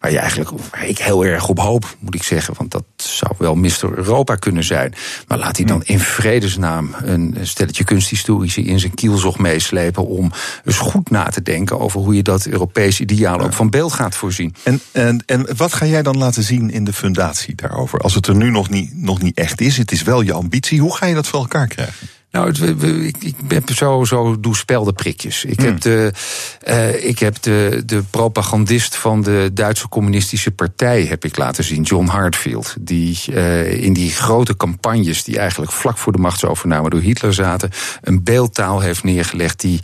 Waar 0.00 0.10
je 0.10 0.18
eigenlijk 0.18 0.50
waar 0.70 0.86
ik 0.86 0.98
heel 0.98 1.24
erg 1.24 1.48
op 1.48 1.58
hoop, 1.58 1.96
moet 1.98 2.14
ik 2.14 2.22
zeggen. 2.22 2.54
Want 2.56 2.70
dat 2.70 2.84
zou 2.96 3.32
wel 3.38 3.54
Mr. 3.54 3.96
Europa 3.96 4.34
kunnen 4.34 4.64
zijn. 4.64 4.94
Maar 5.26 5.38
laat 5.38 5.56
hij 5.56 5.66
dan 5.66 5.82
in 5.84 6.00
vredesnaam 6.00 6.94
een 7.02 7.36
stelletje 7.42 7.84
kunsthistorici 7.84 8.66
in 8.66 8.80
zijn 8.80 8.94
kielzog 8.94 9.38
meeslepen. 9.38 10.06
om 10.06 10.32
eens 10.64 10.78
goed 10.78 11.10
na 11.10 11.24
te 11.24 11.42
denken 11.42 11.80
over 11.80 12.00
hoe 12.00 12.14
je 12.14 12.22
dat 12.22 12.46
Europees 12.46 13.00
ideaal 13.00 13.40
ook 13.40 13.52
van 13.52 13.70
beeld 13.70 13.92
gaat 13.92 14.14
voorzien. 14.14 14.54
En, 14.62 14.80
en, 14.92 15.22
en 15.26 15.56
wat 15.56 15.72
ga 15.72 15.86
jij 15.86 16.02
dan 16.02 16.18
laten 16.18 16.42
zien 16.42 16.70
in 16.70 16.84
de 16.84 16.92
fundatie 16.92 17.54
daarover? 17.54 17.98
Als 17.98 18.14
het 18.14 18.26
er 18.26 18.36
nu 18.36 18.50
nog 18.50 18.70
niet, 18.70 18.96
nog 18.96 19.22
niet 19.22 19.36
echt 19.36 19.60
is, 19.60 19.76
het 19.76 19.92
is 19.92 20.02
wel 20.02 20.20
je 20.20 20.32
ambitie. 20.32 20.80
Hoe 20.80 20.96
ga 20.96 21.06
je 21.06 21.14
dat 21.14 21.26
voor 21.26 21.40
elkaar 21.40 21.66
krijgen? 21.66 22.08
Nou, 22.36 22.48
het, 22.48 22.82
ik, 22.82 23.16
ik 23.24 23.34
heb 23.48 23.70
zo, 23.70 24.04
zo 24.04 24.40
doe 24.40 24.56
speldenprikjes. 24.56 25.44
Ik 25.44 25.60
heb, 25.60 25.80
de, 25.80 26.12
uh, 26.68 27.04
ik 27.04 27.18
heb 27.18 27.42
de, 27.42 27.82
de 27.86 28.02
propagandist 28.10 28.96
van 28.96 29.22
de 29.22 29.50
Duitse 29.54 29.88
Communistische 29.88 30.50
Partij 30.50 31.04
heb 31.04 31.24
ik 31.24 31.36
laten 31.36 31.64
zien, 31.64 31.82
John 31.82 32.06
Hartfield. 32.06 32.76
Die 32.80 33.18
uh, 33.30 33.82
in 33.82 33.92
die 33.92 34.10
grote 34.10 34.56
campagnes, 34.56 35.24
die 35.24 35.38
eigenlijk 35.38 35.72
vlak 35.72 35.98
voor 35.98 36.12
de 36.12 36.18
machtsovername 36.18 36.90
door 36.90 37.00
Hitler 37.00 37.34
zaten, 37.34 37.70
een 38.02 38.24
beeldtaal 38.24 38.80
heeft 38.80 39.04
neergelegd 39.04 39.60
die. 39.60 39.80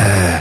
Uh, 0.00 0.36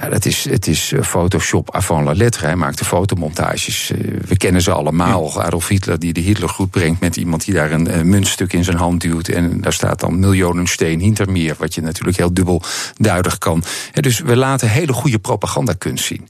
ja, 0.00 0.08
dat 0.08 0.24
is, 0.24 0.44
het 0.50 0.66
is 0.66 0.92
Photoshop 1.00 1.74
avant 1.74 2.04
la 2.04 2.12
lettre. 2.12 2.46
Hij 2.46 2.56
maakte 2.56 2.84
fotomontages. 2.84 3.92
We 4.26 4.36
kennen 4.36 4.62
ze 4.62 4.72
allemaal. 4.72 5.42
Adolf 5.42 5.68
Hitler 5.68 5.98
die 5.98 6.12
de 6.12 6.20
Hitlergroet 6.20 6.70
brengt 6.70 7.00
met 7.00 7.16
iemand 7.16 7.44
die 7.44 7.54
daar 7.54 7.72
een, 7.72 7.98
een 7.98 8.08
muntstuk 8.08 8.52
in 8.52 8.64
zijn 8.64 8.76
hand 8.76 9.00
duwt. 9.00 9.28
En 9.28 9.60
daar 9.60 9.72
staat 9.72 10.00
dan 10.00 10.18
miljoenen 10.18 10.66
steen 10.66 11.00
hintermeer. 11.00 11.54
Wat 11.58 11.74
je 11.74 11.80
natuurlijk 11.80 12.16
heel 12.16 12.34
dubbel 12.34 12.62
duidelijk 12.96 13.40
kan. 13.40 13.62
Dus 13.92 14.20
we 14.20 14.36
laten 14.36 14.68
hele 14.68 14.92
goede 14.92 15.18
propagandakunst 15.18 16.04
zien. 16.04 16.28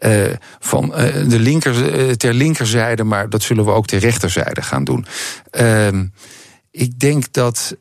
Uh, 0.00 0.24
van 0.60 0.88
de 1.28 1.38
linker, 1.38 2.16
ter 2.16 2.34
linkerzijde, 2.34 3.04
maar 3.04 3.30
dat 3.30 3.42
zullen 3.42 3.64
we 3.64 3.70
ook 3.70 3.86
ter 3.86 3.98
rechterzijde 3.98 4.62
gaan 4.62 4.84
doen. 4.84 5.06
Uh, 5.60 5.88
ik 6.76 6.98
denk 6.98 7.32
dat 7.32 7.76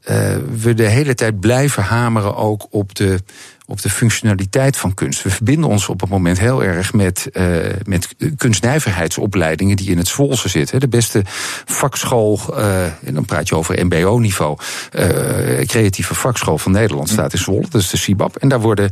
we 0.56 0.74
de 0.74 0.88
hele 0.88 1.14
tijd 1.14 1.40
blijven 1.40 1.84
hameren 1.84 2.36
ook 2.36 2.68
op 2.70 2.96
de 2.96 3.20
op 3.68 3.82
de 3.82 3.90
functionaliteit 3.90 4.78
van 4.78 4.94
kunst. 4.94 5.24
We 5.24 5.30
verbinden 5.30 5.70
ons 5.70 5.90
op 5.90 6.02
het 6.02 6.10
moment 6.10 6.40
heel 6.40 6.64
erg 6.64 6.94
met, 6.94 7.30
uh, 7.34 7.58
met 7.84 8.16
kunstnijverheidsopleidingen 8.38 9.76
die 9.76 9.90
in 9.90 9.98
het 9.98 10.08
Zwolse 10.08 10.50
zitten. 10.50 10.80
De 10.80 10.88
beste 10.88 11.22
vakschool, 11.66 12.40
uh, 12.50 12.86
en 12.86 13.14
dan 13.14 13.26
praat 13.26 13.48
je 13.48 13.56
over 13.56 13.86
MBO-niveau, 13.86 14.58
uh, 14.92 15.66
creatieve 15.66 16.16
vakschool 16.16 16.58
van 16.58 16.72
Nederland 16.72 17.10
staat 17.10 17.34
in 17.34 17.40
Zwolle, 17.40 17.66
dat 17.70 17.82
is 17.82 17.90
de 17.90 17.98
CIBAP. 17.98 18.36
En 18.36 18.50
daar 18.50 18.62
worden 18.62 18.92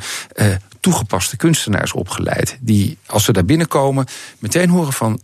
toegepaste 0.79 1.37
kunstenaars 1.37 1.93
opgeleid. 1.93 2.57
Die, 2.61 2.97
als 3.05 3.23
ze 3.23 3.33
daar 3.33 3.45
binnenkomen, 3.45 4.05
meteen 4.39 4.69
horen 4.69 4.93
van. 4.93 5.21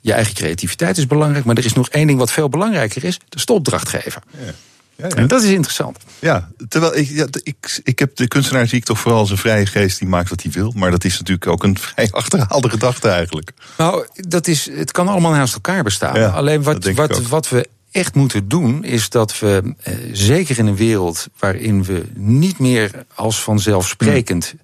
Je 0.00 0.12
eigen 0.12 0.34
creativiteit 0.34 0.98
is 0.98 1.06
belangrijk, 1.06 1.44
maar 1.44 1.56
er 1.56 1.64
is 1.64 1.72
nog 1.72 1.88
één 1.88 2.06
ding 2.06 2.18
wat 2.18 2.32
veel 2.32 2.48
belangrijker 2.48 3.04
is: 3.04 3.18
de 3.28 3.38
stopdrachtgever. 3.38 4.22
Ja. 4.38 4.52
Ja, 5.00 5.06
ja. 5.08 5.14
En 5.14 5.26
dat 5.26 5.42
is 5.42 5.50
interessant. 5.50 5.98
Ja, 6.18 6.48
terwijl 6.68 6.96
ik, 6.96 7.08
ja, 7.08 7.26
ik, 7.42 7.80
ik 7.84 7.98
heb 7.98 8.16
de 8.16 8.28
kunstenaar 8.28 8.66
zie 8.66 8.78
ik 8.78 8.84
toch 8.84 8.98
vooral 8.98 9.20
als 9.20 9.30
een 9.30 9.36
vrije 9.36 9.66
geest 9.66 9.98
die 9.98 10.08
maakt 10.08 10.30
wat 10.30 10.42
hij 10.42 10.52
wil. 10.52 10.72
Maar 10.76 10.90
dat 10.90 11.04
is 11.04 11.18
natuurlijk 11.18 11.46
ook 11.46 11.64
een 11.64 11.78
vrij 11.88 12.08
achterhaalde 12.10 12.70
gedachte 12.70 13.08
eigenlijk. 13.08 13.52
Nou, 13.78 14.06
dat 14.14 14.46
is, 14.46 14.70
het 14.72 14.92
kan 14.92 15.08
allemaal 15.08 15.30
naast 15.32 15.54
elkaar 15.54 15.82
bestaan. 15.82 16.32
Alleen 16.32 16.62
wat, 16.62 16.84
wat, 16.84 17.22
wat 17.22 17.48
we 17.48 17.68
echt 17.90 18.14
moeten 18.14 18.48
doen, 18.48 18.84
is 18.84 19.08
dat 19.08 19.38
we, 19.38 19.74
eh, 19.82 19.94
zeker 20.12 20.58
in 20.58 20.66
een 20.66 20.76
wereld 20.76 21.26
waarin 21.38 21.84
we 21.84 22.04
niet 22.14 22.58
meer 22.58 22.90
als 23.14 23.42
vanzelfsprekend 23.42 24.48
hmm. 24.50 24.60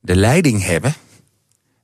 de 0.00 0.16
leiding 0.16 0.64
hebben 0.64 0.94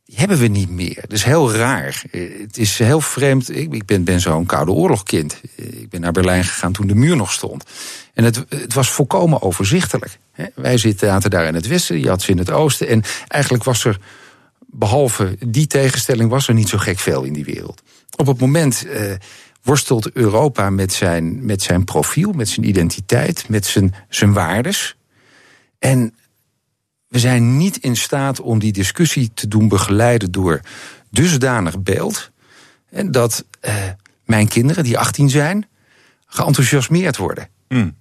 die 0.07 0.19
hebben 0.19 0.39
we 0.39 0.47
niet 0.47 0.71
meer. 0.71 0.95
Dat 0.95 1.13
is 1.13 1.23
heel 1.23 1.53
raar. 1.53 2.03
Het 2.11 2.59
is 2.59 2.79
heel 2.79 3.01
vreemd. 3.01 3.57
Ik 3.57 3.87
ben, 3.87 4.05
ben 4.05 4.21
zo'n 4.21 4.47
koude 4.47 4.73
oorlogkind. 4.73 5.41
Ik 5.55 5.89
ben 5.89 6.01
naar 6.01 6.13
Berlijn 6.13 6.45
gegaan 6.45 6.73
toen 6.73 6.87
de 6.87 6.95
muur 6.95 7.17
nog 7.17 7.33
stond. 7.33 7.65
En 8.15 8.25
het, 8.25 8.45
het 8.49 8.75
was 8.75 8.91
volkomen 8.91 9.43
overzichtelijk. 9.43 10.19
Wij 10.55 10.79
zitten 10.79 11.31
daar 11.31 11.47
in 11.47 11.55
het 11.55 11.67
westen, 11.67 12.01
je 12.01 12.09
had 12.09 12.23
ze 12.23 12.31
in 12.31 12.39
het 12.39 12.51
oosten. 12.51 12.89
En 12.89 13.03
eigenlijk 13.29 13.65
was 13.65 13.85
er, 13.85 13.99
behalve 14.67 15.37
die 15.47 15.67
tegenstelling, 15.67 16.31
was 16.31 16.49
er 16.49 16.55
niet 16.55 16.69
zo 16.69 16.79
gek 16.79 16.99
veel 16.99 17.23
in 17.23 17.33
die 17.33 17.45
wereld. 17.45 17.83
Op 18.17 18.27
het 18.27 18.41
moment 18.41 18.87
eh, 18.87 19.13
worstelt 19.63 20.11
Europa 20.13 20.71
met 20.71 20.93
zijn, 20.93 21.45
met 21.45 21.63
zijn 21.63 21.85
profiel, 21.85 22.33
met 22.33 22.49
zijn 22.49 22.69
identiteit, 22.69 23.49
met 23.49 23.67
zijn, 23.67 23.95
zijn 24.09 24.33
waardes. 24.33 24.97
En 25.79 26.15
we 27.17 27.23
zijn 27.23 27.57
niet 27.57 27.77
in 27.77 27.97
staat 27.97 28.41
om 28.41 28.59
die 28.59 28.73
discussie 28.73 29.31
te 29.35 29.49
doen 29.49 29.69
begeleiden 29.69 30.31
door 30.31 30.61
dusdanig 31.11 31.83
beeld. 31.83 32.31
En 32.91 33.11
dat 33.11 33.45
eh, 33.61 33.75
mijn 34.25 34.49
kinderen, 34.49 34.85
die 34.85 34.99
18 34.99 35.31
zijn, 35.31 35.67
geenthousiasmeerd 36.27 37.17
worden. 37.17 37.49
Mm. 37.69 37.95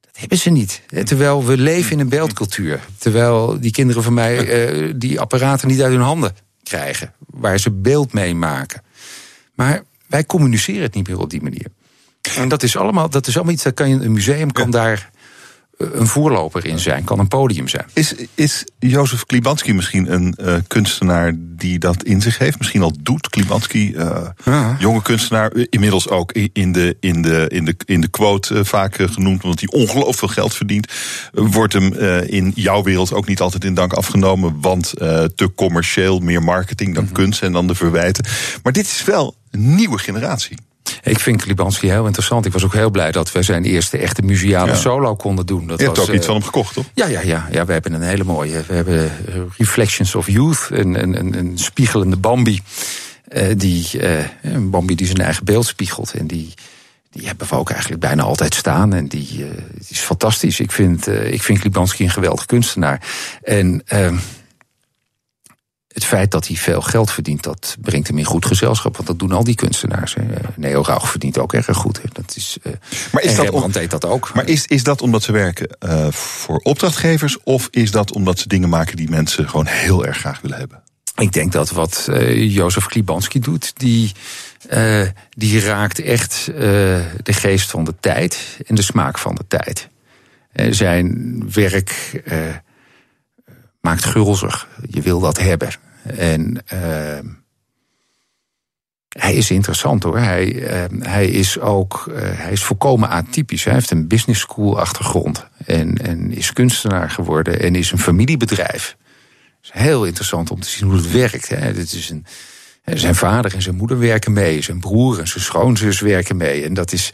Dat 0.00 0.18
hebben 0.18 0.38
ze 0.38 0.50
niet. 0.50 0.82
Terwijl 1.04 1.44
we 1.44 1.56
leven 1.56 1.92
in 1.92 2.00
een 2.00 2.08
beeldcultuur. 2.08 2.80
Terwijl 2.98 3.60
die 3.60 3.70
kinderen 3.70 4.02
van 4.02 4.14
mij 4.14 4.68
uh, 4.70 4.92
die 4.96 5.20
apparaten 5.20 5.68
niet 5.68 5.82
uit 5.82 5.92
hun 5.92 6.00
handen 6.00 6.36
krijgen. 6.62 7.12
Waar 7.26 7.58
ze 7.58 7.70
beeld 7.70 8.12
mee 8.12 8.34
maken. 8.34 8.82
Maar 9.54 9.82
wij 10.06 10.24
communiceren 10.24 10.82
het 10.82 10.94
niet 10.94 11.08
meer 11.08 11.18
op 11.18 11.30
die 11.30 11.42
manier. 11.42 11.66
En 12.36 12.48
dat 12.48 12.62
is 12.62 12.76
allemaal, 12.76 13.10
dat 13.10 13.26
is 13.26 13.34
allemaal 13.34 13.54
iets, 13.54 13.62
dat 13.62 13.74
kan 13.74 13.88
je, 13.88 13.94
een 13.94 14.12
museum 14.12 14.52
kan 14.52 14.70
daar 14.70 15.10
een 15.76 16.06
voorloper 16.06 16.66
in 16.66 16.78
zijn, 16.78 17.04
kan 17.04 17.18
een 17.18 17.28
podium 17.28 17.68
zijn. 17.68 17.84
Is, 17.92 18.14
is 18.34 18.64
Jozef 18.78 19.26
Klibanski 19.26 19.74
misschien 19.74 20.12
een 20.12 20.34
uh, 20.40 20.54
kunstenaar 20.66 21.32
die 21.36 21.78
dat 21.78 22.02
in 22.02 22.20
zich 22.20 22.38
heeft? 22.38 22.58
Misschien 22.58 22.82
al 22.82 22.92
doet 23.00 23.28
Klibanski, 23.28 23.94
uh, 23.94 24.26
ja. 24.44 24.76
jonge 24.78 25.02
kunstenaar, 25.02 25.52
inmiddels 25.70 26.08
ook 26.08 26.32
in 26.32 26.72
de, 26.72 26.96
in 27.00 27.22
de, 27.22 27.46
in 27.48 27.64
de, 27.64 27.74
in 27.84 28.00
de 28.00 28.08
quote 28.08 28.54
uh, 28.54 28.64
vaak 28.64 28.96
genoemd, 29.00 29.42
omdat 29.42 29.60
hij 29.60 29.80
ongelooflijk 29.80 30.18
veel 30.18 30.28
geld 30.28 30.54
verdient. 30.54 30.92
wordt 31.32 31.72
hem 31.72 31.92
in 32.22 32.52
jouw 32.54 32.82
wereld 32.82 33.12
ook 33.12 33.26
niet 33.26 33.40
altijd 33.40 33.64
in 33.64 33.74
dank 33.74 33.92
afgenomen, 33.92 34.60
want 34.60 34.90
te 35.34 35.52
commercieel, 35.54 36.18
meer 36.18 36.42
marketing 36.42 36.94
dan 36.94 37.02
mm 37.02 37.08
-hmm. 37.08 37.18
kunst 37.18 37.42
en 37.42 37.52
dan 37.52 37.66
de 37.66 37.74
verwijten. 37.74 38.24
Maar 38.62 38.72
dit 38.72 38.86
is 38.86 39.04
wel 39.04 39.36
een 39.50 39.74
nieuwe 39.74 39.98
generatie. 39.98 40.56
Ik 41.02 41.18
vind 41.18 41.42
Klibanski 41.42 41.88
heel 41.88 42.04
interessant. 42.04 42.46
Ik 42.46 42.52
was 42.52 42.64
ook 42.64 42.72
heel 42.72 42.90
blij 42.90 43.12
dat 43.12 43.32
we 43.32 43.42
zijn 43.42 43.64
eerste 43.64 43.98
echte 43.98 44.22
museale 44.22 44.70
ja. 44.70 44.76
solo 44.76 45.16
konden 45.16 45.46
doen. 45.46 45.66
Dat 45.66 45.78
Je 45.78 45.84
hebt 45.84 45.98
ook 45.98 46.08
iets 46.08 46.26
van 46.26 46.34
hem 46.34 46.44
gekocht, 46.44 46.74
toch? 46.74 46.84
Ja, 46.94 47.06
ja, 47.06 47.20
ja, 47.20 47.48
ja, 47.50 47.64
we 47.64 47.72
hebben 47.72 47.92
een 47.92 48.02
hele 48.02 48.24
mooie. 48.24 48.62
We 48.66 48.74
hebben 48.74 49.12
Reflections 49.56 50.14
of 50.14 50.26
Youth, 50.26 50.68
een, 50.70 51.02
een, 51.02 51.38
een 51.38 51.58
spiegelende 51.58 52.16
Bambi. 52.16 52.60
Uh, 53.28 53.46
die, 53.56 53.88
uh, 53.94 54.24
een 54.42 54.70
Bambi 54.70 54.94
die 54.94 55.06
zijn 55.06 55.20
eigen 55.20 55.44
beeld 55.44 55.66
spiegelt. 55.66 56.14
En 56.14 56.26
die, 56.26 56.54
die 57.10 57.26
hebben 57.26 57.48
we 57.48 57.54
ook 57.54 57.70
eigenlijk 57.70 58.00
bijna 58.00 58.22
altijd 58.22 58.54
staan. 58.54 58.94
En 58.94 59.08
die, 59.08 59.28
uh, 59.38 59.50
die 59.74 59.86
is 59.88 60.00
fantastisch. 60.00 60.60
Ik 60.60 60.72
vind, 60.72 61.06
ik 61.08 61.42
vind 61.42 61.58
Klibanski 61.58 62.04
een 62.04 62.10
geweldig 62.10 62.46
kunstenaar. 62.46 63.00
En 63.42 63.82
ehm, 63.86 64.16
het 65.92 66.04
feit 66.04 66.30
dat 66.30 66.46
hij 66.46 66.56
veel 66.56 66.80
geld 66.80 67.10
verdient, 67.10 67.42
dat 67.42 67.76
brengt 67.80 68.08
hem 68.08 68.18
in 68.18 68.24
goed 68.24 68.46
gezelschap. 68.46 68.96
Want 68.96 69.08
dat 69.08 69.18
doen 69.18 69.32
al 69.32 69.44
die 69.44 69.54
kunstenaars. 69.54 70.14
Hè. 70.14 70.22
Neo 70.56 70.82
Rauch 70.82 71.10
verdient 71.10 71.38
ook 71.38 71.52
erg 71.52 71.76
goed. 71.76 72.02
Hè. 72.02 72.08
Dat 72.12 72.32
is, 72.36 72.58
uh, 72.62 72.72
maar 73.12 73.22
is 73.22 73.34
dat 73.34 73.50
om, 73.50 73.72
deed 73.72 73.90
dat 73.90 74.04
ook. 74.04 74.34
Maar 74.34 74.48
is, 74.48 74.66
is 74.66 74.82
dat 74.82 75.02
omdat 75.02 75.22
ze 75.22 75.32
werken 75.32 75.76
uh, 75.86 76.10
voor 76.10 76.56
opdrachtgevers? 76.56 77.42
Of 77.42 77.68
is 77.70 77.90
dat 77.90 78.12
omdat 78.12 78.38
ze 78.38 78.48
dingen 78.48 78.68
maken 78.68 78.96
die 78.96 79.10
mensen 79.10 79.48
gewoon 79.48 79.66
heel 79.66 80.06
erg 80.06 80.18
graag 80.18 80.40
willen 80.40 80.58
hebben? 80.58 80.82
Ik 81.16 81.32
denk 81.32 81.52
dat 81.52 81.70
wat 81.70 82.06
uh, 82.10 82.54
Jozef 82.54 82.86
Klibanski 82.86 83.40
doet, 83.40 83.72
die, 83.76 84.12
die 85.30 85.60
raakt 85.60 85.98
echt 85.98 86.44
de 87.22 87.32
geest 87.32 87.70
van 87.70 87.84
de 87.84 87.94
tijd 88.00 88.58
en 88.66 88.74
de 88.74 88.82
smaak 88.82 89.18
van 89.18 89.34
de 89.34 89.44
tijd. 89.48 89.88
zijn 90.70 91.42
werk 91.52 92.22
maakt 93.82 94.04
gulzig. 94.04 94.68
Je 94.88 95.02
wil 95.02 95.20
dat 95.20 95.38
hebben. 95.38 95.70
En 96.02 96.64
uh, 96.72 97.32
hij 99.08 99.34
is 99.34 99.50
interessant 99.50 100.02
hoor. 100.02 100.18
Hij, 100.18 100.44
hij 100.98 101.26
is 101.26 101.60
ook 101.60 102.10
hij 102.14 102.52
is 102.52 102.62
volkomen 102.62 103.08
atypisch. 103.08 103.64
Hij 103.64 103.74
heeft 103.74 103.90
een 103.90 104.08
business 104.08 104.40
school 104.40 104.80
achtergrond. 104.80 105.46
En, 105.66 105.96
en 105.96 106.32
is 106.32 106.52
kunstenaar 106.52 107.10
geworden 107.10 107.60
en 107.60 107.74
is 107.74 107.92
een 107.92 107.98
familiebedrijf. 107.98 108.96
Het 109.60 109.74
is 109.74 109.82
heel 109.82 110.04
interessant 110.04 110.50
om 110.50 110.60
te 110.60 110.68
zien 110.68 110.88
hoe 110.88 110.96
het 110.96 111.10
werkt. 111.10 111.48
Hè. 111.48 111.72
Dit 111.72 111.92
is 111.92 112.10
een, 112.10 112.26
zijn 112.84 113.14
vader 113.14 113.54
en 113.54 113.62
zijn 113.62 113.76
moeder 113.76 113.98
werken 113.98 114.32
mee. 114.32 114.62
Zijn 114.62 114.80
broer 114.80 115.18
en 115.18 115.28
zijn 115.28 115.44
schoonzus 115.44 116.00
werken 116.00 116.36
mee. 116.36 116.64
En 116.64 116.74
dat 116.74 116.92
is, 116.92 117.10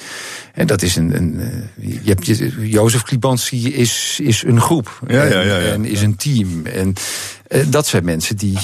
en 0.54 0.66
dat 0.66 0.82
is 0.82 0.96
een. 0.96 1.16
een 1.16 1.40
je 1.76 2.00
hebt, 2.04 2.26
je, 2.26 2.68
Jozef 2.68 3.02
Klibanski 3.02 3.74
is, 3.74 4.18
is 4.22 4.42
een 4.42 4.60
groep. 4.60 5.00
Ja, 5.06 5.24
ja, 5.24 5.40
ja, 5.40 5.58
en, 5.58 5.84
is 5.84 6.02
een 6.02 6.16
team. 6.16 6.66
En 6.66 6.94
dat 7.66 7.86
zijn 7.86 8.04
mensen 8.04 8.36
die, 8.36 8.58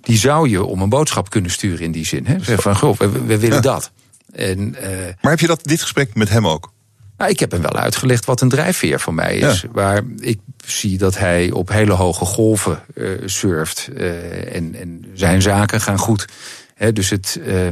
die 0.00 0.18
zou 0.18 0.48
je 0.48 0.64
om 0.64 0.82
een 0.82 0.88
boodschap 0.88 1.30
kunnen 1.30 1.50
sturen 1.50 1.84
in 1.84 1.92
die 1.92 2.06
zin. 2.06 2.26
Hè? 2.26 2.36
Zeg 2.40 2.62
van, 2.62 2.76
goh, 2.76 2.98
we, 2.98 3.10
we 3.10 3.38
willen 3.38 3.62
dat. 3.62 3.90
En, 4.32 4.76
maar 5.20 5.30
heb 5.30 5.40
je 5.40 5.46
dat, 5.46 5.64
dit 5.64 5.80
gesprek 5.80 6.14
met 6.14 6.28
hem 6.28 6.46
ook? 6.46 6.72
Nou, 7.20 7.32
ik 7.32 7.40
heb 7.40 7.50
hem 7.50 7.62
wel 7.62 7.76
uitgelegd 7.76 8.24
wat 8.24 8.40
een 8.40 8.48
drijfveer 8.48 9.00
voor 9.00 9.14
mij 9.14 9.36
is. 9.36 9.64
Waar 9.72 10.02
ik 10.18 10.38
zie 10.64 10.98
dat 10.98 11.18
hij 11.18 11.50
op 11.50 11.68
hele 11.68 11.92
hoge 11.92 12.24
golven 12.24 12.82
uh, 12.94 13.10
surft. 13.24 13.88
Uh, 13.92 14.54
en, 14.54 14.74
en, 14.74 15.04
zijn 15.14 15.42
zaken 15.42 15.80
gaan 15.80 15.98
goed. 15.98 16.26
He, 16.74 16.92
dus 16.92 17.10
het, 17.10 17.40
uh, 17.46 17.68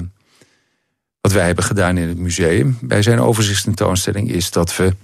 wat 1.20 1.32
wij 1.32 1.46
hebben 1.46 1.64
gedaan 1.64 1.96
in 1.96 2.08
het 2.08 2.18
museum 2.18 2.78
bij 2.80 3.02
zijn 3.02 3.20
overzichtstentoonstelling 3.20 4.30
is 4.30 4.50
dat 4.50 4.76
we, 4.76 4.94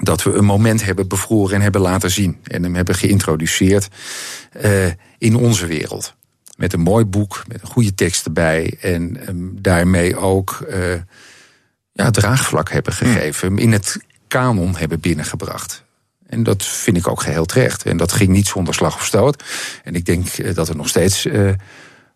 dat 0.00 0.22
we 0.22 0.32
een 0.32 0.44
moment 0.44 0.84
hebben 0.84 1.08
bevroren 1.08 1.54
en 1.54 1.60
hebben 1.60 1.80
laten 1.80 2.10
zien. 2.10 2.38
En 2.44 2.62
hem 2.62 2.74
hebben 2.74 2.94
geïntroduceerd 2.94 3.88
in 5.18 5.36
onze 5.36 5.66
wereld. 5.66 6.14
Met 6.56 6.72
een 6.72 6.80
mooi 6.80 7.04
boek, 7.04 7.42
met 7.46 7.62
een 7.62 7.68
goede 7.68 7.94
tekst 7.94 8.24
erbij. 8.24 8.76
En 8.80 9.18
daarmee 9.60 10.16
ook 10.16 10.66
ja, 11.98 12.10
draagvlak 12.10 12.70
hebben 12.70 12.92
hm. 12.92 13.04
gegeven, 13.04 13.58
in 13.58 13.72
het 13.72 13.96
kanon 14.28 14.76
hebben 14.76 15.00
binnengebracht. 15.00 15.84
En 16.26 16.42
dat 16.42 16.64
vind 16.64 16.96
ik 16.96 17.08
ook 17.08 17.22
geheel 17.22 17.44
terecht. 17.44 17.82
En 17.82 17.96
dat 17.96 18.12
ging 18.12 18.28
niet 18.28 18.46
zonder 18.46 18.74
slag 18.74 18.94
of 18.94 19.04
stoot. 19.04 19.44
En 19.84 19.94
ik 19.94 20.04
denk 20.04 20.28
eh, 20.28 20.54
dat 20.54 20.68
er 20.68 20.76
nog 20.76 20.88
steeds 20.88 21.26
uh, 21.26 21.50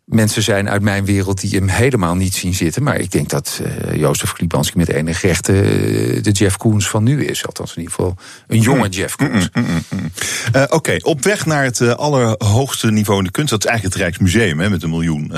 mensen 0.04 0.42
zijn 0.42 0.70
uit 0.70 0.82
mijn 0.82 1.04
wereld 1.04 1.40
die 1.40 1.50
hem 1.50 1.68
helemaal 1.68 2.14
niet 2.14 2.34
zien 2.34 2.54
zitten. 2.54 2.82
Maar 2.82 2.98
ik 2.98 3.10
denk 3.10 3.28
dat 3.28 3.60
uh, 3.62 3.94
Jozef 3.94 4.32
Klibanski 4.32 4.78
met 4.78 4.88
enige 4.88 5.26
recht 5.26 5.48
uh, 5.48 5.56
de 6.22 6.30
Jeff 6.30 6.56
Koens 6.56 6.88
van 6.88 7.02
nu 7.02 7.24
is. 7.24 7.46
Althans 7.46 7.70
in 7.76 7.82
ieder 7.82 7.94
geval 7.94 8.16
een 8.46 8.60
jonge. 8.60 8.88
Jeff 8.88 9.16
Koens. 9.16 9.48
Mm, 9.52 9.64
mm, 9.64 9.84
mm, 9.88 10.10
Oké, 10.68 10.96
op 11.00 11.22
weg 11.22 11.46
naar 11.46 11.64
het 11.64 11.96
allerhoogste 11.96 12.90
niveau 12.90 13.18
in 13.18 13.24
de 13.24 13.30
kunst. 13.30 13.50
Dat 13.50 13.64
is 13.64 13.70
eigenlijk 13.70 13.96
het 13.96 14.04
Rijksmuseum 14.04 14.60
hè, 14.60 14.70
met 14.70 14.82
een 14.82 14.90
miljoen 14.90 15.32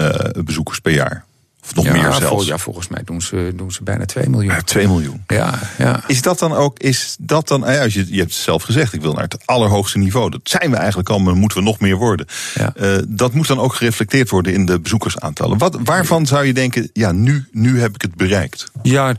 bezoekers 0.45 0.79
per 0.79 0.93
jaar. 0.93 1.25
Of 1.65 1.75
nog 1.75 1.85
ja, 1.85 1.93
meer 1.93 2.13
zelfs. 2.13 2.47
ja, 2.47 2.59
volgens 2.59 2.89
mij 2.89 3.03
doen 3.05 3.23
ze, 3.23 3.53
doen 3.57 3.73
ze 3.73 3.83
bijna 3.83 4.05
2 4.05 4.29
miljoen. 4.29 4.53
Ja, 4.55 4.61
2 4.61 4.87
miljoen. 4.87 5.25
Ja, 5.27 5.59
ja. 5.79 6.03
Is 6.07 6.23
dat 6.23 6.39
dan 6.39 6.53
ook, 6.53 6.79
is 6.79 7.17
dat 7.19 7.49
dan, 7.49 7.61
ja, 7.61 7.83
je, 7.83 8.07
je 8.09 8.19
hebt 8.19 8.33
het 8.33 8.43
zelf 8.43 8.63
gezegd, 8.63 8.93
ik 8.93 9.01
wil 9.01 9.13
naar 9.13 9.23
het 9.23 9.37
allerhoogste 9.45 9.99
niveau. 9.99 10.31
Dat 10.31 10.41
zijn 10.43 10.71
we 10.71 10.77
eigenlijk 10.77 11.09
al, 11.09 11.19
maar 11.19 11.35
moeten 11.35 11.59
we 11.59 11.65
nog 11.65 11.81
meer 11.81 11.97
worden. 11.97 12.27
Ja. 12.55 12.73
Uh, 12.77 12.99
dat 13.09 13.33
moet 13.33 13.47
dan 13.47 13.59
ook 13.59 13.75
gereflecteerd 13.75 14.31
worden 14.31 14.53
in 14.53 14.67
de 14.67 14.81
bezoekersaantallen. 14.81 15.59
Wat, 15.59 15.79
waarvan 15.85 16.27
zou 16.27 16.45
je 16.45 16.53
denken, 16.53 16.91
ja, 16.93 17.13
nu, 17.13 17.49
nu 17.53 17.81
heb 17.81 17.95
ik 17.95 18.03
het 18.03 18.15
bereikt? 18.15 18.71
Ja, 18.83 19.15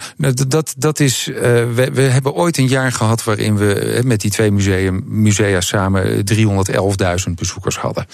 dat, 0.48 0.74
dat 0.78 1.00
is, 1.00 1.28
uh, 1.28 1.36
we, 1.36 1.90
we 1.94 2.02
hebben 2.02 2.34
ooit 2.34 2.58
een 2.58 2.68
jaar 2.68 2.92
gehad 2.92 3.24
waarin 3.24 3.58
we 3.58 4.02
met 4.06 4.22
die 4.22 4.32
twee 4.32 4.52
museum, 4.52 5.04
musea 5.06 5.62
samen 5.62 6.24
311.000 7.28 7.34
bezoekers 7.36 7.78
hadden. 7.78 8.06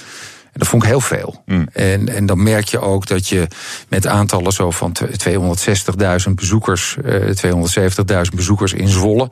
En 0.52 0.60
dat 0.60 0.68
vond 0.68 0.84
ik 0.84 0.90
heel 0.90 1.02
veel. 1.02 1.44
Mm. 1.46 1.68
En, 1.74 2.10
en 2.10 2.26
dan 2.26 2.44
merk 2.44 2.68
je 2.68 2.80
ook 2.80 3.08
dat 3.08 3.28
je 3.28 3.48
met 3.88 4.08
aantallen 4.08 4.52
zo 4.52 4.72
van 4.72 4.96
260.000 6.28 6.34
bezoekers, 6.36 6.98
uh, 7.06 8.26
270.000 8.30 8.36
bezoekers 8.36 8.74
in 8.74 8.88
Zwolle, 8.88 9.30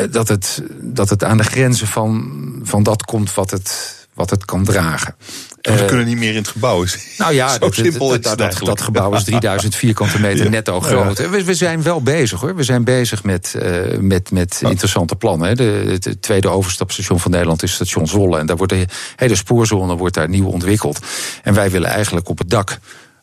uh, 0.00 0.06
dat, 0.12 0.28
het, 0.28 0.62
dat 0.80 1.08
het 1.08 1.24
aan 1.24 1.36
de 1.36 1.44
grenzen 1.44 1.86
van, 1.86 2.32
van 2.62 2.82
dat 2.82 3.04
komt 3.04 3.34
wat 3.34 3.50
het, 3.50 3.95
wat 4.16 4.30
het 4.30 4.44
kan 4.44 4.64
dragen. 4.64 5.14
we 5.60 5.70
uh, 5.70 5.84
kunnen 5.84 6.06
niet 6.06 6.16
meer 6.16 6.30
in 6.30 6.36
het 6.36 6.48
gebouw. 6.48 6.84
Nou 7.18 7.34
ja, 7.34 7.48
Zo 7.60 7.70
simpel 7.70 8.14
is 8.14 8.20
dat, 8.20 8.38
dat, 8.38 8.58
dat, 8.64 8.80
gebouw 8.80 9.14
is 9.14 9.24
3000 9.24 9.74
vierkante 9.74 10.20
meter 10.20 10.44
ja. 10.44 10.50
netto 10.50 10.80
groot. 10.80 11.18
We, 11.30 11.44
we, 11.44 11.54
zijn 11.54 11.82
wel 11.82 12.02
bezig 12.02 12.40
hoor. 12.40 12.56
We 12.56 12.62
zijn 12.62 12.84
bezig 12.84 13.24
met, 13.24 13.54
uh, 13.56 13.98
met, 13.98 14.30
met 14.30 14.60
oh. 14.64 14.70
interessante 14.70 15.16
plannen. 15.16 15.56
De, 15.56 15.98
het 16.00 16.22
tweede 16.22 16.48
overstapstation 16.48 17.20
van 17.20 17.30
Nederland 17.30 17.62
is 17.62 17.72
station 17.72 18.06
Zwolle. 18.06 18.38
En 18.38 18.46
daar 18.46 18.56
wordt 18.56 18.72
de 18.72 18.86
hele 19.16 19.34
spoorzone 19.34 19.96
wordt 19.96 20.14
daar 20.14 20.28
nieuw 20.28 20.46
ontwikkeld. 20.46 20.98
En 21.42 21.54
wij 21.54 21.70
willen 21.70 21.88
eigenlijk 21.88 22.28
op 22.28 22.38
het 22.38 22.50
dak 22.50 22.78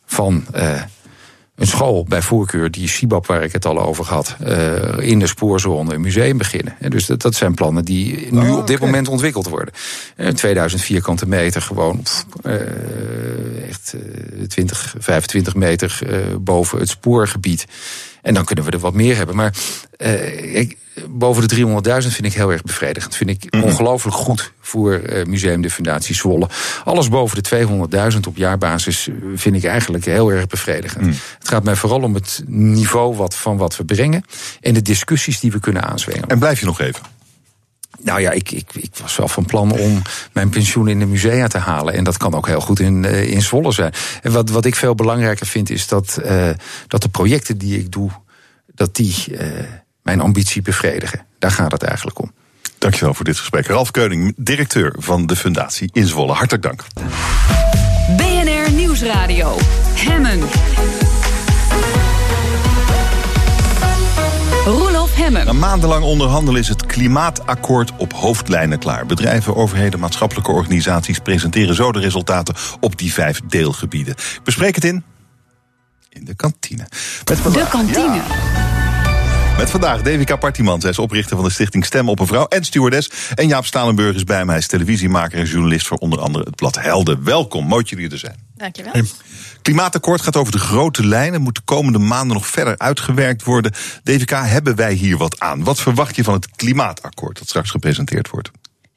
van 0.06 0.44
uh, 0.56 0.82
een 1.56 1.66
school 1.66 2.04
bij 2.08 2.22
voorkeur, 2.22 2.70
die 2.70 2.88
Sibab 2.88 3.26
waar 3.26 3.42
ik 3.42 3.52
het 3.52 3.66
al 3.66 3.80
over 3.80 4.04
had, 4.04 4.36
uh, 4.46 4.98
in 4.98 5.18
de 5.18 5.26
spoorzone 5.26 5.94
een 5.94 6.00
museum 6.00 6.38
beginnen. 6.38 6.76
En 6.80 6.90
dus 6.90 7.06
dat, 7.06 7.22
dat 7.22 7.34
zijn 7.34 7.54
plannen 7.54 7.84
die 7.84 8.32
nu 8.32 8.50
oh, 8.50 8.58
op 8.58 8.66
dit 8.66 8.80
moment 8.80 9.08
ontwikkeld 9.08 9.48
worden. 9.48 9.74
Uh, 10.16 10.28
2000 10.28 10.82
vierkante 10.82 11.28
meter, 11.28 11.62
gewoon 11.62 12.02
uh, 12.42 13.68
echt 13.68 13.94
20, 14.48 14.94
25 14.98 15.54
meter 15.54 15.98
boven 16.40 16.78
het 16.78 16.88
spoorgebied. 16.88 17.66
En 18.24 18.34
dan 18.34 18.44
kunnen 18.44 18.64
we 18.64 18.70
er 18.70 18.78
wat 18.78 18.94
meer 18.94 19.16
hebben. 19.16 19.36
Maar 19.36 19.52
ik, 20.52 20.76
boven 21.08 21.48
de 21.48 21.56
300.000 22.02 22.08
vind 22.08 22.24
ik 22.24 22.32
heel 22.32 22.52
erg 22.52 22.62
bevredigend. 22.62 23.16
Vind 23.16 23.30
ik 23.30 23.52
mm 23.52 23.62
ongelooflijk 23.64 24.16
goed 24.16 24.52
voor 24.60 25.00
uh, 25.00 25.24
Museum 25.24 25.62
de 25.62 25.70
Fundatie 25.70 26.14
Zwolle. 26.14 26.48
Alles 26.84 27.08
boven 27.08 27.42
de 27.42 27.66
200.000 28.12 28.20
op 28.28 28.36
jaarbasis 28.36 29.08
eh, 29.08 29.14
vind 29.34 29.56
ik 29.56 29.64
eigenlijk 29.64 30.04
heel 30.04 30.32
erg 30.32 30.46
bevredigend. 30.46 31.04
Mm. 31.04 31.14
Het 31.38 31.48
gaat 31.48 31.64
mij 31.64 31.76
vooral 31.76 32.02
om 32.02 32.14
het 32.14 32.42
niveau 32.46 33.16
wat, 33.16 33.34
van 33.34 33.56
wat 33.56 33.76
we 33.76 33.84
brengen... 33.84 34.24
en 34.60 34.74
de 34.74 34.82
discussies 34.82 35.40
die 35.40 35.52
we 35.52 35.60
kunnen 35.60 35.82
aanzwengelen. 35.82 36.28
En 36.28 36.38
blijf 36.38 36.60
je 36.60 36.66
nog 36.66 36.80
even? 36.80 37.02
Nou 38.00 38.20
ja, 38.20 38.30
ik, 38.30 38.50
ik, 38.50 38.74
ik 38.74 38.90
was 39.00 39.16
wel 39.16 39.28
van 39.28 39.44
plan 39.44 39.72
om 39.72 40.02
mijn 40.32 40.48
pensioen 40.48 40.88
in 40.88 40.98
de 40.98 41.06
musea 41.06 41.46
te 41.46 41.58
halen. 41.58 41.94
En 41.94 42.04
dat 42.04 42.16
kan 42.16 42.34
ook 42.34 42.46
heel 42.46 42.60
goed 42.60 42.80
in, 42.80 43.04
uh, 43.04 43.30
in 43.30 43.42
Zwolle 43.42 43.72
zijn. 43.72 43.92
En 44.22 44.32
wat, 44.32 44.50
wat 44.50 44.64
ik 44.64 44.74
veel 44.74 44.94
belangrijker 44.94 45.46
vind 45.46 45.70
is 45.70 45.88
dat, 45.88 46.18
uh, 46.24 46.50
dat 46.86 47.02
de 47.02 47.08
projecten 47.08 47.58
die 47.58 47.78
ik 47.78 47.92
doe... 47.92 48.10
dat 48.74 48.96
die 48.96 49.14
mijn 50.02 50.20
ambitie 50.20 50.62
bevredigen. 50.62 51.26
Daar 51.38 51.50
gaat 51.50 51.72
het 51.72 51.82
eigenlijk 51.82 52.20
om. 52.20 52.32
Dankjewel 52.78 53.14
voor 53.14 53.24
dit 53.24 53.38
gesprek. 53.38 53.66
Ralf 53.66 53.90
Keuning, 53.90 54.34
directeur 54.36 54.94
van 54.98 55.26
de 55.26 55.36
Fundatie 55.36 55.88
in 55.92 56.06
Zwolle. 56.06 56.32
Hartelijk 56.32 56.62
dank. 56.62 56.84
BNR 58.16 58.72
Nieuwsradio. 58.72 59.56
Hemmen. 59.94 61.03
Roelof 64.64 65.14
Hemmen. 65.14 65.46
Na 65.46 65.52
maandenlang 65.52 66.04
onderhandelen 66.04 66.60
is 66.60 66.68
het 66.68 66.86
klimaatakkoord 66.86 67.92
op 67.96 68.12
hoofdlijnen 68.12 68.78
klaar. 68.78 69.06
Bedrijven, 69.06 69.56
overheden, 69.56 70.00
maatschappelijke 70.00 70.50
organisaties 70.50 71.18
presenteren 71.18 71.74
zo 71.74 71.92
de 71.92 71.98
resultaten 71.98 72.54
op 72.80 72.98
die 72.98 73.12
vijf 73.12 73.40
deelgebieden. 73.48 74.14
Bespreek 74.44 74.74
het 74.74 74.84
in. 74.84 75.04
In 76.08 76.24
de 76.24 76.34
kantine. 76.34 76.88
de 77.24 77.66
kantine. 77.70 78.14
Ja. 78.14 78.73
Met 79.56 79.70
vandaag 79.70 80.02
Devika 80.02 80.36
Partiman. 80.36 80.80
Zij 80.80 80.90
is 80.90 80.98
oprichter 80.98 81.36
van 81.36 81.44
de 81.44 81.50
stichting 81.52 81.84
Stem 81.84 82.08
op 82.08 82.20
een 82.20 82.26
Vrouw 82.26 82.46
en 82.46 82.64
stewardess. 82.64 83.10
En 83.34 83.48
Jaap 83.48 83.64
Stalenburg 83.64 84.14
is 84.14 84.24
bij 84.24 84.44
mij. 84.44 84.54
Hij 84.54 84.58
is 84.58 84.66
televisiemaker 84.66 85.38
en 85.38 85.44
journalist 85.44 85.86
voor 85.86 85.96
onder 85.96 86.20
andere 86.20 86.44
het 86.44 86.56
blad 86.56 86.80
Helden. 86.80 87.24
Welkom, 87.24 87.66
mooi 87.66 87.80
dat 87.82 87.90
jullie 87.90 88.10
er 88.10 88.18
zijn. 88.18 88.36
Dankjewel. 88.56 88.92
Klimaatakkoord 89.62 90.20
gaat 90.20 90.36
over 90.36 90.52
de 90.52 90.58
grote 90.58 91.06
lijnen. 91.06 91.40
Moet 91.40 91.54
de 91.54 91.60
komende 91.64 91.98
maanden 91.98 92.36
nog 92.36 92.46
verder 92.46 92.78
uitgewerkt 92.78 93.44
worden. 93.44 93.72
Devika, 94.02 94.44
hebben 94.44 94.76
wij 94.76 94.92
hier 94.92 95.16
wat 95.16 95.40
aan? 95.40 95.64
Wat 95.64 95.80
verwacht 95.80 96.16
je 96.16 96.24
van 96.24 96.34
het 96.34 96.50
klimaatakkoord 96.50 97.38
dat 97.38 97.48
straks 97.48 97.70
gepresenteerd 97.70 98.30
wordt? 98.30 98.50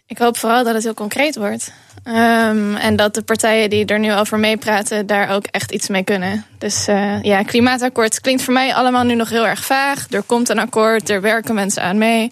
Ik 0.08 0.18
hoop 0.18 0.38
vooral 0.38 0.64
dat 0.64 0.74
het 0.74 0.84
heel 0.84 0.94
concreet 0.94 1.36
wordt. 1.36 1.72
Um, 2.06 2.76
en 2.76 2.96
dat 2.96 3.14
de 3.14 3.22
partijen 3.22 3.70
die 3.70 3.86
er 3.86 4.00
nu 4.00 4.14
over 4.14 4.40
meepraten, 4.40 5.06
daar 5.06 5.30
ook 5.30 5.46
echt 5.46 5.72
iets 5.72 5.88
mee 5.88 6.04
kunnen. 6.04 6.46
Dus 6.58 6.88
uh, 6.88 7.22
ja, 7.24 7.44
klimaatakkoord 7.44 8.22
klinkt 8.22 8.44
voor 8.44 8.54
mij 8.54 8.74
allemaal 8.74 9.04
nu 9.04 9.16
nog 9.16 9.30
heel 9.30 9.48
erg 9.48 9.66
vaag. 9.66 10.06
Er 10.10 10.24
komt 10.24 10.50
een 10.50 10.60
akkoord, 10.60 11.10
er 11.10 11.22
werken 11.22 11.56
mensen 11.56 11.84
aan 11.84 11.98
mee. 11.98 12.32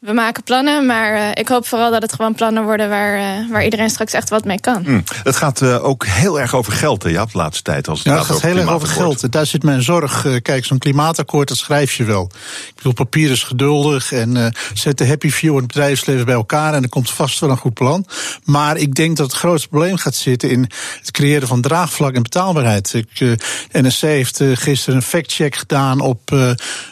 We 0.00 0.12
maken 0.12 0.42
plannen, 0.42 0.86
maar 0.86 1.14
uh, 1.14 1.30
ik 1.34 1.48
hoop 1.48 1.66
vooral 1.66 1.90
dat 1.90 2.02
het 2.02 2.12
gewoon 2.12 2.34
plannen 2.34 2.64
worden 2.64 2.88
waar, 2.88 3.18
uh, 3.18 3.50
waar 3.50 3.64
iedereen 3.64 3.90
straks 3.90 4.12
echt 4.12 4.30
wat 4.30 4.44
mee 4.44 4.60
kan. 4.60 4.82
Mm. 4.86 5.04
Het 5.22 5.36
gaat 5.36 5.60
uh, 5.60 5.84
ook 5.84 6.06
heel 6.06 6.40
erg 6.40 6.54
over 6.54 6.72
geld, 6.72 7.02
hè, 7.02 7.08
ja, 7.08 7.24
de 7.24 7.38
laatste 7.38 7.62
tijd. 7.62 7.88
Als 7.88 7.98
het 7.98 8.08
ja, 8.08 8.18
het 8.18 8.26
gaat 8.26 8.42
heel 8.42 8.56
erg 8.56 8.70
over 8.70 8.88
geld. 8.88 9.32
Daar 9.32 9.46
zit 9.46 9.62
mijn 9.62 9.82
zorg. 9.82 10.26
kijk, 10.42 10.64
zo'n 10.64 10.78
klimaatakkoord, 10.78 11.48
dat 11.48 11.56
schrijf 11.56 11.94
je 11.94 12.04
wel. 12.04 12.30
Ik 12.68 12.74
bedoel, 12.74 12.92
papier 12.92 13.30
is 13.30 13.42
geduldig 13.42 14.12
en 14.12 14.54
zet 14.74 14.98
de 14.98 15.06
happy 15.06 15.30
view 15.30 15.50
en 15.50 15.56
het 15.56 15.66
bedrijfsleven 15.66 16.24
bij 16.24 16.34
elkaar 16.34 16.74
en 16.74 16.82
er 16.82 16.88
komt 16.88 17.10
vast 17.10 17.38
wel 17.38 17.50
een 17.50 17.56
goed 17.56 17.74
plan. 17.74 18.06
Maar 18.44 18.76
ik 18.76 18.94
denk 18.94 19.16
dat 19.16 19.26
het 19.26 19.36
grootste 19.36 19.68
probleem 19.68 19.96
gaat 19.96 20.14
zitten 20.14 20.50
in 20.50 20.70
het 21.00 21.10
creëren 21.10 21.48
van 21.48 21.60
draagvlak 21.60 22.14
en 22.14 22.22
betaalbaarheid. 22.22 22.94
Ik, 22.94 23.38
NSC 23.72 24.00
heeft 24.00 24.40
gisteren 24.54 24.96
een 24.96 25.02
factcheck 25.02 25.54
gedaan 25.54 26.00
op 26.00 26.30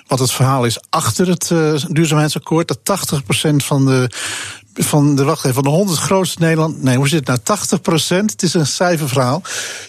wat 0.06 0.18
het 0.18 0.32
verhaal 0.32 0.64
is 0.64 0.80
achter 0.90 1.28
het 1.28 1.52
duurzaamheidsakkoord. 1.88 2.68
Dat 2.68 2.80
80% 2.98 3.56
van 3.56 3.84
de 3.84 4.10
van 4.78 5.16
de, 5.16 5.24
wacht 5.24 5.44
even, 5.44 5.54
van 5.54 5.62
de 5.62 5.68
100 5.68 5.98
grootste 5.98 6.40
Nederland. 6.40 6.82
Nee, 6.82 6.96
hoe 6.96 7.08
zit 7.08 7.18
het 7.18 7.28
nou? 7.28 7.38
80 7.42 7.80
procent. 7.80 8.30
Het 8.30 8.42
is 8.42 8.54
een 8.54 8.66
cijferverhaal. 8.66 9.42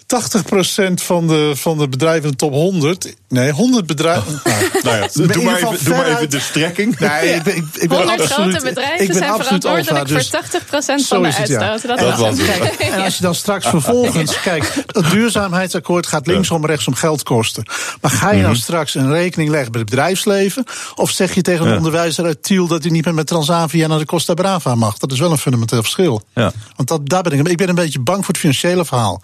80 0.05 0.43
procent 0.43 1.01
van 1.01 1.27
de, 1.27 1.51
van 1.55 1.77
de 1.77 1.87
bedrijven 1.87 2.23
in 2.23 2.29
de 2.29 2.35
top 2.35 2.51
100. 2.51 3.15
Nee, 3.27 3.51
100 3.51 3.85
bedrijven. 3.85 4.41
Nou, 4.43 4.57
Nou 4.83 4.97
ja, 4.97 5.07
in 5.13 5.27
doe 5.27 5.43
maar 5.43 5.55
even, 5.55 5.85
doe 5.85 5.95
maar 5.95 6.07
even 6.07 6.29
de 6.29 6.39
strekking. 6.39 6.99
Nee, 6.99 7.33
ik 7.33 7.43
ben, 7.43 7.55
ik, 7.55 7.65
ik 7.73 7.89
ben 7.89 7.97
100 7.97 8.21
absoluut, 8.21 8.49
grote 8.51 8.65
bedrijven 8.65 9.01
ik 9.01 9.07
ben 9.07 9.17
zijn 9.17 9.43
verantwoordelijk 9.43 9.89
alfa, 9.89 10.03
dus 10.03 10.29
voor 10.29 10.41
80% 10.43 10.79
zo 10.79 11.15
van 11.15 11.21
de 11.21 11.27
is 11.27 11.37
het, 11.37 11.47
ja. 11.47 11.69
uitstoot. 11.69 11.99
Dat 11.99 12.17
was 12.17 12.37
het. 12.37 12.77
En 12.89 13.01
als 13.03 13.15
je 13.15 13.21
dan 13.21 13.35
straks 13.35 13.67
vervolgens, 13.67 14.39
kijk, 14.49 14.83
dat 14.85 15.09
duurzaamheidsakkoord 15.11 16.07
gaat 16.07 16.27
linksom 16.27 16.61
en 16.61 16.69
rechtsom 16.69 16.93
geld 16.93 17.23
kosten. 17.23 17.63
Maar 18.01 18.11
ga 18.11 18.31
je 18.31 18.41
nou 18.41 18.55
straks 18.55 18.95
een 18.95 19.11
rekening 19.11 19.49
leggen 19.49 19.71
bij 19.71 19.81
het 19.81 19.89
bedrijfsleven? 19.89 20.63
Of 20.95 21.11
zeg 21.11 21.33
je 21.33 21.41
tegen 21.41 21.63
een 21.65 21.71
Ja. 21.71 21.77
onderwijzer 21.77 22.25
uit 22.25 22.43
Tiel 22.43 22.67
dat 22.67 22.83
hij 22.83 22.91
niet 22.91 23.05
meer 23.05 23.13
met 23.13 23.27
Transavia 23.27 23.87
naar 23.87 23.99
de 23.99 24.05
Costa 24.05 24.33
Brava 24.33 24.75
mag? 24.79 24.97
Dat 24.97 25.11
is 25.11 25.19
wel 25.19 25.31
een 25.31 25.37
fundamenteel 25.37 25.81
verschil. 25.81 26.21
Ja. 26.33 26.51
Want 26.75 26.89
dat, 26.89 27.09
daar 27.09 27.23
ben 27.23 27.31
ik, 27.31 27.47
ik 27.47 27.57
ben 27.57 27.69
een 27.69 27.75
beetje 27.75 27.99
bang 27.99 28.19
voor 28.19 28.33
het 28.33 28.37
financiële 28.37 28.85
verhaal. 28.85 29.21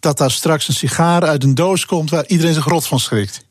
Dat 0.00 0.18
daar 0.18 0.30
straks 0.30 0.68
een 0.68 0.74
sigaar 0.74 1.22
uit 1.22 1.44
een 1.44 1.54
doos 1.54 1.86
komt 1.86 2.10
waar 2.10 2.26
iedereen 2.26 2.54
zich 2.54 2.64
rot 2.64 2.86
van 2.86 3.00
schrikt. 3.00 3.45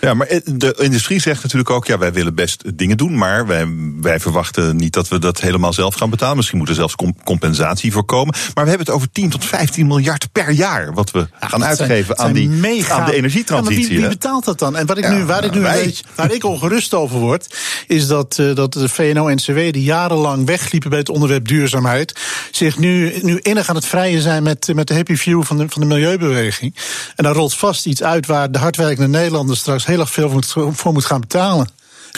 Ja, 0.00 0.14
maar 0.14 0.28
de 0.44 0.74
industrie 0.78 1.20
zegt 1.20 1.42
natuurlijk 1.42 1.70
ook: 1.70 1.86
ja, 1.86 1.98
wij 1.98 2.12
willen 2.12 2.34
best 2.34 2.62
dingen 2.78 2.96
doen, 2.96 3.18
maar 3.18 3.46
wij, 3.46 3.66
wij 4.00 4.20
verwachten 4.20 4.76
niet 4.76 4.92
dat 4.92 5.08
we 5.08 5.18
dat 5.18 5.40
helemaal 5.40 5.72
zelf 5.72 5.94
gaan 5.94 6.10
betalen. 6.10 6.36
Misschien 6.36 6.58
moet 6.58 6.68
er 6.68 6.74
zelfs 6.74 6.94
com- 6.94 7.16
compensatie 7.24 7.92
voor 7.92 8.04
komen. 8.04 8.34
Maar 8.54 8.64
we 8.64 8.68
hebben 8.70 8.86
het 8.86 8.96
over 8.96 9.10
10 9.12 9.30
tot 9.30 9.44
15 9.44 9.86
miljard 9.86 10.32
per 10.32 10.50
jaar 10.50 10.92
wat 10.94 11.10
we 11.10 11.26
gaan 11.40 11.48
zijn- 11.60 11.62
uitgeven 11.62 12.18
aan, 12.18 12.32
die, 12.32 12.48
mega- 12.48 12.94
aan 12.94 13.06
de 13.06 13.14
energietransitie. 13.14 13.76
Ja, 13.80 13.88
maar 13.88 13.90
wie, 13.90 14.00
wie 14.00 14.08
betaalt 14.08 14.44
dat 14.44 14.58
dan? 14.58 14.76
En 14.76 14.86
wat 14.86 14.98
ik 14.98 15.04
Ja, 15.04 15.10
nu, 15.12 15.24
waar 15.24 15.44
ik 15.44 15.54
nu 15.54 15.60
wij. 15.60 15.78
een 15.78 15.84
beetje, 15.84 16.04
waar 16.14 16.32
ik 16.32 16.44
ongerust 16.44 16.94
over 16.94 17.18
word, 17.18 17.54
is 17.86 18.06
dat, 18.06 18.38
eh, 18.38 18.54
dat 18.54 18.72
de 18.72 18.88
VNO-NCW, 18.88 19.54
die 19.72 19.82
jarenlang 19.82 20.46
wegliepen 20.46 20.90
bij 20.90 20.98
het 20.98 21.08
onderwerp 21.08 21.48
duurzaamheid, 21.48 22.20
zich 22.50 22.78
nu, 22.78 23.18
nu 23.22 23.38
innig 23.42 23.68
aan 23.68 23.74
het 23.74 23.86
vrijen 23.86 24.22
zijn 24.22 24.42
met, 24.42 24.70
met 24.74 24.86
de 24.86 24.94
happy 24.94 25.16
view 25.16 25.42
van 25.42 25.56
de, 25.56 25.64
van 25.68 25.80
de 25.80 25.86
milieubeweging. 25.88 26.76
En 27.16 27.24
daar 27.24 27.34
rolt 27.34 27.54
vast 27.54 27.86
iets 27.86 28.02
uit 28.02 28.26
waar 28.26 28.52
de 28.52 28.58
hardwerkende 28.58 29.08
Nederlander 29.18 29.56
straks 29.64 29.86
heel 29.86 30.00
erg 30.00 30.10
veel 30.10 30.42
voor, 30.74 30.92
moet 30.92 31.04
gaan 31.04 31.20
betalen. 31.20 31.68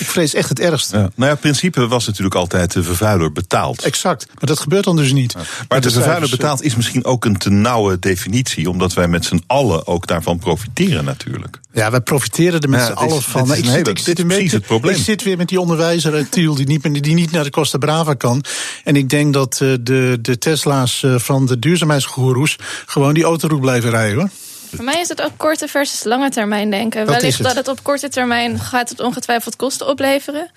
Ik 0.00 0.06
vrees 0.06 0.34
echt 0.34 0.48
het 0.48 0.60
ergste. 0.60 0.96
Ja. 0.96 1.02
Nou 1.02 1.12
ja, 1.16 1.26
het 1.26 1.40
principe 1.40 1.86
was 1.86 2.06
natuurlijk 2.06 2.34
altijd 2.34 2.72
de 2.72 2.82
vervuiler 2.82 3.32
betaalt. 3.32 3.82
Exact. 3.82 4.26
Maar 4.26 4.48
dat 4.48 4.60
gebeurt 4.60 4.84
dan 4.84 4.96
dus 4.96 5.12
niet. 5.12 5.34
Maar 5.34 5.44
de 5.80 5.90
vervuiler 5.90 5.92
cijfers, 5.92 6.30
eh, 6.30 6.36
betaalt 6.36 6.62
is 6.62 6.76
misschien 6.76 7.04
ook 7.04 7.24
een 7.24 7.36
te 7.36 7.50
nauwe 7.50 7.98
definitie, 7.98 8.70
omdat 8.70 8.94
wij 8.94 9.08
met 9.08 9.24
z'n 9.24 9.42
allen 9.46 9.86
ook 9.86 10.06
daarvan 10.06 10.38
profiteren 10.38 11.04
natuurlijk. 11.04 11.60
Ja, 11.72 11.90
wij 11.90 12.00
profiteren 12.00 12.60
er 12.60 12.68
met 12.68 12.80
Ja, 12.80 12.86
z'n 12.86 12.92
allen 12.92 13.22
van. 13.22 13.48
het 13.48 13.58
is 13.58 13.64
ik, 13.64 13.70
zit, 13.70 13.88
ik, 13.88 14.04
dit 14.04 14.26
precies 14.26 14.52
het 14.52 14.66
probleem. 14.66 14.94
ik 14.94 15.02
zit 15.02 15.22
weer 15.22 15.36
met 15.36 15.48
die 15.48 15.60
onderwijzer 15.60 16.14
uit 16.14 16.30
Tiel 16.30 16.54
die 16.54 16.66
niet, 16.66 17.02
die 17.02 17.14
niet 17.14 17.30
naar 17.30 17.44
de 17.44 17.50
Costa 17.50 17.78
Brava 17.78 18.14
kan. 18.14 18.44
En 18.84 18.96
ik 18.96 19.08
denk 19.08 19.32
dat 19.32 19.60
eh, 19.60 19.72
de, 19.80 20.18
de 20.22 20.38
Tesla's 20.38 21.02
eh, 21.02 21.18
van 21.18 21.46
de 21.46 21.58
duurzaamheidsgoeroes 21.58 22.56
gewoon 22.86 23.14
die 23.14 23.24
autoroute 23.24 23.64
blijven 23.64 23.90
rijden 23.90 24.18
hoor. 24.18 24.30
Voor 24.76 24.84
mij 24.84 25.00
is 25.00 25.08
het 25.08 25.22
ook 25.22 25.32
korte 25.36 25.68
versus 25.68 26.04
lange 26.04 26.30
termijn 26.30 26.70
denken. 26.70 27.00
Dat 27.06 27.14
is 27.14 27.20
Wellicht 27.20 27.38
het. 27.38 27.46
dat 27.46 27.56
het 27.56 27.68
op 27.68 27.82
korte 27.82 28.08
termijn 28.08 28.58
gaat 28.58 28.88
het 28.88 29.00
ongetwijfeld 29.00 29.56
kosten 29.56 29.86
opleveren. 29.88 30.50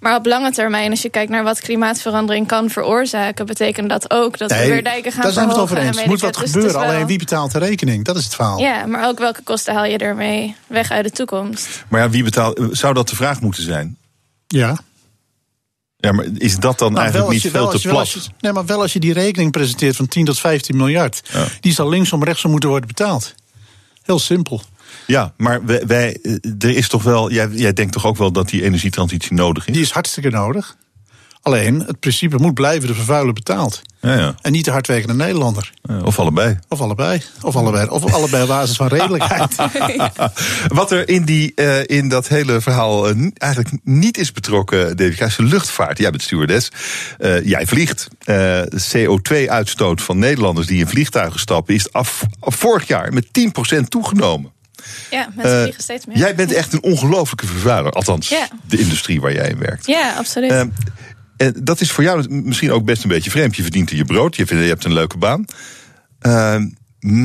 Maar 0.00 0.16
op 0.16 0.26
lange 0.26 0.50
termijn, 0.52 0.90
als 0.90 1.02
je 1.02 1.08
kijkt 1.10 1.30
naar 1.30 1.42
wat 1.42 1.60
klimaatverandering 1.60 2.46
kan 2.46 2.70
veroorzaken, 2.70 3.46
betekent 3.46 3.88
dat 3.88 4.10
ook 4.10 4.38
dat 4.38 4.50
we 4.50 4.56
weer 4.68 4.84
dijken 4.84 5.12
gaan 5.12 5.22
daar 5.22 5.32
zijn 5.32 5.46
we 5.46 5.52
het 5.52 5.60
over 5.62 5.76
en 5.76 5.86
eens. 5.86 5.96
Er 6.00 6.06
moet 6.08 6.20
wat. 6.20 6.34
Dus 6.34 6.50
gebeuren. 6.50 6.80
wel- 6.80 6.88
Alleen 6.88 7.06
wie 7.06 7.18
betaalt 7.18 7.52
de 7.52 7.58
rekening? 7.58 8.04
Dat 8.04 8.16
is 8.16 8.24
het 8.24 8.34
verhaal. 8.34 8.58
Ja, 8.58 8.86
maar 8.86 9.06
ook 9.08 9.18
welke 9.18 9.42
kosten 9.42 9.74
haal 9.74 9.84
je 9.84 9.98
ermee 9.98 10.56
weg 10.66 10.90
uit 10.90 11.04
de 11.04 11.10
toekomst? 11.10 11.84
Maar 11.88 12.00
ja, 12.00 12.10
wie 12.10 12.22
betaalt? 12.24 12.60
Zou 12.70 12.94
dat 12.94 13.08
de 13.08 13.16
vraag 13.16 13.40
moeten 13.40 13.62
zijn? 13.62 13.96
Ja. 14.46 14.78
Ja, 15.96 16.12
maar 16.12 16.24
is 16.36 16.56
dat 16.56 16.78
dan 16.78 16.88
Nou, 16.92 17.02
eigenlijk 17.02 17.32
niet 17.32 17.42
je- 17.42 17.50
veel 17.50 17.68
te 17.68 17.88
plat? 17.88 18.10
je- 18.10 18.20
Nee, 18.40 18.52
maar 18.52 18.66
wel 18.66 18.80
als 18.80 18.92
je 18.92 18.98
die 19.00 19.12
rekening 19.12 19.50
presenteert 19.52 19.96
van 19.96 20.08
10 20.08 20.24
tot 20.24 20.38
15 20.40 20.76
miljard. 20.76 21.20
Ja. 21.32 21.44
Die 21.60 21.72
zal 21.72 21.88
linksom 21.88 22.24
rechtsom 22.24 22.50
moeten 22.50 22.68
worden 22.68 22.88
betaald. 22.88 23.34
Heel 24.02 24.18
simpel. 24.18 24.62
Ja, 25.06 25.34
maar 25.36 25.64
wij, 25.64 25.86
wij, 25.86 26.18
eh, 26.22 26.34
er 26.58 26.76
is 26.76 26.88
toch 26.88 27.02
wel. 27.02 27.30
Jij, 27.30 27.48
jij 27.48 27.72
denkt 27.72 27.92
toch 27.92 28.06
ook 28.06 28.16
wel 28.16 28.32
dat 28.32 28.48
die 28.48 28.62
energietransitie 28.62 29.34
nodig 29.34 29.66
is? 29.66 29.72
Die 29.72 29.82
is 29.82 29.90
hartstikke 29.90 30.30
nodig. 30.30 30.76
Alleen, 31.42 31.80
het 31.86 32.00
principe 32.00 32.36
moet 32.36 32.54
blijven 32.54 32.88
de 32.88 32.94
vervuiler 32.94 33.32
betaalt. 33.32 33.82
Ja, 34.00 34.14
ja. 34.18 34.34
En 34.42 34.52
niet 34.52 34.64
de 34.64 34.70
hardwerkende 34.70 35.14
Nederlander. 35.14 35.72
Of 36.04 36.18
allebei. 36.18 36.58
Of 36.68 36.80
allebei. 36.80 37.22
Of 37.40 37.56
allebei, 37.56 37.88
of 37.88 38.12
allebei 38.12 38.42
op 38.42 38.48
basis 38.48 38.76
van 38.76 38.86
redelijkheid. 38.86 39.54
Wat 40.68 40.90
er 40.92 41.08
in, 41.08 41.24
die, 41.24 41.52
eh, 41.54 41.98
in 41.98 42.08
dat 42.08 42.28
hele 42.28 42.60
verhaal 42.60 43.08
eh, 43.08 43.28
eigenlijk 43.36 43.74
niet 43.84 44.18
is 44.18 44.32
betrokken, 44.32 44.96
David, 44.96 45.20
is 45.20 45.36
de 45.36 45.42
luchtvaart. 45.42 45.98
Jij 45.98 46.10
bent 46.10 46.22
stewardess. 46.22 46.68
Eh, 47.18 47.44
jij 47.44 47.66
vliegt. 47.66 48.08
Eh, 48.18 48.36
de 48.68 48.82
CO2-uitstoot 48.92 50.02
van 50.02 50.18
Nederlanders 50.18 50.66
die 50.66 50.78
in 50.78 50.88
vliegtuigen 50.88 51.40
stappen 51.40 51.74
is 51.74 51.92
af, 51.92 52.22
af 52.40 52.54
vorig 52.54 52.86
jaar 52.86 53.12
met 53.12 53.26
10% 53.32 53.88
toegenomen. 53.88 54.52
Ja, 55.10 55.28
mensen 55.34 55.60
vliegen 55.62 55.82
steeds 55.82 56.06
meer. 56.06 56.16
Jij 56.16 56.34
bent 56.34 56.52
echt 56.52 56.72
een 56.72 56.82
ongelofelijke 56.82 57.46
vervuiler. 57.46 57.92
Althans, 57.92 58.28
Ja. 58.28 58.48
de 58.68 58.78
industrie 58.78 59.20
waar 59.20 59.32
jij 59.32 59.48
in 59.48 59.58
werkt. 59.58 59.86
Ja, 59.86 60.14
absoluut. 60.16 60.66
En 61.40 61.54
dat 61.62 61.80
is 61.80 61.90
voor 61.90 62.04
jou 62.04 62.26
misschien 62.30 62.72
ook 62.72 62.84
best 62.84 63.02
een 63.02 63.08
beetje 63.08 63.30
vreemd. 63.30 63.56
Je 63.56 63.62
verdient 63.62 63.90
er 63.90 63.96
je 63.96 64.04
brood, 64.04 64.36
je, 64.36 64.46
vindt- 64.46 64.62
je 64.62 64.68
hebt 64.68 64.84
een 64.84 64.92
leuke 64.92 65.18
baan. 65.18 65.44
Eh, 66.20 66.56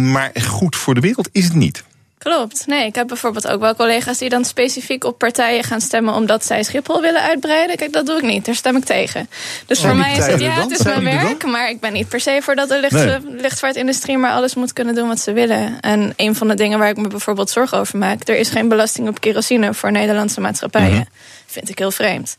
maar 0.10 0.32
goed 0.48 0.76
voor 0.76 0.94
de 0.94 1.00
wereld 1.02 1.30
is 1.32 1.44
het 1.44 1.54
niet. 1.54 1.84
Klopt. 2.18 2.64
Nee, 2.68 2.86
ik 2.86 2.96
heb 2.96 3.08
bijvoorbeeld 3.08 3.48
ook 3.48 3.60
wel 3.60 3.76
collega's 3.76 4.18
die 4.18 4.30
dan 4.30 4.46
specifiek 4.46 5.04
op 5.04 5.18
partijen 5.18 5.64
gaan 5.64 5.82
stemmen 5.82 6.14
omdat 6.14 6.46
zij 6.46 6.64
Schiphol 6.64 7.02
willen 7.02 7.22
uitbreiden. 7.22 7.76
Kijk, 7.76 7.94
dat 7.94 8.06
doe 8.06 8.18
ik 8.18 8.24
niet. 8.24 8.46
Daar 8.46 8.56
stem 8.56 8.76
ik 8.76 8.84
tegen. 8.84 9.30
Dus 9.66 9.80
voor 9.82 9.96
mij 9.96 10.18
is 10.18 10.26
het, 10.26 10.40
ja, 10.40 10.52
het 10.52 10.72
is 10.72 10.84
mijn 10.84 11.08
er 11.08 11.24
werk, 11.24 11.46
maar 11.46 11.70
ik 11.70 11.80
ben 11.80 11.94
niet 11.94 12.08
per 12.10 12.20
se 12.20 12.40
voor 12.42 12.56
dat 12.56 12.70
de 12.70 12.80
lucht, 12.80 12.94
Nee. 12.94 13.42
luchtvaartindustrie 13.42 14.18
maar 14.18 14.32
alles 14.32 14.56
moet 14.56 14.74
kunnen 14.74 14.96
doen 14.96 15.08
wat 15.08 15.20
ze 15.20 15.32
willen. 15.34 15.80
En 15.80 16.14
een 16.16 16.36
van 16.36 16.48
de 16.48 16.54
dingen 16.56 16.80
waar 16.80 16.90
ik 16.90 16.98
me 16.98 17.08
bijvoorbeeld 17.08 17.50
zorgen 17.50 17.78
over 17.78 17.98
maak, 17.98 18.28
er 18.28 18.38
is 18.38 18.50
geen 18.50 18.68
belasting 18.68 19.08
op 19.08 19.22
kerosine 19.22 19.74
voor 19.74 19.92
Nederlandse 19.92 20.42
maatschappijen. 20.42 21.08
Vind 21.46 21.70
ik 21.70 21.78
heel 21.80 21.92
vreemd. 21.92 22.36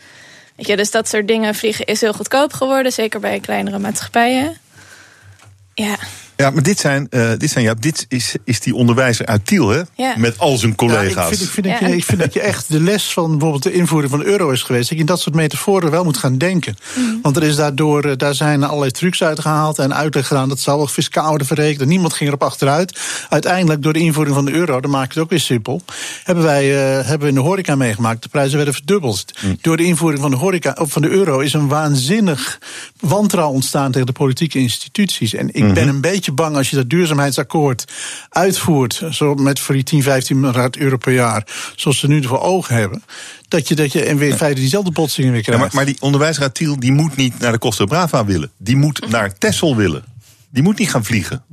Weet 0.57 0.66
je, 0.66 0.76
dus 0.76 0.90
dat 0.90 1.09
soort 1.09 1.28
dingen 1.28 1.54
vliegen 1.54 1.84
is 1.84 2.00
heel 2.00 2.12
goedkoop 2.12 2.52
geworden, 2.52 2.92
zeker 2.92 3.20
bij 3.20 3.40
kleinere 3.40 3.78
maatschappijen. 3.78 4.57
Ja, 5.74 5.96
Ja, 6.37 6.51
maar 6.51 6.62
dit 6.62 6.78
zijn, 6.78 7.07
eh, 7.11 7.30
dit 7.39 7.51
zijn 7.51 7.64
ja, 7.64 7.74
dit 7.74 8.07
is, 8.09 8.34
is 8.45 8.61
die 8.61 8.74
onderwijzer 8.74 9.26
uit 9.26 9.47
Tiel, 9.47 9.68
hè? 9.68 9.80
Ja. 9.95 10.14
Met 10.16 10.39
al 10.39 10.57
zijn 10.57 10.70
Ja, 10.70 10.76
collega's. 10.76 11.30
ik, 11.30 11.37
vind, 11.37 11.41
ik, 11.41 11.49
vind 11.49 11.66
dat 11.66 11.78
Ja. 11.80 11.87
je, 11.87 11.97
ik 11.97 12.05
vind 12.05 12.20
dat 12.20 12.32
je 12.32 12.41
echt 12.41 12.70
de 12.72 12.80
les 12.80 13.12
van 13.12 13.30
bijvoorbeeld 13.30 13.62
de 13.62 13.72
invoering 13.72 14.11
van 14.11 14.20
de 14.20 14.26
euro 14.26 14.51
is 14.51 14.62
geweest. 14.62 14.89
Dat 14.89 14.93
je 14.99 15.01
in 15.01 15.07
dat 15.11 15.20
soort 15.20 15.34
metaforen 15.34 15.91
wel 15.91 16.05
moet 16.05 16.16
gaan 16.16 16.39
denken. 16.39 16.76
Mhm. 16.97 17.05
Want 17.22 17.37
er 17.37 17.43
is 17.43 17.57
daardoor, 17.57 18.05
eh, 18.05 18.12
daar 18.16 18.34
zijn 18.34 18.62
allerlei 18.64 18.91
trucs 18.91 19.22
uitgehaald 19.22 19.78
en 19.78 19.95
uitleg 19.95 20.26
gedaan. 20.26 20.49
Dat 20.49 20.61
zal 20.61 20.76
wel 20.76 20.87
fiscaal 20.87 21.28
worden 21.28 21.47
verrekend. 21.47 21.80
En 21.80 21.89
niemand 21.89 22.12
ging 22.12 22.28
erop 22.28 22.43
achteruit. 22.43 23.01
Uiteindelijk, 23.28 23.82
door 23.82 23.93
de 23.93 23.99
invoering 23.99 24.34
van 24.34 24.45
de 24.45 24.53
euro, 24.53 24.80
dan 24.80 24.91
maak 24.91 25.05
ik 25.05 25.12
het 25.12 25.22
ook 25.22 25.30
weer 25.30 25.41
simpel. 25.41 25.82
Hebben 26.24 26.45
wij 26.45 26.64
eh, 26.76 26.95
hebben 27.07 27.20
we 27.20 27.28
in 27.28 27.34
de 27.34 27.41
horeca 27.41 27.74
meegemaakt. 27.76 28.22
De 28.22 28.28
prijzen 28.28 28.57
werden 28.57 28.74
verdubbeld. 28.74 29.24
Door 29.61 29.76
de 29.76 29.84
invoering 29.84 30.20
van 30.22 30.30
de, 30.30 30.37
horeca, 30.37 30.76
of 30.80 30.91
van 30.93 31.03
de 31.03 31.09
euro 31.09 31.39
is 31.39 31.53
een 31.53 31.68
waanzinnig 31.68 32.59
wantrouwen 33.01 33.55
ontstaan 33.55 33.91
tegen 33.93 34.07
de 34.07 34.12
politieke 34.12 34.59
instituties. 34.59 35.34
En 35.34 35.49
ik 35.55 35.74
ben 35.74 35.89
een 35.89 36.01
beetje 36.01 36.26
bang 36.33 36.57
als 36.57 36.70
je 36.70 36.77
dat 36.77 36.91
duurzaamheidsakkoord 36.91 37.85
uitvoert. 38.29 39.03
Zo 39.11 39.35
met 39.35 39.59
voor 39.59 39.74
die 39.74 39.85
10, 39.85 40.03
15 40.03 40.41
miljard 40.41 40.77
euro 40.77 40.97
per 40.97 41.12
jaar. 41.12 41.47
Zoals 41.77 41.99
ze 41.99 42.07
nu 42.09 42.22
voor 42.24 42.41
ogen 42.41 42.74
hebben. 42.74 43.03
Dat 43.49 43.68
je, 43.68 43.74
dat 43.74 43.93
je 43.93 44.05
en 44.05 44.16
weer 44.16 44.29
in 44.29 44.37
feite 44.37 44.61
diezelfde 44.61 44.91
botsingen 44.91 45.31
weer 45.33 45.39
Ja, 45.41 45.45
krijgt. 45.45 45.62
maar, 45.62 45.74
maar 45.74 45.85
die 45.85 45.97
onderwijzer 46.01 46.43
uit 46.43 46.55
Tiel, 46.55 46.81
die 46.81 46.93
moet 46.93 47.16
niet 47.16 47.39
naar 47.39 47.53
de 47.53 47.59
Costa 47.59 47.85
Brava 47.85 48.24
willen. 48.24 48.51
Die 48.59 48.77
moet 48.77 49.09
naar 49.09 49.39
Texel 49.39 49.77
willen. 49.77 50.05
Die 50.51 50.62
moet 50.62 50.79
niet 50.79 50.91
gaan 50.91 51.05
vliegen. 51.05 51.45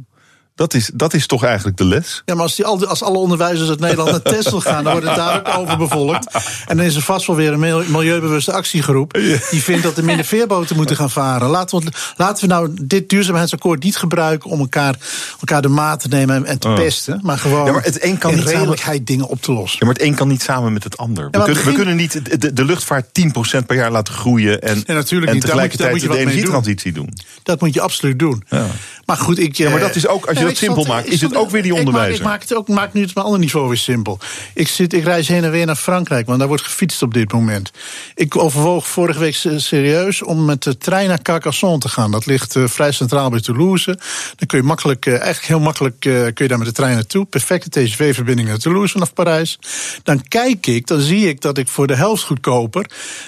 Dat 0.56 0.74
is, 0.74 0.90
dat 0.94 1.14
is 1.14 1.28
toch 1.28 1.44
eigenlijk 1.44 1.78
de 1.78 1.86
les? 1.86 2.22
Ja, 2.26 2.34
maar 2.34 2.44
als, 2.44 2.56
die, 2.56 2.66
al 2.66 2.78
die- 2.78 2.88
als 2.88 3.04
alle 3.04 3.18
onderwijzers 3.18 3.70
uit 3.70 3.80
Nederland 3.80 4.12
naar 4.12 4.22
Texel 4.22 4.62
gaan, 4.62 4.84
dan 4.84 4.92
wordt 4.94 5.08
het 5.08 5.16
daar 5.16 5.38
ook 5.40 5.58
overbevolkt. 5.58 6.34
En 6.68 6.78
dan 6.78 6.86
is 6.86 6.96
er 6.96 7.02
vast 7.02 7.28
wel 7.28 7.36
weer 7.36 7.54
een 7.54 7.60
mil- 7.60 7.84
milieubewuste 7.88 8.52
actiegroep. 8.54 9.14
Die 9.52 9.64
vindt 9.64 9.84
dat 9.84 9.98
er 9.98 10.04
minder 10.04 10.26
veerboten 10.26 10.76
moeten 10.76 10.96
gaan 10.96 11.10
varen. 11.10 11.50
Laten 11.50 11.80
we, 11.84 11.92
laten 12.16 12.48
we 12.48 12.54
nou 12.54 12.70
dit 12.82 13.10
duurzaamheidsakkoord 13.10 13.84
niet 13.84 13.98
gebruiken 13.98 14.50
om 14.50 14.60
elkaar, 14.60 14.96
elkaar 15.40 15.62
de 15.62 15.68
maat 15.68 16.00
te 16.00 16.08
nemen 16.08 16.46
en, 16.46 16.60
te 16.60 16.68
Oh. 16.68 16.76
pesten. 16.76 17.20
Maar 17.24 17.38
gewoon 17.38 17.66
Ja, 17.66 17.72
maar 17.72 17.84
het 17.84 18.04
een 18.04 18.18
kan 18.18 18.30
in 18.32 18.36
niet 18.36 18.46
samen- 18.46 18.60
redelijkheid 18.60 19.08
dingen 19.08 19.28
op 19.28 19.42
te 19.42 19.52
lossen. 19.54 19.78
Ja, 19.80 19.86
maar 19.86 19.94
het 19.96 20.04
een 20.04 20.16
kan 20.16 20.28
niet 20.28 20.42
samen 20.42 20.74
met 20.74 20.84
het 20.84 20.98
ander. 20.98 21.24
We, 21.26 21.30
kunnen, 21.32 21.48
we 21.48 21.54
begin- 21.60 21.76
kunnen 21.76 21.96
niet 21.96 22.56
de, 22.56 22.66
luchtvaart 22.66 23.06
10% 23.14 23.66
per 23.66 23.76
jaar 23.76 23.92
laten 23.92 24.14
groeien. 24.14 24.62
En, 24.62 24.84
Ja, 24.88 24.94
natuurlijk 24.94 25.32
en 25.32 25.38
niet. 25.38 25.46
Daar 25.48 25.56
moet 25.60 25.72
je- 25.72 25.78
daar 25.78 25.88
tegelijkertijd 25.88 25.92
moet 25.92 26.02
je 26.02 26.08
de 26.08 26.14
mee 26.14 26.24
doen. 26.24 26.32
energietransitie 26.34 26.92
doen. 26.92 27.14
Dat 27.44 27.62
moet 27.62 27.74
je 27.74 27.82
absoluut 27.82 28.20
doen. 28.20 28.44
Ja. 28.50 28.66
Maar 29.06 29.18
goed, 29.18 29.40
ik. 29.40 29.56
Ja, 29.56 29.70
maar 29.70 29.80
eh, 29.80 29.86
dat 29.86 29.96
is 29.96 30.08
ook, 30.08 30.26
als 30.26 30.38
je 30.38 30.44
dat 30.46 30.58
simpel 30.58 30.84
maakt, 30.84 31.08
is 31.08 31.22
het 31.22 31.36
ook 31.36 31.50
weer 31.50 31.62
die 31.62 31.74
onderwijzer. 31.76 32.16
Ik 32.16 32.24
maak, 32.28 32.42
het 32.42 32.56
ook, 32.56 32.68
maak 32.68 32.94
nu 32.94 33.02
het 33.02 33.10
op 33.10 33.16
een 33.18 33.24
ander 33.24 33.40
niveau 33.40 33.68
weer 33.68 33.78
simpel. 33.78 34.20
Ik, 34.54 34.68
zit, 34.68 34.94
ik 34.94 35.04
reis 35.04 35.28
heen 35.28 35.44
en 35.44 35.52
weer 35.52 35.66
naar 35.66 35.76
Frankrijk, 35.76 36.26
want 36.26 36.40
daar 36.40 36.48
wordt 36.48 36.64
gefietst 36.64 37.02
op 37.02 37.14
dit 37.14 37.32
moment. 37.32 37.72
Ik 38.16 38.38
overwoog 38.38 38.88
vorige 38.88 39.20
week 39.20 39.36
se- 39.36 39.60
serieus 39.60 40.22
om 40.24 40.46
met 40.46 40.64
de 40.64 40.78
trein 40.78 41.08
naar 41.08 41.22
Carcassonne 41.22 41.78
te 41.78 41.90
gaan. 41.90 42.12
Dat 42.12 42.26
ligt 42.26 42.56
eh, 42.56 42.64
vrij 42.68 42.92
centraal 42.92 43.30
bij 43.30 43.42
Toulouse. 43.42 44.00
Dan 44.36 44.48
kun 44.48 44.58
je 44.58 44.64
makkelijk, 44.64 45.06
eh, 45.06 45.14
eigenlijk 45.14 45.46
heel 45.46 45.60
makkelijk, 45.60 46.06
eh, 46.06 46.12
kun 46.12 46.34
je 46.36 46.48
daar 46.48 46.58
met 46.58 46.68
de 46.68 46.74
trein 46.74 46.94
naartoe. 46.94 47.26
Perfecte 47.26 47.70
TGV-verbinding 47.70 48.48
naar 48.48 48.58
Toulouse 48.58 48.92
vanaf 48.94 49.14
Parijs. 49.14 49.60
Dan 50.04 50.28
kijk 50.28 50.68
ik, 50.68 50.88
dan 50.88 51.00
zie 51.00 51.28
ik 51.28 51.42
dat 51.42 51.58
ik 51.58 51.68
voor 51.68 51.88
de 51.88 51.96
helft 51.96 52.24
goedkoper 52.24 52.86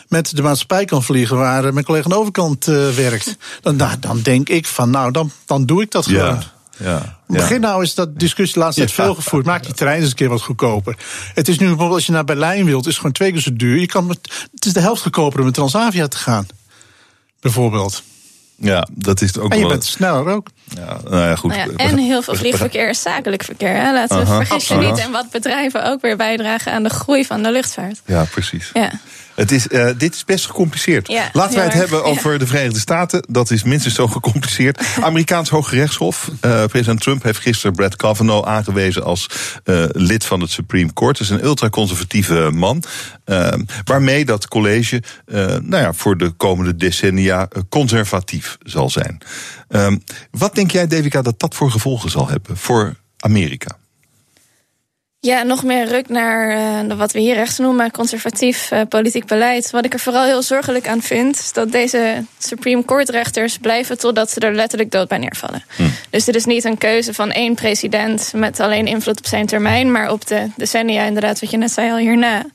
met 0.07 0.35
de 0.35 0.41
maatschappij 0.41 0.85
kan 0.85 1.03
vliegen 1.03 1.37
waar 1.37 1.65
eh, 1.65 1.71
mijn 1.71 1.85
collega 1.85 2.03
aan 2.03 2.09
de 2.11 2.17
overkant 2.17 2.67
eh, 2.67 2.89
werkt. 2.89 3.37
Dan, 3.61 3.75
nou, 3.75 3.99
dan 3.99 4.21
denk 4.21 4.49
ik 4.49 4.65
van, 4.65 4.89
nou, 4.89 5.11
dan, 5.11 5.31
dan 5.45 5.64
doe 5.65 5.81
ik 5.81 5.91
dat 5.91 6.05
gewoon. 6.05 6.19
Ja, 6.25 6.43
ja. 6.77 7.17
ja. 7.27 7.37
Begin 7.37 7.61
nou 7.61 7.83
is 7.83 7.95
dat 7.95 8.19
discussie 8.19 8.53
de 8.53 8.59
laatste 8.59 8.81
tijd 8.81 8.95
Ja. 8.95 9.03
veel 9.03 9.15
gevoerd. 9.15 9.45
Maak 9.45 9.63
die 9.63 9.73
trein 9.73 9.99
eens 9.99 10.09
een 10.09 10.15
keer 10.15 10.29
wat 10.29 10.41
goedkoper. 10.41 10.97
Het 11.33 11.47
is 11.47 11.57
nu 11.59 11.65
bijvoorbeeld 11.65 11.97
als 11.97 12.05
je 12.05 12.11
naar 12.11 12.25
Berlijn 12.25 12.65
wilt, 12.65 12.81
is 12.81 12.87
het 12.87 12.95
gewoon 12.95 13.11
twee 13.11 13.31
keer 13.31 13.41
zo 13.41 13.53
duur. 13.53 13.79
Je 13.79 13.85
kan 13.85 14.05
met, 14.05 14.47
het 14.53 14.65
is 14.65 14.73
de 14.73 14.79
helft 14.79 15.01
goedkoper 15.01 15.39
om 15.39 15.45
met 15.45 15.53
Transavia 15.53 16.07
te 16.07 16.17
gaan. 16.17 16.47
Bijvoorbeeld. 17.39 18.03
Ja, 18.57 18.87
dat 18.91 19.21
is 19.21 19.37
ook 19.37 19.51
En 19.51 19.55
je 19.57 19.63
wel... 19.63 19.71
bent 19.71 19.85
sneller 19.85 20.27
ook. 20.27 20.47
Ja, 20.75 20.97
nou 21.03 21.23
ja, 21.23 21.35
goed. 21.35 21.51
Nou 21.51 21.71
ja, 21.71 21.77
en 21.77 21.97
heel 21.97 22.21
veel 22.21 22.35
vliegverkeer 22.35 22.89
is 22.89 23.01
zakelijk 23.01 23.43
verkeer. 23.43 23.75
Hè? 23.75 23.93
Laten 23.93 24.25
we 24.25 24.75
niet. 24.75 24.97
En 24.97 25.11
wat 25.11 25.29
bedrijven 25.29 25.85
ook 25.91 26.01
weer 26.01 26.17
bijdragen 26.17 26.71
aan 26.71 26.83
de 26.83 26.89
groei 26.89 27.25
van 27.25 27.43
de 27.43 27.51
luchtvaart. 27.51 28.01
Ja, 28.05 28.23
precies. 28.23 28.69
Ja. 28.73 28.91
Het 29.35 29.51
is, 29.51 29.67
eh, 29.67 29.89
dit 29.97 30.15
is 30.15 30.25
best 30.25 30.45
gecompliceerd. 30.45 31.07
Ja, 31.07 31.29
Laten 31.33 31.55
wij 31.55 31.63
het 31.65 31.73
hebben 31.73 32.03
over 32.03 32.39
de 32.39 32.47
Verenigde 32.47 32.79
Staten. 32.79 33.25
Dat 33.29 33.51
is 33.51 33.63
minstens 33.63 33.95
zo 33.95 34.07
gecompliceerd. 34.07 34.81
Amerikaans 35.01 35.49
Hooggerechtshof. 35.49 36.29
Eh, 36.39 36.65
president 36.65 37.01
Trump 37.01 37.23
heeft 37.23 37.39
gisteren 37.39 37.75
Brett 37.75 37.95
Kavanaugh 37.95 38.47
aangewezen 38.47 39.03
als 39.03 39.29
eh, 39.63 39.83
lid 39.91 40.25
van 40.25 40.41
het 40.41 40.51
Supreme 40.51 40.93
Court. 40.93 41.17
Dat 41.17 41.27
is 41.27 41.33
een 41.33 41.43
ultraconservatieve 41.45 42.49
man. 42.53 42.83
eh, 43.25 43.53
waarmee 43.83 44.25
dat 44.25 44.47
college 44.47 45.03
nou 45.61 45.77
ja, 45.77 45.93
voor 45.93 46.17
de 46.17 46.29
komende 46.29 46.75
decennia 46.75 47.47
conservatief 47.69 48.57
zal 48.63 48.89
zijn. 48.89 49.17
Ehm, 49.69 49.97
wat 50.31 50.55
denk 50.55 50.71
jij, 50.71 50.87
Devika, 50.87 51.21
dat 51.21 51.39
dat 51.39 51.55
voor 51.55 51.71
gevolgen 51.71 52.09
zal 52.09 52.27
hebben 52.29 52.57
voor 52.57 52.95
Amerika? 53.19 53.77
Ja, 55.25 55.43
nog 55.43 55.63
meer 55.63 55.87
ruk 55.87 56.09
naar 56.09 56.49
eh, 56.49 56.97
wat 56.97 57.11
we 57.11 57.19
hier 57.19 57.35
rechts 57.35 57.57
noemen, 57.57 57.91
conservatief 57.91 58.71
eh, 58.71 58.81
politiek 58.89 59.25
beleid. 59.25 59.71
Wat 59.71 59.85
ik 59.85 59.93
er 59.93 59.99
vooral 59.99 60.25
heel 60.25 60.41
zorgelijk 60.41 60.87
aan 60.87 61.01
vind, 61.01 61.39
is 61.39 61.53
dat 61.53 61.71
deze 61.71 62.25
Supreme 62.37 62.85
Court 62.85 63.09
rechters 63.09 63.57
blijven 63.57 63.97
totdat 63.97 64.31
ze 64.31 64.39
er 64.39 64.53
letterlijk 64.53 64.91
dood 64.91 65.07
bij 65.07 65.17
neervallen. 65.17 65.63
Dus 66.09 66.25
dit 66.25 66.35
is 66.35 66.45
niet 66.45 66.63
een 66.63 66.77
keuze 66.77 67.13
van 67.13 67.31
één 67.31 67.55
president 67.55 68.31
met 68.35 68.59
alleen 68.59 68.87
invloed 68.87 69.17
op 69.17 69.25
zijn 69.25 69.45
termijn, 69.45 69.91
maar 69.91 70.11
op 70.11 70.27
de 70.27 70.49
decennia, 70.55 71.03
inderdaad, 71.03 71.39
wat 71.39 71.51
je 71.51 71.57
net 71.57 71.71
zei 71.71 71.91
al 71.91 71.97
hierna. 71.97 72.45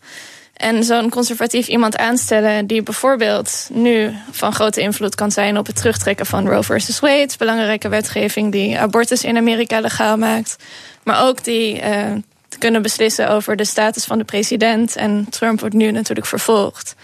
En 0.55 0.85
zo'n 0.85 1.11
conservatief 1.11 1.69
iemand 1.69 1.97
aanstellen 1.97 2.67
die 2.67 2.83
bijvoorbeeld 2.83 3.69
nu 3.73 4.15
van 4.31 4.53
grote 4.53 4.81
invloed 4.81 5.15
kan 5.15 5.31
zijn 5.31 5.59
op 5.59 5.67
het 5.67 5.77
terugtrekken 5.77 6.27
van 6.27 6.49
Roe 6.49 6.63
versus 6.63 7.01
Wade, 7.01 7.35
belangrijke 7.39 7.89
wetgeving 7.89 8.53
die 8.53 8.79
abortus 8.79 9.25
in 9.25 9.37
Amerika 9.37 9.81
legaal 9.81 10.17
maakt, 10.17 10.57
maar 11.03 11.27
ook 11.27 11.45
die 11.45 11.81
eh, 11.81 12.13
te 12.51 12.59
kunnen 12.59 12.83
beslissen 12.83 13.31
over 13.31 13.57
de 13.57 13.65
status 13.65 14.05
van 14.05 14.19
de 14.19 14.25
president. 14.25 14.97
En 14.97 15.27
Trump 15.31 15.61
wordt 15.61 15.75
nu 15.75 15.91
natuurlijk 15.91 16.27
vervolgd. 16.27 16.95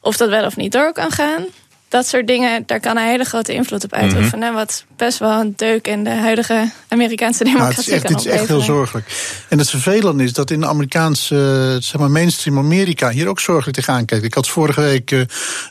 Of 0.00 0.16
dat 0.16 0.28
wel 0.28 0.44
of 0.44 0.56
niet 0.56 0.72
door 0.72 0.92
kan 0.92 1.10
gaan. 1.10 1.44
Dat 1.88 2.06
soort 2.06 2.26
dingen, 2.26 2.62
daar 2.66 2.80
kan 2.80 2.96
hij 2.96 3.10
hele 3.10 3.24
grote 3.24 3.52
invloed 3.52 3.84
op 3.84 3.92
uitoefenen. 3.92 4.52
Wat 4.54 4.84
best 5.00 5.18
wel 5.18 5.40
een 5.40 5.52
deuk 5.56 5.86
in 5.86 6.04
de 6.04 6.10
huidige 6.10 6.70
Amerikaanse 6.88 7.44
Maar 7.44 7.52
democratie 7.52 7.94
het 7.94 8.04
is 8.04 8.08
echt, 8.08 8.08
dit 8.08 8.32
is 8.32 8.40
echt 8.40 8.48
heel 8.48 8.60
zorgelijk. 8.60 9.06
En 9.48 9.58
het 9.58 9.70
vervelende 9.70 10.24
is 10.24 10.32
dat 10.32 10.50
in 10.50 10.60
de 10.60 10.66
Amerikaanse, 10.66 11.34
eh, 11.74 11.82
zeg 11.82 12.00
maar, 12.00 12.10
mainstream 12.10 12.58
Amerika 12.58 13.10
hier 13.10 13.28
ook 13.28 13.40
zorgelijk 13.40 13.76
tegenaan 13.76 14.04
kijkt. 14.04 14.24
Ik 14.24 14.34
had 14.34 14.48
vorige 14.48 14.80
week 14.80 15.10
eh, 15.10 15.18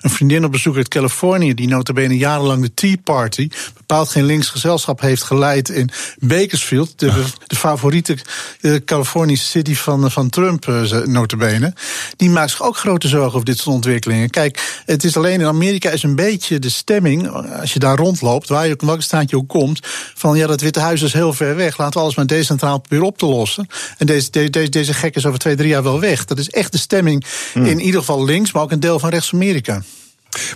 een 0.02 0.10
vriendin 0.10 0.46
op 0.46 0.52
bezoek 0.52 0.76
uit 0.76 0.88
Californië, 0.88 1.54
die 1.54 1.68
notabene 1.68 2.18
jarenlang 2.18 2.62
de 2.62 2.74
Tea 2.74 2.96
Party, 3.04 3.50
bepaald 3.78 4.10
geen 4.10 4.26
links 4.26 4.50
gezelschap 4.50 5.02
heeft 5.02 5.24
geleid 5.24 5.70
in 5.70 5.90
Bakersfield, 6.20 7.00
de, 7.00 7.24
de 7.48 7.56
favoriete 7.56 8.18
eh, 8.62 8.76
Californische 8.86 9.48
city 9.48 9.76
van, 9.76 10.12
van 10.12 10.30
Trump, 10.30 10.66
notabene. 11.06 11.74
Die 12.16 12.30
maakt 12.30 12.50
zich 12.50 12.64
ook 12.64 12.78
grote 12.78 13.08
zorgen 13.08 13.34
over 13.34 13.46
dit 13.46 13.58
soort 13.58 13.76
ontwikkelingen. 13.76 14.30
Kijk, 14.30 14.82
het 14.86 15.04
is 15.04 15.18
alleen 15.18 15.40
in 15.40 15.48
Amerika 15.48 15.90
is 15.90 16.04
een 16.04 16.16
beetje 16.16 16.60
de 16.60 16.70
stemming, 16.70 17.28
als 17.60 17.74
je 17.74 17.80
daar 17.80 17.98
rondloopt, 17.98 18.50
waar 18.50 18.68
je 18.68 18.74
ook, 18.74 18.82
in 18.82 18.88
welke 18.88 19.04
staat 19.28 19.48
komt, 19.48 19.80
van 20.14 20.38
ja, 20.38 20.48
dat 20.48 20.62
Witte 20.62 20.80
Huis 20.80 21.02
is 21.02 21.14
heel 21.14 21.34
ver 21.34 21.56
weg. 21.56 21.78
Laten 21.78 21.94
we 21.94 22.00
alles 22.00 22.16
maar 22.16 22.28
decentraal 22.28 22.80
proberen 22.80 23.06
op 23.06 23.18
te 23.18 23.26
lossen. 23.26 23.68
En 23.98 24.06
deze, 24.06 24.30
deze, 24.30 24.70
deze, 24.70 24.94
gek 24.94 25.16
is 25.16 25.26
over 25.26 25.40
twee, 25.40 25.56
drie 25.56 25.70
jaar 25.70 25.84
wel 25.84 26.00
weg. 26.00 26.26
Dat 26.26 26.38
is 26.40 26.50
echt 26.50 26.72
de 26.72 26.78
stemming 26.78 27.26
in 27.54 27.80
ieder 27.80 28.00
geval 28.00 28.26
links, 28.26 28.52
maar 28.52 28.64
ook 28.64 28.72
een 28.72 28.80
deel 28.80 29.00
van 29.00 29.10
rechts-Amerika. 29.10 29.82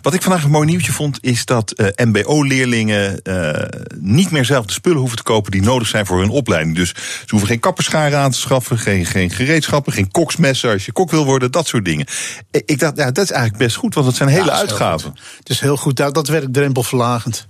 Wat 0.01 0.13
ik 0.13 0.21
vandaag 0.21 0.43
een 0.43 0.49
mooi 0.49 0.67
nieuwtje 0.67 0.91
vond, 0.91 1.17
is 1.21 1.45
dat 1.45 1.71
eh, 1.71 2.05
MBO-leerlingen 2.05 3.21
eh, 3.21 3.79
niet 3.99 4.31
meer 4.31 4.45
zelf 4.45 4.65
de 4.65 4.73
spullen 4.73 4.99
hoeven 4.99 5.17
te 5.17 5.23
kopen 5.23 5.51
die 5.51 5.61
nodig 5.61 5.87
zijn 5.87 6.05
voor 6.05 6.19
hun 6.19 6.29
opleiding. 6.29 6.75
Dus 6.75 6.89
ze 6.89 7.27
hoeven 7.27 7.47
geen 7.47 7.59
kapperscharen 7.59 8.19
aan 8.19 8.31
te 8.31 8.37
schaffen, 8.37 8.79
geen, 8.79 9.05
geen 9.05 9.29
gereedschappen, 9.29 9.93
geen 9.93 10.11
koksmessen 10.11 10.71
als 10.71 10.85
je 10.85 10.91
kok 10.91 11.11
wil 11.11 11.25
worden, 11.25 11.51
dat 11.51 11.67
soort 11.67 11.85
dingen. 11.85 12.05
Eh, 12.51 12.61
Ik 12.65 12.79
dacht, 12.79 12.97
ja, 12.97 13.11
dat 13.11 13.23
is 13.23 13.31
eigenlijk 13.31 13.63
best 13.63 13.75
goed, 13.75 13.93
want 13.93 14.05
dat 14.05 14.15
zijn 14.15 14.29
hele 14.29 14.45
Ja, 14.45 14.51
dat 14.51 14.59
uitgaven. 14.59 15.13
Het 15.37 15.49
is 15.49 15.59
heel 15.59 15.77
goed, 15.77 15.95
dat, 15.95 16.13
dat 16.13 16.27
werkt 16.27 16.53
drempelverlagend. 16.53 17.47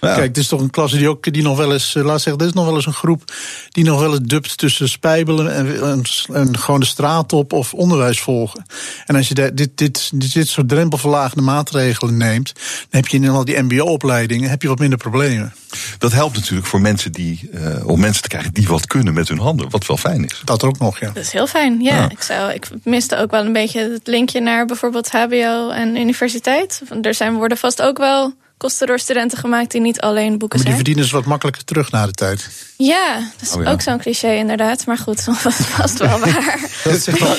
Ja. 0.00 0.14
Kijk, 0.14 0.34
dit 0.34 0.42
is 0.42 0.48
toch 0.48 0.60
een 0.60 0.70
klasse 0.70 0.96
die 0.96 1.08
ook 1.08 1.32
die 1.32 1.42
nog 1.42 1.56
wel 1.56 1.72
eens, 1.72 1.94
eh, 1.94 2.04
laat 2.04 2.20
zeggen, 2.20 2.38
dit 2.38 2.48
is 2.48 2.54
nog 2.54 2.64
wel 2.64 2.74
eens 2.74 2.86
een 2.86 2.92
groep 2.92 3.32
die 3.68 3.84
nog 3.84 4.00
wel 4.00 4.10
eens 4.10 4.26
dubt 4.26 4.58
tussen 4.58 4.88
spijbelen 4.88 5.54
en, 5.54 5.82
en, 5.82 6.02
en 6.32 6.58
gewoon 6.58 6.80
de 6.80 6.86
straat 6.86 7.32
op 7.32 7.52
of 7.52 7.74
onderwijs 7.74 8.20
volgen. 8.20 8.64
En 9.06 9.16
als 9.16 9.28
je 9.28 9.34
dit, 9.34 9.56
dit, 9.56 9.70
dit, 9.74 10.32
dit 10.32 10.48
soort 10.48 10.68
drempelverlagende 10.68 11.42
maatregelen 11.42 12.16
neemt, 12.16 12.52
dan 12.54 13.00
heb 13.00 13.06
je 13.06 13.16
in 13.16 13.28
al 13.28 13.44
die 13.44 13.62
MBO-opleidingen 13.62 14.50
heb 14.50 14.62
je 14.62 14.68
wat 14.68 14.78
minder 14.78 14.98
problemen. 14.98 15.54
Dat 15.98 16.12
helpt 16.12 16.36
natuurlijk 16.36 16.66
voor 16.66 16.80
mensen 16.80 17.12
die, 17.12 17.50
eh, 17.52 17.86
om 17.86 18.00
mensen 18.00 18.22
te 18.22 18.28
krijgen 18.28 18.52
die 18.52 18.68
wat 18.68 18.86
kunnen 18.86 19.14
met 19.14 19.28
hun 19.28 19.38
handen, 19.38 19.70
wat 19.70 19.86
wel 19.86 19.96
fijn 19.96 20.24
is. 20.24 20.42
Dat 20.44 20.62
ook 20.62 20.78
nog, 20.78 20.98
ja. 20.98 21.06
Dat 21.06 21.24
is 21.24 21.32
heel 21.32 21.46
fijn, 21.46 21.80
ja. 21.80 21.96
Ja. 21.96 22.10
Ik, 22.10 22.22
zou, 22.22 22.52
ik 22.52 22.68
miste 22.82 23.16
ook 23.16 23.30
wel 23.30 23.44
een 23.44 23.52
beetje 23.52 23.90
het 23.92 24.06
linkje 24.06 24.40
naar 24.40 24.66
bijvoorbeeld 24.66 25.10
HBO 25.10 25.70
en 25.70 25.96
universiteit. 25.96 26.82
Want 26.88 27.06
Er 27.06 27.14
zijn, 27.14 27.34
worden 27.34 27.58
vast 27.58 27.82
ook 27.82 27.98
wel 27.98 28.34
kosten 28.64 28.86
door 28.86 28.98
studenten 28.98 29.38
gemaakt 29.38 29.70
die 29.70 29.80
niet 29.80 30.00
alleen 30.00 30.38
boeken 30.38 30.48
Maar 30.48 30.66
die 30.66 30.66
zijn. 30.66 30.74
verdienen 30.74 31.04
ze 31.04 31.14
wat 31.14 31.24
makkelijker 31.24 31.64
terug 31.64 31.90
na 31.90 32.06
de 32.06 32.12
tijd. 32.12 32.48
Ja, 32.86 33.14
dat 33.38 33.48
is 33.48 33.54
Oh 33.54 33.62
ja. 33.62 33.70
ook 33.70 33.80
zo'n 33.80 33.98
cliché 33.98 34.34
inderdaad. 34.34 34.86
Maar 34.86 34.98
goed, 34.98 35.24
dat 35.42 35.46
is 35.58 35.66
vast 35.66 35.98
wel 35.98 36.18
waar. 36.18 36.58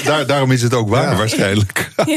Daar, 0.04 0.26
daarom 0.26 0.52
is 0.52 0.62
het 0.62 0.74
ook 0.74 0.90
waar, 0.90 1.12
Ja. 1.12 1.16
waarschijnlijk. 1.18 1.84
Ja. 2.06 2.16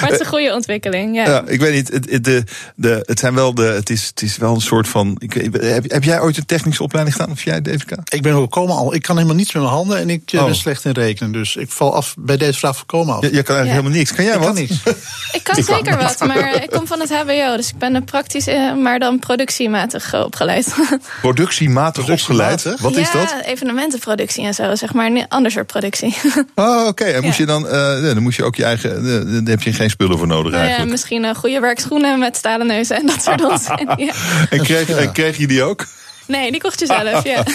Maar 0.00 0.10
het 0.10 0.12
is 0.12 0.20
een 0.20 0.26
goede 0.32 0.54
ontwikkeling, 0.54 1.14
ja. 1.16 1.24
Ja, 1.26 1.42
ik 1.46 1.60
weet 1.60 1.72
niet. 1.74 1.92
Het, 1.92 2.10
het, 2.10 2.24
de, 2.24 2.44
de, 2.74 3.02
het 3.06 3.18
zijn 3.18 3.34
wel 3.34 3.54
de. 3.54 3.62
Het 3.62 3.90
is, 3.90 4.06
het 4.06 4.22
is 4.22 4.36
wel 4.36 4.54
een 4.54 4.60
soort 4.60 4.88
van. 4.88 5.16
Ik, 5.18 5.32
heb, 5.32 5.82
heb 5.90 6.04
jij 6.04 6.20
ooit 6.20 6.36
een 6.36 6.46
technische 6.46 6.82
opleiding 6.82 7.16
gedaan? 7.16 7.32
Of 7.32 7.42
jij, 7.44 7.62
Devika? 7.62 7.96
Ik 8.08 8.22
ben 8.22 8.32
volkomen 8.32 8.76
al. 8.76 8.94
Ik 8.94 9.02
kan 9.02 9.14
helemaal 9.16 9.36
niets 9.36 9.52
met 9.52 9.62
mijn 9.62 9.74
handen 9.74 9.98
en 9.98 10.10
ik 10.10 10.32
eh, 10.32 10.40
Oh. 10.40 10.46
ben 10.46 10.54
slecht 10.54 10.84
in 10.84 10.92
rekenen. 10.92 11.32
Dus 11.32 11.56
ik 11.56 11.70
val 11.70 11.94
af 11.94 12.14
bij 12.18 12.36
deze 12.36 12.58
vraag 12.58 12.76
volkomen 12.76 13.14
af. 13.14 13.20
Je, 13.20 13.32
je 13.32 13.42
kan 13.42 13.56
eigenlijk 13.56 13.66
Ja. 13.66 13.72
helemaal 13.72 13.98
niks. 13.98 14.12
Kan 14.12 14.24
jij 14.24 14.34
ik 14.34 14.38
wat? 14.40 14.48
kan 14.48 14.56
niets. 14.56 14.80
Ik 15.32 15.42
kan 15.42 15.64
zeker 15.64 15.96
wat, 15.96 16.18
maar 16.26 16.62
ik 16.62 16.70
kom 16.70 16.86
van 16.86 17.00
het 17.00 17.10
HBO. 17.14 17.56
Dus 17.56 17.68
ik 17.68 17.78
ben 17.78 17.94
een 17.94 18.04
praktisch, 18.04 18.46
eh, 18.46 18.74
maar 18.74 18.98
dan 18.98 19.18
productiematig 19.18 20.14
opgeleid. 20.24 20.74
Productiematig 21.20 22.08
opgeleid. 22.10 22.65
Wat 22.80 22.96
is 22.96 23.10
dat? 23.10 23.30
Ja, 23.30 23.44
evenementenproductie 23.44 24.44
en 24.44 24.54
zo, 24.54 24.74
zeg 24.74 24.92
maar. 24.92 25.06
Een 25.06 25.28
ander 25.28 25.50
soort 25.50 25.66
productie. 25.66 26.16
Oh, 26.54 26.86
oké. 26.86 27.04
En 27.04 27.22
moest 27.24 27.38
Ja. 27.38 27.44
je 27.44 27.50
dan, 27.50 27.68
eh, 27.68 28.00
nee, 28.02 28.14
dan 28.14 28.22
moest 28.22 28.36
je 28.36 28.44
ook 28.44 28.56
je 28.56 28.64
eigen. 28.64 28.96
eh, 28.96 29.02
Daar 29.32 29.42
heb 29.44 29.62
je 29.62 29.72
geen 29.72 29.90
spullen 29.90 30.18
voor 30.18 30.26
nodig 30.26 30.44
Nou 30.44 30.54
ja, 30.56 30.60
eigenlijk. 30.60 30.90
misschien 30.90 31.24
uh, 31.24 31.34
goede 31.34 31.60
werkschoenen 31.60 32.18
met 32.18 32.36
stalen 32.36 32.66
neuzen 32.66 32.96
en 32.96 33.06
dat 33.06 33.22
soort 33.22 33.44
onzin. 33.50 33.88
Ja. 33.96 34.12
En 34.50 34.62
kreeg, 34.62 34.88
Ja. 34.88 34.96
en 34.96 35.12
kreeg 35.12 35.36
je 35.36 35.46
die 35.46 35.62
ook? 35.62 35.86
Nee, 36.26 36.50
die 36.50 36.60
kocht 36.60 36.80
je 36.80 36.86
zelf, 36.86 37.24
ja. 37.24 37.42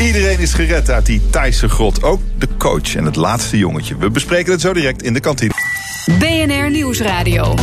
Iedereen 0.00 0.38
is 0.38 0.52
gered 0.54 0.90
uit 0.90 1.06
die 1.06 1.22
Thaise 1.30 1.68
grot. 1.68 2.02
Ook 2.02 2.20
de 2.38 2.48
coach 2.58 2.94
en 2.96 3.04
het 3.04 3.16
laatste 3.16 3.58
jongetje. 3.58 3.96
We 3.96 4.10
bespreken 4.10 4.52
het 4.52 4.60
zo 4.60 4.72
direct 4.72 5.02
in 5.02 5.14
de 5.14 5.20
kantine. 5.20 5.52
BNR 6.18 6.70
Nieuwsradio. 6.70 7.54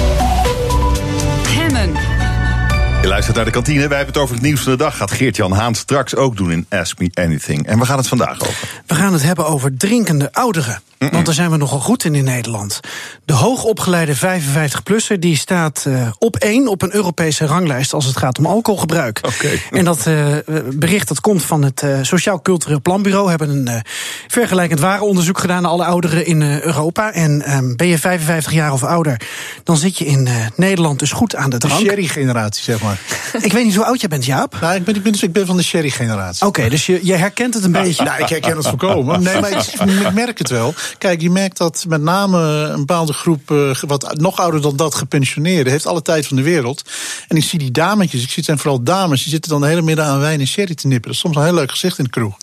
Je 3.02 3.08
luistert 3.08 3.36
naar 3.36 3.46
de 3.46 3.52
kantine. 3.52 3.88
Wij 3.88 3.98
hebben 3.98 4.14
het 4.14 4.24
over 4.24 4.36
het 4.36 4.44
nieuws 4.44 4.62
van 4.62 4.72
de 4.72 4.78
dag. 4.78 4.98
Gaat 4.98 5.12
Geert-Jan 5.12 5.52
Haan 5.52 5.76
straks 5.76 6.16
ook 6.16 6.38
doen 6.38 6.52
in 6.52 6.66
Ask 6.70 7.00
Me 7.00 7.10
Anything. 7.14 7.66
En 7.66 7.80
we 7.80 7.86
gaan 7.86 7.98
het 7.98 8.08
vandaag 8.08 8.42
over. 8.42 8.82
We 8.86 8.96
gaan 8.96 9.14
het 9.14 9.24
hebben 9.24 9.46
over 9.46 9.78
drinkende 9.78 10.34
ouderen. 10.34 10.82
Want 11.00 11.26
daar 11.26 11.34
zijn 11.34 11.52
we 11.52 11.58
nogal 11.58 11.80
goed 11.80 12.04
in 12.04 12.16
in 12.16 12.24
Nederland. 12.24 12.80
De 13.26 13.34
hoogopgeleide 13.34 14.16
55-plusser 14.16 15.20
die 15.20 15.38
staat 15.38 15.86
uh, 15.88 16.08
op 16.18 16.36
één 16.36 16.68
op 16.68 16.82
een 16.82 16.96
Europese 16.96 17.46
ranglijst 17.46 17.94
als 17.94 18.06
het 18.06 18.18
gaat 18.18 18.38
om 18.38 18.46
alcoholgebruik. 18.46 19.20
Okay. 19.22 19.62
En 19.72 19.86
dat 19.86 20.06
uh, 20.08 20.36
bericht 20.74 21.08
dat 21.08 21.22
komt 21.22 21.44
van 21.44 21.64
het 21.64 21.82
uh, 21.82 21.98
Sociaal 22.02 22.42
Cultureel 22.42 22.82
Planbureau. 22.82 23.24
We 23.24 23.30
hebben 23.30 23.50
een 23.50 23.84
vergelijkend 24.28 24.80
warenonderzoek 24.80 25.40
gedaan 25.40 25.62
naar 25.62 25.72
alle 25.72 25.86
ouderen 25.86 26.26
in 26.26 26.42
Europa. 26.42 27.14
En 27.14 27.56
um, 27.56 27.76
ben 27.76 27.88
je 27.88 27.98
55 27.98 28.54
jaar 28.54 28.74
of 28.74 28.84
ouder, 28.84 29.22
dan 29.64 29.78
zit 29.78 29.98
je 29.98 30.06
in 30.06 30.28
Nederland 30.56 31.00
dus 31.00 31.12
goed 31.12 31.36
aan 31.36 31.50
de 31.50 31.58
drank. 31.58 31.80
De 31.80 31.86
sherry-generatie, 31.86 32.64
zeg 32.64 32.82
maar. 32.82 33.00
ik 33.42 33.54
weet 33.54 33.66
niet 33.66 33.76
hoe 33.76 33.86
oud 33.86 34.00
jij 34.00 34.10
bent, 34.10 34.26
Jaap. 34.26 34.58
Nou, 34.62 34.76
ik 34.76 34.84
ben, 34.84 34.96
ik 34.96 35.04
ben, 35.04 35.12
dus, 35.12 35.24
ik 35.24 35.34
ben 35.34 35.46
van 35.46 35.58
de 35.58 35.64
sherry-generatie. 35.64 36.48
Oké, 36.48 36.60
okay, 36.60 36.70
dus 36.70 36.86
je, 36.86 37.00
je 37.04 37.16
herkent 37.16 37.54
het 37.54 37.64
een 37.64 37.72
nou, 37.72 37.86
beetje. 37.86 38.04
Nou, 38.04 38.22
ik 38.22 38.30
herken 38.30 38.58
het 38.58 38.68
voorkomen. 38.68 39.24
Nee, 39.24 39.40
maar 39.40 39.52
ik, 39.52 39.58
ik 39.58 40.14
merk 40.14 40.38
het 40.38 40.50
wel. 40.50 40.74
Kijk, 40.98 41.22
je 41.22 41.30
merkt 41.30 41.58
dat 41.58 41.86
met 41.88 42.02
name 42.02 42.40
een 42.40 42.80
bepaalde 42.80 43.14
groep, 43.14 43.52
uh, 43.52 43.76
wat 43.88 44.18
nog 44.18 44.40
ouder 44.40 44.62
dan 44.62 44.76
dat, 44.76 44.96
gepensioneerden, 44.96 45.72
heeft 45.72 45.86
alle 45.86 46.02
tijd 46.02 46.28
van 46.28 46.38
de 46.38 46.44
wereld. 46.44 46.84
En 47.28 47.38
ik 47.38 47.44
zie 47.44 47.60
die 47.60 47.72
dametjes, 47.72 48.22
ik 48.22 48.28
zie 48.28 48.36
het 48.36 48.46
zijn 48.46 48.60
vooral 48.60 48.84
dames, 48.84 49.22
die 49.22 49.32
zitten 49.32 49.52
dan 49.52 49.62
de 49.62 49.68
hele 49.68 49.82
middag 49.82 50.08
aan 50.08 50.20
wijn 50.20 50.40
en 50.40 50.48
sherry 50.48 50.76
te 50.76 50.88
nippen. 50.88 51.08
Dat 51.08 51.14
is 51.14 51.20
soms 51.20 51.36
een 51.36 51.44
heel 51.44 51.54
leuk 51.54 51.72
gezicht 51.72 51.98
in 51.98 52.04
de 52.04 52.10
kroeg. 52.10 52.38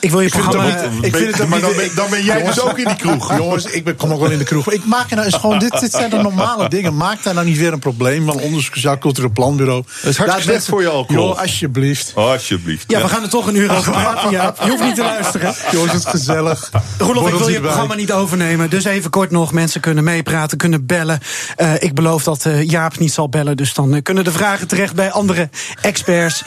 Ik 0.00 0.10
wil 0.10 0.20
je 0.20 0.26
ik 0.26 0.32
programma... 0.32 0.78
Vind 0.78 0.80
het, 0.80 1.04
ik 1.04 1.16
vind 1.16 1.38
het 1.38 1.48
maar 1.48 1.60
dan 1.60 1.76
ben, 1.76 1.90
dan 1.94 2.10
ben 2.10 2.24
jij 2.24 2.38
jongens, 2.38 2.54
dus 2.54 2.64
ook 2.64 2.78
in 2.78 2.84
die 2.84 2.96
kroeg. 2.96 3.36
Jongens, 3.36 3.64
ik 3.64 3.84
ben, 3.84 3.96
kom 3.96 4.12
ook 4.12 4.20
wel 4.20 4.30
in 4.30 4.38
de 4.38 4.44
kroeg. 4.44 4.72
Ik 4.72 4.84
maak 4.84 5.10
er 5.10 5.14
nou 5.14 5.26
eens 5.26 5.36
gewoon, 5.36 5.58
dit, 5.58 5.80
dit 5.80 5.90
zijn 5.90 6.10
de 6.10 6.16
normale 6.16 6.68
dingen. 6.68 6.96
Maak 6.96 7.22
daar 7.22 7.34
nou 7.34 7.46
niet 7.46 7.58
weer 7.58 7.72
een 7.72 7.78
probleem 7.78 8.26
van 8.26 8.40
onderzoek 8.40 8.74
sociaal 8.74 8.98
cultureel 8.98 9.30
planbureau. 9.30 9.84
Het 9.86 10.10
is 10.10 10.16
hartstikke 10.16 10.50
slecht 10.50 10.68
voor 10.68 10.82
je 10.82 10.88
alcohol. 10.88 11.26
Joh, 11.26 11.38
alsjeblieft. 11.38 12.12
Oh, 12.14 12.30
alsjeblieft. 12.30 12.84
Ja, 12.86 13.02
we 13.02 13.08
gaan 13.08 13.22
er 13.22 13.28
toch 13.28 13.46
een 13.46 13.56
uur 13.56 13.70
over 13.76 13.92
praten, 14.02 14.30
ja. 14.30 14.54
Je 14.64 14.70
hoeft 14.70 14.82
niet 14.82 14.94
te 14.94 15.02
luisteren. 15.02 15.54
Jongens, 15.70 15.92
het 15.92 16.04
is 16.04 16.10
gezellig. 16.10 16.70
Roelof, 16.98 17.28
ik 17.28 17.34
wil 17.34 17.48
je 17.48 17.60
programma 17.60 17.94
niet 17.94 18.12
overnemen. 18.12 18.70
Dus 18.70 18.84
even 18.84 19.10
kort 19.10 19.30
nog, 19.30 19.52
mensen 19.52 19.80
kunnen 19.80 20.04
meepraten, 20.04 20.58
kunnen 20.58 20.86
bellen. 20.86 21.20
Uh, 21.56 21.72
ik 21.78 21.94
beloof 21.94 22.22
dat 22.22 22.44
uh, 22.44 22.62
Jaap 22.62 22.98
niet 22.98 23.12
zal 23.12 23.28
bellen. 23.28 23.56
Dus 23.56 23.74
dan 23.74 23.94
uh, 23.94 24.02
kunnen 24.02 24.24
de 24.24 24.32
vragen 24.32 24.68
terecht 24.68 24.94
bij 24.94 25.10
andere 25.10 25.48
experts. 25.80 26.42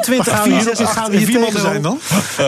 020 0.00 0.28
gaan 0.28 0.48
we 0.48 0.54
hier, 0.54 0.86
gaan 0.86 1.10
we 1.10 1.16
hier 1.16 1.40
tegen 1.40 1.60
zijn 1.60 1.82
dan? 1.82 1.98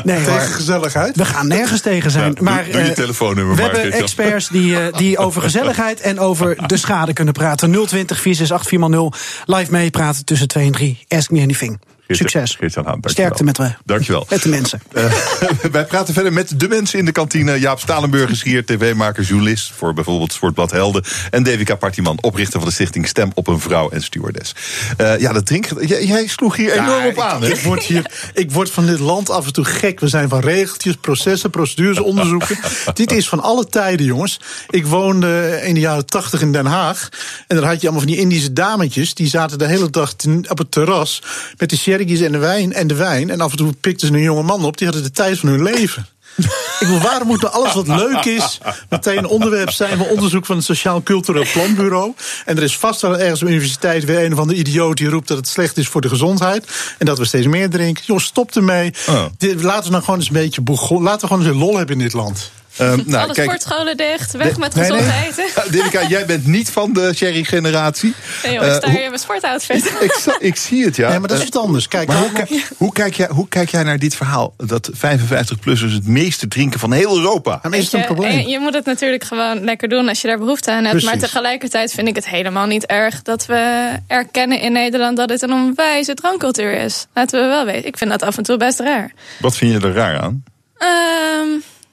Nee, 0.04 0.18
tegen 0.48 0.66
gezelligheid? 0.66 1.16
We 1.16 1.24
gaan 1.24 1.48
nergens 1.48 1.80
tegen 1.80 2.10
zijn. 2.10 2.32
Ja, 2.34 2.42
maar 2.42 2.64
doe, 2.64 2.72
doe 2.72 2.82
je 2.82 2.92
telefoonnummer 2.92 3.56
we 3.56 3.62
maar, 3.62 3.72
hebben 3.72 3.92
experts 3.92 4.48
die, 4.48 4.70
uh, 4.70 4.86
die 4.96 5.18
over 5.18 5.42
gezelligheid 5.42 6.00
en 6.00 6.18
over 6.18 6.66
de 6.66 6.76
schade 6.76 7.12
kunnen 7.12 7.34
praten. 7.34 7.70
020 7.86 8.20
468 8.20 8.68
4x0 8.70 9.44
live 9.44 9.70
meepraten 9.70 10.24
tussen 10.24 10.48
2 10.48 10.66
en 10.66 10.72
3. 10.72 11.04
Ask 11.08 11.30
me 11.30 11.40
anything. 11.40 11.80
Succes. 12.16 12.58
Haan, 12.84 13.00
Sterkte 13.04 13.44
met, 13.44 13.58
we, 13.58 13.72
dankjewel. 13.84 14.26
met 14.30 14.42
de 14.42 14.48
mensen. 14.48 14.82
Uh, 14.92 15.12
wij 15.72 15.84
praten 15.84 16.14
verder 16.14 16.32
met 16.32 16.60
de 16.60 16.68
mensen 16.68 16.98
in 16.98 17.04
de 17.04 17.12
kantine. 17.12 17.60
Jaap 17.60 17.80
Stalenburg 17.80 18.30
is 18.30 18.42
hier, 18.42 18.64
tv-maker, 18.64 19.22
journalist... 19.22 19.72
voor 19.76 19.94
bijvoorbeeld 19.94 20.32
Sportblad 20.32 20.70
Helden. 20.70 21.04
En 21.30 21.42
Devika 21.42 21.74
Partiman, 21.74 22.18
oprichter 22.20 22.58
van 22.58 22.68
de 22.68 22.74
stichting 22.74 23.08
Stem 23.08 23.30
op 23.34 23.46
een 23.46 23.60
Vrouw 23.60 23.90
en 23.90 24.02
Stewardess. 24.02 24.54
Uh, 25.00 25.18
ja, 25.18 25.32
dat 25.32 25.46
drinken... 25.46 25.86
Jij, 25.86 26.04
jij, 26.04 26.26
sloeg 26.26 26.56
hier 26.56 26.72
enorm 26.72 27.06
op 27.06 27.18
aan, 27.18 27.44
ik, 27.44 27.56
ik, 27.56 27.62
word 27.62 27.82
hier, 27.82 28.10
ik 28.34 28.52
word 28.52 28.70
van 28.70 28.86
dit 28.86 28.98
land 28.98 29.30
af 29.30 29.46
en 29.46 29.52
toe 29.52 29.64
gek. 29.64 30.00
We 30.00 30.08
zijn 30.08 30.28
van 30.28 30.40
regeltjes, 30.40 30.96
processen, 30.96 31.50
procedures, 31.50 32.00
onderzoeken. 32.00 32.58
dit 32.94 33.12
is 33.12 33.28
van 33.28 33.40
alle 33.40 33.66
tijden, 33.66 34.06
jongens. 34.06 34.40
Ik 34.70 34.86
woonde 34.86 35.60
in 35.64 35.74
de 35.74 35.80
jaren 35.80 36.06
tachtig 36.06 36.40
in 36.40 36.52
Den 36.52 36.66
Haag. 36.66 37.08
En 37.46 37.56
daar 37.56 37.66
had 37.66 37.80
je 37.80 37.88
allemaal 37.88 38.06
van 38.06 38.12
die 38.12 38.20
Indische 38.20 38.52
dametjes... 38.52 39.14
die 39.14 39.28
zaten 39.28 39.58
de 39.58 39.66
hele 39.66 39.90
dag 39.90 40.14
op 40.48 40.58
het 40.58 40.70
terras 40.70 41.22
met 41.56 41.70
de 41.70 41.76
en 41.98 42.32
de 42.32 42.38
wijn 42.38 42.72
en 42.72 42.86
de 42.86 42.94
wijn. 42.94 43.30
En 43.30 43.40
af 43.40 43.50
en 43.50 43.56
toe 43.56 43.72
pikten 43.72 44.08
ze 44.08 44.14
een 44.14 44.20
jonge 44.20 44.42
man 44.42 44.64
op, 44.64 44.76
die 44.76 44.86
hadden 44.86 45.06
de 45.06 45.12
tijd 45.12 45.38
van 45.38 45.48
hun 45.48 45.62
leven. 45.62 46.06
Ik 46.80 46.86
wil, 46.86 47.00
waarom 47.00 47.26
moet 47.26 47.42
nou 47.42 47.54
alles 47.54 47.74
wat 47.74 47.86
leuk 47.86 48.24
is 48.24 48.58
meteen 48.88 49.26
onderwerp 49.26 49.70
zijn 49.70 49.98
van 49.98 50.06
onderzoek 50.06 50.46
van 50.46 50.56
het 50.56 50.64
Sociaal 50.64 51.02
Cultureel 51.02 51.44
Planbureau? 51.52 52.14
En 52.44 52.56
er 52.56 52.62
is 52.62 52.76
vast 52.76 53.00
wel 53.00 53.18
ergens 53.18 53.42
op 53.42 53.48
universiteit 53.48 54.04
weer 54.04 54.24
een 54.24 54.36
van 54.36 54.48
de 54.48 54.54
idioot 54.54 54.96
die 54.96 55.08
roept 55.08 55.28
dat 55.28 55.36
het 55.36 55.48
slecht 55.48 55.76
is 55.76 55.88
voor 55.88 56.00
de 56.00 56.08
gezondheid. 56.08 56.68
En 56.98 57.06
dat 57.06 57.18
we 57.18 57.24
steeds 57.24 57.46
meer 57.46 57.70
drinken. 57.70 58.04
Jongens, 58.06 58.26
stop 58.26 58.54
ermee. 58.54 58.94
Oh. 59.08 59.24
Laten 59.38 59.84
we 59.84 59.90
nou 59.90 60.02
gewoon 60.02 60.18
eens 60.18 60.28
een 60.28 60.34
beetje 60.34 60.60
begon. 60.60 61.02
Laten 61.02 61.20
we 61.20 61.26
gewoon 61.26 61.42
eens 61.42 61.52
een 61.52 61.60
lol 61.60 61.76
hebben 61.76 61.96
in 61.96 62.02
dit 62.02 62.12
land. 62.12 62.50
Um, 62.80 63.02
nou, 63.06 63.24
Alle 63.24 63.32
kijk, 63.34 63.50
sportscholen 63.50 63.96
dicht, 63.96 64.32
weg 64.32 64.56
met 64.56 64.74
nee, 64.74 64.84
gezond 64.84 65.06
nee. 65.06 65.26
eten. 65.28 65.72
Devika, 65.72 66.06
jij 66.06 66.26
bent 66.26 66.46
niet 66.46 66.70
van 66.70 66.92
de 66.92 67.12
sherry-generatie. 67.14 68.14
Nee, 68.42 68.52
jongens, 68.52 68.70
Uh, 68.72 68.76
sta 68.76 68.86
hoe- 68.86 68.94
hier 68.96 69.02
in 69.04 69.08
mijn 69.10 69.20
sportoutfit. 69.22 69.92
Ik, 70.00 70.36
ik 70.38 70.56
zie 70.56 70.84
het, 70.84 70.96
ja. 70.96 71.08
Nee, 71.08 71.18
maar 71.18 71.28
dat 71.28 71.36
is 71.36 71.42
Uh, 71.42 71.48
iets 71.48 71.56
anders. 71.58 71.88
Kijk, 71.88 72.08
maar 72.08 72.16
hoe, 72.16 72.32
ki- 72.32 72.64
hoe, 72.76 72.92
kijk 72.92 73.14
jij, 73.14 73.28
hoe 73.30 73.48
kijk 73.48 73.68
jij 73.70 73.82
naar 73.82 73.98
dit 73.98 74.14
verhaal? 74.14 74.54
Dat 74.56 74.90
55-plussers 74.94 75.92
het 75.92 76.06
meeste 76.06 76.48
drinken 76.48 76.80
van 76.80 76.92
heel 76.92 77.16
Europa. 77.16 77.58
maar 77.62 77.74
is 77.78 77.84
het 77.84 77.92
een 77.92 77.98
je, 77.98 78.04
probleem? 78.04 78.38
en 78.38 78.48
je 78.48 78.58
moet 78.58 78.74
het 78.74 78.84
natuurlijk 78.84 79.24
gewoon 79.24 79.64
lekker 79.64 79.88
doen 79.88 80.08
als 80.08 80.20
je 80.20 80.28
daar 80.28 80.38
behoefte 80.38 80.70
aan 80.70 80.84
hebt. 80.84 81.02
Maar 81.04 81.18
tegelijkertijd 81.18 81.92
vind 81.92 82.08
ik 82.08 82.14
het 82.14 82.28
helemaal 82.28 82.66
niet 82.66 82.86
erg 82.86 83.22
dat 83.22 83.46
we 83.46 83.88
erkennen 84.06 84.60
in 84.60 84.72
Nederland 84.72 85.16
dat 85.16 85.30
het 85.30 85.42
een 85.42 85.52
onwijze 85.52 86.14
drankcultuur 86.14 86.72
is. 86.72 87.06
Laten 87.14 87.40
we 87.40 87.46
wel 87.46 87.64
weten. 87.64 87.86
Ik 87.86 87.98
vind 87.98 88.10
dat 88.10 88.22
af 88.22 88.36
en 88.36 88.42
toe 88.42 88.56
best 88.56 88.80
raar. 88.80 89.12
Wat 89.38 89.56
vind 89.56 89.72
je 89.82 89.88
er 89.88 89.94
raar 89.94 90.20
aan? 90.20 90.42
Ehm, 90.78 91.48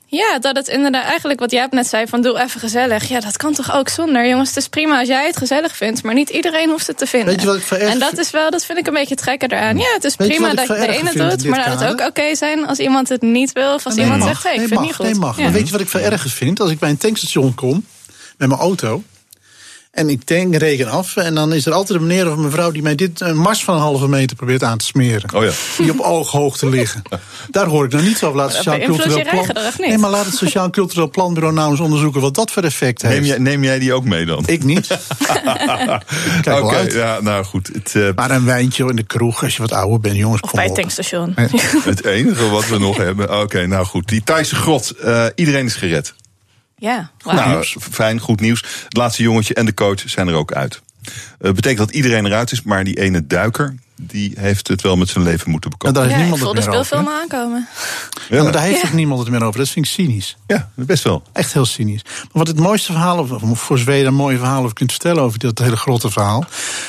ja, 0.06 0.40
dat 0.40 0.56
het 0.56 0.68
inderdaad 0.68 1.06
eigenlijk 1.06 1.40
wat 1.40 1.52
Jaap 1.52 1.72
net 1.72 1.88
zei 1.88 2.08
van 2.08 2.22
doe 2.22 2.40
even 2.40 2.60
gezellig. 2.60 3.08
Ja, 3.08 3.20
dat 3.20 3.38
kan 3.38 3.54
toch 3.54 3.74
ook 3.74 3.90
zonder. 3.90 4.28
Jongens, 4.28 4.50
het 4.50 4.58
is 4.58 4.68
prima 4.68 5.00
als 5.00 5.08
jij 5.08 5.26
het 5.26 5.38
gezellig 5.38 5.76
vindt, 5.76 6.04
maar 6.04 6.14
niet 6.14 6.30
iedereen 6.30 6.70
hoeft 6.70 6.88
het 6.88 6.98
te 6.98 7.06
vinden. 7.06 7.30
Weet 7.30 7.42
je 7.42 7.48
wat 7.48 7.56
ik 7.56 7.62
vererg 7.64 7.92
en 7.92 8.00
dat 8.00 8.08
vind? 8.08 8.20
is 8.22 8.32
wel, 8.32 8.52
dat 8.52 8.66
vind 8.66 8.78
ik 8.78 8.88
een 8.88 8.94
beetje 8.94 9.14
het 9.14 9.24
gekke 9.24 9.46
eraan. 9.46 9.78
Ja, 9.78 9.94
het 9.94 10.04
is 10.04 10.16
Weet 10.16 10.28
prima 10.28 10.54
dat 10.54 10.68
de 10.68 10.88
ene 10.88 11.10
vind 11.10 11.30
doet, 11.30 11.46
maar 11.46 11.60
laat 11.60 11.80
het 11.80 11.92
ook 11.92 12.08
oké 12.08 12.36
zijn 12.36 12.68
als 12.68 12.78
iemand 12.78 13.10
het 13.10 13.22
niet 13.22 13.52
wil 13.52 13.74
of 13.74 13.86
als 13.86 13.96
Nee, 13.96 14.04
iemand 14.04 14.24
mag. 14.24 14.30
zegt, 14.30 14.44
hey, 14.44 14.52
ik 14.54 14.58
nee, 14.58 14.68
vind 14.68 14.80
mag, 14.80 14.90
het 14.90 14.98
niet 15.00 15.08
goed. 15.08 15.20
Nee, 15.20 15.28
mag. 15.28 15.38
Ja. 15.38 15.44
Maar 15.44 15.54
weet 15.54 15.66
je 15.66 15.72
wat 15.72 15.82
ik 15.82 15.90
veel 15.90 16.02
ergens 16.02 16.34
vind? 16.34 16.60
Als 16.60 16.72
ik 16.72 16.80
bij 16.80 16.90
een 16.90 16.98
tankstation 16.98 17.56
kom 17.56 17.86
met 18.38 18.48
mijn 18.48 18.60
auto. 18.60 19.04
En 19.96 20.10
ik 20.10 20.24
tank, 20.24 20.56
reken 20.56 20.90
af. 20.90 21.16
En 21.16 21.36
dan 21.36 21.54
is 21.54 21.66
er 21.66 21.72
altijd 21.74 22.00
een 22.00 22.08
meneer 22.08 22.28
of 22.32 22.36
een 22.38 22.44
mevrouw 22.44 22.72
die 22.72 22.82
mij 22.82 22.96
dit 22.96 23.22
een 23.22 23.38
mars 23.38 23.64
van 23.64 23.76
een 23.76 23.82
halve 23.82 24.08
meter 24.08 24.36
probeert 24.36 24.64
aan 24.64 24.78
te 24.78 24.86
smeren. 24.86 25.34
Oh 25.36 25.44
ja. 25.44 25.52
Die 25.78 25.92
op 25.92 26.00
ooghoogte 26.00 26.70
liggen. 26.70 27.02
Daar 27.52 27.66
hoor 27.66 27.86
ik 27.86 27.92
nou 27.92 28.04
niets 28.04 28.24
over. 28.24 28.38
Laat 28.38 28.48
het 28.48 28.56
Sociaal 28.56 28.80
Cultureel 28.80 29.22
Plan. 29.30 29.46
niet. 29.78 29.78
Nee, 29.88 29.98
maar 29.98 30.10
laat 30.10 30.26
het 30.26 30.36
Sociaal 30.36 30.70
Cultureel 30.70 31.10
Planbureau 31.10 31.54
nou 31.56 31.72
eens 31.72 31.80
onderzoeken 31.80 32.22
wat 32.22 32.36
dat 32.36 32.52
voor 32.52 32.64
effect 32.64 33.02
heeft. 33.02 33.14
Neem 33.16 33.26
jij, 33.26 33.38
neem 33.38 33.64
jij 33.64 33.80
die 33.80 33.94
ook 33.94 34.06
mee 34.06 34.26
dan? 34.26 34.44
Ik 34.46 34.64
niet. 34.64 34.88
Kijk 36.42 36.44
wel 36.44 36.64
Oké, 36.64 36.76
uit. 36.76 36.94
ja, 36.94 37.22
nou 37.22 37.44
goed. 37.46 37.70
Het, 37.74 37.96
eh, 37.96 38.10
Maar 38.16 38.32
een 38.32 38.46
wijntje 38.46 38.86
in 38.90 38.96
de 38.96 39.04
kroeg 39.04 39.44
als 39.44 39.56
je 39.56 39.62
wat 39.62 39.72
ouder 39.72 40.00
bent, 40.00 40.16
jongens. 40.16 40.42
Of 40.42 40.50
kom 40.50 40.60
bij 40.60 40.68
het 40.68 40.76
tankstation. 40.76 41.34
het 41.84 42.06
enige 42.06 42.50
wat 42.50 42.68
we 42.68 42.78
nog 42.80 42.98
hebben. 42.98 43.40
Oké, 43.42 43.68
nou 43.68 43.86
goed. 43.86 44.08
Die 44.08 44.24
Thaise 44.24 44.56
grot. 44.56 44.90
eh, 44.92 45.26
iedereen 45.36 45.66
is 45.66 45.76
gered. 45.76 46.14
Ja, 46.78 47.12
wauw. 47.24 47.36
Nou, 47.36 47.66
fijn, 47.80 48.20
goed 48.20 48.40
nieuws. 48.40 48.62
Het 48.84 48.98
laatste 48.98 49.24
jongetje 49.24 49.54
en 49.54 49.66
de 49.66 49.74
coach 49.74 50.04
zijn 50.06 50.28
er 50.28 50.34
ook 50.34 50.52
uit. 50.52 50.82
Het 51.40 51.56
betekent 51.56 51.78
dat 51.78 51.96
iedereen 51.96 52.26
eruit 52.26 52.52
is, 52.52 52.62
maar 52.62 52.84
die 52.84 53.00
ene 53.00 53.28
duiker... 53.28 53.76
die 54.02 54.34
heeft 54.36 54.68
het 54.68 54.82
wel 54.82 54.96
met 54.96 55.10
zijn 55.10 55.24
leven 55.24 55.50
moeten 55.52 55.72
En 55.72 55.78
bekomen. 55.78 55.96
daar 56.02 56.04
heeft 56.04 56.16
ja, 56.16 56.26
ik 56.26 56.32
niemand 56.32 56.42
voel 56.42 56.54
het 56.56 56.64
de 56.64 56.70
meer 56.70 56.80
over. 56.80 56.98
hè? 56.98 57.04
speelfilm 57.04 57.22
aankomen. 57.22 57.68
Ja, 58.30 58.44
maar 58.44 58.52
daar 58.52 58.62
heeft 58.62 58.82
Ja. 58.82 58.88
ook 58.88 58.94
niemand 58.94 59.20
het 59.20 59.30
meer 59.30 59.44
over. 59.44 59.60
Dat 59.60 59.70
vind 59.70 59.86
ik 59.86 59.92
cynisch. 59.92 60.38
Ja, 60.48 60.70
best 60.76 61.04
wel. 61.04 61.24
Echt 61.34 61.54
heel 61.54 61.66
cynisch. 61.66 62.02
Maar 62.04 62.28
wat 62.32 62.48
het 62.48 62.60
mooiste 62.60 62.92
verhaal, 62.92 63.20
of 63.20 63.60
voor 63.60 63.78
daar 63.78 64.06
een 64.06 64.14
mooie 64.14 64.38
verhaal 64.38 64.64
over 64.64 64.74
kunt 64.74 64.92
vertellen 64.92 65.24
over 65.24 65.40
dat 65.40 65.60
hele 65.60 65.76
grote 65.78 66.10
verhaal, 66.12 66.46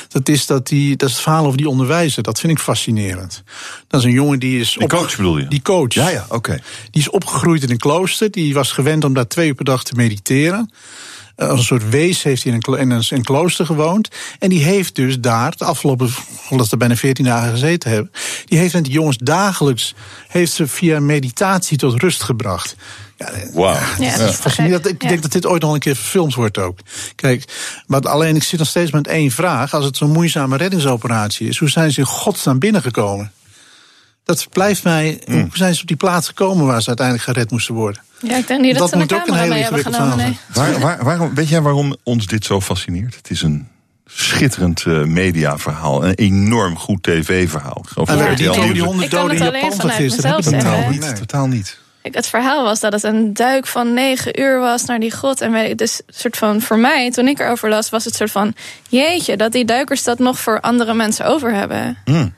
dat 0.09 0.29
is, 0.29 0.45
dat 0.45 0.67
die, 0.67 0.95
dat 0.95 1.07
is 1.09 1.15
het 1.15 1.23
verhaal 1.23 1.45
over 1.45 1.57
die 1.57 1.69
onderwijzer. 1.69 2.23
Dat 2.23 2.39
vind 2.39 2.51
ik 2.53 2.59
fascinerend. 2.59 3.43
Dat 3.87 3.99
is 3.99 4.05
een 4.05 4.11
jongen 4.13 4.39
die 4.39 4.59
is. 4.59 4.75
Die 4.79 4.87
coach 4.87 5.15
bedoel 5.15 5.37
je? 5.37 5.47
Die 5.47 5.61
coach. 5.61 5.93
Ja, 5.93 6.09
ja, 6.09 6.25
oké. 6.29 6.59
Die 6.91 7.01
is 7.01 7.09
opgegroeid 7.09 7.63
in 7.63 7.69
een 7.71 7.77
klooster. 7.77 8.31
Die 8.31 8.53
was 8.53 8.71
gewend 8.71 9.03
om 9.03 9.13
daar 9.13 9.27
twee 9.27 9.47
uur 9.47 9.55
per 9.55 9.65
dag 9.65 9.83
te 9.83 9.93
mediteren. 9.95 10.71
Eh, 11.37 11.47
Als 11.49 11.59
een 11.59 11.65
soort 11.65 11.89
wees 11.89 12.23
heeft 12.23 12.43
hij 12.43 12.53
in 12.53 12.61
een, 12.67 12.79
in 12.79 12.89
een, 12.91 13.03
in 13.09 13.17
een 13.17 13.23
klooster 13.23 13.65
gewoond. 13.65 14.09
En 14.39 14.49
die 14.49 14.63
heeft 14.63 14.95
dus 14.95 15.19
daar, 15.19 15.53
de 15.57 15.65
afgelopen, 15.65 16.09
omdat 16.49 16.67
ze 16.67 16.77
bijna 16.77 16.95
14 16.95 17.25
dagen 17.25 17.51
gezeten 17.51 17.91
hebben. 17.91 18.11
Die 18.45 18.57
heeft 18.59 18.73
met 18.73 18.83
die 18.83 18.93
jongens 18.93 19.17
dagelijks, 19.17 19.93
heeft 20.27 20.51
ze 20.51 20.67
via 20.67 20.99
meditatie 20.99 21.77
tot 21.77 22.01
rust 22.01 22.23
gebracht. 22.23 22.75
Ja. 23.17 23.29
Ja, 23.53 23.79
is 24.05 24.15
te 24.17 24.33
Fascinerend. 24.33 24.83
gek. 24.85 24.93
Ik 24.93 25.01
Ja. 25.01 25.07
denk 25.09 25.21
dat 25.21 25.31
dit 25.31 25.45
ooit 25.45 25.61
nog 25.61 25.73
een 25.73 25.79
keer 25.79 25.95
verfilmd 25.95 26.33
wordt 26.35 26.57
ook. 26.57 26.79
Kijk, 27.15 27.43
maar 27.87 28.01
alleen 28.01 28.35
ik 28.35 28.43
zit 28.43 28.59
nog 28.59 28.67
steeds 28.67 28.91
met 28.91 29.07
één 29.07 29.31
vraag. 29.31 29.73
Als 29.73 29.85
het 29.85 29.97
zo'n 29.97 30.11
moeizame 30.11 30.57
reddingsoperatie 30.57 31.47
is, 31.47 31.57
hoe 31.57 31.69
zijn 31.69 31.91
ze 31.91 31.99
in 31.99 32.05
godsnaam 32.05 32.59
binnengekomen? 32.59 33.31
Dat 34.23 34.47
blijft 34.51 34.83
mij. 34.83 35.21
Hmm. 35.25 35.39
Hoe 35.41 35.49
zijn 35.53 35.75
ze 35.75 35.81
op 35.81 35.87
die 35.87 35.97
plaats 35.97 36.27
gekomen 36.27 36.65
waar 36.65 36.81
ze 36.81 36.87
uiteindelijk 36.87 37.25
gered 37.27 37.51
moesten 37.51 37.73
worden? 37.75 38.01
Ja, 38.19 38.37
ik 38.37 38.47
denk 38.47 38.61
niet 38.61 38.71
dat, 38.71 38.79
Dat 38.79 38.89
ze 38.89 38.95
een 38.95 39.01
moet 39.01 39.13
ook 39.13 39.19
een 39.19 39.25
camera 39.25 39.41
hele 39.41 39.53
mee 39.53 39.63
hebben 39.63 39.83
genomen. 39.93 40.17
Nee. 40.17 40.37
Waar, 40.53 40.79
waar, 40.79 41.03
waarom, 41.03 41.35
weet 41.35 41.49
jij 41.49 41.61
waarom 41.61 41.95
ons 42.03 42.25
dit 42.27 42.45
zo 42.45 42.61
fascineert? 42.61 43.15
Het 43.15 43.29
is 43.29 43.41
een 43.41 43.67
schitterend 44.05 44.83
eh, 44.85 45.03
mediaverhaal. 45.03 46.05
Een 46.05 46.13
enorm 46.13 46.77
goed 46.77 47.03
tv-verhaal. 47.03 47.85
Over 47.95 48.13
En 48.21 48.29
niet 48.35 48.47
over 48.47 48.61
die 48.61 48.71
Nieuws. 48.71 48.85
honderd 48.85 49.05
Ik 49.05 49.19
doden 49.19 49.37
in 49.37 49.43
Japan 49.43 49.61
van 49.61 49.71
vanuit 49.79 49.97
gisteren. 49.97 50.31
mezelf 50.31 50.45
Hebben 50.45 50.51
we 50.51 50.55
het 50.55 50.61
zeggen, 50.63 50.81
nou 50.81 50.91
Niet, 50.91 51.01
Nee. 51.01 51.13
totaal 51.19 51.47
niet. 51.47 51.77
Kijk, 52.01 52.15
het 52.15 52.27
verhaal 52.27 52.63
was 52.63 52.79
dat 52.79 52.93
het 52.93 53.03
een 53.03 53.33
duik 53.33 53.67
van 53.67 53.93
negen 53.93 54.39
uur 54.39 54.59
was 54.59 54.85
naar 54.85 54.99
die 54.99 55.11
grot. 55.11 55.41
En 55.41 55.51
weet 55.51 55.69
ik, 55.69 55.77
dus 55.77 56.01
soort 56.07 56.37
van 56.37 56.61
voor 56.61 56.77
mij, 56.77 57.11
toen 57.11 57.27
ik 57.27 57.39
erover 57.39 57.69
las, 57.69 57.89
was 57.89 58.05
het 58.05 58.15
soort 58.15 58.31
van: 58.31 58.53
jeetje, 58.89 59.37
dat 59.37 59.51
die 59.51 59.65
duikers 59.65 60.03
dat 60.03 60.19
nog 60.19 60.39
voor 60.39 60.61
andere 60.61 60.93
mensen 60.93 61.25
over 61.25 61.53
hebben. 61.53 61.97
Hmm. 62.05 62.33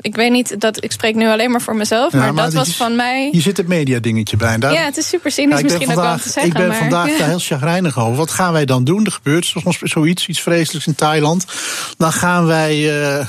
Ik 0.00 0.14
weet 0.16 0.30
niet, 0.30 0.60
dat, 0.60 0.84
ik 0.84 0.92
spreek 0.92 1.14
nu 1.14 1.28
alleen 1.28 1.50
maar 1.50 1.60
voor 1.62 1.76
mezelf, 1.76 2.12
Ja, 2.12 2.18
maar, 2.18 2.34
maar 2.34 2.44
dat 2.44 2.52
was 2.52 2.68
is- 2.68 2.76
van 2.76 2.96
mij. 2.96 3.28
Hier 3.32 3.42
zit 3.42 3.56
het 3.56 3.68
mediadingetje 3.68 4.36
bij. 4.36 4.52
En 4.52 4.60
daar- 4.60 4.72
Ja, 4.72 4.84
het 4.84 4.96
is 4.96 5.08
super 5.08 5.30
cynisch 5.30 5.62
misschien 5.62 5.88
ook 5.90 5.94
wel 5.94 6.16
te 6.16 6.22
zeggen. 6.22 6.44
ik 6.46 6.52
ben 6.52 6.68
maar, 6.68 6.76
vandaag 6.76 7.08
ja. 7.12 7.18
daar 7.18 7.28
heel 7.28 7.38
chagrijnig 7.38 7.98
over. 7.98 8.16
Wat 8.16 8.30
gaan 8.30 8.52
wij 8.52 8.64
dan 8.64 8.84
doen? 8.84 9.04
Er 9.04 9.12
gebeurt 9.12 9.44
soms 9.46 9.78
zoiets, 9.78 10.26
iets 10.26 10.40
vreselijks 10.40 10.86
in 10.86 10.94
Thailand. 10.94 11.44
Dan 11.96 12.12
gaan 12.12 12.46
wij 12.46 13.02
eh, 13.18 13.26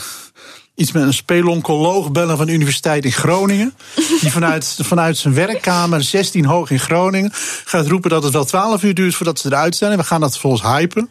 iets 0.75 0.91
met 0.91 1.03
een 1.03 1.13
speloncoloog 1.13 2.11
bellen 2.11 2.37
van 2.37 2.45
de 2.45 2.51
Universiteit 2.51 3.05
in 3.05 3.11
Groningen. 3.11 3.73
Die 4.21 4.31
vanuit, 4.31 4.75
vanuit 4.81 5.17
zijn 5.17 5.33
werkkamer, 5.33 6.03
16 6.03 6.45
hoog 6.45 6.69
in 6.71 6.79
Groningen, 6.79 7.31
gaat 7.65 7.87
roepen 7.87 8.09
dat 8.09 8.23
het 8.23 8.33
wel 8.33 8.45
12 8.45 8.83
uur 8.83 8.93
duurt 8.93 9.15
voordat 9.15 9.39
ze 9.39 9.47
eruit 9.47 9.75
zijn. 9.75 9.91
En 9.91 9.97
we 9.97 10.03
gaan 10.03 10.21
dat 10.21 10.31
vervolgens 10.31 10.61
hypen. 10.77 11.09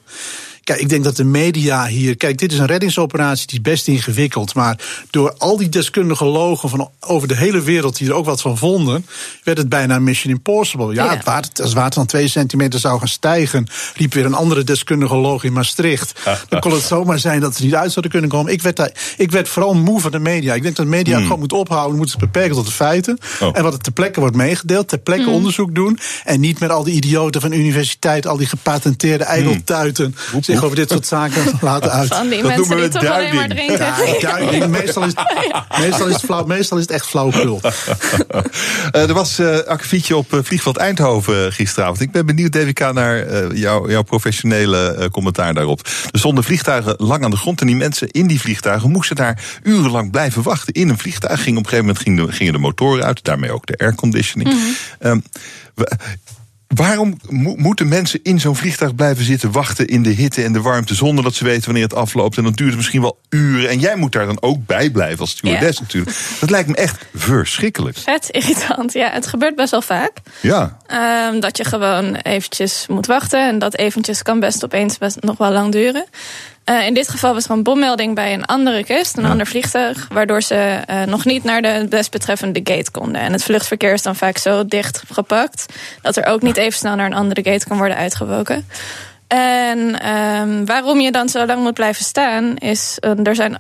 Kijk, 0.65 0.81
ik 0.81 0.89
denk 0.89 1.05
dat 1.05 1.17
de 1.17 1.25
media 1.25 1.87
hier. 1.87 2.17
Kijk, 2.17 2.39
dit 2.39 2.53
is 2.53 2.59
een 2.59 2.67
reddingsoperatie, 2.67 3.47
die 3.47 3.57
is 3.57 3.63
best 3.63 3.89
ingewikkeld. 3.89 4.55
Maar 4.55 4.79
door 5.11 5.35
al 5.39 5.57
die 5.57 5.69
deskundige 5.69 6.25
logen 6.25 6.69
van 6.69 6.91
over 7.01 7.29
de 7.29 7.37
hele 7.37 7.63
wereld 7.63 7.97
die 7.97 8.09
er 8.09 8.15
ook 8.15 8.25
wat 8.25 8.41
van 8.41 8.59
vonden, 8.59 9.07
werd 9.45 9.59
het 9.59 9.69
bijna 9.69 9.99
Mission 9.99 10.33
Impossible. 10.33 10.95
Ja, 10.95 11.05
Ja. 11.05 11.11
Het 11.11 11.25
water, 11.25 11.51
als 11.57 11.69
het 11.69 11.79
water 11.79 11.95
dan 11.95 12.07
twee 12.07 12.29
centimeter 12.29 12.81
zou 12.81 12.99
gaan 12.99 13.09
stijgen, 13.09 13.67
riep 13.95 14.15
weer 14.15 14.25
een 14.25 14.35
andere 14.35 14.65
deskundige 14.65 15.17
loog 15.17 15.45
in 15.45 15.53
Maastricht. 15.53 16.21
Dan 16.49 16.61
kon 16.61 16.73
het 16.73 16.83
zomaar 16.83 17.19
zijn 17.19 17.41
dat 17.41 17.57
ze 17.57 17.65
niet 17.65 17.75
uit 17.75 17.91
zouden 17.93 18.11
kunnen 18.11 18.31
komen. 18.31 18.53
Ik 18.53 18.63
werd, 18.63 18.77
daar, 18.77 18.91
ik 19.17 19.31
werd 19.31 19.49
vooral 19.49 19.75
moe 19.75 20.01
van 20.01 20.11
de 20.11 20.19
media. 20.19 20.55
Ik 20.55 20.63
denk 20.63 20.77
dat 20.77 20.85
de 20.85 20.91
media 20.93 21.21
gewoon 21.21 21.39
moet 21.39 21.53
ophouden, 21.53 21.97
moeten 21.97 22.21
ze 22.21 22.27
beperken 22.27 22.55
tot 22.55 22.67
de 22.67 22.73
feiten. 22.73 23.19
Oh. 23.41 23.51
En 23.53 23.63
wat 23.63 23.73
er 23.73 23.79
ter 23.81 23.93
plekke 23.93 24.21
wordt 24.21 24.37
meegedeeld, 24.37 24.89
ter 24.89 24.99
plekke 24.99 25.31
onderzoek 25.31 25.75
doen. 25.75 25.99
En 26.25 26.41
niet 26.41 26.61
met 26.61 26.71
al 26.71 26.85
die 26.85 26.95
idioten 26.95 27.41
van 27.41 27.51
de 27.51 27.57
universiteit, 27.57 28.27
al 28.27 28.37
die 28.37 28.47
gepatenteerde 28.47 29.25
ijdeltuiten, 29.25 30.15
zich 30.55 30.65
over 30.65 30.77
dit 30.77 30.91
soort 30.91 31.07
zaken 31.07 31.43
laten 31.61 31.91
uit. 31.91 32.09
Van 32.15 32.29
die 32.29 32.43
Dat 32.43 32.57
mensen 32.57 32.69
noemen 32.69 32.91
die 32.91 33.01
we 33.01 33.07
toch 33.07 33.17
alleen 33.17 33.35
maar 33.35 33.49
duiding. 33.49 33.79
drinken. 33.79 34.15
Ja, 34.21 34.21
duidelijk. 34.21 34.71
Meestal 34.81 35.05
is, 35.05 35.13
meestal, 35.79 36.07
is 36.07 36.13
het 36.15 36.25
flauw, 36.25 36.45
meestal 36.45 36.77
is 36.79 36.83
het 36.83 36.93
echt 36.93 37.07
flauwekul. 37.07 37.61
Eh, 38.93 39.09
er 39.09 39.15
was 39.15 39.39
eh 39.39 39.59
akkefietje 39.59 40.17
op 40.17 40.33
eh, 40.33 40.39
vliegveld 40.43 40.77
Eindhoven 40.77 41.53
gisteravond. 41.53 42.01
Ik 42.01 42.11
ben 42.11 42.27
benieuwd, 42.27 42.53
DWK, 42.53 42.93
naar 42.93 43.27
jou- 43.57 43.91
jouw 43.91 44.03
professionele 44.03 45.09
commentaar 45.13 45.55
daarop. 45.55 45.81
Er 46.11 46.19
stonden 46.19 46.45
vliegtuigen 46.45 46.95
lang 46.99 47.25
aan 47.25 47.31
de 47.31 47.37
grond 47.37 47.61
en 47.61 47.67
die 47.67 47.77
mensen 47.77 48.09
in 48.11 48.27
die 48.27 48.41
vliegtuigen 48.41 48.91
moesten 48.91 49.17
daar 49.17 49.43
urenlang 49.63 50.11
blijven 50.11 50.43
wachten. 50.43 50.73
In 50.75 50.89
een 50.89 50.99
vliegtuig 50.99 51.43
ging 51.43 51.57
op 51.59 51.63
een 51.65 51.69
gegeven 51.71 51.85
moment 51.87 52.05
gingen 52.05 52.27
de, 52.27 52.33
gingen 52.33 52.53
de 52.53 52.59
motoren 52.59 53.05
uit, 53.05 53.25
daarmee 53.25 53.53
ook 53.53 53.67
de 53.67 53.79
airconditioning. 53.79 54.55
Ehm, 54.99 55.19
wa- 55.75 55.89
Waarom 56.75 57.17
mo- 57.29 57.55
moeten 57.57 57.89
mensen 57.89 58.21
in 58.23 58.41
zo'n 58.41 58.57
vliegtuig 58.57 58.95
blijven 58.95 59.25
zitten 59.25 59.53
wachten 59.53 59.87
in 59.87 60.03
de 60.03 60.11
hitte 60.11 60.43
en 60.43 60.53
de 60.53 60.61
warmte 60.61 60.95
zonder 60.95 61.25
dat 61.25 61.35
ze 61.35 61.45
weten 61.45 61.65
wanneer 61.65 61.83
het 61.83 61.95
afloopt? 61.95 62.37
En 62.37 62.43
dan 62.43 62.53
duurt 62.53 62.69
het 62.69 62.77
misschien 62.79 63.01
wel 63.01 63.19
uren. 63.29 63.69
En 63.71 63.79
jij 63.79 63.97
moet 63.97 64.13
daar 64.13 64.27
dan 64.27 64.43
ook 64.43 64.67
bij 64.67 64.91
blijven 64.91 65.21
als 65.21 65.31
stewardess 65.31 65.79
Ja. 65.79 65.83
natuurlijk. 65.85 66.17
Dat 66.41 66.51
lijkt 66.51 66.69
me 66.69 66.75
echt 66.75 67.05
verschrikkelijk. 67.15 67.97
Vet 67.99 68.29
irritant. 68.31 68.93
Ja, 68.93 69.11
het 69.11 69.27
gebeurt 69.27 69.57
best 69.57 69.71
wel 69.71 69.83
vaak. 69.83 70.13
Ja. 70.41 70.77
Ehm, 70.87 71.41
dat 71.41 71.57
je 71.57 71.65
gewoon 71.65 72.15
eventjes 72.15 72.87
moet 72.89 73.07
wachten. 73.07 73.49
En 73.49 73.59
dat 73.59 73.77
eventjes 73.77 74.23
kan 74.23 74.41
best 74.41 74.65
opeens 74.65 74.99
best 74.99 75.21
nog 75.21 75.39
wel 75.39 75.53
lang 75.53 75.73
duren. 75.73 76.05
Eh, 76.65 76.87
in 76.87 76.95
dit 76.95 77.09
geval 77.09 77.35
was 77.35 77.45
er 77.45 77.51
een 77.51 77.63
bommelding 77.63 78.15
bij 78.15 78.33
een 78.33 78.45
andere 78.45 78.85
kust, 78.85 79.17
een 79.17 79.25
ander 79.25 79.47
vliegtuig, 79.47 80.09
waardoor 80.13 80.43
ze 80.43 80.83
eh, 80.87 81.03
nog 81.03 81.25
niet 81.25 81.45
naar 81.45 81.63
de 81.63 81.87
desbetreffende 81.89 82.61
gate 82.65 82.91
konden. 82.91 83.21
En 83.21 83.33
het 83.33 83.43
vluchtverkeer 83.43 83.93
is 83.93 84.03
dan 84.03 84.17
vaak 84.17 84.37
zo 84.37 84.67
dicht 84.67 85.03
gepakt 85.13 85.67
dat 86.03 86.17
er 86.17 86.25
ook 86.25 86.43
niet 86.43 86.57
even 86.57 86.79
snel 86.79 86.95
naar 86.95 87.07
een 87.07 87.15
andere 87.15 87.43
gate 87.43 87.67
kan 87.69 87.79
worden 87.79 87.97
uitgewoken. 87.97 88.67
En 89.27 90.01
ehm, 90.01 90.65
waarom 90.65 91.01
je 91.01 91.13
dan 91.13 91.29
zo 91.29 91.47
lang 91.47 91.63
moet 91.63 91.75
blijven 91.75 92.05
staan, 92.05 92.57
is 92.57 92.97
eh, 93.01 93.27
er 93.27 93.35
zijn. 93.35 93.59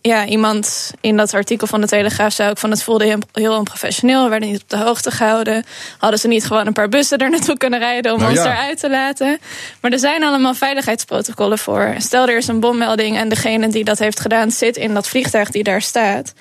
Ja, 0.00 0.26
iemand 0.26 0.92
in 1.00 1.16
dat 1.16 1.34
artikel 1.34 1.66
van 1.66 1.80
de 1.80 1.86
Telegraaf 1.86 2.32
zei 2.32 2.50
ook 2.50 2.58
van 2.58 2.70
het 2.70 2.82
voelde 2.82 3.18
heel, 3.32 3.56
onprofessioneel. 3.56 4.22
We 4.24 4.28
werden 4.28 4.48
niet 4.48 4.62
op 4.62 4.68
de 4.68 4.76
hoogte 4.76 5.10
gehouden. 5.10 5.64
Hadden 5.98 6.18
ze 6.18 6.28
niet 6.28 6.46
gewoon 6.46 6.66
een 6.66 6.72
paar 6.72 6.88
bussen 6.88 7.18
er 7.18 7.30
naartoe 7.30 7.56
kunnen 7.56 7.78
rijden 7.78 8.12
om 8.12 8.18
Nou 8.18 8.30
ons 8.30 8.42
ja. 8.42 8.52
eruit 8.52 8.78
te 8.78 8.90
laten. 8.90 9.38
Maar 9.80 9.92
er 9.92 9.98
zijn 9.98 10.24
allemaal 10.24 10.54
veiligheidsprotocollen 10.54 11.58
voor. 11.58 11.94
Stel 11.98 12.28
er 12.28 12.36
is 12.36 12.46
een 12.46 12.60
bommelding 12.60 13.16
en 13.16 13.28
degene 13.28 13.68
die 13.68 13.84
dat 13.84 13.98
heeft 13.98 14.20
gedaan 14.20 14.50
zit 14.50 14.76
in 14.76 14.94
dat 14.94 15.08
vliegtuig 15.08 15.50
die 15.50 15.62
daar 15.62 15.82
staat. 15.82 16.32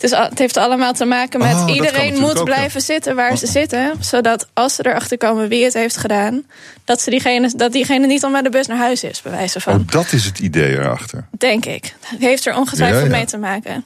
Het, 0.00 0.10
is, 0.12 0.18
het 0.18 0.38
heeft 0.38 0.56
allemaal 0.56 0.92
te 0.92 1.04
maken 1.04 1.38
met 1.40 1.54
Oh, 1.54 1.74
iedereen 1.74 2.18
moet 2.20 2.36
ja. 2.36 2.42
blijven 2.42 2.80
zitten 2.80 3.16
waar 3.16 3.36
ze 3.36 3.46
zitten. 3.46 3.92
Zodat 4.00 4.48
als 4.52 4.74
ze 4.74 4.86
erachter 4.86 5.18
komen 5.18 5.48
wie 5.48 5.64
het 5.64 5.74
heeft 5.74 5.96
gedaan, 5.96 6.42
dat, 6.84 7.00
ze 7.00 7.10
diegene, 7.10 7.52
dat 7.56 7.72
diegene 7.72 8.06
niet 8.06 8.24
al 8.24 8.30
met 8.30 8.44
de 8.44 8.50
bus 8.50 8.66
naar 8.66 8.76
huis 8.76 9.04
is, 9.04 9.22
bij 9.22 9.32
wijze 9.32 9.60
van. 9.60 9.74
Oh, 9.80 9.86
dat 9.86 10.12
is 10.12 10.24
het 10.24 10.38
idee 10.38 10.78
erachter. 10.78 11.26
Denk 11.38 11.64
ik. 11.64 11.94
Heeft 12.18 12.46
er 12.46 12.56
ongetwijfeld 12.56 13.00
Ja, 13.02 13.08
ja. 13.10 13.16
mee 13.16 13.24
te 13.26 13.38
maken. 13.38 13.84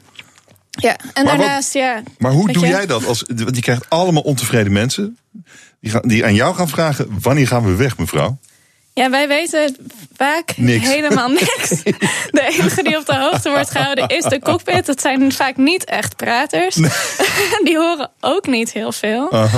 Ja, 0.70 0.96
en 0.96 0.98
Maar 1.14 1.24
wat- 1.24 1.36
daarnaast, 1.36 1.72
ja. 1.72 2.02
Maar 2.18 2.32
hoe 2.32 2.52
doe 2.52 2.62
je, 2.64 2.68
jij 2.70 2.86
dat? 2.86 3.06
Als, 3.06 3.24
want 3.26 3.56
je 3.56 3.62
krijgt 3.62 3.84
allemaal 3.90 4.22
ontevreden 4.22 4.72
mensen. 4.72 5.18
Die, 5.80 5.90
gaan, 5.90 6.02
die 6.04 6.24
aan 6.24 6.34
jou 6.34 6.54
gaan 6.54 6.68
vragen: 6.68 7.06
wanneer 7.20 7.46
gaan 7.46 7.64
we 7.64 7.74
weg, 7.74 7.98
mevrouw? 7.98 8.38
Ja, 8.94 9.10
wij 9.10 9.28
weten 9.28 9.76
vaak 10.16 10.52
Niks. 10.56 10.88
helemaal 10.88 11.28
niks. 11.40 11.68
De 12.30 12.42
enige 12.58 12.82
die 12.82 12.96
op 12.98 13.06
de 13.06 13.14
hoogte 13.16 13.50
wordt 13.50 13.70
gehouden 13.70 14.08
is 14.08 14.24
de 14.24 14.40
cockpit. 14.40 14.86
Dat 14.86 15.00
zijn 15.00 15.32
vaak 15.32 15.56
niet 15.56 15.84
echt 15.84 16.16
praters. 16.16 16.74
Die 17.64 17.76
horen 17.78 18.10
ook 18.20 18.46
niet 18.46 18.72
heel 18.72 18.92
veel. 18.92 19.48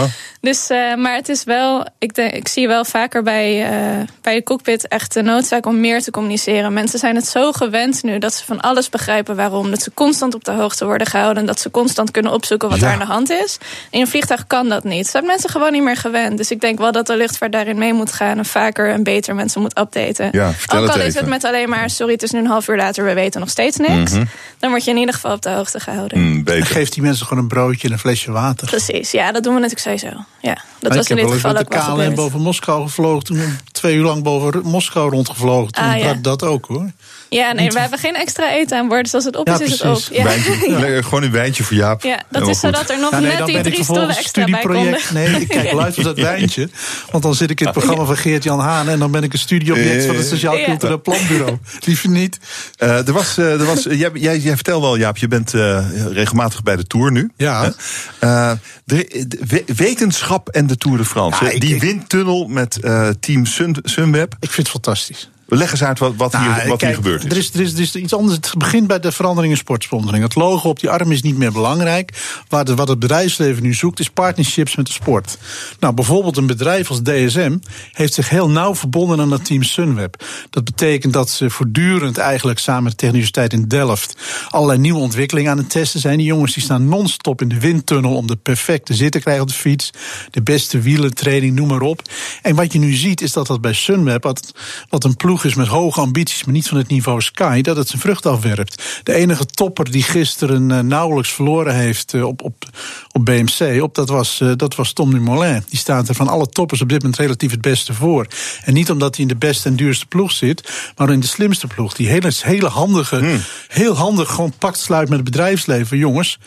Dus, 0.41 0.69
eh, 0.71 0.95
maar 0.95 1.15
het 1.15 1.29
is 1.29 1.45
wel, 1.45 1.87
ik, 1.99 2.15
denk, 2.15 2.33
ik 2.33 2.49
zie 2.49 2.67
wel 2.67 2.85
vaker 2.85 3.23
bij, 3.23 3.65
eh, 3.65 4.07
bij 4.23 4.35
de 4.35 4.43
cockpit 4.43 4.89
echt 4.89 5.15
de 5.15 5.23
noodzaak 5.23 5.67
om 5.67 5.81
meer 5.81 6.03
te 6.03 6.11
communiceren. 6.11 6.73
Mensen 6.73 6.99
zijn 6.99 7.15
het 7.17 7.27
zo 7.27 7.53
gewend 7.53 8.03
nu 8.03 8.19
dat 8.19 8.35
ze 8.35 8.45
van 8.45 8.61
alles 8.61 8.89
begrijpen 8.89 9.37
waarom. 9.37 9.71
Dat 9.71 9.83
ze 9.83 9.91
constant 9.95 10.35
op 10.35 10.45
de 10.45 10.51
hoogte 10.53 10.85
worden 10.85 11.07
gehouden. 11.07 11.41
En 11.41 11.47
dat 11.47 11.61
ze 11.61 11.71
constant 11.71 12.11
kunnen 12.11 12.33
opzoeken 12.33 12.69
wat 12.69 12.81
Ja. 12.81 12.87
er 12.87 12.93
aan 12.93 12.99
de 12.99 13.05
hand 13.05 13.31
is. 13.31 13.59
In 13.91 14.01
een 14.01 14.09
vliegtuig 14.09 14.47
kan 14.47 14.69
dat 14.69 14.85
niet. 14.85 15.03
Dat 15.03 15.11
zijn 15.11 15.27
mensen 15.27 15.51
gewoon 15.51 15.73
niet 15.73 15.83
meer 15.83 15.97
gewend. 15.97 16.37
Dus 16.37 16.51
ik 16.51 16.61
denk 16.61 16.79
wel 16.79 16.93
dat 16.93 17.07
de 17.07 17.17
luchtvaart 17.17 17.53
daarin 17.53 17.79
mee 17.79 17.93
moet 17.93 18.13
gaan. 18.13 18.39
En 18.39 18.45
vaker 18.45 18.91
en 18.91 19.03
beter 19.27 19.35
mensen 19.45 19.61
moet 19.61 19.79
updaten. 19.79 20.29
Ja, 20.33 20.53
vertel 20.53 20.79
Ook 20.79 20.85
het 20.87 20.95
al 20.95 21.01
is 21.01 21.07
even. 21.07 21.23
Mhm. 21.25 21.33
het 21.33 21.43
met 21.43 21.53
alleen 21.53 21.69
maar, 21.69 21.91
sorry, 21.91 22.13
het 22.13 22.23
is 22.23 22.31
nu 22.31 22.39
een 22.39 22.47
half 22.47 22.69
uur 22.69 22.77
later, 22.77 23.05
we 23.05 23.15
weten 23.15 23.41
nog 23.41 23.49
steeds 23.51 23.77
niks. 23.77 24.13
Dan 24.59 24.71
word 24.71 24.85
je 24.85 24.91
in 24.91 24.97
ieder 24.97 25.15
geval 25.15 25.33
op 25.33 25.43
de 25.43 25.51
hoogte 25.51 25.81
gehouden. 25.81 26.45
Beter. 26.45 26.67
Geef 26.67 26.89
die 26.89 27.03
mensen 27.03 27.27
gewoon 27.27 27.43
een 27.43 27.49
broodje 27.49 27.87
en 27.87 27.93
een 27.93 27.99
flesje 27.99 28.33
water. 28.33 28.67
Precies, 28.67 29.11
ja, 29.11 29.33
dat 29.33 29.43
doen 29.43 29.55
we 29.55 29.61
natuurlijk 29.61 29.99
sowieso. 30.01 30.25
Ja, 30.41 30.55
dat 30.55 30.63
Maar 30.81 30.97
was 30.97 31.05
ik 31.05 31.11
in 31.11 31.17
heb 31.17 31.17
dit 31.17 31.17
wel 31.17 31.25
eens 31.25 31.35
geval 31.35 31.53
met 31.53 31.61
ook 31.61 31.71
de 31.71 31.77
wel 31.77 31.87
KLM 31.87 31.99
gebeurd. 31.99 32.15
boven 32.15 32.41
Moskou 32.41 32.83
gevlogen. 32.87 33.25
Toen 33.25 33.59
twee 33.73 33.97
uur 33.97 34.05
lang 34.05 34.23
boven 34.23 34.61
Moskou 34.65 35.11
rondgevlogen. 35.11 35.73
Toen 35.73 35.85
Ah, 35.85 35.97
ja. 35.99 36.03
brak 36.03 36.23
dat 36.23 36.43
ook 36.43 36.67
hoor. 36.67 36.91
Ja, 37.29 37.53
nee, 37.53 37.71
we 37.71 37.81
hebben 37.81 37.99
geen 37.99 38.15
extra 38.15 38.51
eten 38.53 38.79
aan 38.79 38.89
boord. 38.89 39.03
Dus 39.05 39.15
als 39.15 39.25
het 39.25 39.37
op 39.37 39.47
Ja, 39.49 39.55
is, 39.55 39.61
is 39.61 39.71
het 39.83 39.97
op. 40.09 40.15
Ja. 40.17 40.23
Wijntje, 40.25 40.53
Ja. 40.71 40.79
lekker, 40.79 41.05
gewoon 41.05 41.23
een 41.23 41.31
wijntje 41.31 41.63
voor 41.65 41.77
Jaap. 41.77 42.03
Ja, 42.03 42.23
dat 42.31 42.43
is 42.43 42.49
goed. 42.49 42.57
zodat 42.57 42.91
er 42.91 42.99
nog 43.01 43.11
Ja, 43.11 43.19
nee, 43.19 43.37
net 43.37 43.47
die 43.47 43.61
drie 43.61 43.85
stoelen 43.85 44.09
extra 44.17 44.45
bij 44.45 44.61
konden. 44.61 45.01
studieproject. 45.01 45.13
Nee, 45.33 45.41
ik 45.41 45.49
kijk 45.49 45.73
luister 45.83 46.03
dat 46.05 46.19
wijntje. 46.19 46.69
Want 47.11 47.23
dan 47.23 47.35
zit 47.35 47.51
ik 47.51 47.61
in 47.61 47.67
het 47.67 47.75
programma 47.75 48.05
van 48.05 48.17
Geert-Jan 48.17 48.61
Haan. 48.61 48.89
En 48.89 48.99
dan 48.99 49.11
ben 49.11 49.23
ik 49.23 49.33
een 49.33 49.39
studieobject 49.39 50.05
van 50.07 50.17
het 50.17 50.27
Sociaal. 50.27 50.65
Cultureel 50.65 51.01
Planbureau. 51.01 51.59
Liever 51.87 52.09
niet. 52.09 52.39
Eh, 52.77 53.07
er 53.07 53.13
was, 53.13 53.39
eh, 53.39 53.61
er 53.61 53.65
was, 53.67 53.83
jij, 53.83 54.11
jij, 54.15 54.39
jij 54.39 54.55
vertelde 54.55 54.87
al, 54.87 54.97
Jaap, 54.97 55.17
je 55.17 55.29
bent 55.29 55.55
eh, 55.55 55.85
regelmatig 56.13 56.63
bij 56.63 56.77
de 56.77 56.85
Tour 56.87 57.13
nu. 57.13 57.31
Ja. 57.37 57.73
Eh, 58.19 58.53
de, 58.85 59.25
de 59.47 59.63
wetenschap 59.77 60.49
en 60.49 60.67
de 60.67 60.77
Tour 60.77 60.99
de 60.99 61.05
France. 61.05 61.45
Ja, 61.45 61.51
hè? 61.51 61.55
ik- 61.55 61.61
Die 61.61 61.79
windtunnel 61.81 62.47
met 62.47 62.81
eh, 62.81 63.09
team 63.21 63.47
Sun, 63.47 63.77
Sunweb. 63.83 64.33
Ik 64.41 64.51
vind 64.51 64.57
het 64.57 64.69
fantastisch. 64.69 65.31
Leg 65.49 65.71
eens 65.71 65.85
uit 65.85 65.99
wat, 65.99 66.13
wat, 66.17 66.37
hier, 66.37 66.41
Nou, 66.41 66.69
wat 66.69 66.79
kijk, 66.79 66.81
hier 66.81 66.95
gebeurd 66.95 67.25
is. 67.25 67.31
Er 67.31 67.37
is, 67.37 67.53
er, 67.55 67.61
is, 67.61 67.73
er 67.73 67.81
is 67.81 67.95
iets 67.95 68.15
anders. 68.15 68.37
Het 68.37 68.55
begint 68.59 68.87
bij 68.87 69.01
de 69.01 69.13
verandering 69.13 69.53
in 69.53 69.59
sportsponsoring. 69.59 70.23
Het 70.23 70.35
logo 70.35 70.69
op 70.69 70.81
die 70.81 70.91
arm 70.91 71.13
is 71.13 71.23
niet 71.23 71.37
meer 71.37 71.53
belangrijk. 71.53 72.13
Waar 72.49 72.65
de, 72.65 72.75
wat 72.75 72.89
het 72.89 72.99
bedrijfsleven 72.99 73.63
nu 73.63 73.75
zoekt, 73.75 74.01
is 74.01 74.11
partnerships 74.11 74.77
met 74.77 74.87
de 74.87 74.93
sport. 74.93 75.39
Nou, 75.81 75.95
bijvoorbeeld 75.95 76.37
een 76.37 76.47
bedrijf 76.47 76.89
als 76.89 77.03
DSM 77.03 77.57
heeft 77.93 78.15
zich 78.15 78.29
heel 78.29 78.51
nauw 78.51 78.75
verbonden 78.75 79.21
aan 79.21 79.31
het 79.31 79.45
team 79.45 79.63
Sunweb. 79.63 80.25
Dat 80.51 80.65
betekent 80.65 81.13
dat 81.13 81.31
ze 81.31 81.51
voortdurend 81.51 82.19
eigenlijk 82.19 82.59
samen 82.59 82.83
met 82.83 82.93
de 82.93 82.99
Technische 82.99 83.33
Universiteit 83.33 83.53
in 83.53 83.79
Delft 83.79 84.17
allerlei 84.49 84.79
nieuwe 84.79 84.99
ontwikkelingen 84.99 85.51
aan 85.51 85.59
het 85.59 85.71
testen 85.71 86.01
zijn. 86.01 86.19
Die 86.19 86.27
jongens 86.27 86.55
die 86.55 86.63
staan 86.63 86.89
non-stop 86.89 87.41
in 87.41 87.49
de 87.49 87.61
windtunnel 87.61 88.17
om 88.17 88.27
de 88.27 88.37
perfecte 88.37 88.95
zit 88.95 89.13
te 89.13 89.21
krijgen 89.21 89.43
op 89.43 89.49
de 89.49 89.55
fiets. 89.55 89.91
De 90.31 90.43
beste 90.43 90.81
wielentraining, 90.81 91.55
noem 91.57 91.69
maar 91.69 91.81
op. 91.81 92.03
En 92.43 92.55
wat 92.55 92.73
je 92.73 92.79
nu 92.79 92.93
ziet 92.93 93.21
is 93.21 93.33
dat 93.33 93.47
dat 93.47 93.61
bij 93.61 93.73
Sunweb, 93.73 94.23
wat, 94.23 94.55
wat 94.89 95.05
een 95.05 95.17
ploeg 95.17 95.36
is 95.45 95.55
met 95.55 95.67
hoge 95.67 96.01
ambities, 96.01 96.45
maar 96.45 96.55
niet 96.55 96.69
van 96.69 96.79
het 96.79 96.89
niveau 96.89 97.21
Sky, 97.21 97.61
dat 97.61 97.77
het 97.77 97.89
zijn 97.89 98.01
vrucht 98.01 98.27
afwerpt. 98.27 99.01
De 99.03 99.13
enige 99.13 99.47
topper 99.47 99.91
die 99.91 100.03
gisteren 100.03 100.71
eh, 100.71 100.81
nauwelijks 100.81 101.33
verloren 101.33 101.75
heeft 101.75 102.15
eh, 102.15 102.27
op, 102.27 102.43
op, 102.43 102.65
op 103.13 103.25
BMC, 103.25 103.83
op, 103.83 103.95
dat, 103.95 104.09
was, 104.09 104.41
eh, 104.41 104.53
dat 104.57 104.75
was 104.75 104.93
Tom 104.93 105.11
Dumoulin. 105.11 105.65
Die 105.69 105.79
staat 105.79 106.09
er 106.09 106.15
van 106.15 106.29
alle 106.29 106.49
toppers 106.49 106.81
op 106.81 106.89
dit 106.89 107.03
moment 107.03 107.21
relatief 107.21 107.51
het 107.51 107.61
beste 107.61 107.95
voor. 107.95 108.27
En 108.65 108.75
niet 108.75 108.91
omdat 108.91 109.15
hij 109.15 109.25
in 109.25 109.31
de 109.31 109.37
beste 109.37 109.69
en 109.69 109.77
duurste 109.77 110.07
ploeg 110.07 110.33
zit, 110.33 110.93
maar 110.97 111.11
in 111.11 111.21
de 111.21 111.27
slimste 111.27 111.67
ploeg. 111.67 111.95
Die 111.95 112.09
hele, 112.09 112.33
hele 112.41 112.69
handige, 112.69 113.39
heel 113.69 113.95
handig 113.97 114.31
gewoon 114.31 114.53
pakt 114.59 114.79
sluit 114.79 115.09
met 115.09 115.19
het 115.19 115.31
bedrijfsleven. 115.31 115.99
Jongens, 115.99 116.39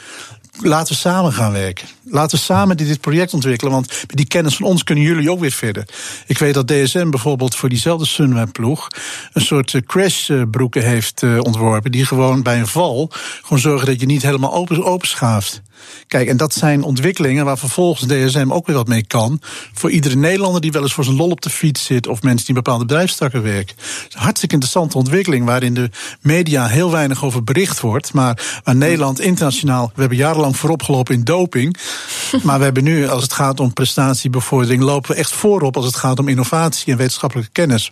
laten 0.61 0.94
we 0.94 0.99
samen 0.99 1.34
gaan 1.34 1.52
werken. 1.52 1.88
Laten 2.03 2.38
we 2.38 2.44
samen 2.44 2.77
dit 2.77 3.02
project 3.02 3.34
ontwikkelen, 3.34 3.73
want 3.73 3.88
met 3.88 4.18
die 4.18 4.27
kennis 4.27 4.56
van 4.56 4.65
ons 4.65 4.84
kunnen 4.84 5.03
jullie 5.03 5.31
ook 5.31 5.40
weer 5.40 5.52
verder. 5.52 5.86
Ik 6.27 6.38
weet 6.38 6.53
dat 6.53 6.68
DSM 6.68 7.10
bijvoorbeeld 7.10 7.56
voor 7.56 7.69
diezelfde 7.69 8.06
Sunweb-ploeg 8.06 8.88
een 9.34 9.41
soort 9.41 9.73
eh, 9.73 9.81
crashbroeken 9.81 10.84
heeft 10.84 11.23
eh, 11.23 11.38
ontworpen, 11.38 11.91
die 11.91 12.06
gewoon 12.06 12.44
bij 12.44 12.60
een 12.60 12.68
val 12.68 13.11
gewoon 13.41 13.60
zorgen 13.60 13.88
dat 13.88 13.99
je 13.99 14.06
niet 14.06 14.22
helemaal 14.22 14.53
open, 14.53 14.84
openschaft. 14.84 15.61
Kijk, 16.07 16.27
en 16.27 16.38
dat 16.38 16.53
zijn 16.53 16.84
ontwikkelingen 16.84 17.45
waar 17.45 17.57
vervolgens 17.57 18.07
DSM 18.07 18.51
ook 18.51 18.68
weer 18.68 18.76
wat 18.76 18.88
mee 18.88 19.06
kan. 19.07 19.41
Voor 19.73 19.91
iedere 19.91 20.15
Nederlander 20.15 20.61
die 20.61 20.72
wel 20.72 20.81
eens 20.81 20.93
voor 20.93 21.03
zijn 21.03 21.15
lol 21.15 21.30
op 21.30 21.41
de 21.41 21.49
fiets 21.49 21.85
zit. 21.85 22.07
of 22.07 22.22
mensen 22.22 22.45
die 22.45 22.56
in 22.56 22.64
bepaalde 22.64 22.85
bedrijfstakken 22.85 23.43
werken. 23.43 23.76
Het 23.77 24.06
is 24.07 24.15
een 24.15 24.22
hartstikke 24.22 24.53
interessante 24.53 24.97
ontwikkeling. 24.97 25.45
waarin 25.45 25.73
de 25.73 25.89
media 26.22 26.68
heel 26.68 26.91
weinig 26.91 27.23
over 27.23 27.43
bericht 27.43 27.80
wordt. 27.80 28.14
maar 28.14 28.61
waar 28.64 28.76
Nederland 28.76 29.19
internationaal. 29.19 29.91
we 29.95 29.99
hebben 29.99 30.18
jarenlang 30.18 30.57
voorop 30.57 30.84
gelopen 30.84 31.15
in 31.15 31.23
doping. 31.23 31.77
maar 32.43 32.57
we 32.57 32.64
hebben 32.64 32.84
nu, 32.84 33.07
als 33.07 33.23
het 33.23 33.34
gaat 33.34 33.60
om 33.60 33.73
prestatiebevordering. 33.73 34.81
lopen 34.81 35.11
we 35.11 35.18
echt 35.18 35.31
voorop 35.31 35.76
als 35.76 35.85
het 35.85 35.95
gaat 35.95 36.19
om 36.19 36.27
innovatie 36.27 36.91
en 36.91 36.97
wetenschappelijke 36.97 37.51
kennis. 37.51 37.91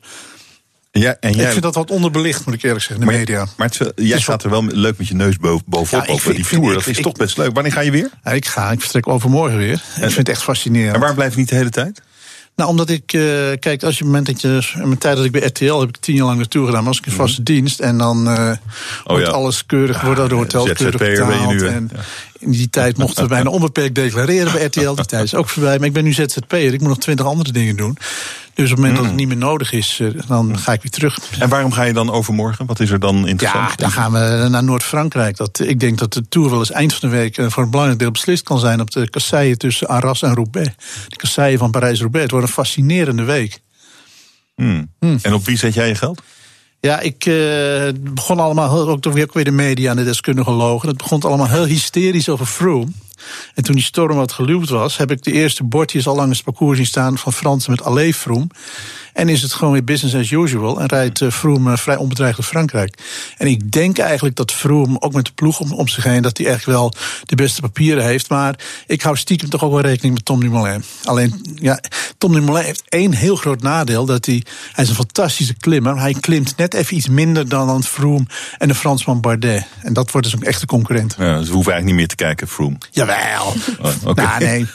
Ja, 0.99 1.17
en 1.19 1.31
jij... 1.31 1.45
Ik 1.45 1.51
vind 1.51 1.63
dat 1.63 1.75
wat 1.75 1.91
onderbelicht, 1.91 2.45
moet 2.45 2.55
ik 2.55 2.63
eerlijk 2.63 2.83
zeggen, 2.83 3.05
in 3.05 3.11
de 3.11 3.17
media. 3.17 3.45
Maar 3.57 3.67
het, 3.67 3.91
jij 3.95 4.19
staat 4.19 4.43
er 4.43 4.49
wel 4.49 4.63
leuk 4.65 4.97
met 4.97 5.07
je 5.07 5.15
neus 5.15 5.37
bovenop 5.37 6.05
ja, 6.05 6.13
over 6.13 6.33
die 6.33 6.45
tour. 6.45 6.73
Dat 6.73 6.87
is 6.87 7.01
toch 7.01 7.13
best 7.13 7.37
leuk. 7.37 7.53
Wanneer 7.53 7.71
ga 7.71 7.81
je 7.81 7.91
weer? 7.91 8.09
Ja, 8.23 8.31
ik 8.31 8.45
ga, 8.45 8.71
ik 8.71 8.81
vertrek 8.81 9.07
overmorgen 9.07 9.57
weer. 9.57 9.81
En, 9.95 10.03
ik 10.03 10.11
vind 10.11 10.15
het 10.15 10.29
echt 10.29 10.43
fascinerend. 10.43 10.93
En 10.93 10.99
waar 10.99 11.13
blijf 11.13 11.31
je 11.31 11.39
niet 11.39 11.49
de 11.49 11.55
hele 11.55 11.69
tijd? 11.69 12.01
Nou, 12.55 12.69
omdat 12.69 12.89
ik, 12.89 13.13
uh, 13.13 13.21
kijk, 13.59 13.83
als 13.83 13.97
je 13.97 14.03
op 14.05 14.13
het 14.13 14.25
moment 14.25 14.25
dat 14.25 14.41
je, 14.41 14.77
mijn 14.77 14.97
tijd 14.97 15.15
dat 15.15 15.25
ik 15.25 15.31
bij 15.31 15.41
RTL 15.41 15.79
heb 15.79 15.89
ik 15.89 15.97
tien 15.97 16.15
jaar 16.15 16.25
lang 16.25 16.37
naartoe 16.37 16.65
gedaan, 16.65 16.83
was 16.83 16.97
ik 16.97 17.05
in 17.05 17.11
mhm. 17.11 17.21
vaste 17.21 17.43
dienst 17.43 17.79
en 17.79 17.97
dan 17.97 18.27
uh, 18.27 18.51
wordt 19.03 19.25
ja. 19.25 19.31
alles 19.31 19.65
keurig, 19.65 20.01
wordt 20.01 20.19
door 20.19 20.29
de 20.29 20.35
hotel 20.35 20.63
keurig 20.73 20.97
betaald. 20.97 21.91
In 22.39 22.51
die 22.51 22.69
tijd 22.69 22.97
mochten 23.03 23.23
we 23.23 23.29
bijna 23.29 23.49
onbeperkt 23.49 23.95
declareren 23.95 24.51
bij 24.51 24.65
RTL. 24.65 24.93
Die 24.93 25.05
tijd 25.05 25.23
is 25.23 25.35
ook 25.35 25.49
voorbij. 25.49 25.77
Maar 25.77 25.87
ik 25.87 25.93
ben 25.93 26.03
nu 26.03 26.13
ZZP'er. 26.13 26.73
Ik 26.73 26.79
moet 26.79 26.89
nog 26.89 26.97
twintig 26.97 27.25
andere 27.25 27.51
dingen 27.51 27.75
doen. 27.75 27.97
Dus 28.53 28.71
op 28.71 28.77
het 28.77 28.85
moment 28.85 28.95
dat 28.95 29.03
het 29.03 29.13
mm. 29.13 29.19
niet 29.19 29.27
meer 29.27 29.37
nodig 29.37 29.71
is, 29.71 29.99
eh, 30.01 30.07
dan 30.27 30.59
ga 30.59 30.73
ik 30.73 30.81
weer 30.81 30.91
terug. 30.91 31.19
En 31.39 31.49
waarom 31.49 31.71
ga 31.71 31.83
je 31.83 31.93
dan 31.93 32.11
overmorgen? 32.11 32.65
Wat 32.65 32.79
is 32.79 32.89
er 32.89 32.99
dan 32.99 33.27
interessant? 33.27 33.69
Ja, 33.69 33.75
dan 33.75 33.91
gaan 33.91 34.11
we 34.11 34.47
naar 34.49 34.63
Noord-Frankrijk. 34.63 35.39
Ik 35.63 35.79
denk 35.79 35.97
dat 35.97 36.13
de 36.13 36.27
Tour 36.29 36.49
wel 36.49 36.59
eens 36.59 36.71
eind 36.71 36.93
van 36.93 37.09
de 37.09 37.15
week 37.15 37.37
eh, 37.37 37.49
voor 37.49 37.63
een 37.63 37.69
belangrijk 37.69 37.99
deel 37.99 38.11
beslist 38.11 38.43
kan 38.43 38.59
zijn 38.59 38.81
op 38.81 38.91
de 38.91 39.09
kasseien 39.09 39.57
tussen 39.57 39.87
Arras 39.87 40.21
en 40.21 40.33
Roubaix. 40.33 40.69
De 41.07 41.15
kasseien 41.15 41.59
van 41.59 41.71
Parijs-Roubaix. 41.71 42.23
Het 42.23 42.31
wordt 42.31 42.47
een 42.47 42.53
fascinerende 42.53 43.23
week. 43.23 43.61
Hmm. 44.55 44.91
Hmm. 44.99 45.19
En 45.21 45.33
op 45.33 45.45
wie 45.45 45.57
zet 45.57 45.73
jij 45.73 45.87
je 45.87 45.95
geld? 45.95 46.21
Ja, 46.79 46.99
ik 46.99 47.25
uh, 47.25 47.89
begon 47.99 48.39
allemaal, 48.39 48.69
ook 48.89 49.01
ook 49.23 49.33
weer 49.33 49.43
de 49.45 49.51
media 49.51 49.91
en 49.91 49.97
de 49.97 50.03
deskundige 50.03 50.51
logen. 50.51 50.87
Het 50.87 50.97
begon 50.97 51.21
allemaal 51.21 51.47
heel 51.47 51.65
hysterisch 51.65 52.29
over 52.29 52.45
Froome. 52.45 52.91
En 53.53 53.63
toen 53.63 53.75
die 53.75 53.83
storm 53.83 54.15
wat 54.15 54.31
geluwd 54.31 54.69
was, 54.69 54.97
heb 54.97 55.11
ik 55.11 55.23
de 55.23 55.31
eerste 55.31 55.63
bordjes 55.63 56.07
al 56.07 56.15
langs 56.15 56.35
het 56.37 56.45
parcours 56.45 56.77
zien 56.77 56.85
staan 56.85 57.17
van 57.17 57.33
Fransen 57.33 57.71
met 57.71 57.83
Allez 57.83 58.17
Froome. 58.17 58.47
En 59.17 59.29
is 59.29 59.41
het 59.41 59.53
gewoon 59.53 59.73
weer 59.73 59.83
business 59.83 60.15
as 60.15 60.31
usual. 60.31 60.79
En 60.79 60.87
rijdt 60.87 61.21
uh, 61.21 61.31
Froome 61.31 61.71
uh, 61.71 61.77
vrij 61.77 61.95
onbedreigd 61.95 62.35
door 62.35 62.45
Frankrijk. 62.45 62.97
En 63.37 63.47
ik 63.47 63.71
denk 63.71 63.97
eigenlijk 63.97 64.35
dat 64.35 64.51
Froome, 64.51 65.01
ook 65.01 65.13
met 65.13 65.25
de 65.25 65.31
ploeg 65.35 65.59
om, 65.59 65.71
om 65.71 65.87
zich 65.87 66.03
heen, 66.03 66.21
dat 66.21 66.37
hij 66.37 66.47
echt 66.47 66.65
wel 66.65 66.93
de 67.25 67.35
beste 67.35 67.61
papieren 67.61 68.03
heeft. 68.03 68.29
Maar 68.29 68.55
ik 68.87 69.01
hou 69.01 69.17
stiekem 69.17 69.49
toch 69.49 69.63
ook 69.63 69.71
wel 69.71 69.81
rekening 69.81 70.13
met 70.13 70.25
Tom 70.25 70.39
Dumoulin. 70.39 70.83
Alleen, 71.03 71.55
ja, 71.55 71.79
Tom 72.17 72.33
Dumoulin 72.33 72.63
heeft 72.63 72.83
één 72.89 73.13
heel 73.13 73.35
groot 73.35 73.61
nadeel. 73.61 74.05
Dat 74.05 74.25
hij, 74.25 74.43
hij 74.71 74.83
is 74.83 74.89
een 74.89 74.95
fantastische 74.95 75.53
klimmer. 75.53 75.99
Hij 75.99 76.13
klimt 76.13 76.57
net 76.57 76.73
even 76.73 76.97
iets 76.97 77.07
minder 77.07 77.49
dan 77.49 77.69
aan 77.69 77.83
Froome 77.83 78.25
en 78.57 78.67
de 78.67 78.75
Fransman 78.75 79.21
Bardet. 79.21 79.65
En 79.81 79.93
dat 79.93 80.11
wordt 80.11 80.27
dus 80.27 80.39
een 80.39 80.47
echte 80.47 80.65
concurrent. 80.65 81.15
Ja, 81.17 81.37
dus 81.37 81.47
we 81.47 81.53
hoeven 81.53 81.73
eigenlijk 81.73 81.85
niet 81.85 81.95
meer 81.95 82.07
te 82.07 82.15
kijken, 82.15 82.47
Froome. 82.47 82.77
Jawel. 83.07 83.53
Oh, 83.81 83.91
okay. 84.05 84.25
nou, 84.25 84.43
nee. 84.43 84.67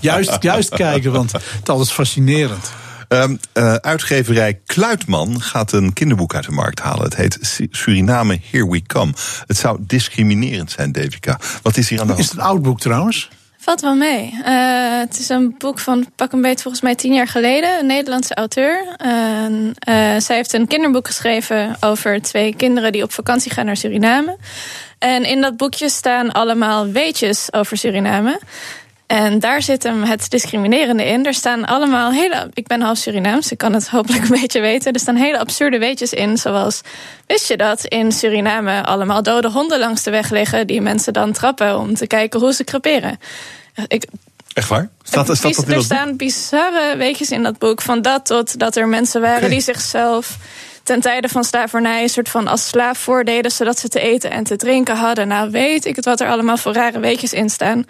juist, 0.00 0.36
juist 0.40 0.68
kijken, 0.68 1.12
want 1.12 1.32
het 1.32 1.42
is 1.62 1.68
altijd 1.68 1.92
fascinerend. 1.92 2.70
Um, 3.08 3.38
uh, 3.54 3.74
uitgeverij 3.74 4.60
Kluitman 4.66 5.42
gaat 5.42 5.72
een 5.72 5.92
kinderboek 5.92 6.34
uit 6.34 6.44
de 6.44 6.52
markt 6.52 6.80
halen. 6.80 7.04
Het 7.04 7.16
heet 7.16 7.38
Suriname, 7.70 8.40
Here 8.50 8.70
We 8.70 8.82
Come. 8.86 9.12
Het 9.46 9.56
zou 9.56 9.78
discriminerend 9.80 10.70
zijn, 10.70 10.92
Devika. 10.92 11.38
Wat 11.62 11.76
is 11.76 11.88
hier 11.88 12.00
aan 12.00 12.06
de 12.06 12.12
hand? 12.12 12.24
Is 12.24 12.30
het 12.30 12.40
een 12.40 12.46
oud 12.46 12.62
boek 12.62 12.80
trouwens? 12.80 13.28
Valt 13.58 13.80
wel 13.80 13.94
mee. 13.94 14.32
Uh, 14.32 14.98
het 14.98 15.18
is 15.18 15.28
een 15.28 15.54
boek 15.58 15.78
van 15.78 16.06
pak 16.16 16.32
een 16.32 16.40
beetje 16.40 16.62
volgens 16.62 16.82
mij 16.82 16.94
tien 16.94 17.12
jaar 17.12 17.28
geleden. 17.28 17.78
Een 17.78 17.86
Nederlandse 17.86 18.34
auteur. 18.34 18.96
Uh, 19.06 19.10
zij 20.18 20.36
heeft 20.36 20.52
een 20.52 20.66
kinderboek 20.66 21.06
geschreven 21.06 21.76
over 21.80 22.22
twee 22.22 22.54
kinderen 22.56 22.92
die 22.92 23.02
op 23.02 23.12
vakantie 23.12 23.52
gaan 23.52 23.66
naar 23.66 23.76
Suriname. 23.76 24.36
En 24.98 25.24
in 25.24 25.40
dat 25.40 25.56
boekje 25.56 25.88
staan 25.88 26.32
allemaal 26.32 26.86
weetjes 26.86 27.52
over 27.52 27.76
Suriname. 27.76 28.40
En 29.06 29.38
daar 29.38 29.62
zit 29.62 29.82
hem 29.82 30.02
het 30.02 30.30
discriminerende 30.30 31.04
in. 31.04 31.26
Er 31.26 31.34
staan 31.34 31.64
allemaal 31.64 32.12
hele. 32.12 32.50
Ik 32.54 32.66
ben 32.66 32.80
half 32.80 32.96
Surinaams, 32.98 33.50
ik 33.50 33.58
kan 33.58 33.72
het 33.72 33.88
hopelijk 33.88 34.22
een 34.22 34.40
beetje 34.40 34.60
weten. 34.60 34.92
Er 34.92 35.00
staan 35.00 35.16
hele 35.16 35.38
absurde 35.38 35.78
weetjes 35.78 36.12
in. 36.12 36.36
Zoals: 36.36 36.80
wist 37.26 37.48
je 37.48 37.56
dat 37.56 37.84
in 37.84 38.12
Suriname 38.12 38.84
allemaal 38.84 39.22
dode 39.22 39.50
honden 39.50 39.78
langs 39.78 40.02
de 40.02 40.10
weg 40.10 40.30
liggen. 40.30 40.66
die 40.66 40.80
mensen 40.80 41.12
dan 41.12 41.32
trappen 41.32 41.78
om 41.78 41.94
te 41.94 42.06
kijken 42.06 42.40
hoe 42.40 42.52
ze 42.52 42.64
creperen? 42.64 43.18
Ik, 43.88 44.06
Echt 44.52 44.68
waar? 44.68 44.88
Staat, 45.02 45.36
staat 45.36 45.54
dat 45.54 45.68
in 45.68 45.74
er 45.74 45.82
staan 45.82 46.16
bizarre 46.16 46.96
weetjes 46.96 47.30
in 47.30 47.42
dat 47.42 47.58
boek. 47.58 47.82
Van 47.82 48.02
dat 48.02 48.26
tot 48.26 48.58
dat 48.58 48.76
er 48.76 48.88
mensen 48.88 49.20
waren 49.20 49.50
die 49.50 49.60
zichzelf 49.60 50.36
ten 50.86 51.00
tijde 51.00 51.28
van 51.28 51.44
slavernij 51.44 52.02
een 52.02 52.08
soort 52.08 52.28
van 52.28 52.46
als 52.46 52.68
slaaf 52.68 52.98
voordeden, 52.98 53.50
zodat 53.50 53.78
ze 53.78 53.88
te 53.88 54.00
eten 54.00 54.30
en 54.30 54.44
te 54.44 54.56
drinken 54.56 54.96
hadden. 54.96 55.28
Nou, 55.28 55.50
weet 55.50 55.84
ik 55.84 55.96
het 55.96 56.04
wat 56.04 56.20
er 56.20 56.28
allemaal 56.28 56.56
voor 56.56 56.72
rare 56.72 56.98
weetjes 56.98 57.32
in 57.32 57.50
staan 57.50 57.84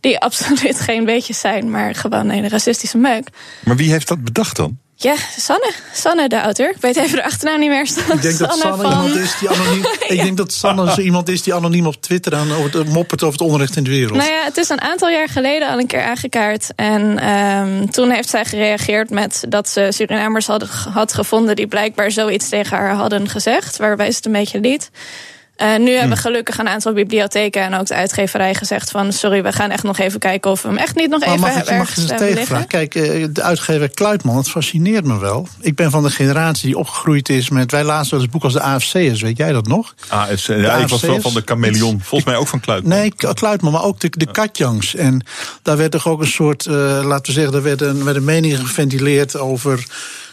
die 0.00 0.18
absoluut 0.28 0.80
geen 0.80 1.04
beetjes 1.04 1.40
zijn, 1.40 1.70
maar 1.70 1.94
gewoon 1.94 2.30
een 2.30 2.48
racistische 2.48 2.98
meuk. 2.98 3.28
Maar 3.64 3.76
wie 3.76 3.90
heeft 3.90 4.08
dat 4.08 4.24
bedacht 4.24 4.56
dan? 4.56 4.78
Ja, 5.00 5.14
Sanne. 5.36 5.72
Sanne, 5.92 6.28
de 6.28 6.36
auteur. 6.36 6.70
Ik 6.70 6.80
weet 6.80 6.96
even 6.96 7.16
de 7.16 7.24
achternaam 7.24 7.60
niet 7.60 7.68
meer. 7.68 7.88
Ik 8.12 8.22
denk 8.22 8.38
dat 8.38 8.58
Sanne 8.58 8.82
van... 8.82 8.92
iemand 8.92 9.16
is 9.16 9.38
die 9.38 9.48
anoniem. 9.50 9.84
Ik 10.08 10.22
denk 10.22 10.36
dat 10.36 10.52
Sanne 10.52 10.92
zo 10.92 11.00
iemand 11.00 11.28
is 11.28 11.42
die 11.42 11.54
anoniem 11.54 11.86
op 11.86 12.02
Twitter 12.02 12.34
aan 12.34 12.52
over 12.52 12.78
het 12.78 12.88
moppert 12.88 13.22
over 13.22 13.38
het 13.38 13.48
onrecht 13.50 13.76
in 13.76 13.84
de 13.84 13.90
wereld. 13.90 14.16
Nou 14.16 14.30
ja, 14.30 14.44
het 14.44 14.56
is 14.56 14.68
een 14.68 14.80
aantal 14.80 15.08
jaar 15.08 15.28
geleden 15.28 15.68
al 15.68 15.78
een 15.78 15.86
keer 15.86 16.02
aangekaart. 16.02 16.72
En 16.76 17.28
um, 17.30 17.90
toen 17.90 18.10
heeft 18.10 18.28
zij 18.28 18.44
gereageerd 18.44 19.10
met 19.10 19.44
dat 19.48 19.68
ze 19.68 19.88
Surinamers 19.90 20.46
had, 20.46 20.62
had 20.92 21.14
gevonden 21.14 21.56
die 21.56 21.66
blijkbaar 21.66 22.10
zoiets 22.10 22.48
tegen 22.48 22.76
haar 22.76 22.94
hadden 22.94 23.28
gezegd. 23.28 23.76
Waarbij 23.76 24.10
ze 24.10 24.16
het 24.16 24.26
een 24.26 24.32
beetje 24.32 24.60
liet. 24.60 24.90
Uh, 25.62 25.76
nu 25.76 25.92
hebben 25.92 26.16
hm. 26.16 26.22
gelukkig 26.22 26.58
een 26.58 26.68
aantal 26.68 26.92
bibliotheken 26.92 27.62
en 27.62 27.74
ook 27.74 27.86
de 27.86 27.94
uitgeverij 27.94 28.54
gezegd 28.54 28.90
van 28.90 29.12
sorry, 29.12 29.42
we 29.42 29.52
gaan 29.52 29.70
echt 29.70 29.82
nog 29.82 29.98
even 29.98 30.18
kijken 30.18 30.50
of 30.50 30.62
we 30.62 30.68
hem 30.68 30.76
echt 30.76 30.96
niet 30.96 31.08
nog 31.08 31.22
even 31.22 31.40
mag 31.40 31.54
hebben. 31.54 31.76
Mag 31.76 31.94
je 31.94 32.14
tegenvragen? 32.14 32.66
Kijk, 32.66 32.94
eh, 32.94 33.26
de 33.30 33.42
uitgever 33.42 33.88
Kluitman, 33.88 34.36
het 34.36 34.50
fascineert 34.50 35.04
me 35.04 35.18
wel. 35.18 35.48
Ik 35.60 35.74
ben 35.74 35.90
van 35.90 36.02
de 36.02 36.10
generatie 36.10 36.66
die 36.66 36.78
opgegroeid 36.78 37.28
is 37.28 37.48
met. 37.48 37.70
Wij 37.70 37.84
lazen 37.84 38.10
wel 38.10 38.20
eens 38.20 38.30
boek 38.30 38.44
als 38.44 38.52
de 38.52 38.62
AFC'ers, 38.62 39.20
weet 39.20 39.36
jij 39.36 39.52
dat 39.52 39.66
nog? 39.66 39.94
AFC, 40.08 40.46
ja, 40.46 40.76
ik 40.76 40.88
was 40.88 41.00
wel 41.00 41.20
van 41.20 41.34
de 41.34 41.42
chameleon. 41.44 42.00
Volgens 42.02 42.30
mij 42.30 42.40
ook 42.40 42.48
van 42.48 42.60
Kluitman. 42.60 42.98
Nee, 42.98 43.12
Kluitman, 43.34 43.72
maar 43.72 43.84
ook 43.84 44.00
de, 44.00 44.10
de 44.10 44.30
Katjangs. 44.30 44.94
En 44.94 45.26
daar 45.62 45.76
werd 45.76 45.90
toch 45.90 46.08
ook 46.08 46.20
een 46.20 46.26
soort, 46.26 46.66
uh, 46.66 46.74
laten 47.04 47.26
we 47.26 47.32
zeggen, 47.32 47.52
daar 47.52 47.62
werden, 47.62 48.04
werden 48.04 48.24
meningen 48.24 48.58
geventileerd 48.58 49.36
over 49.36 49.86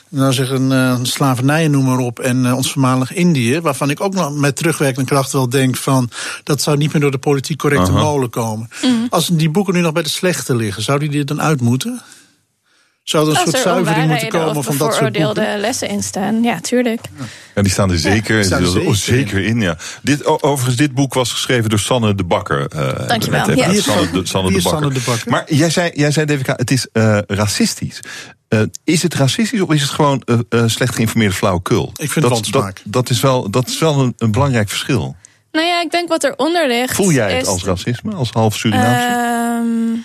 nou 0.10 0.34
zeg 0.34 0.50
een 0.50 0.72
uh, 0.72 1.00
slavernij, 1.02 1.68
noem 1.68 1.86
maar 1.86 1.98
op, 1.98 2.20
en 2.20 2.46
uh, 2.46 2.56
ons 2.56 2.72
voormalig 2.72 3.14
Indië, 3.14 3.62
waarvan 3.62 3.90
ik 3.90 4.02
ook 4.02 4.14
nog 4.14 4.36
met 4.36 4.56
terugwerkende 4.56 5.10
kracht 5.10 5.32
wel 5.32 5.50
denk 5.50 5.78
van 5.78 6.10
dat 6.44 6.62
zou 6.62 6.78
niet 6.78 6.94
meer 6.94 7.02
door 7.02 7.12
de 7.12 7.18
politiek 7.18 7.58
correcte 7.58 7.92
molen 7.92 8.30
komen. 8.30 8.70
Mhm. 8.82 8.94
Als 9.10 9.28
die 9.28 9.50
boeken 9.50 9.74
nu 9.74 9.82
nog 9.82 9.94
bij 9.94 10.04
de 10.04 10.10
slechte 10.10 10.56
liggen, 10.56 10.84
zou 10.84 11.00
die 11.00 11.20
er 11.20 11.26
dan 11.26 11.42
uit 11.42 11.62
moeten? 11.62 12.02
Zou 13.06 13.30
er 13.30 13.30
een 13.30 13.52
soort 13.52 13.64
zuivering 13.64 14.08
moeten 14.08 14.30
komen 14.30 14.64
van 14.64 14.78
dat 14.78 14.96
soort 14.96 15.18
boeken? 15.18 15.60
lessen 15.60 15.90
in 15.90 16.04
staan, 16.04 16.44
ja, 16.44 16.60
tuurlijk. 16.60 17.02
Ja, 17.56 17.62
die 17.62 17.72
staan 17.72 17.92
er 17.92 18.00
zeker, 18.00 18.44
staan 18.44 18.62
er 18.62 18.68
zeker, 18.68 18.96
zeker 18.96 19.44
in. 19.44 19.62
Ja. 19.62 19.78
Dit, 20.02 20.26
overigens, 20.26 20.76
dit 20.76 20.94
boek 20.94 21.14
was 21.14 21.32
geschreven 21.32 21.70
door 21.70 21.80
Sanne 21.80 22.16
de 22.16 22.24
Bakker. 22.24 22.68
Uh, 22.76 23.08
Dankjewel. 23.08 23.52
Ja. 23.52 23.74
Sanne, 23.74 24.12
de, 24.12 24.26
Sanne, 24.28 24.52
de 24.52 24.54
Bakker. 24.54 24.62
Sanne 24.62 24.94
de 24.94 25.02
Bakker. 25.06 25.32
Maar 25.32 25.54
jij 25.54 25.70
zei, 25.70 25.92
jij 25.94 26.12
zei 26.12 26.26
Devika, 26.26 26.54
het 26.58 26.72
is 26.72 26.88
uh, 26.94 27.18
racistisch. 27.28 28.00
Uh, 28.56 28.62
is 28.84 29.04
het 29.04 29.14
racistisch 29.14 29.62
of 29.62 29.74
is 29.74 29.82
het 29.82 29.92
gewoon 29.92 30.22
uh, 30.26 30.40
uh, 30.50 30.64
slecht 30.66 30.96
geïnformeerde 30.96 31.36
flauwekul? 31.36 31.92
Ik 31.96 32.12
vind 32.12 32.30
dat, 32.30 32.48
dat, 32.52 32.82
dat 32.84 33.10
is 33.10 33.22
wel, 33.22 33.50
dat 33.50 33.68
is 33.68 33.80
wel 33.80 34.00
een, 34.00 34.14
een, 34.18 34.32
belangrijk 34.32 34.70
verschil. 34.70 35.16
Nou 35.52 35.68
ja, 35.68 35.82
ik 35.82 35.92
denk 35.92 36.10
wat 36.10 36.24
eronder 36.24 36.68
ligt. 36.68 36.96
Voel 36.96 37.12
jij 37.12 37.36
het 37.36 37.48
als 37.48 37.64
racisme, 37.64 38.14
als 38.14 38.30
half 38.32 38.56
Surinaamse? 38.56 39.08
Uh, 39.08 40.04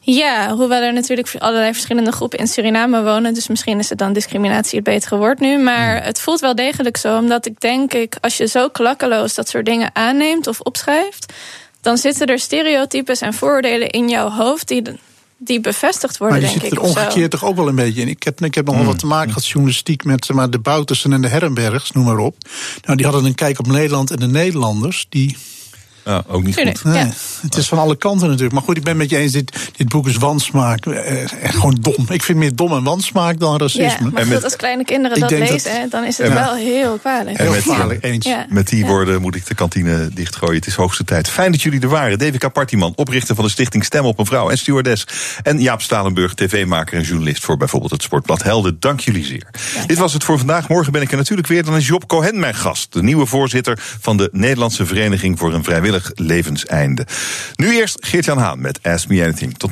ja, 0.00 0.54
hoewel 0.54 0.82
er 0.82 0.92
natuurlijk 0.92 1.34
allerlei 1.38 1.72
verschillende 1.72 2.12
groepen 2.12 2.38
in 2.38 2.46
Suriname 2.46 3.02
wonen. 3.02 3.34
Dus 3.34 3.48
misschien 3.48 3.78
is 3.78 3.88
het 3.88 3.98
dan 3.98 4.12
discriminatie 4.12 4.78
het 4.78 4.84
betere 4.84 5.16
woord 5.16 5.40
nu. 5.40 5.58
Maar 5.58 5.96
hmm. 5.96 6.06
het 6.06 6.20
voelt 6.20 6.40
wel 6.40 6.54
degelijk 6.54 6.96
zo. 6.96 7.16
Omdat 7.16 7.46
ik 7.46 7.60
denk, 7.60 7.94
ik, 7.94 8.16
als 8.20 8.36
je 8.36 8.46
zo 8.46 8.68
klakkeloos 8.68 9.34
dat 9.34 9.48
soort 9.48 9.64
dingen 9.64 9.90
aanneemt 9.92 10.46
of 10.46 10.60
opschrijft. 10.60 11.32
dan 11.80 11.98
zitten 11.98 12.26
er 12.26 12.38
stereotypes 12.38 13.20
en 13.20 13.34
vooroordelen 13.34 13.90
in 13.90 14.08
jouw 14.08 14.30
hoofd. 14.30 14.68
die 14.68 14.82
die 15.42 15.60
bevestigd 15.60 16.18
worden, 16.18 16.40
maar 16.40 16.52
je 16.52 16.60
zit 16.60 16.72
er 16.72 16.80
omgekeerd 16.80 17.30
toch 17.30 17.44
ook 17.44 17.56
wel 17.56 17.68
een 17.68 17.74
beetje 17.74 18.00
in. 18.00 18.08
Ik 18.08 18.22
heb, 18.22 18.40
ik 18.40 18.54
heb 18.54 18.66
nog 18.66 18.76
wel 18.76 18.84
wat 18.84 18.98
te 18.98 19.06
maken 19.06 19.28
gehad 19.28 19.46
journalistiek 19.46 20.04
met 20.04 20.32
maar, 20.32 20.50
de 20.50 20.58
Boutersen 20.58 21.12
en 21.12 21.22
de 21.22 21.28
Herrenbergs, 21.28 21.90
noem 21.90 22.04
maar 22.04 22.18
op. 22.18 22.36
Nou, 22.82 22.96
die 22.96 23.06
hadden 23.06 23.24
een 23.24 23.34
kijk 23.34 23.58
op 23.58 23.66
Nederland 23.66 24.10
en 24.10 24.16
de 24.16 24.26
Nederlanders. 24.26 25.06
Die 25.08 25.36
Ja, 26.10 26.22
ook 26.26 26.42
niet 26.42 26.54
Tuurlijk, 26.56 26.78
goed. 26.78 26.94
ja. 26.94 27.08
Het 27.42 27.56
is 27.56 27.68
van 27.68 27.78
alle 27.78 27.96
kanten 27.96 28.26
natuurlijk. 28.26 28.52
Maar 28.54 28.62
goed, 28.62 28.76
ik 28.76 28.82
ben 28.82 28.96
met 28.96 29.10
je 29.10 29.16
eens, 29.16 29.32
dit, 29.32 29.70
dit 29.76 29.88
boek 29.88 30.06
is 30.08 30.16
wansmaak. 30.16 30.86
Eh, 30.86 31.20
echt 31.42 31.54
gewoon 31.54 31.78
dom. 31.80 32.06
Ik 32.08 32.22
vind 32.22 32.38
meer 32.38 32.54
dom 32.56 32.72
en 32.72 32.82
wansmaak 32.82 33.38
dan 33.40 33.52
Ja, 33.52 33.58
racisme. 33.58 33.84
maar 34.10 34.12
En 34.20 34.24
goed, 34.24 34.28
met- 34.34 34.44
als 34.44 34.56
kleine 34.56 34.84
kinderen 34.84 35.16
Ik 35.16 35.22
dat 35.22 35.30
lezen, 35.30 35.70
hè, 35.80 35.88
dan 35.88 36.04
is 36.04 36.18
het 36.18 36.26
En 36.26 36.34
wel 36.34 36.54
heel 36.54 36.98
kwalijk. 36.98 37.38
En 37.38 37.42
Heel 37.52 37.86
met- 37.86 38.02
eens. 38.02 38.26
Ja. 38.26 38.46
Met 38.48 38.68
die 38.68 38.78
Ja. 38.80 38.86
woorden 38.86 39.20
moet 39.20 39.34
ik 39.34 39.46
de 39.46 39.54
kantine 39.54 40.08
dichtgooien. 40.14 40.54
Het 40.54 40.66
is 40.66 40.74
hoogste 40.74 41.04
tijd. 41.04 41.28
Fijn 41.28 41.52
dat 41.52 41.62
jullie 41.62 41.80
er 41.80 41.88
waren. 41.88 42.18
Devika 42.18 42.48
Partiman, 42.48 42.92
oprichter 42.96 43.34
van 43.34 43.44
de 43.44 43.50
stichting 43.50 43.84
Stem 43.84 44.04
op 44.04 44.18
een 44.18 44.26
Vrouw 44.26 44.50
en 44.50 44.58
stewardess. 44.58 45.06
En 45.42 45.60
Jaap 45.60 45.82
Stalenburg, 45.82 46.34
tv-maker 46.34 46.96
en 46.98 47.02
journalist 47.04 47.44
voor 47.44 47.56
bijvoorbeeld 47.56 47.90
het 47.92 48.02
Sportblad 48.02 48.42
Helden. 48.42 48.76
Dank 48.80 49.00
jullie 49.00 49.24
zeer. 49.24 49.46
Dit 49.86 49.98
was 49.98 50.12
het 50.12 50.24
voor 50.24 50.38
vandaag. 50.38 50.68
Morgen 50.68 50.92
ben 50.92 51.02
ik 51.02 51.10
er 51.10 51.16
natuurlijk 51.16 51.48
weer. 51.48 51.64
Dan 51.64 51.76
is 51.76 51.86
Job 51.86 52.06
Cohen 52.08 52.38
mijn 52.40 52.54
gast. 52.54 52.92
De 52.92 53.02
nieuwe 53.02 53.26
voorzitter 53.26 53.78
van 54.00 54.16
de 54.16 54.28
Nederlandse 54.32 54.86
Vereniging 54.86 55.38
voor 55.38 55.54
een 55.54 55.64
Vrijwillig 55.64 55.99
Levenseinde. 56.14 57.04
Nu 57.56 57.76
eerst 57.76 57.98
Geert-Jan 58.00 58.38
Haan 58.38 58.60
met 58.60 58.78
Ask 58.82 59.08
Me 59.08 59.22
Anything. 59.24 59.58
Tot 59.58 59.68